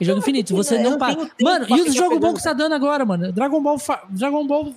[0.00, 0.54] É jogo infinito.
[0.56, 1.14] Você não para.
[1.40, 3.30] Mano, e o jogo bom que você tá dando agora, mano?
[3.30, 3.76] Dragon Ball,
[4.08, 4.74] Dragon Ball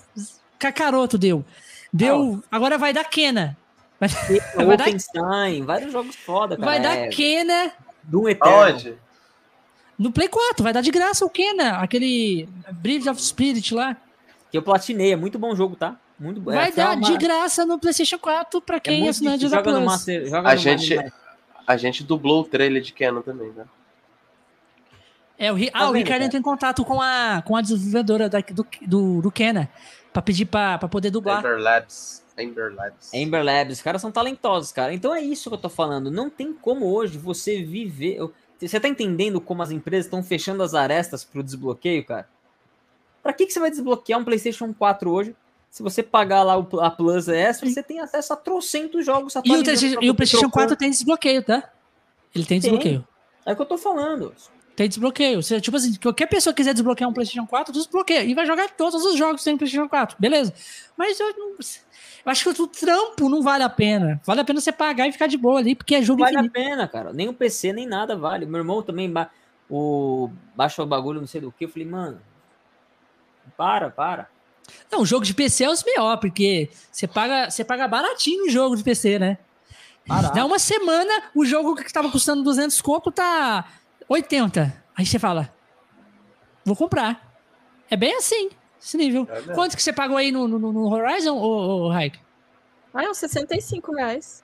[0.59, 1.43] Kakaroto deu.
[1.91, 2.43] Deu.
[2.51, 3.57] Ah, agora vai dar Kena.
[3.99, 4.09] Vai,
[4.65, 5.65] vai dar...
[5.65, 6.65] vários jogos foda, cara.
[6.65, 7.07] Vai dar é...
[7.07, 7.71] Kena.
[8.03, 8.97] Do Eterno.
[9.97, 13.97] No Play 4, vai dar de graça o Kena, aquele Breath of Spirit lá.
[14.51, 15.99] Que eu platinei, é muito bom jogo, tá?
[16.19, 16.51] Muito bom.
[16.51, 19.79] Vai é, dar de graça no PlayStation 4 pra quem é assinante da Plus.
[19.79, 20.97] Master, a, gente,
[21.65, 23.65] a gente dublou o trailer de Canon também, né?
[25.37, 28.39] É, o, ah, tá o Ricardo entrou em contato com a, com a desenvolvedora da,
[28.39, 29.69] do, do, do Kena
[30.11, 31.39] pra pedir pra, pra poder dublar.
[31.39, 32.25] Ember Labs.
[32.35, 33.13] Ember Labs.
[33.13, 33.77] Ember Labs.
[33.77, 34.93] Os caras são talentosos, cara.
[34.93, 36.09] Então é isso que eu tô falando.
[36.09, 38.17] Não tem como hoje você viver.
[38.59, 42.27] Você tá entendendo como as empresas estão fechando as arestas pro desbloqueio, cara?
[43.21, 45.35] Pra que, que você vai desbloquear um PlayStation 4 hoje?
[45.77, 50.03] Se você pagar lá a Plus S, você tem acesso a trocentos jogos E o,
[50.03, 51.69] e o PlayStation 4 tem desbloqueio, tá?
[52.33, 53.01] Ele tem desbloqueio.
[53.01, 53.07] Tem.
[53.45, 54.33] É o que eu tô falando.
[54.75, 55.43] Tem desbloqueio.
[55.43, 58.23] Você, tipo assim, qualquer pessoa quiser desbloquear um PlayStation 4, desbloqueia.
[58.23, 60.17] E vai jogar todos os jogos que tem no PlayStation 4.
[60.19, 60.51] Beleza.
[60.97, 64.19] Mas eu, não, eu acho que o trampo não vale a pena.
[64.25, 66.57] Vale a pena você pagar e ficar de boa ali, porque é jogo Vale infinito.
[66.57, 67.13] a pena, cara.
[67.13, 68.47] Nem o PC, nem nada vale.
[68.47, 69.29] Meu irmão também ba
[69.69, 71.65] o, baixou o bagulho, não sei do que.
[71.65, 72.19] Eu falei, mano,
[73.55, 74.35] para, para.
[74.91, 78.49] Não, o jogo de PC é os pior, porque você paga, você paga baratinho o
[78.49, 79.37] jogo de PC, né?
[80.07, 80.35] Barato.
[80.35, 83.65] Dá uma semana, o jogo que estava custando 200 conto tá
[84.07, 84.83] 80.
[84.95, 85.53] Aí você fala,
[86.63, 87.39] vou comprar.
[87.89, 88.49] É bem assim,
[88.81, 89.27] esse nível.
[89.29, 92.19] É Quanto que você pagou aí no, no, no Horizon, ou Raik?
[92.93, 94.43] Ah, é uns 65 reais.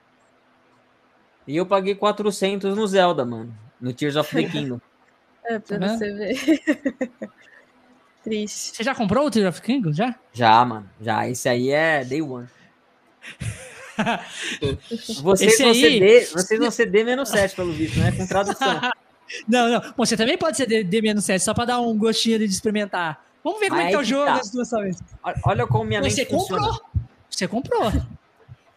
[1.48, 3.58] E eu paguei 400 no Zelda, mano.
[3.80, 4.80] No Tears of the Kingdom.
[5.46, 6.40] é, pra tá você ver.
[8.24, 8.76] Triste.
[8.76, 10.16] Você já comprou o Tears of the Kingdom, já?
[10.32, 10.90] Já, mano.
[11.02, 11.28] Já.
[11.28, 12.48] Esse aí é Day One.
[15.22, 15.82] vocês, Esse vão aí...
[15.82, 18.12] ceder, vocês vão ceder menos 7, pelo visto, né?
[18.12, 18.82] Com tradução.
[19.48, 19.80] Não, não.
[19.80, 23.26] Bom, você também pode ser D, D-7, só para dar um gostinho de experimentar.
[23.44, 24.36] Vamos ver como é que tá o jogo tá.
[24.36, 25.02] as duas vezes.
[25.44, 26.60] Olha como minha Você mente comprou.
[26.60, 26.82] Funciona.
[27.30, 27.84] Você comprou.
[27.84, 27.98] Você.
[27.98, 28.18] Você comprou.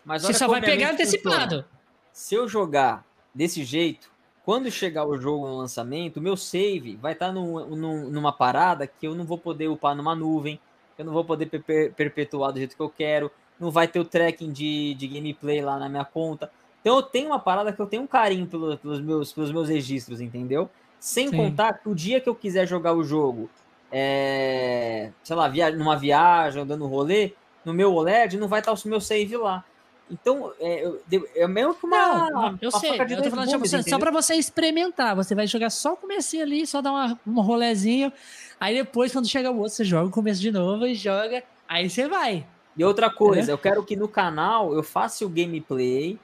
[0.05, 1.57] Mas Você só vai pegar antecipado.
[1.57, 1.69] Funciona.
[2.13, 4.11] Se eu jogar desse jeito,
[4.47, 9.05] quando chegar o jogo no lançamento, o meu save vai estar tá numa parada que
[9.05, 10.61] eu não vou poder upar numa nuvem,
[10.97, 14.05] eu não vou poder per perpetuar do jeito que eu quero, não vai ter o
[14.05, 16.49] tracking de, de gameplay lá na minha conta.
[16.81, 19.69] Então eu tenho uma parada que eu tenho um carinho pelo, pelos, meus, pelos meus
[19.69, 20.71] registros, entendeu?
[21.01, 21.37] Sem Sim.
[21.37, 23.51] contar que o dia que eu quiser jogar o jogo,
[23.91, 27.33] é, sei lá, via, numa viagem, dando rolê,
[27.65, 29.65] no meu OLED não vai estar o meu save lá.
[30.11, 30.89] Então, é,
[31.35, 32.31] é mesmo que uma.
[32.31, 35.17] Não, eu uma sei, eu tô falando você, só para você experimentar.
[35.17, 38.13] Você vai jogar só o comecinho ali, só dar uma, um rolezinho.
[38.61, 41.43] Aí depois, quando chega o outro, você joga o começo de novo e joga.
[41.69, 42.47] Aí você vai.
[42.77, 43.55] E outra coisa, é?
[43.55, 46.19] eu quero que no canal eu faça o gameplay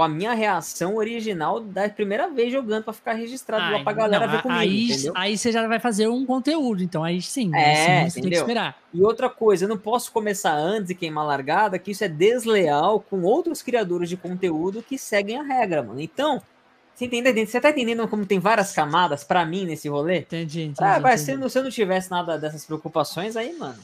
[0.00, 3.92] com a minha reação original da primeira vez jogando para ficar registrado ah, lá pra
[3.92, 5.12] galera não, ver comigo, aí, entendeu?
[5.14, 8.78] Aí você já vai fazer um conteúdo, então aí sim, é, você tem que esperar.
[8.94, 13.00] E outra coisa, eu não posso começar antes e queimar largada, que isso é desleal
[13.10, 16.00] com outros criadores de conteúdo que seguem a regra, mano.
[16.00, 16.40] Então,
[16.94, 17.44] você entende?
[17.44, 20.20] Você tá entendendo como tem várias camadas para mim nesse rolê?
[20.20, 20.78] Entendi, entendi.
[20.80, 21.42] Ah, mas entendi.
[21.42, 23.78] Se, se eu não tivesse nada dessas preocupações, aí, mano.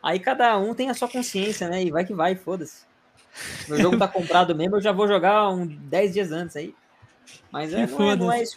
[0.00, 1.82] Aí cada um tem a sua consciência, né?
[1.82, 2.86] E vai que vai, foda-se.
[3.68, 6.74] Meu jogo tá comprado mesmo, eu já vou jogar um 10 dias antes aí.
[7.50, 8.56] Mas é, não, é, não é isso.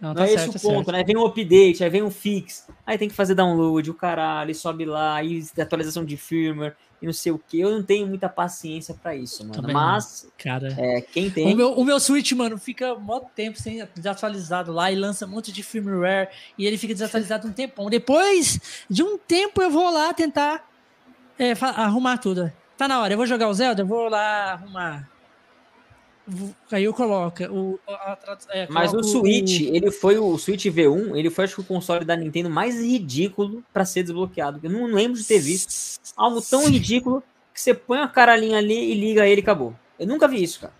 [0.00, 1.02] Não, tá não é certo, esse o ponto, né?
[1.02, 4.84] Vem um update, aí vem um fix, aí tem que fazer download, o caralho, sobe
[4.84, 7.58] lá, aí atualização de firmware e não sei o que.
[7.60, 9.54] Eu não tenho muita paciência para isso, mano.
[9.54, 10.32] Também Mas, não.
[10.38, 11.52] cara, é, quem tem.
[11.52, 15.30] O meu, o meu Switch, mano, fica um tempo sem desatualizado lá e lança um
[15.30, 17.90] monte de firmware e ele fica desatualizado um tempão.
[17.90, 20.68] Depois de um tempo eu vou lá tentar
[21.36, 22.52] é, arrumar tudo.
[22.78, 25.10] Tá na hora, eu vou jogar o Zelda, eu vou lá arrumar.
[26.70, 27.80] Aí eu coloco o.
[27.88, 28.16] A,
[28.50, 29.74] é, Mas o Switch, o...
[29.74, 33.64] ele foi o Switch V1, ele foi acho que o console da Nintendo mais ridículo
[33.72, 34.60] para ser desbloqueado.
[34.62, 37.20] Eu não lembro de ter visto algo tão ridículo
[37.52, 39.74] que você põe a caralhinha ali e liga ele e acabou.
[39.98, 40.72] Eu nunca vi isso, cara.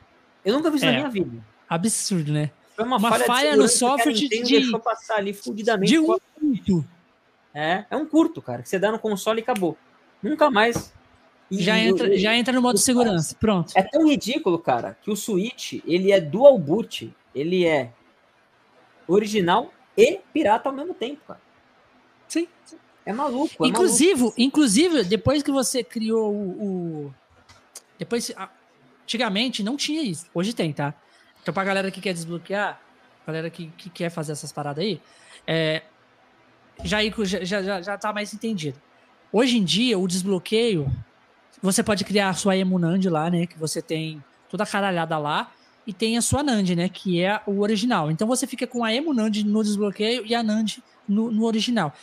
[0.45, 1.45] Eu nunca vi isso é, na minha vida.
[1.69, 2.53] Absurdo, né?
[2.77, 5.91] Foi uma, uma falha, falha no software de, de deixou passar ali fudidamente.
[5.91, 6.85] De um curto.
[7.53, 9.77] É, é um curto, cara, que você dá no console e acabou.
[10.23, 10.93] Nunca mais
[11.51, 13.35] e, já entra, já entra no modo segurança.
[13.39, 13.73] Pronto.
[13.75, 17.93] É tão ridículo, cara, que o Switch, ele é dual boot, ele é
[19.07, 21.41] original e pirata ao mesmo tempo, cara.
[22.29, 22.47] Sim.
[23.07, 24.35] É maluco, é inclusive, maluco.
[24.41, 27.15] inclusive, depois que você criou o, o
[27.99, 28.31] depois
[29.03, 30.27] antigamente não tinha isso.
[30.35, 30.93] Hoje tem, tá?
[31.43, 32.79] Então pra galera que quer desbloquear,
[33.27, 35.01] galera que, que quer fazer essas paradas aí,
[35.47, 35.83] é,
[36.85, 38.79] já, já, já, já tá mais entendido.
[39.33, 40.87] Hoje em dia, o desbloqueio
[41.63, 43.47] você pode criar a sua Emunand lá, né?
[43.47, 45.51] Que você tem toda a caralhada lá.
[45.87, 46.89] E tem a sua Nand, né?
[46.89, 48.11] Que é o original.
[48.11, 51.95] Então você fica com a Emunand no desbloqueio e a Nand no, no original.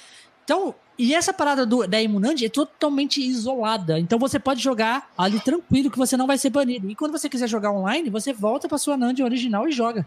[0.44, 4.00] Então, e essa parada do, da Emunand é totalmente isolada.
[4.00, 6.90] Então você pode jogar ali tranquilo que você não vai ser banido.
[6.90, 10.06] E quando você quiser jogar online, você volta para sua Nand original e joga.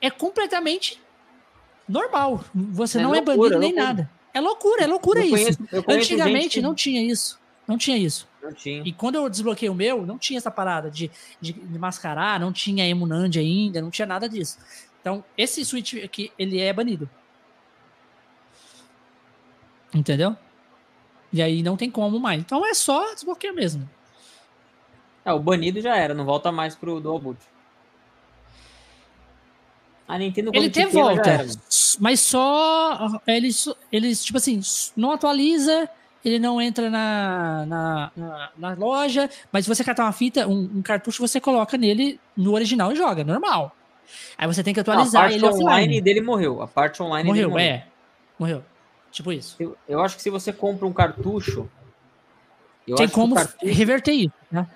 [0.00, 1.00] É completamente
[1.88, 2.44] normal.
[2.54, 3.86] Você é não loucura, é banido nem loucura.
[3.86, 4.10] nada.
[4.32, 5.58] É loucura, é loucura eu isso.
[5.58, 7.38] Conheço, Antigamente não tinha isso.
[7.66, 8.28] Não tinha isso.
[8.44, 8.82] Não tinha.
[8.84, 12.52] E quando eu desbloqueei o meu, não tinha essa parada de, de, de mascarar, não
[12.52, 14.58] tinha Emunand ainda, não tinha nada disso.
[15.00, 17.08] Então, esse switch aqui, ele é banido.
[19.94, 20.36] Entendeu?
[21.32, 22.40] E aí não tem como mais.
[22.40, 23.88] Então é só desbloqueio mesmo.
[25.24, 27.40] É, o banido já era, não volta mais pro Dual Boot.
[30.06, 31.46] A Nintendo Ele tem volta,
[31.98, 34.60] mas só eles, eles tipo assim,
[34.94, 35.88] não atualiza
[36.24, 40.70] ele não entra na, na, na, na loja, mas se você catar uma fita, um,
[40.76, 43.76] um, cartucho, você coloca nele no original e joga, normal.
[44.38, 45.44] Aí você tem que atualizar ele.
[45.44, 46.62] A parte online dele morreu.
[46.62, 47.66] A parte online morreu, morreu.
[47.66, 47.86] é.
[48.38, 48.64] Morreu.
[49.10, 49.56] Tipo isso.
[49.60, 51.68] Eu, eu, acho que se você compra um cartucho.
[52.96, 54.66] tem como cartucho, reverter isso, né?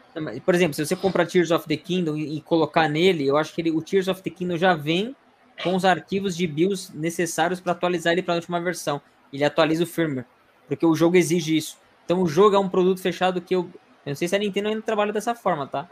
[0.44, 3.54] Por exemplo, se você comprar Tears of the Kingdom e, e colocar nele, eu acho
[3.54, 5.14] que ele, o Tears of the Kingdom já vem
[5.62, 9.00] com os arquivos de BIOS necessários para atualizar ele para a última versão.
[9.32, 10.26] Ele atualiza o firmware
[10.68, 11.78] porque o jogo exige isso.
[12.04, 13.68] Então o jogo é um produto fechado que eu.
[14.06, 15.88] Eu não sei se a Nintendo ainda trabalha dessa forma, tá?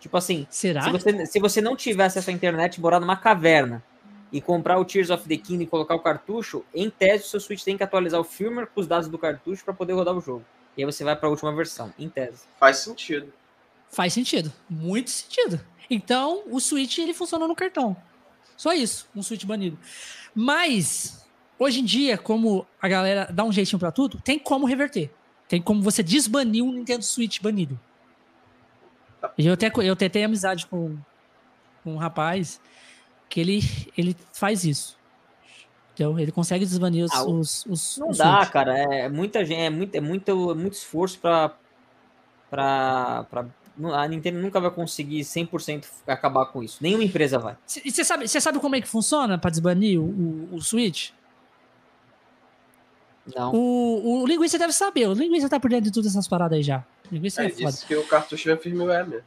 [0.00, 0.82] Tipo assim, Será?
[0.82, 3.82] Se, você, se você não tivesse essa internet, morar numa caverna
[4.32, 7.40] e comprar o Tears of the Kingdom e colocar o cartucho, em tese o seu
[7.40, 10.20] Switch tem que atualizar o firmware com os dados do cartucho para poder rodar o
[10.20, 10.44] jogo.
[10.76, 12.42] E aí você vai para a última versão, em tese.
[12.58, 13.32] Faz sentido.
[13.88, 15.60] Faz sentido, muito sentido.
[15.88, 17.96] Então, o Switch ele funciona no cartão.
[18.56, 19.78] Só isso, um Switch banido.
[20.34, 21.25] Mas
[21.58, 25.10] Hoje em dia, como a galera dá um jeitinho para tudo, tem como reverter.
[25.48, 27.78] Tem como você desbanir um Nintendo Switch banido.
[29.38, 30.96] Eu até, eu tentei amizade com,
[31.82, 32.60] com um rapaz
[33.28, 33.60] que ele,
[33.96, 34.96] ele faz isso.
[35.94, 37.12] Então, ele consegue desbanir os.
[37.12, 38.50] Ah, os, os não os dá, switch.
[38.50, 38.76] cara.
[38.76, 41.56] É muita gente, é muito, é muito, muito esforço para
[42.50, 43.26] para
[43.92, 46.78] a Nintendo nunca vai conseguir 100% acabar com isso.
[46.80, 47.56] Nenhuma empresa vai.
[47.84, 51.10] E você sabe, você sabe como é que funciona para desbanir o, o, o, Switch?
[53.34, 53.52] Não.
[53.54, 55.08] O, o Linguiça deve saber.
[55.08, 56.84] O Linguiça tá por dentro de todas essas paradas aí já.
[57.10, 57.76] O Linguiça é, é foda.
[57.86, 59.24] que o cartucho vem firmware mesmo.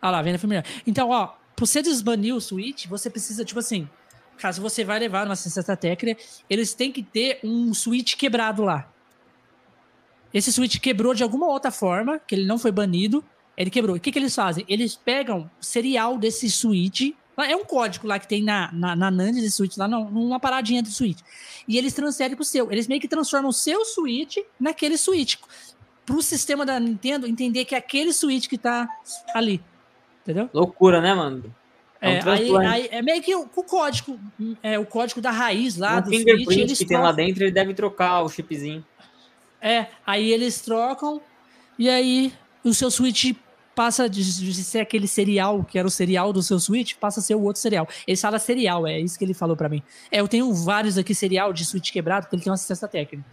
[0.00, 0.64] Ah lá, vem na firmware.
[0.86, 3.88] Então, ó, pra você desbanir o Switch, você precisa, tipo assim,
[4.36, 8.90] caso você vai levar numa assistência técnica, eles têm que ter um Switch quebrado lá.
[10.32, 13.24] Esse Switch quebrou de alguma outra forma, que ele não foi banido,
[13.58, 13.96] ele quebrou.
[13.96, 14.64] O que, que eles fazem?
[14.68, 17.12] Eles pegam o serial desse switch.
[17.44, 20.82] É um código lá que tem na, na, na NAND desse switch, lá numa paradinha
[20.82, 21.20] do switch.
[21.66, 22.70] E eles transferem pro seu.
[22.70, 25.36] Eles meio que transformam o seu switch naquele switch.
[26.04, 28.88] Pro sistema da Nintendo entender que é aquele switch que tá
[29.34, 29.62] ali.
[30.22, 30.48] Entendeu?
[30.52, 31.54] Loucura, né, mano?
[32.00, 34.18] É, é, um aí, aí, é meio que o, o, código,
[34.62, 36.96] é o código da raiz lá o do fingerprint switch, eles que trocam.
[36.96, 38.84] tem lá dentro, ele deve trocar o chipzinho.
[39.60, 41.20] É, aí eles trocam
[41.76, 43.32] e aí o seu switch
[43.78, 47.22] passa de, de, ser aquele serial, que era o serial do seu Switch, passa a
[47.22, 47.88] ser o outro serial.
[48.08, 49.84] Ele fala serial, é isso que ele falou para mim.
[50.10, 53.24] É, eu tenho vários aqui serial de Switch quebrado, porque ele tem uma assistência técnica.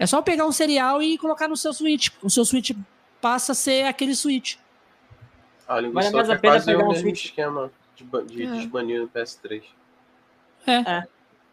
[0.00, 2.08] É só pegar um serial e colocar no seu Switch.
[2.20, 2.72] O seu Switch
[3.20, 4.56] passa a ser aquele Switch.
[5.68, 7.26] Ah, Vale mais a pena pegar um Switch.
[7.26, 8.46] esquema de, de é.
[8.56, 9.62] desbanir no PS3.
[10.66, 10.72] É.
[10.72, 11.04] é.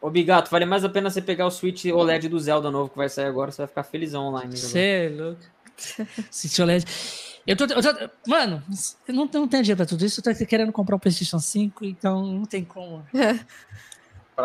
[0.01, 2.97] Ô, Bigato, vale mais a pena você pegar o Switch OLED do Zelda novo que
[2.97, 4.57] vai sair agora, você vai ficar felizão online.
[4.57, 5.41] Você é louco.
[6.31, 7.28] Switch OLED.
[7.47, 8.63] Eu tô, eu tô, mano,
[9.07, 10.21] eu não, não tenho dinheiro pra tudo isso.
[10.25, 13.05] Eu tô querendo comprar um PlayStation 5, então não tem como.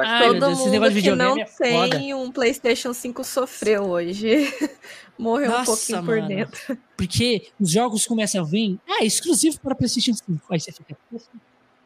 [0.02, 1.44] Ai, Todo Deus, mundo que não é
[1.88, 4.52] tem um PlayStation 5 sofreu hoje.
[5.16, 6.22] Morreu Nossa, um pouquinho mano.
[6.22, 6.78] por dentro.
[6.96, 8.78] Porque os jogos começam a vir.
[8.88, 10.40] Ah, exclusivo para PlayStation 5.
[10.50, 10.96] Aí você fica.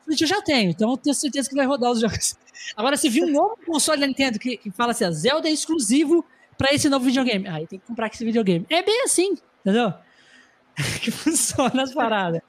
[0.09, 2.35] Eu já tenho, então eu tenho certeza que vai rodar os jogos.
[2.75, 6.25] Agora, se viu um novo console da Nintendo que, que fala assim: Zelda é exclusivo
[6.57, 7.47] para esse novo videogame.
[7.47, 8.65] Aí tem que comprar esse videogame.
[8.71, 9.93] É bem assim, entendeu?
[11.03, 12.41] que funciona as paradas.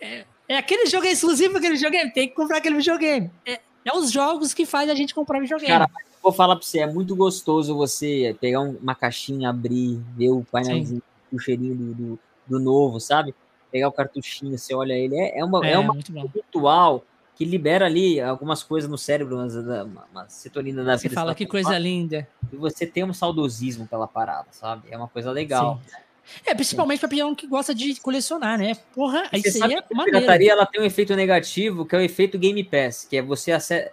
[0.00, 3.30] É, é, aquele jogo é exclusivo aquele videogame, tem que comprar aquele videogame.
[3.46, 5.70] É, é os jogos que faz a gente comprar videogame.
[5.70, 5.90] Cara,
[6.22, 11.02] vou falar pra você, é muito gostoso você pegar uma caixinha, abrir, ver o painelzinho,
[11.32, 13.34] o cheirinho do, do, do, novo, sabe?
[13.70, 15.94] Pegar o cartuchinho, você olha ele, é, é uma, é, é uma
[16.34, 20.98] ritual que libera ali algumas coisas no cérebro, uma, uma, uma da.
[20.98, 22.28] Você fala que coisa linda.
[22.52, 24.88] E você tem um saudosismo pela parada, sabe?
[24.90, 25.80] É uma coisa legal.
[25.82, 25.96] Sim.
[26.44, 28.74] É, principalmente para peão que gosta de colecionar, né?
[28.94, 32.02] Porra, aí você sabe é a pirataria ela tem um efeito negativo, que é o
[32.02, 33.90] efeito Game Pass, que é você acessa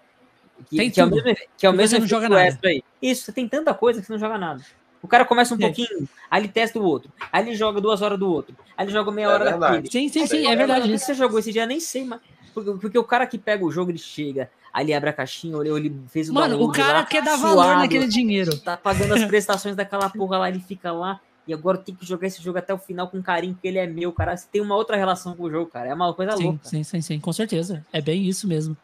[0.69, 2.59] que, tem que é o mesmo, que é o mesmo não joga nada.
[2.65, 2.83] Aí.
[3.01, 4.61] Isso, você tem tanta coisa que você não joga nada.
[5.01, 5.61] O cara começa um é.
[5.61, 8.91] pouquinho, aí ele testa o outro, aí ele joga duas horas do outro, aí ele
[8.91, 9.83] joga meia é hora verdade.
[9.83, 9.91] daquele.
[9.91, 10.89] Sim, sim, sim, é verdade.
[10.89, 11.65] O que você jogou esse dia?
[11.65, 12.19] Nem sei, mas.
[12.53, 15.55] Porque, porque, o cara que pega o jogo, ele chega, aí ele abre a caixinha,
[15.55, 18.57] ou ele fez o Mano, o cara lá, quer dar suado, valor naquele dinheiro.
[18.59, 22.27] Tá pagando as prestações daquela porra lá, ele fica lá e agora tem que jogar
[22.27, 24.37] esse jogo até o final com carinho, porque ele é meu, cara.
[24.37, 25.89] Você tem uma outra relação com o jogo, cara.
[25.89, 26.59] É uma coisa sim, louca.
[26.61, 27.83] Sim, sim, sim, com certeza.
[27.91, 28.77] É bem isso mesmo.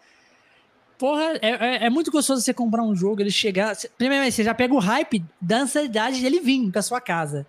[0.98, 3.76] Porra, é, é, é, muito gostoso você comprar um jogo, ele chegar.
[4.00, 7.46] Primeiro, você já pega o hype da ansiedade dele vir pra sua casa.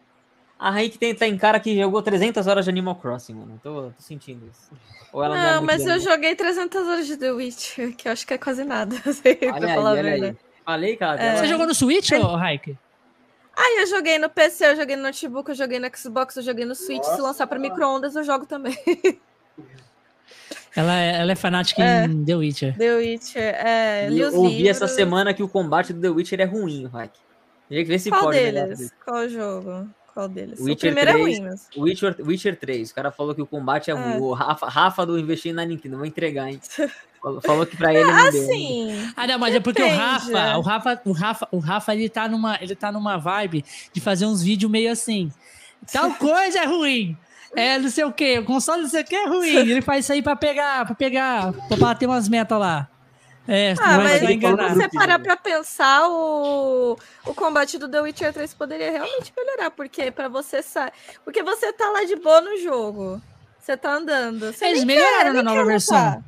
[0.58, 3.58] A Raik tem, tem cara que jogou 300 horas de Animal Crossing, mano.
[3.62, 4.70] Tô, tô sentindo isso.
[5.12, 8.12] Ou ela não, não é mas eu joguei 300 horas de The Witch, que eu
[8.12, 8.96] acho que é quase nada.
[9.52, 10.36] olha aí, olha aí.
[10.64, 11.22] Falei, cara.
[11.22, 11.36] É...
[11.36, 12.18] Você jogou no Switch, é...
[12.18, 12.36] ou
[13.56, 13.78] Raik?
[13.78, 16.64] Ah, eu joguei no PC, eu joguei no notebook, eu joguei no Xbox, eu joguei
[16.64, 16.98] no Switch.
[16.98, 18.76] Nossa, Se lançar para micro-ondas, eu jogo também.
[20.76, 22.76] Ela é, ela é fanática é, em The Witcher.
[22.76, 24.08] The Witcher, é.
[24.12, 24.68] Eu ouvi livros.
[24.68, 26.86] essa semana que o combate do The Witcher é ruim,
[27.98, 28.38] se Qual pode.
[28.38, 28.92] Deles?
[29.02, 29.88] Qual jogo?
[30.16, 30.58] Qual deles?
[30.58, 31.68] Witcher o primeiro 3, é ruim, mas...
[31.76, 32.90] Witcher, Witcher 3.
[32.90, 33.96] O cara falou que o combate é, é.
[33.96, 34.16] ruim.
[34.22, 36.58] O Rafa, Rafa do Investir na Nintendo, vou entregar, hein?
[37.42, 39.12] Falou que pra ele não assim, deu.
[39.16, 39.56] Ah, não, mas depende.
[39.56, 42.92] é porque o Rafa, o Rafa, o Rafa, o Rafa, ele tá numa, ele tá
[42.92, 45.30] numa vibe de fazer uns vídeos meio assim.
[45.92, 47.16] Tal coisa é ruim.
[47.54, 49.48] É, não sei o quê, o console não sei o que é ruim.
[49.68, 52.88] Ele faz isso aí pra pegar, pra pegar, pra bater umas metas lá.
[53.48, 58.54] É, ah, mas se você parar pra pensar, o, o combate do The Witcher 3
[58.54, 60.92] poderia realmente melhorar, porque para você sair.
[61.24, 63.22] Porque você tá lá de boa no jogo.
[63.60, 64.52] Você tá andando.
[64.52, 66.24] Você Eles melhoraram na nova versão.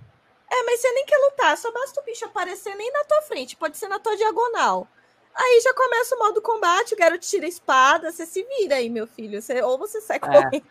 [0.50, 3.54] É, mas você nem quer lutar, só basta o bicho aparecer nem na tua frente,
[3.54, 4.88] pode ser na tua diagonal.
[5.34, 8.88] Aí já começa o modo combate, o garoto tira a espada, você se vira aí,
[8.88, 9.42] meu filho.
[9.42, 10.20] Você, ou você sai é.
[10.20, 10.66] correndo.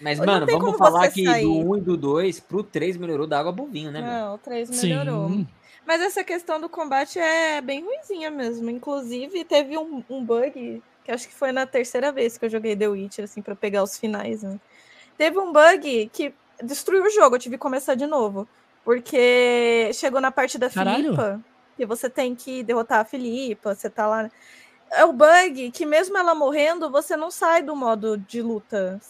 [0.00, 1.44] Mas, ou mano, vamos falar que sair.
[1.44, 4.00] do 1 e do 2 pro 3 melhorou da água bovinho, né?
[4.00, 4.34] Não, meu?
[4.34, 5.28] o 3 melhorou.
[5.28, 5.48] Sim.
[5.86, 8.70] Mas essa questão do combate é bem ruimzinha mesmo.
[8.70, 12.76] Inclusive, teve um, um bug, que acho que foi na terceira vez que eu joguei
[12.76, 14.60] The Witcher, assim, pra pegar os finais, né?
[15.18, 18.48] Teve um bug que destruiu o jogo, eu tive que começar de novo.
[18.84, 21.04] Porque chegou na parte da Caralho.
[21.04, 21.40] Filipa.
[21.78, 24.30] E você tem que derrotar a Filipa, você tá lá.
[24.90, 29.00] É o bug que, mesmo ela morrendo, você não sai do modo de luta.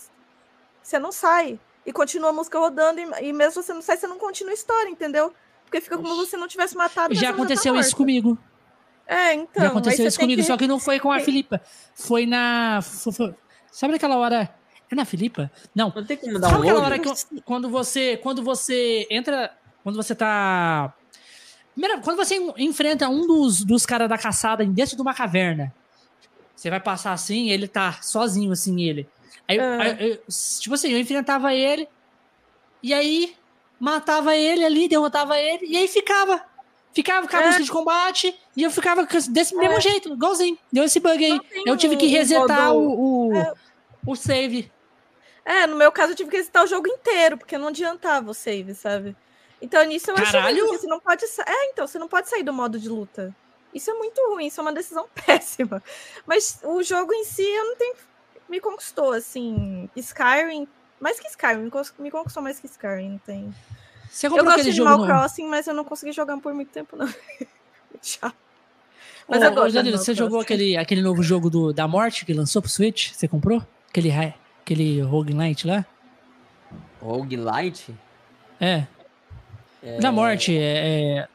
[0.83, 1.59] Você não sai.
[1.85, 4.55] E continua a música rodando, e, e mesmo você não sai, você não continua a
[4.55, 5.35] história, entendeu?
[5.73, 7.15] Porque fica como se você não tivesse matado.
[7.15, 8.37] Já aconteceu tá isso comigo.
[9.07, 9.63] É, então.
[9.63, 10.47] Já aconteceu isso comigo, que...
[10.47, 11.63] só que não foi com a Filipa.
[11.95, 12.81] Foi na.
[13.71, 14.55] Sabe aquela hora.
[14.91, 15.51] É na Filipa?
[15.75, 15.91] Não.
[15.97, 17.09] Não tem como dar Sabe um aquela hora que
[17.41, 19.57] quando você, quando você entra.
[19.83, 20.93] Quando você tá.
[21.73, 25.75] Primeiro, quando você enfrenta um dos, dos caras da caçada dentro de uma caverna,
[26.55, 29.09] você vai passar assim, ele tá sozinho, assim, ele.
[29.49, 29.79] Aí, ah.
[29.81, 30.23] aí eu,
[30.61, 31.89] tipo assim, eu enfrentava ele,
[32.83, 33.35] e aí
[33.83, 36.41] matava ele ali, derrotava ele, e aí ficava.
[36.95, 37.47] Ficava com a é.
[37.47, 39.59] música de combate e eu ficava desse é.
[39.59, 40.57] mesmo jeito, igualzinho.
[40.71, 41.41] Deu esse bug aí.
[41.67, 43.53] Eu tive que resetar o, o, é.
[44.07, 44.71] o save.
[45.45, 48.35] É, no meu caso eu tive que resetar o jogo inteiro, porque não adiantava o
[48.35, 49.17] save, sabe?
[49.61, 52.53] Então nisso eu acho que você não pode É, então, você não pode sair do
[52.53, 53.35] modo de luta.
[53.75, 55.83] Isso é muito ruim, isso é uma decisão péssima.
[56.25, 57.97] Mas o jogo em si eu não tenho.
[58.49, 59.91] Me conquistou, assim.
[59.97, 60.69] Skyrim.
[61.03, 63.53] Mais que Skyrim, me conquistou mais que Skyrim, não tem.
[64.09, 65.07] Você comprou eu gosto de Animal no...
[65.07, 67.13] Crossing, mas eu não consegui jogar por muito tempo, não.
[68.01, 68.33] Tchau.
[69.29, 69.79] Mas ô, gosto.
[69.81, 73.11] Ô, você jogou aquele, aquele novo jogo do, da morte que lançou pro Switch?
[73.11, 73.67] Você comprou?
[73.91, 75.85] Aquele, aquele Roguelite lá?
[77.01, 77.93] Roguelite?
[78.61, 78.87] É.
[79.83, 79.99] é.
[79.99, 81.29] Da morte, é, é.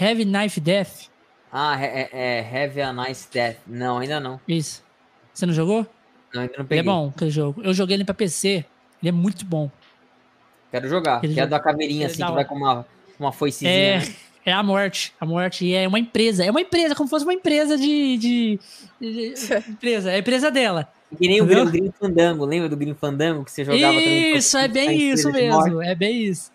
[0.00, 1.10] Heavy Knife Death.
[1.52, 3.58] Ah, é, é, é Heavy a Nice Death.
[3.66, 4.40] Não, ainda não.
[4.48, 4.82] Isso.
[5.34, 5.86] Você não jogou?
[6.32, 6.80] Não, ainda não peguei.
[6.80, 7.60] Ele é bom aquele jogo.
[7.62, 8.64] Eu joguei ele pra PC.
[9.02, 9.70] Ele é muito bom.
[10.70, 11.24] Quero jogar.
[11.24, 12.86] Ele que é da caveirinha, assim, que vai com uma,
[13.18, 13.70] uma foicezinha.
[13.70, 14.14] É, né?
[14.44, 15.14] é a morte.
[15.20, 16.44] A morte é uma empresa.
[16.44, 18.18] É uma empresa, como se fosse uma empresa de.
[18.18, 18.60] de,
[19.00, 20.10] de, de empresa.
[20.10, 20.92] É a empresa dela.
[21.16, 21.64] Que nem Entendeu?
[21.64, 22.44] o Green Fandango.
[22.44, 24.36] Lembra do Green Fandango que você jogava isso, também?
[24.36, 25.82] Isso, é bem isso mesmo.
[25.82, 26.50] É bem isso.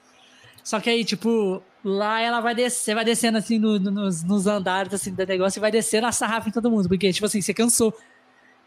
[0.63, 4.47] Só que aí, tipo, lá ela vai descer, vai descendo assim no, no, nos, nos,
[4.47, 6.87] andares assim, do negócio e vai descendo a sarrafa em todo mundo.
[6.87, 7.93] Porque, tipo assim, você cansou.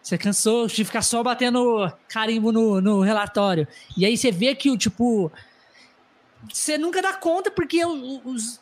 [0.07, 3.67] Você cansou de ficar só batendo carimbo no, no relatório.
[3.97, 5.33] E aí você vê que o tipo.
[6.49, 8.61] Você nunca dá conta porque os,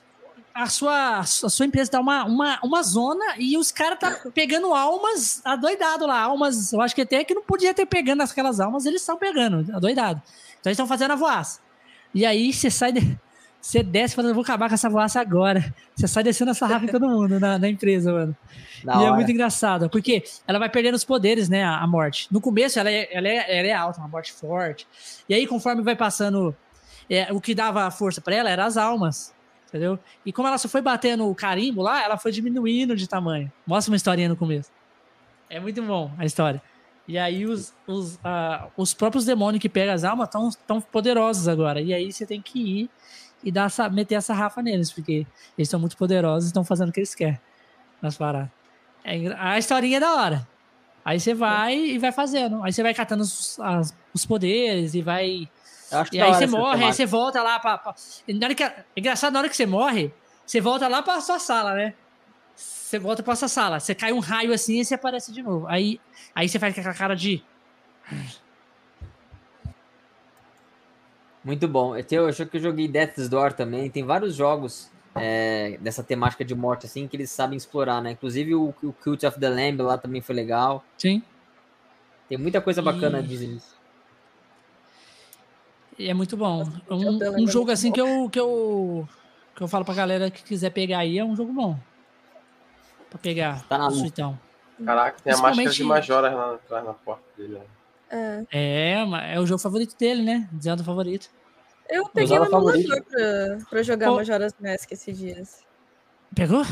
[0.55, 4.73] a, sua, a sua empresa tá uma, uma, uma zona e os caras tá pegando
[4.73, 6.23] almas adoidado lá.
[6.23, 9.70] Almas, eu acho que até que não podia ter pegando aquelas almas, eles estão pegando,
[9.76, 10.23] adoidado.
[10.60, 11.60] Então eles estão fazendo a voaça.
[12.14, 12.92] E aí você sai.
[12.92, 13.20] De,
[13.64, 15.74] você desce falando, vou acabar com essa voaça agora.
[15.96, 18.36] Você sai descendo essa rapa em todo mundo na, na empresa, mano.
[18.84, 19.08] Da e é hora.
[19.08, 22.28] é muito engraçado, porque ela vai perdendo os poderes, né, a, a morte.
[22.30, 24.86] No começo ela é, ela, é, ela é alta, uma morte forte.
[25.26, 26.54] E aí, conforme vai passando,
[27.08, 29.34] é, o que dava força para ela era as almas,
[29.68, 29.98] entendeu?
[30.26, 33.50] E como ela só foi batendo o carimbo lá, ela foi diminuindo de tamanho.
[33.66, 34.70] Mostra uma historinha no começo.
[35.48, 36.60] É muito bom a história.
[37.08, 41.48] E aí os, os, uh, os próprios demônios que pegam as almas estão tão poderosos
[41.48, 41.80] agora.
[41.80, 42.90] E aí você tem que ir
[43.44, 46.89] e dar essa, meter essa rafa neles, porque eles são muito poderosos e estão fazendo
[46.89, 47.39] o que eles querem
[48.00, 48.50] nas paradas.
[49.05, 50.48] É, a historinha é da hora.
[51.05, 52.62] Aí você vai e vai fazendo.
[52.64, 55.48] Aí você vai catando os, as, os poderes e vai.
[56.10, 57.76] E aí você morre, aí você volta lá pra.
[57.76, 57.94] pra...
[58.28, 60.12] Na hora que, é engraçado, na hora que você morre,
[60.47, 61.94] você volta lá pra sua sala, né?
[62.56, 63.78] Você volta pra sua sala.
[63.78, 65.66] Você cai um raio assim e você aparece de novo.
[65.68, 66.00] Aí,
[66.34, 67.42] aí você faz com aquela cara de.
[71.44, 71.94] Muito bom.
[72.10, 73.90] Eu, acho que eu joguei Death's Door também.
[73.90, 78.12] Tem vários jogos é, dessa temática de morte, assim, que eles sabem explorar, né?
[78.12, 80.82] Inclusive o, o Cult of the Lamb lá também foi legal.
[80.97, 81.23] Sim.
[82.28, 83.23] Tem muita coisa bacana, e...
[83.23, 83.74] dizem isso.
[85.98, 86.64] E é muito bom.
[86.90, 89.06] Um, um jogo assim que eu, que eu
[89.55, 91.78] que eu falo pra galera que quiser pegar aí é um jogo bom.
[93.08, 93.62] Pra pegar.
[93.68, 94.06] Tá na luta.
[94.06, 94.39] Então.
[94.84, 97.55] Caraca, tem a máscara de Majoras lá atrás na porta dele.
[97.55, 97.64] Né?
[98.10, 98.44] É.
[98.52, 100.49] é, é o jogo favorito dele, né?
[100.60, 101.31] Zelda favorito.
[101.89, 104.16] Eu peguei um emulador pra, pra jogar oh.
[104.16, 105.62] Majora's Mask esses dias.
[106.34, 106.65] Pegou?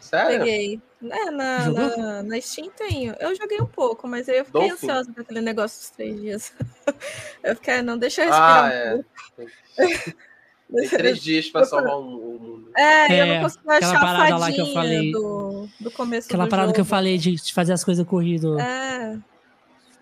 [0.00, 0.38] Sério?
[0.38, 0.80] Peguei.
[1.02, 3.14] É, na, na, na, Steam tenho.
[3.18, 4.86] Eu joguei um pouco, mas aí eu fiquei Dolphin.
[4.86, 6.52] ansiosa com aquele negócio dos três dias.
[7.42, 9.04] eu fiquei, não, deixa eu respirar ah, um é.
[9.36, 10.12] pouco.
[10.74, 12.70] Tem três dias pra salvar o mundo.
[12.74, 16.28] É, é, eu não consegui achar a fadinha lá que eu falei, do, do começo
[16.28, 16.74] Aquela do parada jogo.
[16.74, 18.58] que eu falei de fazer as coisas corrido.
[18.58, 19.18] É.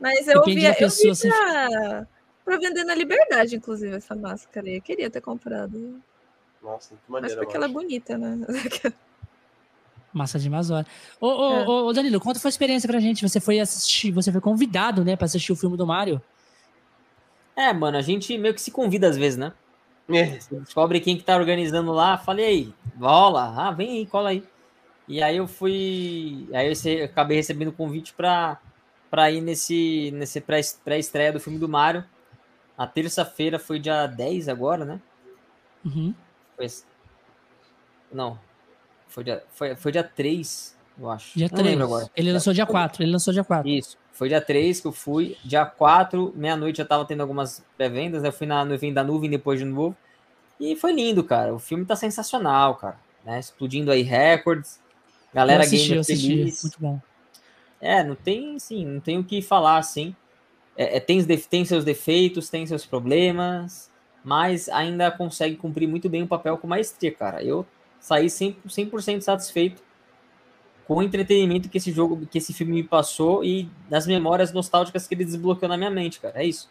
[0.00, 2.06] Mas eu vi, eu vi pra,
[2.44, 4.76] pra vender na Liberdade, inclusive, essa máscara aí.
[4.76, 6.00] Eu queria ter comprado.
[6.62, 7.36] Nossa, que maneiro.
[7.36, 8.38] Mas porque ela é bonita, né?
[10.12, 10.86] Massa de Mazora.
[11.20, 11.68] Ô, ô, é.
[11.68, 13.26] ô, Danilo, conta foi a experiência pra gente.
[13.26, 16.20] Você foi assistir, você foi convidado, né, pra assistir o filme do Mario.
[17.54, 19.52] É, mano, a gente meio que se convida às vezes, né?
[20.08, 20.40] É.
[20.40, 24.42] Você descobre quem que tá organizando lá, falei aí, rola, ah, vem aí, cola aí.
[25.06, 26.48] E aí eu fui.
[26.52, 28.60] Aí eu acabei recebendo o convite pra
[29.10, 32.05] para ir nesse, nesse pré-estreia do filme do Mario.
[32.78, 35.00] A terça-feira foi dia 10 agora, né?
[35.84, 36.14] Uhum.
[36.56, 36.66] Foi,
[38.12, 38.39] não.
[39.08, 41.36] Foi dia, foi, foi dia 3, eu acho.
[41.36, 41.66] Dia Não 3.
[41.66, 42.10] lembro agora.
[42.14, 43.02] Ele lançou dia 4.
[43.02, 43.68] Ele lançou dia 4.
[43.68, 43.98] Isso.
[44.12, 45.36] Foi dia 3 que eu fui.
[45.44, 48.22] Dia 4, meia-noite já tava tendo algumas pré-vendas.
[48.22, 48.28] Né?
[48.28, 49.97] Eu fui na, no evento da nuvem depois de novo.
[50.60, 51.55] E foi lindo, cara.
[51.55, 52.98] O filme tá sensacional, cara.
[53.24, 53.40] Né?
[53.40, 54.78] Explodindo aí recordes.
[55.32, 56.28] Galera eu assisti, gamer eu assisti.
[56.28, 56.62] feliz.
[56.62, 57.00] Muito bom.
[57.81, 60.15] É, não tem, sim, não tem o que falar, assim.
[60.76, 63.91] É, é, tem, tem seus defeitos, tem seus problemas,
[64.25, 67.42] mas ainda consegue cumprir muito bem o papel com maestria, cara.
[67.42, 67.67] Eu
[67.99, 69.83] saí 100%, 100 satisfeito
[70.86, 75.07] com o entretenimento que esse jogo, que esse filme me passou e das memórias nostálgicas
[75.07, 76.42] que ele desbloqueou na minha mente, cara.
[76.42, 76.68] É isso.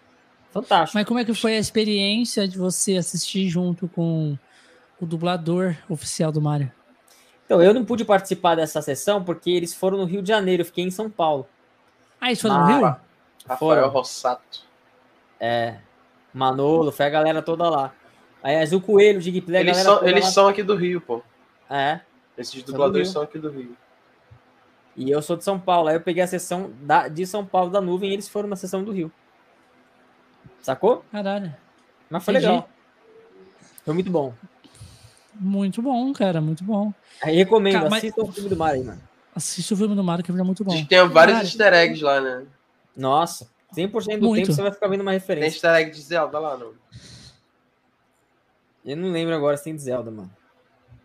[0.51, 0.97] Fantástico.
[0.97, 4.37] Mas como é que foi a experiência de você assistir junto com
[4.99, 6.71] o dublador oficial do Mario?
[7.49, 10.65] Então, eu não pude participar dessa sessão porque eles foram no Rio de Janeiro, eu
[10.67, 11.47] fiquei em São Paulo.
[12.21, 12.81] Ah, eles foram no Rio?
[12.85, 13.89] Rafael Foram.
[13.89, 14.61] Rossato.
[15.39, 15.77] É,
[16.31, 17.91] Manolo, foi a galera toda lá.
[18.43, 20.31] Aí Azul Coelho, Digplay, a Eles, galera são, toda eles lá.
[20.31, 21.23] são aqui do Rio, pô.
[21.67, 22.01] É,
[22.37, 23.13] Esses do dubladores Rio.
[23.13, 23.75] são aqui do Rio.
[24.95, 25.87] e eu sou de São Paulo.
[25.89, 28.55] Aí eu peguei a sessão da, de São Paulo da nuvem e eles foram na
[28.55, 29.11] sessão do Rio.
[30.61, 31.03] Sacou?
[31.11, 31.51] Caralho.
[32.11, 32.45] Mas foi Entendi.
[32.47, 32.69] legal.
[33.83, 34.35] Foi muito bom.
[35.39, 36.93] Muito bom, cara, muito bom.
[37.23, 39.01] Aí recomendo, Cara, mas- assistam o filme do Mario aí, mano.
[39.35, 40.71] Assiste o filme do Mario, que é muito bom.
[40.85, 41.47] Tem vários Caralho.
[41.47, 42.45] easter eggs lá, né?
[42.97, 44.41] Nossa, 100% do Muito.
[44.43, 45.55] tempo você vai ficar vendo uma Tem referência.
[45.55, 46.73] easter egg de Zelda lá, não?
[48.85, 50.29] Eu não lembro agora se tem de Zelda, mano.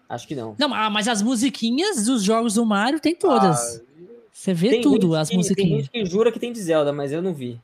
[0.08, 0.54] Acho que não.
[0.58, 3.78] Não, ah, mas as musiquinhas dos jogos do Mario tem todas.
[3.80, 3.84] Ah,
[4.32, 5.80] Você vê Tem tudo, gente as que- Tem musiquinhas.
[5.84, 7.60] gente que jura que tem de Zelda, mas eu não vi.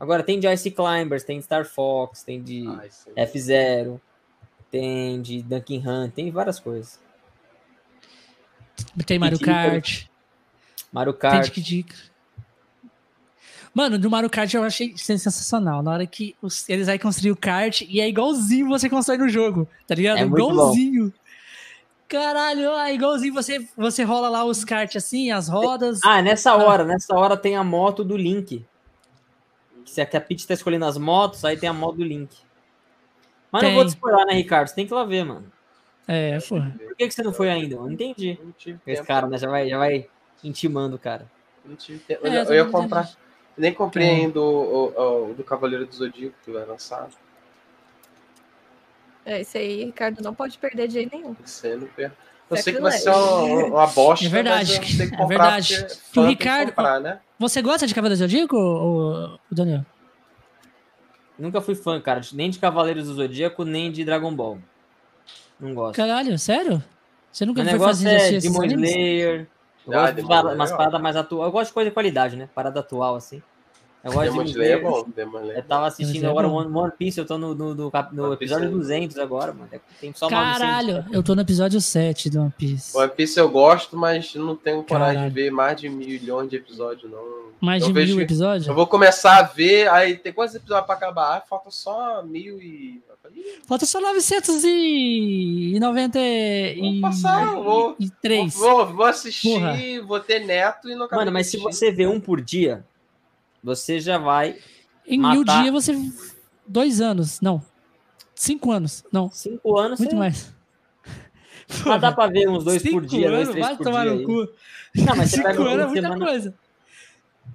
[0.00, 2.82] Agora tem de Ice Climbers, tem de Star Fox, tem de ah.
[3.16, 4.00] F-Zero,
[4.74, 6.98] tem de Dunkin' Hunt, tem várias coisas.
[9.06, 9.38] Tem Mario.
[9.38, 10.06] Kart.
[10.92, 11.50] Mario Tem Kart.
[11.52, 12.10] Kid Icarus.
[13.72, 15.80] Mano, do Mario Kart eu achei sensacional.
[15.80, 19.28] Na hora que os- eles aí construir o kart e é igualzinho você constrói no
[19.28, 20.18] jogo, tá ligado?
[20.18, 20.52] É muito bom.
[20.52, 21.14] igualzinho.
[22.08, 26.00] Caralho, é igualzinho você, você rola lá os kart assim, as rodas.
[26.04, 28.64] Ah, nessa hora, nessa hora tem a moto do Link.
[29.86, 32.36] Se a que a Peach tá escolhendo as motos, aí tem a moto do Link.
[33.54, 33.74] Mas não Tem.
[33.76, 34.66] vou te spoiler, né, Ricardo?
[34.66, 35.44] Você tem que ir lá ver, mano.
[36.08, 36.74] É, porra.
[36.76, 37.76] Por que, que você não foi ainda?
[37.76, 38.36] Eu não entendi.
[38.42, 40.08] Não tive Esse cara, né, já vai, já vai
[40.42, 41.24] intimando o cara.
[41.64, 42.26] Não tive tempo.
[42.26, 43.08] É, eu, eu ia comprar.
[43.56, 44.10] Nem comprei É.
[44.10, 47.08] ainda o, o- o do Cavaleiro do Zodíaco que vai lançar.
[49.24, 51.34] É, isso aí, Ricardo, não pode perder de jeito nenhum.
[51.44, 52.16] Isso aí eu não perco.
[52.50, 53.56] Eu sei que vai ser Sacrilégio.
[53.56, 55.86] uma, uma bosta, É verdade, mas eu que é verdade.
[56.12, 57.20] Que o tem Ricardo- comprar, né?
[57.38, 59.86] Você gosta de Cavaleiro do Zodíaco, ô, Daniel?
[61.38, 64.58] Nunca fui fã, cara, nem de Cavaleiros do Zodíaco, nem de Dragon Ball.
[65.58, 65.96] Não gosto.
[65.96, 66.82] Caralho, sério?
[67.32, 68.64] Você nunca Meu foi negócio fazer é Demon?
[68.64, 69.46] Slayer.
[69.86, 70.22] Eu Ah, gosto de
[70.54, 70.76] umas ó.
[70.76, 71.46] paradas mais atuais.
[71.46, 72.48] Eu gosto de coisa de qualidade, né?
[72.54, 73.42] Parada atual, assim.
[74.04, 75.04] Eu gosto Demon de Slayer é bom.
[75.16, 75.68] Demon Slayer é Eu bom.
[75.68, 76.48] tava assistindo é agora.
[76.48, 79.68] One, One Piece, eu tô no, no, no no episódio é- 200 agora, mano.
[80.00, 80.58] Tem só 900.
[80.58, 82.96] Caralho, eu tô no episódio 7 do One Piece.
[82.96, 85.34] One Piece eu gosto, mas não tenho coragem Caralho.
[85.34, 87.44] de ver mais de milhões de episódios, não.
[87.60, 88.66] Mais eu de vejo- mil episódios?
[88.68, 91.38] Eu vou começar a ver, aí tem quantos episódios pra acabar?
[91.38, 93.02] Ah, falta só mil e.
[93.66, 96.18] Falta só 990
[96.78, 98.54] Vou passar, eu vou- e 3.
[98.54, 99.74] Vou, vou assistir, Porra.
[100.06, 102.84] vou ter neto e não Mano, mas se você vê um por dia,
[103.64, 104.56] você já vai
[105.06, 105.96] Em mil matar- dias você.
[106.66, 107.40] Dois anos.
[107.40, 107.60] Não.
[108.34, 109.04] Cinco anos.
[109.10, 109.30] Não.
[109.30, 109.98] cinco anos.
[109.98, 110.16] Muito você...
[110.16, 110.54] mais.
[111.86, 114.02] Mas dá pra ver uns dois Cinco por dia, dois, anos, três vai por tomar
[114.04, 114.12] dia.
[114.12, 114.24] no aí.
[114.26, 114.48] cu.
[114.96, 116.54] Não, mas você Cinco anos é muita semana- coisa.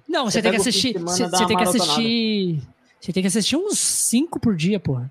[0.08, 0.98] Não, você, Você tem que assistir.
[0.98, 2.62] Você, você tem que assistir.
[3.00, 5.10] Você tem que assistir uns cinco por dia, porra.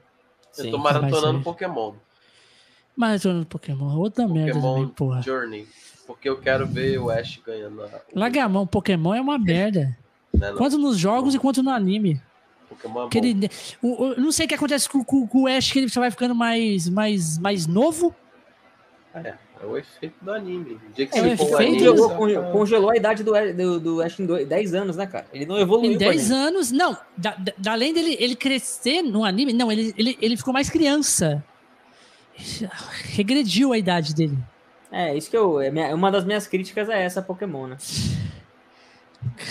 [0.58, 1.42] Eu tô maratonando.
[1.42, 1.94] Pokémon.
[2.98, 3.98] No Pokémon.
[3.98, 5.22] Outra merda Pokémon também, porra.
[5.22, 5.68] Journey.
[6.06, 7.82] Porque eu quero ver o Ash ganhando.
[7.84, 9.98] a- Larga a mão, Pokémon é uma merda.
[10.40, 10.54] Né?
[10.58, 12.22] Quanto nos jogos e quanto no anime.
[12.70, 13.50] Pokémon é Que ele,
[13.82, 15.90] o, o- eu não sei o que acontece com, com- com o Ash, que ele
[15.90, 18.16] só vai ficando mais, mais, mais novo.
[19.14, 20.80] É, é o efeito do anime.
[20.90, 23.32] O dia que É, você efeito anime, jogou, você conge- vai- congelou a idade do,
[23.54, 25.26] do, do Ash em dois- 10 anos, né, cara?
[25.34, 25.94] Ele não evoluiu.
[25.94, 26.42] Em 10 pra mim.
[26.44, 26.72] anos.
[26.72, 30.70] Não, da, da- além dele ele crescer no anime, não, ele, ele, ele ficou mais
[30.70, 31.44] criança.
[33.16, 34.38] Regrediu a idade dele.
[34.92, 35.60] É, isso que eu.
[35.62, 37.78] é uma das minhas críticas é essa Pokémon, né?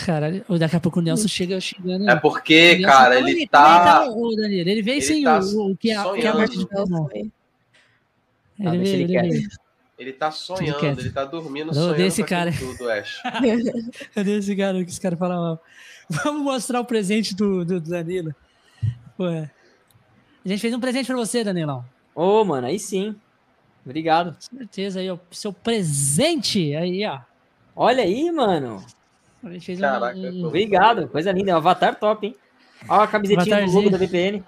[0.04, 2.08] Caralho, daqui a pouco o Nelson chega chegando.
[2.08, 4.00] É porque, Ele cara, ele Calma tá.
[4.02, 6.28] aí, ô, Danilo, ele veio ele sem tá o, o que é, a- que é
[6.28, 6.38] a sonhando.
[6.38, 6.66] morte de.
[6.66, 7.32] Foi.
[8.60, 9.48] Ah, Ele veio, ele ele veio.
[9.98, 11.00] Ele tá sonhando, quieto.
[11.00, 12.52] ele tá dormindo, Ô, sonhando desse cara.
[12.52, 13.20] tudo, Ash.
[14.14, 15.62] Cadê esse cara que esse cara fala mal?
[16.08, 18.34] Vamos mostrar o presente do, do, do Danilo.
[19.18, 19.50] Ué.
[20.44, 21.84] A gente fez um presente pra você, Danilão.
[22.14, 23.16] Ô, mano, aí sim.
[23.84, 24.34] Obrigado.
[24.34, 25.18] Com certeza aí, ó.
[25.30, 26.74] Seu presente.
[26.76, 27.18] Aí, ó.
[27.74, 28.84] Olha aí, mano.
[29.42, 31.08] A gente fez Caraca, um, Obrigado.
[31.08, 31.52] Coisa linda.
[31.52, 32.36] É um avatar top, hein?
[32.88, 34.44] Olha a camisetinha do logo da VPN.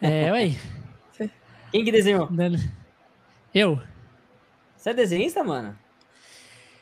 [0.00, 0.54] É, ué.
[1.70, 2.28] Quem que desenhou?
[3.54, 3.80] Eu.
[4.76, 5.76] Você é desenhista, mano?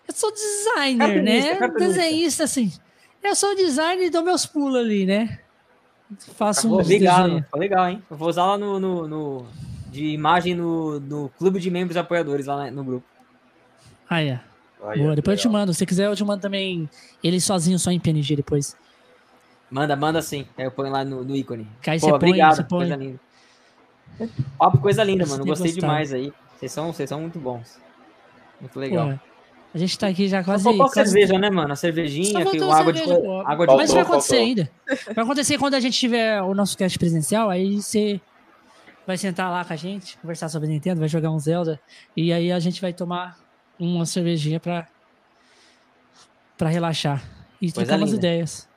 [0.07, 1.69] Eu sou designer, né?
[1.79, 2.73] Desenhista, assim.
[3.23, 5.39] Eu sou designer e dou meus pulos ali, né?
[6.35, 8.03] Faço um legal, legal, hein?
[8.11, 9.47] Eu vou usar lá no, no, no,
[9.91, 13.07] de imagem no, no clube de membros apoiadores lá no grupo.
[14.09, 14.41] Ah, é.
[14.83, 15.75] Ah, Boa, depois eu te mando.
[15.75, 16.89] Se quiser, eu te mando também
[17.23, 18.77] ele sozinho, só em PNG depois.
[19.71, 20.47] Manda, manda sim.
[20.59, 21.67] Aí eu ponho lá no, no ícone.
[21.83, 22.65] Cai, Pô, você obrigado.
[22.67, 23.21] Põe, coisa linda.
[24.59, 25.45] Papo, coisa linda, mano.
[25.45, 26.33] Gostei demais aí.
[26.57, 27.79] Vocês são, vocês são muito bons.
[28.61, 29.11] Muito legal.
[29.11, 29.19] Pô,
[29.73, 30.65] a gente tá aqui já quase.
[30.65, 30.95] Só quase...
[30.95, 31.73] cerveja, né, mano?
[31.73, 33.27] A cervejinha, o água, cerveja, de...
[33.47, 34.47] água de Mas vai acontecer faltou.
[34.47, 34.71] ainda.
[35.15, 38.21] Vai acontecer quando a gente tiver o nosso cast presencial, aí você
[39.07, 41.81] vai sentar lá com a gente, conversar sobre Nintendo, vai jogar um Zelda,
[42.17, 43.39] e aí a gente vai tomar
[43.81, 44.87] uma cervejinha pra,
[46.57, 47.23] pra relaxar.
[47.61, 48.69] E trocar umas ideias.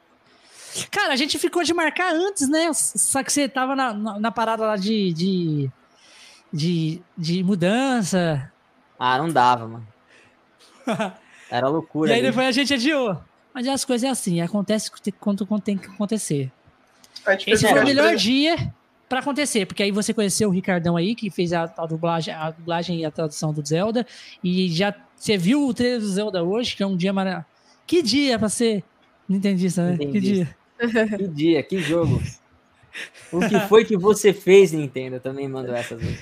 [0.89, 2.71] Cara, a gente ficou de marcar antes, né?
[2.73, 5.71] Só que você tava na, na, na parada lá de, de,
[6.51, 8.51] de, de mudança.
[8.97, 9.87] Ah, não dava, mano.
[11.49, 12.09] Era loucura.
[12.09, 13.21] e aí depois a gente adiou.
[13.53, 16.51] Mas as coisas é assim, acontece quando, quando tem que acontecer.
[17.45, 18.73] Esse foi o melhor dia
[19.13, 22.49] para acontecer, porque aí você conheceu o Ricardão aí, que fez a, a, dublagem, a
[22.49, 24.07] dublagem e a tradução do Zelda,
[24.43, 27.45] e já você viu o trailer do Zelda hoje, que é um dia maravilhoso.
[27.85, 28.83] Que dia pra ser
[29.29, 29.97] nintendista, né?
[29.97, 30.55] Que dia.
[31.15, 32.21] Que dia, que jogo.
[33.31, 35.17] O que foi que você fez, Nintendo?
[35.17, 36.19] Eu também mando essas vezes.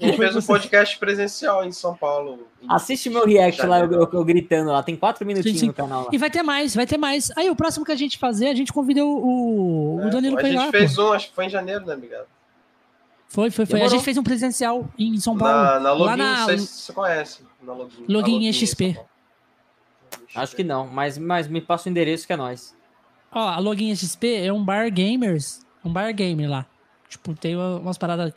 [0.00, 2.46] A gente fez um podcast presencial em São Paulo.
[2.68, 4.82] Assiste meu react lá, eu, eu, eu, gritando lá.
[4.82, 5.66] Tem quatro minutinhos sim, sim.
[5.68, 6.10] no canal lá.
[6.12, 7.30] E vai ter mais, vai ter mais.
[7.36, 10.42] Aí o próximo que a gente fazer, a gente convidou o, é, o Danilo A
[10.42, 12.26] gente fez um, acho que foi em janeiro, né, obrigado?
[13.28, 13.74] Foi, foi, foi.
[13.74, 13.86] Demorou.
[13.86, 15.54] A gente fez um presencial em São Paulo.
[15.54, 17.42] Na, na Login, lá na, não sei se você conhece.
[17.62, 18.98] Na Login, Login, Login XP.
[20.34, 22.74] Acho que não, mas, mas me passa o endereço que é nós.
[23.32, 26.66] Ó, a Login XP é um bar gamers, um bar game lá.
[27.08, 28.32] Tipo, tem umas paradas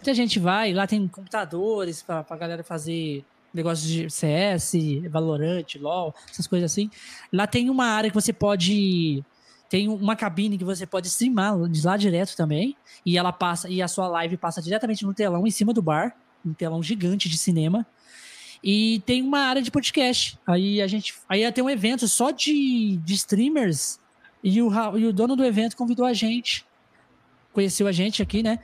[0.00, 3.22] Muita gente vai, lá tem computadores pra, pra galera fazer
[3.52, 4.72] negócios de CS,
[5.10, 6.90] Valorant, LoL, essas coisas assim.
[7.30, 9.22] Lá tem uma área que você pode.
[9.68, 12.74] Tem uma cabine que você pode streamar de lá direto também.
[13.04, 16.16] E ela passa, e a sua live passa diretamente no telão em cima do bar,
[16.44, 17.86] um telão gigante de cinema.
[18.64, 20.38] E tem uma área de podcast.
[20.46, 21.14] Aí a gente.
[21.28, 24.00] Aí ter um evento só de, de streamers.
[24.42, 26.64] E o, e o dono do evento convidou a gente.
[27.52, 28.58] Conheceu a gente aqui, né?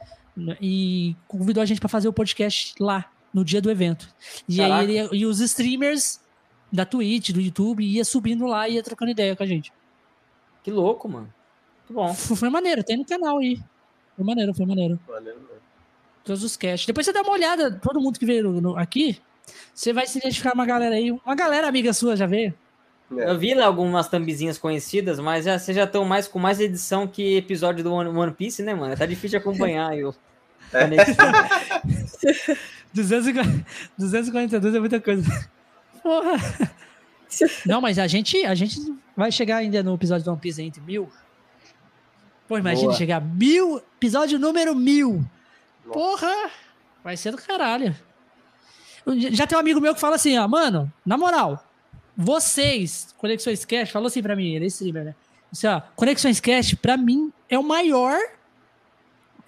[0.60, 4.08] E convidou a gente para fazer o podcast lá, no dia do evento.
[4.48, 4.80] E Caraca.
[4.80, 6.20] aí ele, e os streamers
[6.72, 9.72] da Twitch, do YouTube, ia subindo lá e ia trocando ideia com a gente.
[10.62, 11.32] Que louco, mano.
[11.88, 12.12] Muito bom.
[12.14, 13.60] Foi maneiro, tem no canal aí.
[14.16, 14.98] Foi maneiro, foi maneiro.
[15.08, 15.40] Maneiro,
[16.24, 16.86] Todos os casts.
[16.86, 19.20] Depois você dá uma olhada, todo mundo que veio no, aqui,
[19.72, 21.12] você vai se identificar uma galera aí.
[21.12, 22.52] Uma galera amiga sua já veio.
[23.16, 23.30] É.
[23.30, 27.06] Eu vi lá algumas thumbzinhas conhecidas, mas já, vocês já estão mais com mais edição
[27.06, 28.96] que episódio do One, One Piece, né, mano?
[28.96, 29.96] Tá difícil de acompanhar.
[29.96, 30.14] Eu...
[30.72, 30.88] É.
[32.92, 35.48] 242 é muita coisa.
[36.02, 36.36] Porra.
[37.64, 38.80] Não, mas a gente, a gente
[39.16, 41.08] vai chegar ainda no episódio do One Piece entre mil.
[42.48, 42.96] Pô, imagina Boa.
[42.96, 45.24] chegar mil, episódio número mil.
[45.92, 46.50] Porra,
[47.02, 47.94] vai ser do caralho.
[49.30, 51.64] Já tem um amigo meu que fala assim, ó, mano, na moral,
[52.16, 55.14] vocês, Conexões Cast, falou assim pra mim, ele é streamer, né?
[55.52, 58.18] Assim, ó, Conexões Cast, pra mim, é o maior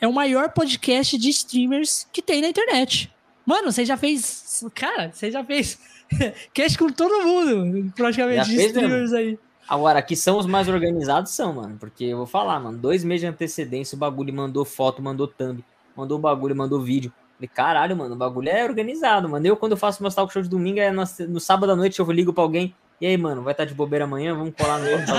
[0.00, 3.12] é o maior podcast de streamers que tem na internet.
[3.44, 4.64] Mano, você já fez.
[4.74, 5.78] Cara, você já fez
[6.54, 9.16] cast com todo mundo, praticamente, já de streamers mesmo.
[9.16, 9.38] aí.
[9.68, 11.76] Agora, aqui são os mais organizados, são, mano.
[11.78, 15.62] Porque eu vou falar, mano, dois meses de antecedência, o bagulho mandou foto, mandou thumb,
[15.96, 17.12] mandou bagulho, mandou vídeo.
[17.38, 19.46] Falei, caralho, mano, o bagulho é organizado, mano.
[19.46, 22.00] Eu, quando eu faço meus talk show de domingo, é no, no sábado à noite,
[22.00, 22.74] eu ligo pra alguém.
[23.00, 24.34] E aí, mano, vai estar tá de bobeira amanhã?
[24.34, 25.14] Vamos colar no outro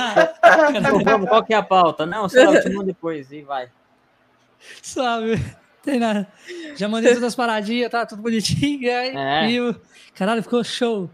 [1.06, 2.06] Vamos, qual que é a pauta?
[2.06, 3.31] Não, sei lá, eu te mando depois.
[3.31, 3.69] E vai.
[4.83, 5.39] Sabe?
[5.81, 6.27] Tem nada.
[6.75, 8.91] Já mandei todas as paradinhas, tá tudo bonitinho.
[8.91, 9.49] Aí, é.
[9.49, 9.75] e,
[10.14, 11.09] caralho, ficou show.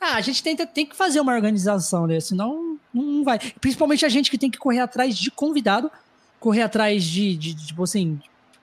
[0.00, 2.18] Ah, a gente tenta, tem que fazer uma organização, né?
[2.18, 3.38] Senão não vai.
[3.60, 5.90] Principalmente a gente que tem que correr atrás de convidado,
[6.40, 8.20] correr atrás de, de, de tipo assim,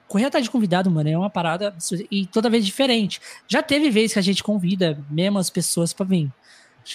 [0.08, 1.74] correr atrás de convidado, mano, é uma parada
[2.10, 3.20] e toda vez diferente.
[3.46, 6.30] Já teve vezes que a gente convida mesmo as pessoas para vir.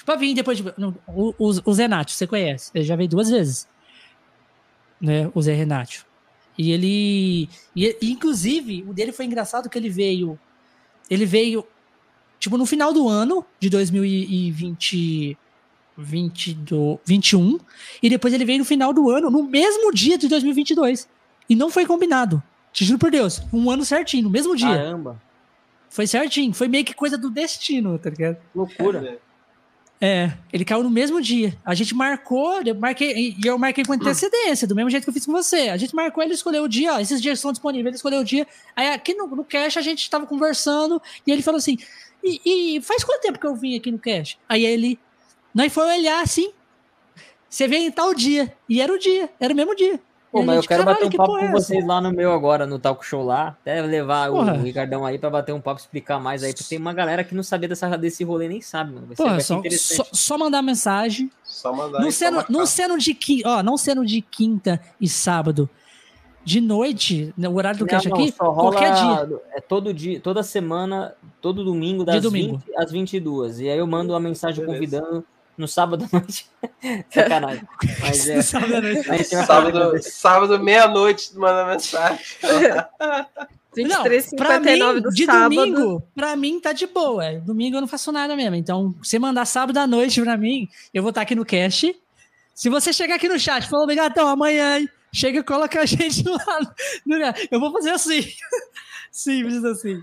[0.05, 0.63] Pra vir depois de.
[1.07, 2.71] O, o, o Nath, você conhece?
[2.73, 3.67] Ele já veio duas vezes.
[4.99, 5.29] Né?
[5.33, 6.05] O Zé Renato.
[6.57, 7.49] E ele.
[7.75, 10.39] E, inclusive, o dele foi engraçado que ele veio.
[11.09, 11.65] Ele veio,
[12.39, 15.37] tipo, no final do ano de 2020.
[15.97, 17.59] 22, 21.
[18.01, 21.07] E depois ele veio no final do ano, no mesmo dia de 2022.
[21.49, 22.41] E não foi combinado.
[22.71, 23.41] Te juro por Deus.
[23.51, 24.69] Um ano certinho, no mesmo dia.
[24.69, 25.21] Caramba.
[25.89, 26.53] Foi certinho.
[26.53, 28.37] Foi meio que coisa do destino, tá ligado?
[28.55, 29.19] Loucura.
[30.03, 31.55] É, ele caiu no mesmo dia.
[31.63, 35.13] A gente marcou, eu marquei, e eu marquei com antecedência, do mesmo jeito que eu
[35.13, 35.69] fiz com você.
[35.69, 38.23] A gente marcou, ele escolheu o dia, ó, esses dias estão disponíveis, ele escolheu o
[38.23, 38.47] dia.
[38.75, 41.77] Aí aqui no, no cash a gente estava conversando e ele falou assim:
[42.23, 44.39] e, e, faz quanto tempo que eu vim aqui no cast?
[44.49, 44.97] Aí ele,
[45.53, 46.51] nós foi olhar assim,
[47.47, 48.51] você veio em tal dia.
[48.67, 49.99] E era o dia, era o mesmo dia.
[50.31, 52.65] Pô, mas gente, eu quero bater um papo com é vocês lá no meu agora,
[52.65, 53.49] no Talk Show lá.
[53.49, 54.53] Até levar porra.
[54.53, 56.53] o Ricardão aí pra bater um papo, explicar mais aí.
[56.53, 59.07] Porque tem uma galera que não sabia dessa, desse rolê nem sabe, mano.
[59.07, 61.29] Vai porra, só, só, só, mandar mensagem.
[61.43, 65.69] Só mandar não sendo, não sendo de quinta, ó, não sendo de quinta e sábado.
[66.45, 69.41] De noite, no horário do cast aqui, qualquer dia.
[69.51, 72.57] É todo dia, toda semana, todo domingo, das domingo.
[72.65, 73.59] 20 às 22.
[73.59, 74.79] E aí eu mando uma mensagem Beleza.
[74.79, 75.25] convidando
[75.61, 76.47] no sábado à noite.
[77.09, 77.67] Sacanagem.
[78.01, 78.41] Mas é.
[78.41, 79.23] sábado à noite.
[79.23, 82.19] Sábado, sábado meia-noite, manda mensagem.
[83.73, 85.55] 23, não, pra mim, de sábado.
[85.55, 87.39] domingo, pra mim tá de boa.
[87.39, 88.55] Domingo eu não faço nada mesmo.
[88.55, 91.95] Então, você mandar sábado à noite pra mim, eu vou estar tá aqui no cast.
[92.53, 96.21] Se você chegar aqui no chat e falar, obrigado, amanhã, chega e coloca a gente
[96.27, 96.59] lá.
[97.05, 97.15] No...
[97.49, 98.27] Eu vou fazer assim.
[99.11, 100.01] Simples assim.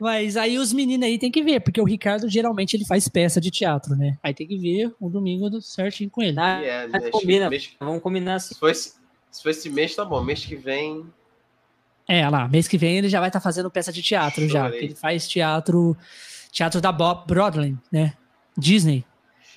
[0.00, 3.40] Mas aí os meninos aí tem que ver, porque o Ricardo geralmente ele faz peça
[3.40, 4.18] de teatro, né?
[4.22, 6.38] Aí tem que ver o domingo certinho com ele.
[6.38, 8.54] Ah, é, mês, combina, mês, vamos combinar assim.
[8.54, 8.94] Se for, esse,
[9.30, 10.22] se for esse mês, tá bom.
[10.22, 11.06] Mês que vem.
[12.08, 14.50] É, lá, mês que vem ele já vai estar tá fazendo peça de teatro Chorei.
[14.50, 14.76] já.
[14.76, 15.96] Ele faz teatro,
[16.50, 18.14] teatro da Bob Broadway, né?
[18.58, 19.04] Disney.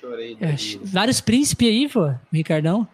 [0.00, 0.38] Chorei.
[0.40, 2.86] É, vários príncipes aí, pô, Ricardão.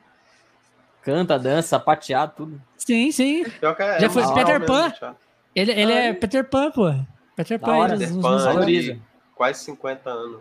[1.02, 2.62] Canta, dança, sapateado, tudo.
[2.78, 3.44] Sim, sim.
[3.44, 4.84] É, já foi Peter Pan.
[4.84, 5.16] Mesmo,
[5.54, 6.92] ele, ele é Peter Pan, pô.
[7.36, 7.76] Peter Pan.
[7.76, 9.00] Hora, Peter Pan
[9.34, 10.40] quase 50 anos.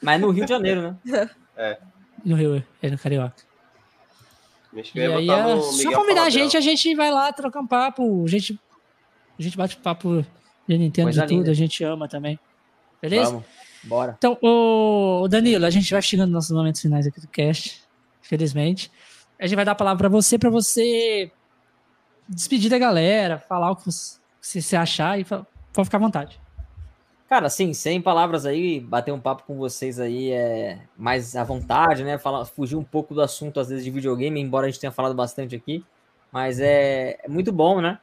[0.00, 1.30] Mas no Rio de Janeiro, né?
[1.56, 1.78] é.
[2.24, 3.34] No Rio, é no Carioca.
[4.94, 8.24] E aí, é, só convidar a gente, a gente vai lá trocar um papo.
[8.24, 8.58] A gente,
[9.36, 10.24] a gente bate papo
[10.68, 11.50] de Nintendo Coisa de tudo, linda.
[11.50, 12.38] a gente ama também.
[13.02, 13.32] Beleza?
[13.32, 13.44] Vamos,
[13.82, 14.14] bora.
[14.16, 17.82] Então, o Danilo, a gente vai chegando nos nossos momentos finais aqui do cast,
[18.22, 18.92] felizmente.
[19.40, 21.32] A gente vai dar a palavra para você, para você
[22.28, 26.40] despedir da galera, falar o que você se você achar, e pode ficar à vontade.
[27.28, 32.02] Cara, assim, sem palavras aí, bater um papo com vocês aí é mais à vontade,
[32.02, 32.18] né?
[32.18, 35.14] Falar, fugir um pouco do assunto, às vezes, de videogame, embora a gente tenha falado
[35.14, 35.84] bastante aqui.
[36.32, 38.00] Mas é, é muito bom, né?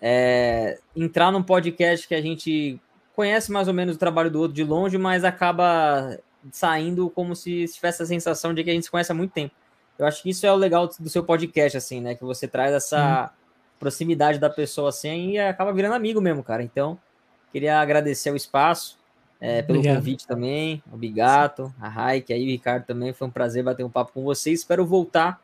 [0.00, 2.80] É, entrar num podcast que a gente
[3.16, 6.16] conhece mais ou menos o trabalho do outro de longe, mas acaba
[6.52, 9.54] saindo como se tivesse a sensação de que a gente se conhece há muito tempo.
[9.98, 12.14] Eu acho que isso é o legal do seu podcast, assim, né?
[12.14, 13.32] Que você traz essa,
[13.78, 16.62] proximidade da pessoa assim e acaba virando amigo mesmo, cara.
[16.62, 16.98] Então,
[17.52, 18.98] queria agradecer o espaço,
[19.40, 19.98] é, pelo Obrigado.
[19.98, 23.12] convite também, o Bigato, a Raik, aí o Ricardo também.
[23.12, 24.60] Foi um prazer bater um papo com vocês.
[24.60, 25.40] Espero voltar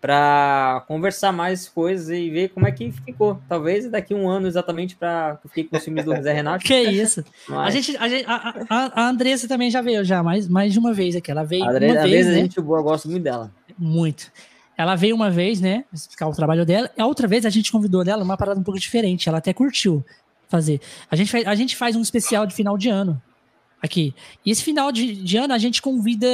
[0.00, 3.40] para conversar mais coisas e ver como é que ficou.
[3.48, 6.64] Talvez daqui um ano exatamente para que eu fiquei com os filmes do Zé Renato.
[6.70, 7.22] Que isso.
[7.48, 7.68] Mas...
[7.68, 10.92] A, gente, a, gente, a, a, Andressa também já veio já, mais, mais de uma
[10.92, 11.30] vez aqui.
[11.30, 12.32] Ela veio a Andressa, uma vez, né?
[12.32, 13.50] a gente boa, eu gosto muito dela.
[13.78, 14.32] Muito.
[14.80, 16.90] Ela veio uma vez, né, explicar o trabalho dela.
[16.98, 19.28] A outra vez a gente convidou dela uma parada um pouco diferente.
[19.28, 20.02] Ela até curtiu
[20.48, 20.80] fazer.
[21.10, 23.20] A gente, faz, a gente faz um especial de final de ano
[23.82, 24.14] aqui.
[24.44, 26.26] E esse final de, de ano a gente convida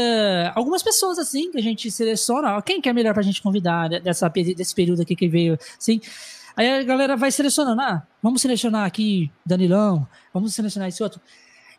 [0.54, 2.62] algumas pessoas assim, que a gente seleciona.
[2.62, 6.00] Quem que é melhor pra gente convidar dessa, desse período aqui que veio, assim.
[6.56, 11.20] Aí a galera vai selecionando, ah, vamos selecionar aqui Danilão, vamos selecionar esse outro.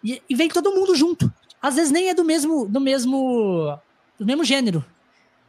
[0.03, 1.33] E, e vem todo mundo junto.
[1.61, 3.79] Às vezes nem é do mesmo, do mesmo,
[4.19, 4.85] do mesmo gênero.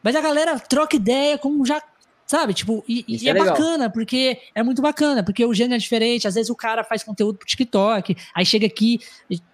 [0.03, 1.83] Mas a galera troca ideia como já.
[2.27, 2.53] Sabe?
[2.53, 6.29] Tipo, e, e é, é bacana, porque é muito bacana, porque o gênero é diferente.
[6.29, 9.01] Às vezes o cara faz conteúdo pro TikTok, aí chega aqui,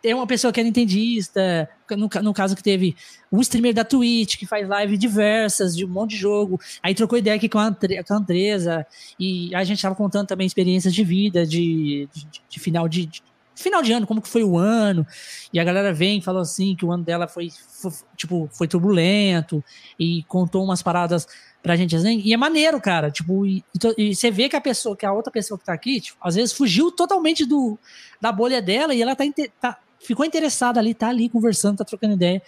[0.03, 2.97] tem uma pessoa que é nintendista, no, no caso que teve
[3.31, 6.61] um streamer da Twitch que faz live diversas de um monte de jogo.
[6.83, 8.85] Aí trocou ideia aqui com a, Andre, com a Andresa,
[9.21, 13.23] e a gente tava contando também experiências de vida, de, de, de final de, de
[13.55, 15.07] final de ano, como que foi o ano,
[15.53, 18.67] e a galera vem e falou assim que o ano dela foi, foi, tipo, foi
[18.67, 19.63] turbulento,
[19.99, 21.27] e contou umas paradas
[21.63, 23.65] pra gente assim, e é maneiro, cara, tipo, e,
[23.97, 26.35] e, você vê que a pessoa, que a outra pessoa que tá aqui, tipo, às
[26.35, 27.79] vezes fugiu totalmente do,
[28.21, 29.25] da bolha dela, e ela tá,
[29.61, 32.43] tá ficou interessada ali, tá ali conversando, tá trocando ideia,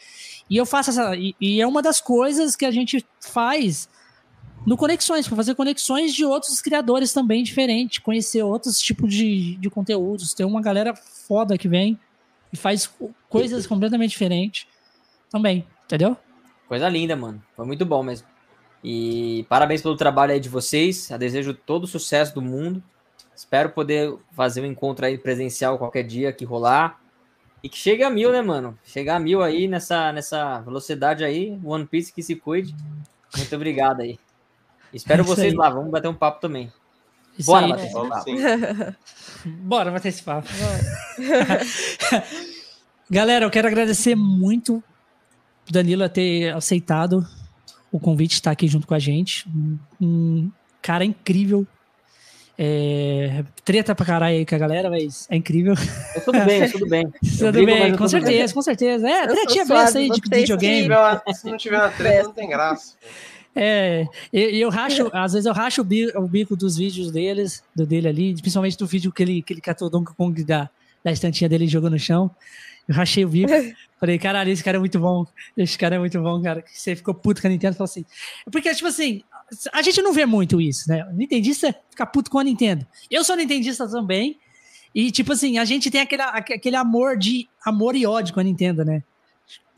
[0.51, 3.89] e eu faço essa, e, e é uma das coisas que a gente faz
[4.67, 9.71] no Conexões, para fazer conexões de outros criadores também diferentes, conhecer outros tipos de, de
[9.71, 10.35] conteúdos.
[10.35, 11.97] Tem uma galera foda que vem
[12.53, 12.91] e faz
[13.29, 14.67] coisas completamente diferentes
[15.31, 16.17] também, entendeu?
[16.67, 17.41] Coisa linda, mano.
[17.55, 18.27] Foi muito bom mesmo.
[18.83, 21.11] E parabéns pelo trabalho aí de vocês.
[21.11, 22.83] Eu desejo todo o sucesso do mundo.
[23.37, 27.01] Espero poder fazer um encontro aí presencial qualquer dia que rolar.
[27.63, 28.77] E que chegue a mil, né, mano?
[28.85, 31.57] Chegar a mil aí nessa, nessa velocidade aí.
[31.65, 32.75] One Piece que se cuide.
[33.37, 34.19] Muito obrigado aí.
[34.93, 35.59] Espero vocês aí.
[35.59, 36.71] lá, vamos bater um papo também.
[37.39, 38.31] Isso Bora aí, bater esse papo.
[39.47, 40.49] Bora bater esse papo.
[43.11, 44.83] Galera, eu quero agradecer muito
[45.69, 47.27] o Danilo ter aceitado
[47.93, 49.47] o convite de estar aqui junto com a gente.
[50.01, 50.51] Um
[50.83, 51.67] cara incrível.
[52.59, 55.75] É, treta pra caralho aí com a galera, mas é incrível.
[56.15, 57.07] Eu tudo bem, tudo bem.
[57.39, 58.55] tudo brigo, bem, com certeza, bem.
[58.55, 59.07] com certeza.
[59.09, 60.89] É, tretinha besta aí de videogame.
[61.35, 62.95] Se não tiver uma treta, não tem graça.
[63.59, 67.65] É, eu, eu racho, às vezes eu racho o bico, o bico, dos vídeos deles,
[67.75, 70.69] do dele ali, principalmente do vídeo que ele, que ele catou o Donkey Kong da,
[71.03, 72.31] da estantinha dele e jogou no chão.
[72.87, 73.51] Eu rachei o bico.
[73.99, 75.27] Falei, caralho, esse cara é muito bom.
[75.57, 76.63] Esse cara é muito bom, cara.
[76.71, 77.75] Você ficou puto com a Nintendo.
[77.75, 78.05] Falou assim.
[78.53, 79.23] Porque, tipo assim,
[79.73, 81.05] a gente não vê muito isso, né?
[81.07, 82.87] O Nintendista fica puto com a Nintendo.
[83.11, 84.39] Eu sou Nintendista também.
[84.95, 88.45] E, tipo assim, a gente tem aquele, aquele amor de amor e ódio com a
[88.45, 89.03] Nintendo, né?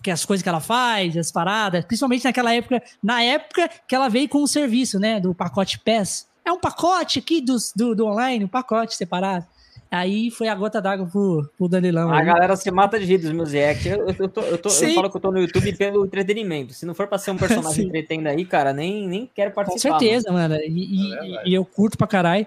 [0.02, 4.08] Que as coisas que ela faz, as paradas, principalmente naquela época, na época que ela
[4.08, 5.18] veio com o serviço, né?
[5.18, 6.26] Do pacote PES.
[6.44, 9.44] É um pacote aqui do, do, do online, um pacote separado.
[9.90, 12.10] Aí foi a gota d'água pro, pro Danilão.
[12.10, 12.26] A aí.
[12.26, 13.86] galera se mata de rir dos meus reacts.
[13.86, 16.74] Eu, eu, tô, eu, tô, eu, falo que eu tô no YouTube pelo entretenimento.
[16.74, 19.94] Se não for pra ser um personagem entretendo aí, cara, nem, nem quero participar.
[19.94, 20.54] Com certeza, mano.
[20.54, 20.64] mano.
[20.66, 22.46] E, e, e, eu curto pra caralho.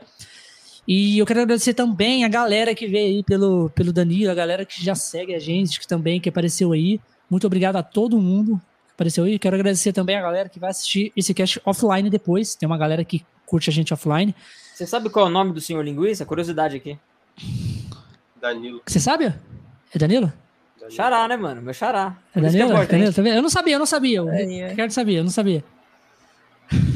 [0.88, 4.66] E eu quero agradecer também a galera que veio aí pelo, pelo Danilo, a galera
[4.66, 7.00] que já segue a gente, que também que apareceu aí.
[7.32, 9.40] Muito obrigado a todo mundo que apareceu aí.
[9.40, 12.56] Quero agradecer também a galera que vai assistir esse cast offline depois.
[12.56, 14.35] Tem uma galera que curte a gente offline.
[14.76, 16.26] Você sabe qual é o nome do senhor linguiça?
[16.26, 17.00] Curiosidade aqui.
[18.42, 18.82] Danilo.
[18.85, 19.34] Você sabe?
[19.93, 20.34] É Danilo?
[20.77, 20.95] Danilo.
[20.95, 21.61] Xará, né, mano?
[21.61, 22.18] Meu xará.
[22.35, 22.74] É Danilo?
[22.76, 24.18] É Danilo tá eu não sabia, eu não sabia.
[24.18, 25.64] Eu é, quero saber, eu não sabia.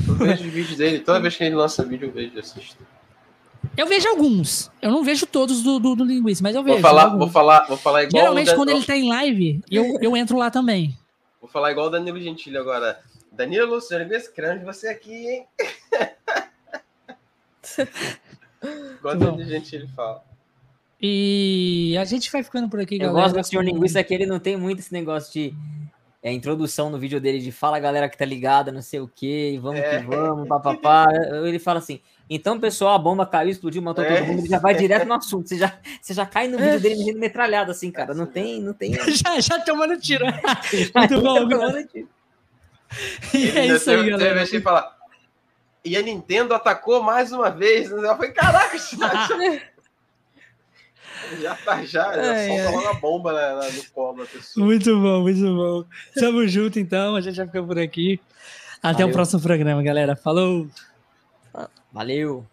[0.08, 2.78] Eu vejo os vídeos dele, toda vez que ele lança vídeo, eu vejo, assisto.
[3.78, 4.72] Eu vejo alguns.
[4.82, 6.76] Eu não vejo todos do, do, do Linguiça, mas eu vejo.
[6.76, 8.22] Vou falar, vou falar, vou falar igual.
[8.22, 10.98] Geralmente, quando ele tá em live, eu, eu entro lá também.
[11.42, 13.00] Vou falar igual o Danilo Gentili agora.
[13.32, 15.46] Danilo, senhor Linguiça, queremos você aqui, hein?
[18.98, 20.24] igual o Danilo Gentili fala.
[21.02, 23.20] E a gente vai ficando por aqui, eu galera.
[23.20, 25.54] Eu gosto do senhor linguista que ele não tem muito esse negócio de
[26.24, 29.60] é, introdução no vídeo dele de fala galera que tá ligada, não sei o que,
[29.60, 30.00] vamos é.
[30.00, 31.06] que vamos, papapá.
[31.46, 34.18] Ele fala assim: então, pessoal, a bomba caiu, explodiu, matou é.
[34.18, 35.48] todo mundo, ele já vai direto no assunto.
[35.48, 38.16] Você já, você já cai no vídeo dele me metralhado, assim, cara.
[38.16, 38.94] Não tem, não tem.
[39.14, 40.26] já, já tomando tiro.
[40.96, 42.10] Muito bom, tomando tiro.
[43.34, 44.46] E é isso aí, galera.
[44.62, 44.96] Falar,
[45.84, 47.92] e a Nintendo atacou mais uma vez.
[47.92, 48.76] Eu falei, caraca,
[51.42, 52.14] Já tá, já.
[52.14, 54.66] Já solta logo a bomba né, no colo da pessoa.
[54.66, 55.84] Muito bom, muito bom.
[56.20, 57.16] Tamo junto, então.
[57.16, 58.20] A gente já fica por aqui.
[58.82, 59.08] Até Valeu.
[59.08, 60.16] o próximo programa, galera.
[60.16, 60.68] Falou!
[61.96, 62.46] Valeu!